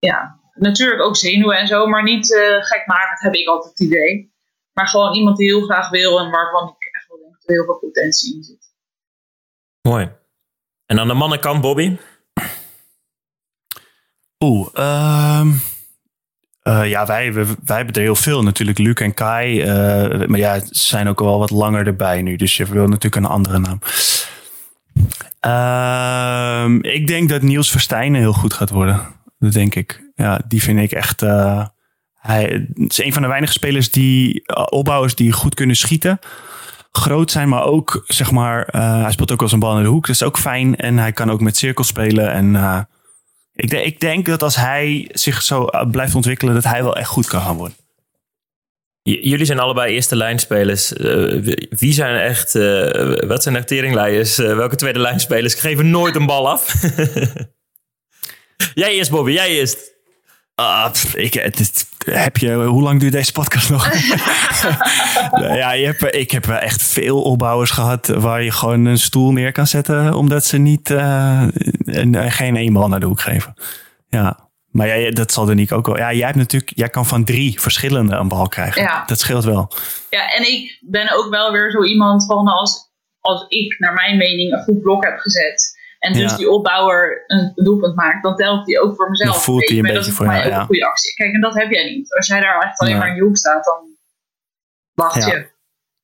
ja, 0.00 0.40
natuurlijk 0.54 1.02
ook 1.02 1.16
zenuwen 1.16 1.58
en 1.58 1.66
zo, 1.66 1.86
maar 1.86 2.02
niet 2.02 2.34
eh 2.34 2.64
gekmakend 2.64 3.20
heb 3.20 3.34
ik 3.34 3.48
altijd 3.48 3.70
het 3.70 3.80
idee. 3.80 4.32
Maar 4.72 4.88
gewoon 4.88 5.14
iemand 5.14 5.36
die 5.36 5.46
heel 5.46 5.64
graag 5.64 5.90
wil 5.90 6.18
en 6.20 6.30
waarvan 6.30 6.68
ik 6.68 6.94
echt 6.94 7.08
wel 7.08 7.18
denk 7.18 7.32
dat 7.32 7.48
er 7.48 7.54
heel 7.54 7.64
veel 7.64 7.78
potentie 7.78 8.36
in 8.36 8.42
zit. 8.42 8.72
Mooi. 9.82 10.10
En 10.86 11.00
aan 11.00 11.08
de 11.08 11.14
mannenkant, 11.14 11.60
Bobby? 11.60 11.96
Oeh, 14.44 14.68
ehm, 14.72 15.48
eh, 16.62 16.90
ja, 16.90 17.06
wij, 17.06 17.32
wij, 17.32 17.44
wij 17.64 17.76
hebben 17.76 17.94
er 17.94 18.00
heel 18.00 18.14
veel 18.14 18.42
natuurlijk. 18.42 18.78
Luc 18.78 18.94
en 18.94 19.14
Kai. 19.14 19.60
eh, 19.60 20.26
maar 20.26 20.38
ja, 20.38 20.58
ze 20.58 20.66
zijn 20.70 21.08
ook 21.08 21.20
al 21.20 21.26
wel 21.26 21.38
wat 21.38 21.50
langer 21.50 21.86
erbij 21.86 22.22
nu. 22.22 22.36
Dus 22.36 22.56
je 22.56 22.66
wil 22.66 22.86
natuurlijk 22.86 23.14
een 23.14 23.30
andere 23.30 23.58
naam. 23.58 23.78
Ehm, 25.40 26.78
ik 26.80 27.06
denk 27.06 27.28
dat 27.28 27.42
Niels 27.42 27.70
Verstijnen 27.70 28.20
heel 28.20 28.32
goed 28.32 28.54
gaat 28.54 28.70
worden. 28.70 29.19
Dat 29.40 29.52
denk 29.52 29.74
ik. 29.74 30.10
Ja, 30.14 30.40
die 30.48 30.62
vind 30.62 30.78
ik 30.78 30.92
echt... 30.92 31.22
eh, 31.22 31.66
hij 32.14 32.68
het 32.74 32.90
is 32.92 33.04
een 33.04 33.12
van 33.12 33.22
de 33.22 33.28
weinige 33.28 33.52
spelers 33.52 33.90
die... 33.90 34.42
eh, 34.46 34.66
opbouwers 34.70 35.14
die 35.14 35.32
goed 35.32 35.54
kunnen 35.54 35.76
schieten. 35.76 36.18
Groot 36.90 37.30
zijn, 37.30 37.48
maar 37.48 37.64
ook, 37.64 38.04
zeg 38.06 38.30
maar... 38.30 38.64
eh, 38.64 39.02
hij 39.02 39.10
speelt 39.12 39.32
ook 39.32 39.40
wel 39.40 39.48
zijn 39.48 39.60
bal 39.60 39.76
in 39.76 39.82
de 39.82 39.88
hoek. 39.88 40.06
Dat 40.06 40.14
is 40.14 40.22
ook 40.22 40.38
fijn. 40.38 40.76
En 40.76 40.98
hij 40.98 41.12
kan 41.12 41.30
ook 41.30 41.40
met 41.40 41.56
cirkels 41.56 41.86
spelen. 41.86 42.32
En... 42.32 42.54
ik, 43.52 43.70
de- 43.70 43.84
ik 43.84 44.00
denk 44.00 44.26
dat 44.26 44.42
als 44.42 44.56
hij 44.56 45.08
zich 45.12 45.42
zo 45.42 45.66
blijft 45.90 46.14
ontwikkelen, 46.14 46.54
dat 46.54 46.64
hij 46.64 46.82
wel 46.82 46.96
echt 46.96 47.08
goed 47.08 47.26
kan 47.26 47.40
gaan 47.40 47.56
worden. 47.56 47.76
Jullie 49.02 49.44
zijn 49.46 49.58
allebei 49.58 49.94
eerste 49.94 50.16
lijnspelers. 50.16 50.92
Wie- 51.70 51.92
zijn 51.92 52.16
echt, 52.20 52.52
wat 53.26 53.42
zijn 53.42 53.56
echt 53.56 53.68
welke 54.36 54.76
tweede 54.76 54.98
lijnspelers 54.98 55.54
geven 55.54 55.90
nooit 55.90 56.16
een 56.16 56.26
bal 56.26 56.48
af? 56.50 56.74
jij 58.74 58.92
eerst, 58.92 59.10
Bobby, 59.10 59.32
jij 59.32 59.48
eerst. 59.48 59.78
Ah, 60.54 60.90
pff, 60.92 61.14
ik, 61.14 61.34
het 61.34 61.60
is- 61.60 61.84
heb 62.04 62.36
je, 62.36 62.52
hoe 62.54 62.82
lang 62.82 63.00
duurt 63.00 63.12
deze 63.12 63.32
podcast 63.32 63.70
nog? 63.70 63.90
Nou 65.30 65.54
ja, 65.56 65.72
je 65.72 65.86
hebt, 65.86 66.14
ik 66.14 66.30
heb 66.30 66.48
echt 66.48 66.82
veel 66.82 67.22
opbouwers 67.22 67.70
gehad 67.70 68.06
waar 68.06 68.42
je 68.42 68.50
gewoon 68.50 68.84
een 68.84 68.98
stoel 68.98 69.32
neer 69.32 69.52
kan 69.52 69.66
zetten, 69.66 70.14
omdat 70.14 70.44
ze 70.44 70.58
niet 70.58 70.90
eh, 70.90 71.46
een- 71.84 72.32
geen 72.32 72.56
één 72.56 72.72
bal 72.72 72.88
naar 72.88 73.00
de 73.00 73.06
hoek 73.06 73.20
geven. 73.20 73.54
Ja, 74.08 74.48
maar 74.70 74.86
jij, 74.86 75.10
dat 75.10 75.32
zal 75.32 75.46
Danique 75.46 75.76
ook 75.76 75.86
wel. 75.86 75.96
Ja, 75.98 76.12
jij 76.12 76.24
hebt 76.26 76.38
natuurlijk, 76.38 76.72
jij 76.74 76.88
kan 76.88 77.06
van 77.06 77.24
drie 77.24 77.60
verschillende 77.60 78.16
een 78.16 78.28
bal 78.28 78.48
krijgen. 78.48 78.82
Ja. 78.82 79.02
Dat 79.06 79.20
scheelt 79.20 79.44
wel. 79.44 79.72
Ja, 80.10 80.28
en 80.28 80.52
ik 80.52 80.78
ben 80.80 81.12
ook 81.16 81.30
wel 81.30 81.52
weer 81.52 81.70
zo 81.70 81.84
iemand 81.84 82.24
van 82.26 82.46
als, 82.48 82.90
als 83.20 83.44
ik, 83.48 83.78
naar 83.78 83.92
mijn 83.94 84.16
mening, 84.16 84.52
een 84.52 84.62
goed 84.62 84.80
blok 84.80 85.04
heb 85.04 85.18
gezet. 85.18 85.78
En 86.00 86.12
dus 86.12 86.30
Ja. 86.30 86.36
die 86.36 86.50
opbouwer 86.50 87.24
een 87.26 87.52
doelpunt 87.54 87.94
maakt, 87.94 88.22
dan 88.22 88.36
telt 88.36 88.66
die 88.66 88.80
ook 88.80 88.96
voor 88.96 89.10
mezelf. 89.10 89.32
Dan 89.32 89.42
voelt 89.42 89.68
je. 89.68 89.76
een 89.76 89.80
beetje 89.82 89.96
dat 89.96 90.06
is 90.06 90.12
voor 90.12 90.26
mij 90.26 90.38
jou, 90.38 90.48
ja. 90.50 90.60
een 90.60 90.66
goede 90.66 90.86
actie. 90.86 91.14
Kijk, 91.14 91.34
en 91.34 91.40
dat 91.40 91.54
heb 91.54 91.70
jij 91.70 91.90
niet. 91.90 92.14
Als 92.16 92.26
jij 92.26 92.40
daar 92.40 92.60
echt 92.62 92.78
alleen 92.80 92.98
maar 92.98 93.08
in 93.08 93.14
je 93.14 93.22
hoek 93.22 93.36
staat, 93.36 93.64
dan 93.64 93.78
wacht 94.94 95.24
je. 95.24 95.48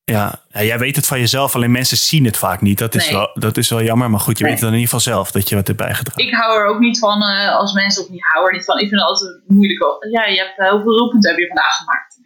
Ja, 0.03 0.39
ja, 0.49 0.61
jij 0.63 0.79
weet 0.79 0.95
het 0.95 1.07
van 1.07 1.19
jezelf, 1.19 1.55
alleen 1.55 1.71
mensen 1.71 1.97
zien 1.97 2.25
het 2.25 2.37
vaak 2.37 2.61
niet. 2.61 2.77
Dat 2.77 2.95
is, 2.95 3.05
Nee. 3.05 3.13
wel, 3.17 3.29
dat 3.33 3.57
is 3.57 3.69
wel 3.69 3.81
jammer, 3.83 4.09
maar 4.09 4.19
goed, 4.19 4.37
je 4.37 4.43
Nee. 4.43 4.51
weet 4.53 4.61
het 4.61 4.69
dan 4.69 4.77
in 4.79 4.83
ieder 4.85 4.95
geval 4.97 5.13
zelf 5.13 5.31
dat 5.31 5.49
je 5.49 5.55
wat 5.55 5.67
hebt 5.67 5.79
bijgedragen. 5.79 6.23
Ik 6.27 6.33
hou 6.33 6.59
er 6.59 6.65
ook 6.65 6.79
niet 6.79 6.99
van 6.99 7.21
eh, 7.23 7.55
als 7.55 7.73
mensen, 7.73 8.03
of 8.03 8.09
niet 8.09 8.23
hou 8.33 8.45
er 8.47 8.53
niet 8.53 8.65
van. 8.65 8.75
Ik 8.79 8.87
vind 8.89 9.01
het 9.01 9.09
altijd 9.09 9.41
moeilijk. 9.47 9.79
Ja, 10.11 10.25
je 10.25 10.37
hebt, 10.37 10.59
eh, 10.59 10.69
hoeveel 10.71 10.97
doelpunten 10.97 11.29
heb 11.29 11.39
je 11.39 11.47
vandaag 11.47 11.75
gemaakt? 11.77 12.19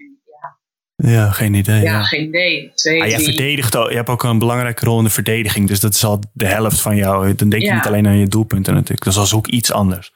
Ja, 1.02 1.30
geen 1.32 1.54
idee. 1.54 1.76
ja, 1.82 1.92
Ja. 1.92 2.04
geen 2.04 2.24
idee. 2.28 2.72
Twee, 2.76 3.02
Ah, 3.02 3.10
jij 3.10 3.20
verdedigt 3.20 3.76
ook, 3.76 3.90
je 3.90 3.96
hebt 3.96 4.10
ook 4.10 4.24
een 4.24 4.40
belangrijke 4.40 4.86
rol 4.86 4.98
in 4.98 5.04
de 5.04 5.10
verdediging, 5.10 5.68
dus 5.68 5.80
dat 5.80 5.94
is 5.94 6.04
al 6.04 6.20
de 6.34 6.46
helft 6.46 6.82
van 6.82 6.96
jou. 6.96 7.36
Dan 7.36 7.50
denk 7.50 7.62
je 7.62 7.68
Ja. 7.68 7.76
niet 7.76 7.86
alleen 7.86 8.08
aan 8.08 8.18
je 8.18 8.28
doelpunten 8.28 8.74
natuurlijk. 8.74 9.04
Dat 9.16 9.26
is 9.26 9.34
ook 9.34 9.48
iets 9.48 9.72
anders. 9.72 10.12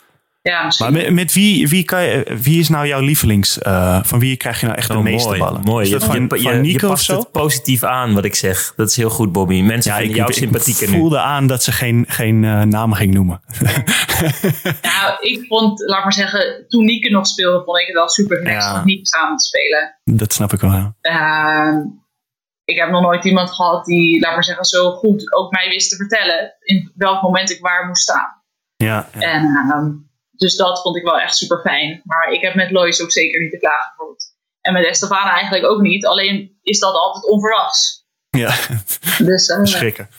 Ja, 0.49 0.63
misschien. 0.63 0.91
Maar 0.93 1.01
met, 1.01 1.11
met 1.13 1.33
wie, 1.33 1.67
wie, 1.67 1.83
kan 1.83 2.03
je, 2.03 2.37
wie 2.41 2.59
is 2.59 2.69
nou 2.69 2.87
jouw 2.87 2.99
lievelings? 3.01 3.59
eh, 3.59 3.99
van 4.03 4.19
wie 4.19 4.37
krijg 4.37 4.59
je 4.59 4.65
nou 4.65 4.77
echt 4.77 4.87
de 4.87 4.97
Oh, 4.97 5.03
meeste 5.03 5.27
mooi, 5.27 5.39
ballen? 5.39 5.61
Mooi. 5.61 5.85
Is 5.85 5.91
dat 5.91 6.01
je, 6.01 6.07
van, 6.07 6.21
je, 6.21 6.27
van 6.27 6.37
je- 6.39 6.49
je 6.49 6.55
Nico 6.61 6.85
of 6.85 6.91
past 6.91 7.05
zo? 7.05 7.19
het 7.19 7.31
positief 7.31 7.83
aan 7.83 8.13
wat 8.13 8.25
ik 8.25 8.35
zeg. 8.35 8.73
Dat 8.75 8.89
is 8.89 8.95
heel 8.95 9.09
goed, 9.09 9.31
Bobby. 9.31 9.61
Mensen 9.61 9.91
Ja, 9.91 9.97
vinden 9.97 10.15
ik, 10.15 10.21
jou 10.21 10.31
ik, 10.31 10.37
sympathieker 10.37 10.89
nu. 10.89 10.97
voelde 10.97 11.19
aan 11.19 11.47
dat 11.47 11.63
ze 11.63 11.71
geen, 11.71 12.05
geen 12.07 12.43
eh, 12.43 12.61
namen 12.61 12.97
ging 12.97 13.13
noemen. 13.13 13.41
Nou, 14.81 15.17
ik 15.19 15.45
vond, 15.47 15.79
laat 15.79 16.03
maar 16.03 16.13
zeggen, 16.13 16.65
toen 16.67 16.85
Nieke 16.85 17.09
nog 17.09 17.27
speelde, 17.27 17.63
vond 17.63 17.79
ik 17.79 17.85
het 17.87 17.95
wel 17.95 18.09
super 18.09 18.37
relaxed 18.37 18.71
Ja. 18.73 18.79
om 18.79 18.85
Nieke 18.85 19.05
samen 19.07 19.37
te 19.37 19.45
spelen. 19.45 19.99
dat 20.17 20.33
snap 20.33 20.53
ik 20.53 20.59
wel. 20.59 20.71
ja. 20.71 20.95
Ehm, 21.01 21.77
ik 22.63 22.77
heb 22.77 22.89
nog 22.89 23.01
nooit 23.01 23.25
iemand 23.25 23.51
gehad 23.51 23.85
die, 23.85 24.19
laat 24.19 24.33
maar 24.33 24.43
zeggen, 24.43 24.65
zo 24.65 24.91
goed 24.91 25.33
ook 25.35 25.51
mij 25.51 25.69
wist 25.69 25.89
te 25.89 25.95
vertellen 25.95 26.53
in 26.59 26.91
welk 26.95 27.21
moment 27.21 27.49
ik 27.51 27.59
waar 27.61 27.87
moest 27.87 28.01
staan. 28.03 28.43
Ja, 28.75 29.09
ja. 29.13 29.19
En, 29.21 29.43
ehm, 29.43 29.91
dus 30.37 30.55
dat 30.55 30.81
vond 30.81 30.95
ik 30.97 31.03
wel 31.03 31.19
echt 31.19 31.35
super 31.35 31.61
fijn. 31.61 32.01
Maar 32.03 32.31
ik 32.31 32.41
heb 32.41 32.55
met 32.55 32.71
Lois 32.71 33.01
ook 33.01 33.11
zeker 33.11 33.41
niet 33.41 33.51
te 33.51 33.57
klagen 33.57 33.87
bijvoorbeeld. 33.89 34.23
En 34.61 34.73
met 34.73 34.85
Estefana 34.85 35.31
eigenlijk 35.33 35.65
ook 35.65 35.81
niet. 35.81 36.05
Alleen 36.05 36.57
is 36.61 36.79
dat 36.79 36.93
altijd 36.93 37.25
onverwachts. 37.25 38.05
ja. 38.29 38.55
Dus 39.17 39.47
eh, 39.47 39.59
schrikken. 39.75 40.09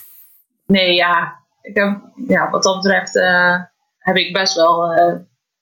nee, 0.67 0.95
ja, 0.95 1.45
ik 1.61 1.77
heb, 1.77 2.01
ja, 2.29 2.51
wat 2.51 2.63
dat 2.63 2.83
betreft 2.83 3.17
eh, 3.17 3.55
heb 3.99 4.17
ik 4.17 4.33
best 4.33 4.55
wel 4.55 4.93
eh, 4.93 5.15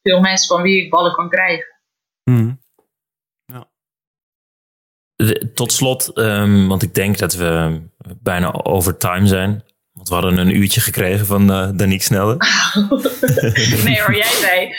veel 0.03 0.21
mensen 0.21 0.47
van 0.47 0.63
wie 0.63 0.85
ik 0.85 0.91
ballen 0.91 1.13
kan 1.13 1.29
krijgen. 1.29 1.67
Hm. 2.31 2.53
De- 5.17 5.53
Tot 5.55 5.73
slot, 5.73 6.13
ehm, 6.13 6.67
want 6.67 6.83
ik 6.83 6.95
denk 6.95 7.19
dat 7.19 7.35
we 7.35 7.83
bijna 8.23 8.53
over 8.53 8.97
time 8.97 9.27
zijn. 9.27 9.65
Want 9.95 10.09
we 10.09 10.15
hadden 10.15 10.39
een 10.39 10.57
uurtje 10.57 10.81
gekregen 10.81 11.27
van 11.27 11.53
eh 11.53 11.69
Danique 11.75 12.15
nee 13.85 14.01
hoor, 14.01 14.17
jij 14.17 14.33
zei, 14.41 14.75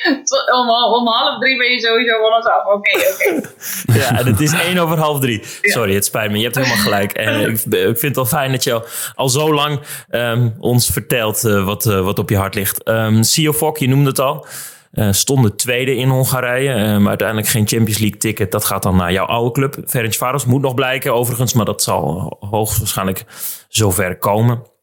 om, 0.53 0.69
om 0.69 1.07
half 1.07 1.39
drie 1.39 1.57
ben 1.57 1.71
je 1.71 1.79
sowieso 1.79 2.13
van 2.21 2.33
ons 2.35 2.45
af. 2.45 2.65
Oké, 2.65 2.99
oké. 3.13 3.53
Ja, 3.99 4.23
het 4.23 4.39
is 4.39 4.53
één 4.53 4.77
over 4.77 4.97
half 4.97 5.19
drie. 5.19 5.41
Sorry, 5.61 5.93
het 5.93 6.05
spijt 6.05 6.31
me. 6.31 6.37
Je 6.37 6.43
hebt 6.43 6.55
helemaal 6.55 6.77
gelijk. 6.77 7.11
En 7.11 7.41
ik, 7.41 7.49
ik 7.65 7.83
vind 7.83 8.01
het 8.01 8.15
wel 8.15 8.25
fijn 8.25 8.51
dat 8.51 8.63
je 8.63 8.73
al, 8.73 8.85
al 9.15 9.29
zo 9.29 9.53
lang 9.53 9.79
ehm, 10.09 10.49
ons 10.59 10.89
vertelt 10.89 11.43
eh, 11.45 11.65
wat, 11.65 11.85
eh, 11.85 12.01
wat 12.01 12.19
op 12.19 12.29
je 12.29 12.37
hart 12.37 12.55
ligt. 12.55 12.83
Ehm 12.83 13.23
Sio 13.23 13.53
Fok, 13.53 13.77
je 13.77 13.87
noemde 13.87 14.09
het 14.09 14.19
al. 14.19 14.45
eh 14.91 15.11
stonden 15.11 15.55
tweede 15.55 15.95
in 15.95 16.09
Hongarije. 16.09 16.73
eh, 16.73 16.97
maar 16.97 17.07
uiteindelijk 17.09 17.47
geen 17.47 17.67
Champions 17.67 17.99
League 17.99 18.17
ticket. 18.17 18.51
Dat 18.51 18.65
gaat 18.65 18.83
dan 18.83 18.95
naar 18.95 19.11
jouw 19.11 19.25
oude 19.25 19.51
club. 19.51 19.77
Ferencvaros 19.87 20.45
moet 20.45 20.61
nog 20.61 20.73
blijken 20.73 21.13
overigens. 21.13 21.53
Maar 21.53 21.65
dat 21.65 21.83
zal 21.83 22.37
hoogstwaarschijnlijk 22.49 23.25
zover 23.69 24.17
komen. 24.17 24.73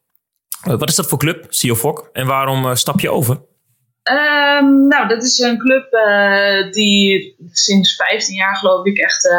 Wat 0.63 0.89
is 0.89 0.95
dat 0.95 1.07
voor 1.07 1.17
club, 1.17 1.45
Siofok? 1.49 2.09
En 2.13 2.27
waarom 2.27 2.75
stap 2.75 2.99
je 2.99 3.09
over? 3.09 3.35
Um, 4.11 4.87
nou, 4.87 5.07
dat 5.07 5.23
is 5.23 5.39
een 5.39 5.57
club 5.57 5.91
die 6.71 7.35
sinds 7.51 7.95
15 7.95 8.35
jaar 8.35 8.55
geloof 8.55 8.85
ik 8.85 8.97
echt 8.97 9.29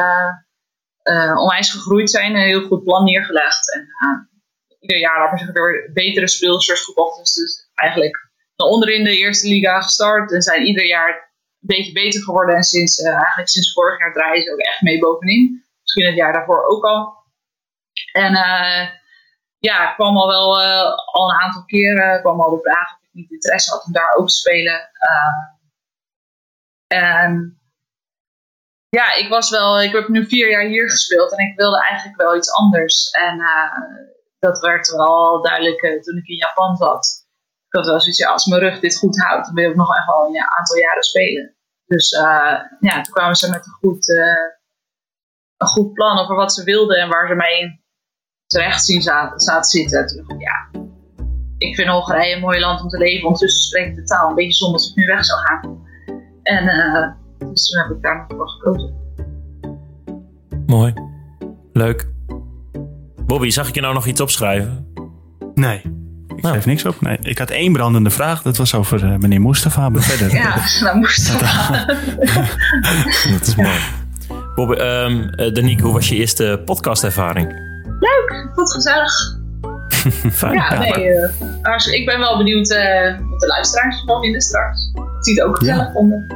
onwijs 1.37 1.71
gegroeid 1.71 2.11
zijn. 2.11 2.35
Een 2.35 2.43
heel 2.43 2.67
goed 2.67 2.85
plan 2.85 3.05
neergelegd. 3.05 3.75
En 3.75 3.89
ieder 4.81 4.99
jaar, 4.99 5.31
we 5.31 5.39
zeggen, 5.39 5.63
weer 5.63 5.91
betere 5.93 6.29
speelsters 6.29 6.85
gekocht. 6.85 7.35
Dus, 7.35 7.69
eigenlijk 7.75 8.25
onderin 8.57 9.05
de 9.05 9.17
eerste 9.17 9.49
liga 9.49 9.81
gestart. 9.81 10.33
En 10.33 10.43
zijn 10.43 10.67
ieder 10.67 10.87
jaar 10.87 11.09
een 11.09 11.77
beetje 11.77 11.93
beter 11.93 12.23
geworden. 12.23 12.57
En 12.57 12.63
sinds, 12.63 12.99
uh, 12.99 13.09
eigenlijk 13.09 13.49
sinds 13.49 13.73
vorig 13.73 13.99
jaar 13.99 14.13
draaien 14.13 14.43
ze 14.43 14.53
ook 14.53 14.59
echt 14.59 14.83
mee 14.83 14.99
bovenin. 14.99 15.65
Misschien 15.81 16.07
het 16.07 16.17
jaar 16.17 16.33
daarvoor 16.33 16.67
ook 16.67 16.85
al. 16.85 17.15
En 18.13 18.33
uh, 18.33 18.89
ja, 19.69 19.91
ik 19.91 19.95
kwam 19.95 20.17
al 20.17 20.29
wel 20.29 20.63
uh, 20.63 20.93
al 21.13 21.31
een 21.31 21.41
aantal 21.41 21.65
keren 21.65 22.21
kwam 22.21 22.41
al 22.41 22.51
de 22.51 22.63
vraag 22.63 22.93
of 22.93 23.03
ik 23.03 23.13
niet 23.13 23.31
interesse 23.31 23.71
had 23.71 23.85
om 23.85 23.93
daar 23.93 24.15
ook 24.17 24.29
te 24.29 24.35
spelen. 24.35 24.91
en 26.87 27.59
ja, 28.89 29.15
ik 29.15 29.29
was 29.29 29.51
wel, 29.51 29.83
ik 29.83 29.93
heb 29.93 30.09
nu 30.09 30.27
vier 30.27 30.51
jaar 30.51 30.65
hier 30.65 30.91
gespeeld 30.91 31.33
en 31.33 31.47
ik 31.47 31.57
wilde 31.57 31.83
eigenlijk 31.83 32.21
wel 32.21 32.37
iets 32.37 32.53
anders. 32.53 33.11
En 33.11 33.43
dat 34.39 34.61
werd 34.61 34.89
wel 34.89 35.43
duidelijk 35.43 36.03
toen 36.03 36.17
ik 36.17 36.29
in 36.29 36.37
Japan 36.37 36.77
zat 36.77 37.23
ik 37.75 37.81
had 37.81 37.87
wel 37.87 38.01
zoiets, 38.01 38.27
als 38.27 38.47
mijn 38.47 38.61
rug 38.61 38.81
dit 38.81 38.99
goed 38.99 39.23
houdt, 39.23 39.47
dan 39.47 39.55
wil 39.55 39.71
ik 39.71 39.77
nog 39.77 39.97
echt 39.97 40.07
wel 40.07 40.27
een 40.27 40.51
aantal 40.59 40.77
jaren 40.77 41.03
spelen. 41.03 41.57
Dus 41.87 42.11
ja, 42.81 43.01
toen 43.03 43.13
kwamen 43.13 43.37
ze 43.37 43.51
met 43.51 43.67
een 43.67 43.73
goed, 43.73 44.09
een 45.57 45.67
goed 45.67 45.93
plan 45.93 46.19
over 46.19 46.35
wat 46.35 46.53
ze 46.53 46.65
wilden 46.65 46.97
en 46.97 47.09
waar 47.09 47.29
ze 47.29 47.35
mij 47.35 47.84
terecht 48.55 48.85
zien 48.85 49.03
zaten 49.03 49.65
zitten. 49.65 50.25
Ja, 50.39 50.81
ik 51.59 51.75
vind 51.75 51.89
Hongarije 51.89 52.35
een 52.35 52.41
mooi 52.41 52.61
land 52.61 52.83
om 52.83 52.89
te 52.89 52.99
leven. 52.99 53.25
Ondertussen 53.25 53.63
spreek 53.63 53.87
ik 53.87 53.97
de 53.97 54.03
taal 54.03 54.29
een 54.29 54.35
beetje 54.35 54.53
zonder 54.53 54.81
als 54.81 54.91
ik 54.91 54.97
nu 54.97 55.07
weg 55.07 55.25
zou 55.25 55.41
gaan. 55.41 55.79
En 56.43 56.65
uh, 56.65 57.51
dus 57.53 57.71
toen 57.71 57.83
heb 57.83 57.91
ik 57.97 58.03
daar 58.03 58.17
nog 58.17 58.37
voor 58.37 58.49
gekozen. 58.49 58.95
Mooi. 60.67 60.95
Leuk. 61.73 62.09
Bobby, 63.27 63.51
zag 63.51 63.69
ik 63.69 63.75
je 63.75 63.81
nou 63.81 63.95
nog 63.95 64.07
iets 64.07 64.21
opschrijven? 64.21 64.87
Nee. 65.55 65.77
Ik 65.77 65.83
nou. 66.29 66.41
schrijf 66.41 66.67
niks 66.67 66.85
op. 66.85 67.01
Nee, 67.01 67.19
ik 67.21 67.39
had 67.39 67.51
één 67.51 67.73
brandende 67.73 68.11
vraag. 68.11 68.43
Dat 68.43 68.57
was 68.57 68.75
over 68.75 69.05
uh, 69.05 69.17
meneer 69.17 69.41
Mustafa. 69.41 69.89
Maar 69.89 70.03
verder. 70.13 70.35
ja, 70.37 70.57
nou 70.81 70.99
Mustafa. 70.99 71.85
dat 73.39 73.47
is 73.47 73.55
mooi. 73.55 73.79
Bob, 74.55 74.71
um, 74.71 75.31
Danique, 75.37 75.83
hoe 75.83 75.93
was 75.93 76.09
je 76.09 76.17
eerste 76.17 76.63
podcastervaring? 76.65 77.64
Leuk, 78.05 78.51
wat 78.55 78.73
gezellig. 78.73 79.13
Fijn. 80.41 80.55
Ja, 80.55 80.79
nee, 80.79 81.09
uh, 81.09 81.95
ik 81.95 82.07
ben 82.07 82.19
wel 82.19 82.37
benieuwd 82.37 82.71
uh, 82.71 83.31
wat 83.31 83.41
de 83.41 83.47
luisteraars 83.47 84.01
ervan 84.01 84.21
vinden 84.21 84.41
straks. 84.41 84.91
Het 84.95 85.25
ziet 85.27 85.43
ook 85.43 85.59
gezellig 85.59 85.87
ja. 85.87 85.93
vonden. 85.93 86.27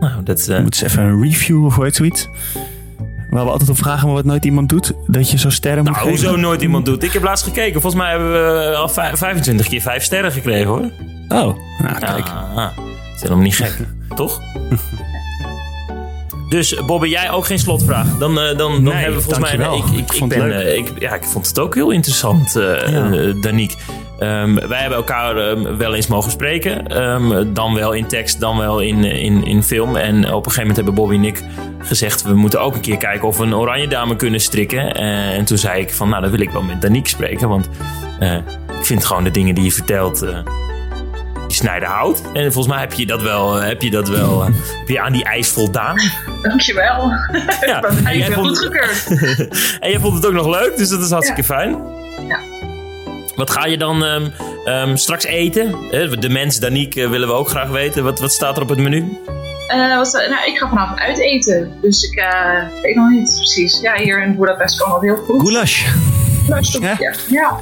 Nou, 0.00 0.22
dat... 0.22 0.46
Uh, 0.48 0.58
Moet 0.58 0.82
eens 0.82 0.82
even 0.82 1.02
een 1.02 1.22
review 1.22 1.64
of 1.64 1.74
hoe 1.74 1.90
zoiets. 1.90 2.28
Waar 3.30 3.44
we 3.44 3.50
altijd 3.50 3.70
op 3.70 3.76
vragen, 3.76 4.06
maar 4.06 4.16
wat 4.16 4.24
nooit 4.24 4.44
iemand 4.44 4.68
doet. 4.68 4.92
Dat 5.06 5.30
je 5.30 5.38
zo 5.38 5.50
sterren 5.50 5.84
moet 5.84 5.92
nou, 5.92 6.08
hoezo 6.08 6.36
nooit 6.36 6.62
iemand 6.62 6.84
doet? 6.86 7.02
Ik 7.02 7.12
heb 7.12 7.22
laatst 7.22 7.44
gekeken. 7.44 7.80
Volgens 7.80 8.02
mij 8.02 8.10
hebben 8.10 8.32
we 8.32 8.76
al 8.76 8.88
25 8.88 9.68
keer 9.68 9.80
5 9.80 10.02
sterren 10.02 10.32
gekregen 10.32 10.66
hoor. 10.66 10.90
Oh, 11.28 11.56
nou 11.82 11.98
kijk. 11.98 12.28
Ah, 12.28 12.76
dat 12.76 12.84
is 13.14 13.22
helemaal 13.22 13.42
niet 13.42 13.56
gek, 13.56 13.76
toch? 14.14 14.40
Dus 16.48 16.74
Bobby, 16.86 17.08
jij 17.08 17.30
ook 17.30 17.46
geen 17.46 17.58
slotvraag? 17.58 18.18
Dan, 18.18 18.38
uh, 18.38 18.56
dan, 18.56 18.84
dan 18.84 18.94
hebben 18.94 19.16
we 19.16 19.22
volgens 19.22 19.56
mij. 19.56 19.76
ik, 19.76 19.84
ik, 19.84 20.12
ik, 20.12 20.28
ben, 20.28 20.76
ik, 20.78 20.92
ja, 20.98 21.14
ik 21.14 21.24
vond 21.24 21.46
het 21.46 21.58
ook 21.58 21.74
heel 21.74 21.90
interessant, 21.90 22.56
uh, 22.56 22.88
ja. 22.88 23.32
Danique. 23.40 23.76
Um, 24.20 24.68
wij 24.68 24.80
hebben 24.80 24.98
elkaar 24.98 25.36
um, 25.36 25.76
wel 25.76 25.94
eens 25.94 26.06
mogen 26.06 26.30
spreken. 26.30 27.02
Um, 27.02 27.54
dan 27.54 27.74
wel 27.74 27.92
in 27.92 28.06
tekst, 28.06 28.40
dan 28.40 28.58
wel 28.58 28.80
in, 28.80 29.04
in, 29.04 29.44
in 29.44 29.62
film. 29.62 29.96
En 29.96 30.16
op 30.16 30.24
een 30.24 30.52
gegeven 30.52 30.60
moment 30.60 30.76
hebben 30.76 30.94
Bobby 30.94 31.14
en 31.14 31.24
ik 31.24 31.42
gezegd... 31.78 32.22
we 32.22 32.34
moeten 32.34 32.60
ook 32.60 32.74
een 32.74 32.80
keer 32.80 32.96
kijken 32.96 33.28
of 33.28 33.38
we 33.38 33.44
een 33.44 33.54
oranje 33.54 33.88
dame 33.88 34.16
kunnen 34.16 34.40
strikken. 34.40 35.00
Uh, 35.00 35.36
en 35.36 35.44
toen 35.44 35.58
zei 35.58 35.80
ik 35.80 35.92
van, 35.92 36.08
nou, 36.08 36.22
dan 36.22 36.30
wil 36.30 36.40
ik 36.40 36.50
wel 36.50 36.62
met 36.62 36.82
Danique 36.82 37.08
spreken. 37.08 37.48
Want 37.48 37.68
uh, 38.20 38.34
ik 38.78 38.84
vind 38.84 39.04
gewoon 39.04 39.24
de 39.24 39.30
dingen 39.30 39.54
die 39.54 39.64
je 39.64 39.72
vertelt... 39.72 40.22
Uh, 40.22 40.38
die 41.48 41.56
snijden 41.56 41.88
hout. 41.88 42.22
En 42.32 42.52
volgens 42.52 42.66
mij 42.66 42.80
heb 42.80 42.92
je 42.92 43.06
dat 43.06 43.22
wel, 43.22 43.54
heb 43.54 43.82
je 43.82 43.90
dat 43.90 44.08
wel 44.08 44.44
heb 44.44 44.88
je 44.88 45.00
aan 45.00 45.12
die 45.12 45.24
eis 45.24 45.48
voldaan. 45.48 45.96
Dankjewel. 46.42 47.12
Ja, 47.60 47.88
ik 48.12 48.26
ben 48.26 48.32
goed 48.32 48.58
goedgekeurd. 48.58 49.06
en 49.80 49.90
je 49.90 50.00
vond 50.00 50.14
het 50.14 50.26
ook 50.26 50.32
nog 50.32 50.46
leuk, 50.46 50.76
dus 50.76 50.88
dat 50.88 51.00
is 51.00 51.10
hartstikke 51.10 51.40
ja. 51.40 51.46
fijn. 51.46 51.70
Ja. 52.28 52.38
Wat 53.34 53.50
ga 53.50 53.66
je 53.66 53.78
dan 53.78 54.02
um, 54.02 54.32
um, 54.64 54.96
straks 54.96 55.24
eten? 55.24 55.74
De 56.20 56.28
mens, 56.28 56.58
Danique, 56.58 57.08
willen 57.08 57.28
we 57.28 57.34
ook 57.34 57.48
graag 57.48 57.68
weten. 57.68 58.04
Wat, 58.04 58.18
wat 58.18 58.32
staat 58.32 58.56
er 58.56 58.62
op 58.62 58.68
het 58.68 58.78
menu? 58.78 59.18
Uh, 59.74 59.96
wat, 59.96 60.12
nou, 60.12 60.50
ik 60.50 60.58
ga 60.58 60.68
vanavond 60.68 60.98
uit 61.00 61.18
eten. 61.18 61.72
Dus 61.80 62.02
ik 62.02 62.18
uh, 62.18 62.82
weet 62.82 62.94
nog 62.94 63.10
niet 63.10 63.34
precies. 63.36 63.80
Ja, 63.80 63.96
hier 63.96 64.22
in 64.22 64.36
Budapest 64.36 64.78
kan 64.78 64.90
dat 64.90 65.00
heel 65.00 65.16
goed. 65.16 65.40
Goulash. 65.40 65.86
Goulash, 66.46 66.78
ja. 66.78 66.96
ja. 67.28 67.60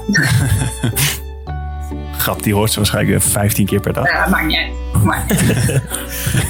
Grap, 2.26 2.42
die 2.42 2.54
hoort 2.54 2.70
ze 2.70 2.76
waarschijnlijk 2.76 3.22
15 3.22 3.66
keer 3.66 3.80
per 3.80 3.92
dag. 3.92 4.12
Ja, 4.12 4.28
maakt 4.28 4.46
niet 4.46 4.56
uit. 4.56 5.04
Maar. 5.04 5.26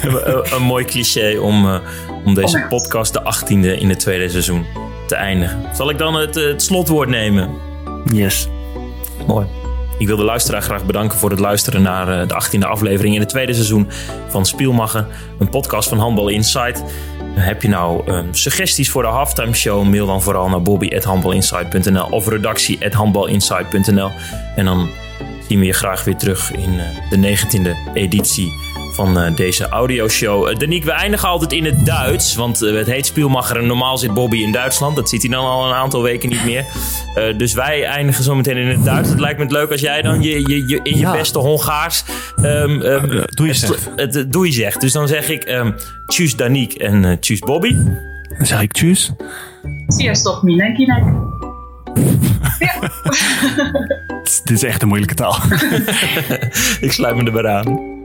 een, 0.01 0.53
een, 0.55 0.61
mooi 0.61 0.85
cliché 0.85 1.37
om, 1.37 1.65
uh, 1.65 1.77
om 2.25 2.33
deze 2.33 2.57
oh, 2.57 2.67
podcast 2.67 3.13
de 3.13 3.19
18e 3.19 3.79
in 3.79 3.89
het 3.89 3.99
tweede 3.99 4.29
seizoen 4.29 4.65
te 5.07 5.15
eindigen. 5.15 5.61
Zal 5.73 5.89
ik 5.89 5.97
dan 5.97 6.15
het, 6.15 6.35
het 6.35 6.61
slotwoord 6.61 7.09
nemen? 7.09 7.49
Yes. 8.13 8.49
Mooi. 9.27 9.47
Ik 9.97 10.07
wil 10.07 10.17
de 10.17 10.23
luisteraar 10.23 10.61
graag 10.61 10.85
bedanken 10.85 11.17
voor 11.17 11.29
het 11.29 11.39
luisteren 11.39 11.81
naar 11.81 12.21
eh, 12.21 12.27
de 12.27 12.43
18e 12.43 12.67
aflevering 12.67 13.13
in 13.13 13.19
het 13.19 13.29
tweede 13.29 13.53
seizoen 13.53 13.87
van 14.27 14.45
Spielmachen, 14.45 15.07
een 15.39 15.49
podcast 15.49 15.89
van 15.89 15.99
Handbal 15.99 16.27
Insight. 16.27 16.83
Heb 17.33 17.61
je 17.61 17.69
nou 17.69 18.11
um, 18.11 18.33
suggesties 18.33 18.89
voor 18.89 19.01
de 19.01 19.07
halftime 19.07 19.53
show? 19.53 19.83
Mail 19.83 20.05
dan 20.05 20.21
vooral 20.21 20.49
naar 20.49 20.61
bobby.handbalinsight.nl 20.61 22.07
of 22.09 22.27
redactie.handbalinsight.nl. 22.27 24.11
En 24.55 24.65
dan 24.65 24.89
zien 25.47 25.59
we 25.59 25.65
je 25.65 25.73
graag 25.73 26.03
weer 26.03 26.15
terug 26.15 26.51
in 26.51 26.73
uh, 26.73 26.83
de 27.09 27.37
19e 27.37 27.93
editie 27.93 28.53
van 28.93 29.17
uh, 29.17 29.35
deze 29.35 29.67
audioshow. 29.67 30.49
Uh, 30.49 30.55
Danique, 30.55 30.85
we 30.85 30.91
eindigen 30.91 31.29
altijd 31.29 31.53
in 31.53 31.65
het 31.65 31.85
Duits, 31.85 32.35
want 32.35 32.59
het 32.59 32.87
heet 32.87 33.05
Spielmacher 33.05 33.57
en 33.57 33.65
normaal 33.65 33.97
zit 33.97 34.13
Bobby 34.13 34.37
in 34.37 34.51
Duitsland. 34.51 34.95
Dat 34.95 35.09
ziet 35.09 35.21
hij 35.21 35.31
dan 35.31 35.45
al 35.45 35.65
een 35.67 35.73
aantal 35.73 36.01
weken 36.01 36.29
niet 36.29 36.45
meer. 36.45 36.65
dus 37.37 37.53
wij 37.53 37.83
eindigen 37.83 38.23
zo 38.23 38.35
meteen 38.35 38.57
in 38.57 38.67
het 38.67 38.85
Duits. 38.85 39.09
Het 39.09 39.19
lijkt 39.19 39.37
me 39.37 39.43
het 39.43 39.53
leuk 39.53 39.71
als 39.71 39.81
jij 39.81 40.01
dan 40.01 40.21
je, 40.21 40.41
je, 40.41 40.67
je 40.67 40.79
in 40.83 40.93
je 40.93 40.99
ja. 40.99 41.11
beste 41.11 41.39
Hongaars... 41.39 42.03
Um, 42.37 42.81
um, 42.81 43.23
doe 43.25 43.47
je 43.47 43.53
zegt. 43.53 43.89
Het, 43.95 44.31
doe 44.31 44.45
je 44.45 44.51
zegt. 44.51 44.81
Dus 44.81 44.91
dan 44.91 45.07
zeg 45.07 45.29
ik 45.29 45.49
um, 45.49 45.75
tjus 46.05 46.35
Danique 46.35 46.83
en 46.83 47.03
uh, 47.03 47.11
tjus 47.11 47.39
Bobby. 47.39 47.75
Dan 48.37 48.45
zeg 48.45 48.61
ik 48.61 48.71
tjus. 48.71 49.11
Sziasztok 49.87 50.43
mindenkinek. 50.43 51.03
Ja. 52.59 52.91
Dit 54.43 54.49
is 54.57 54.63
echt 54.63 54.81
een 54.81 54.87
moeilijke 54.87 55.15
taal. 55.15 55.35
ik 56.87 56.91
sluit 56.91 57.15
me 57.15 57.23
erbij 57.23 57.45
aan. 57.45 57.96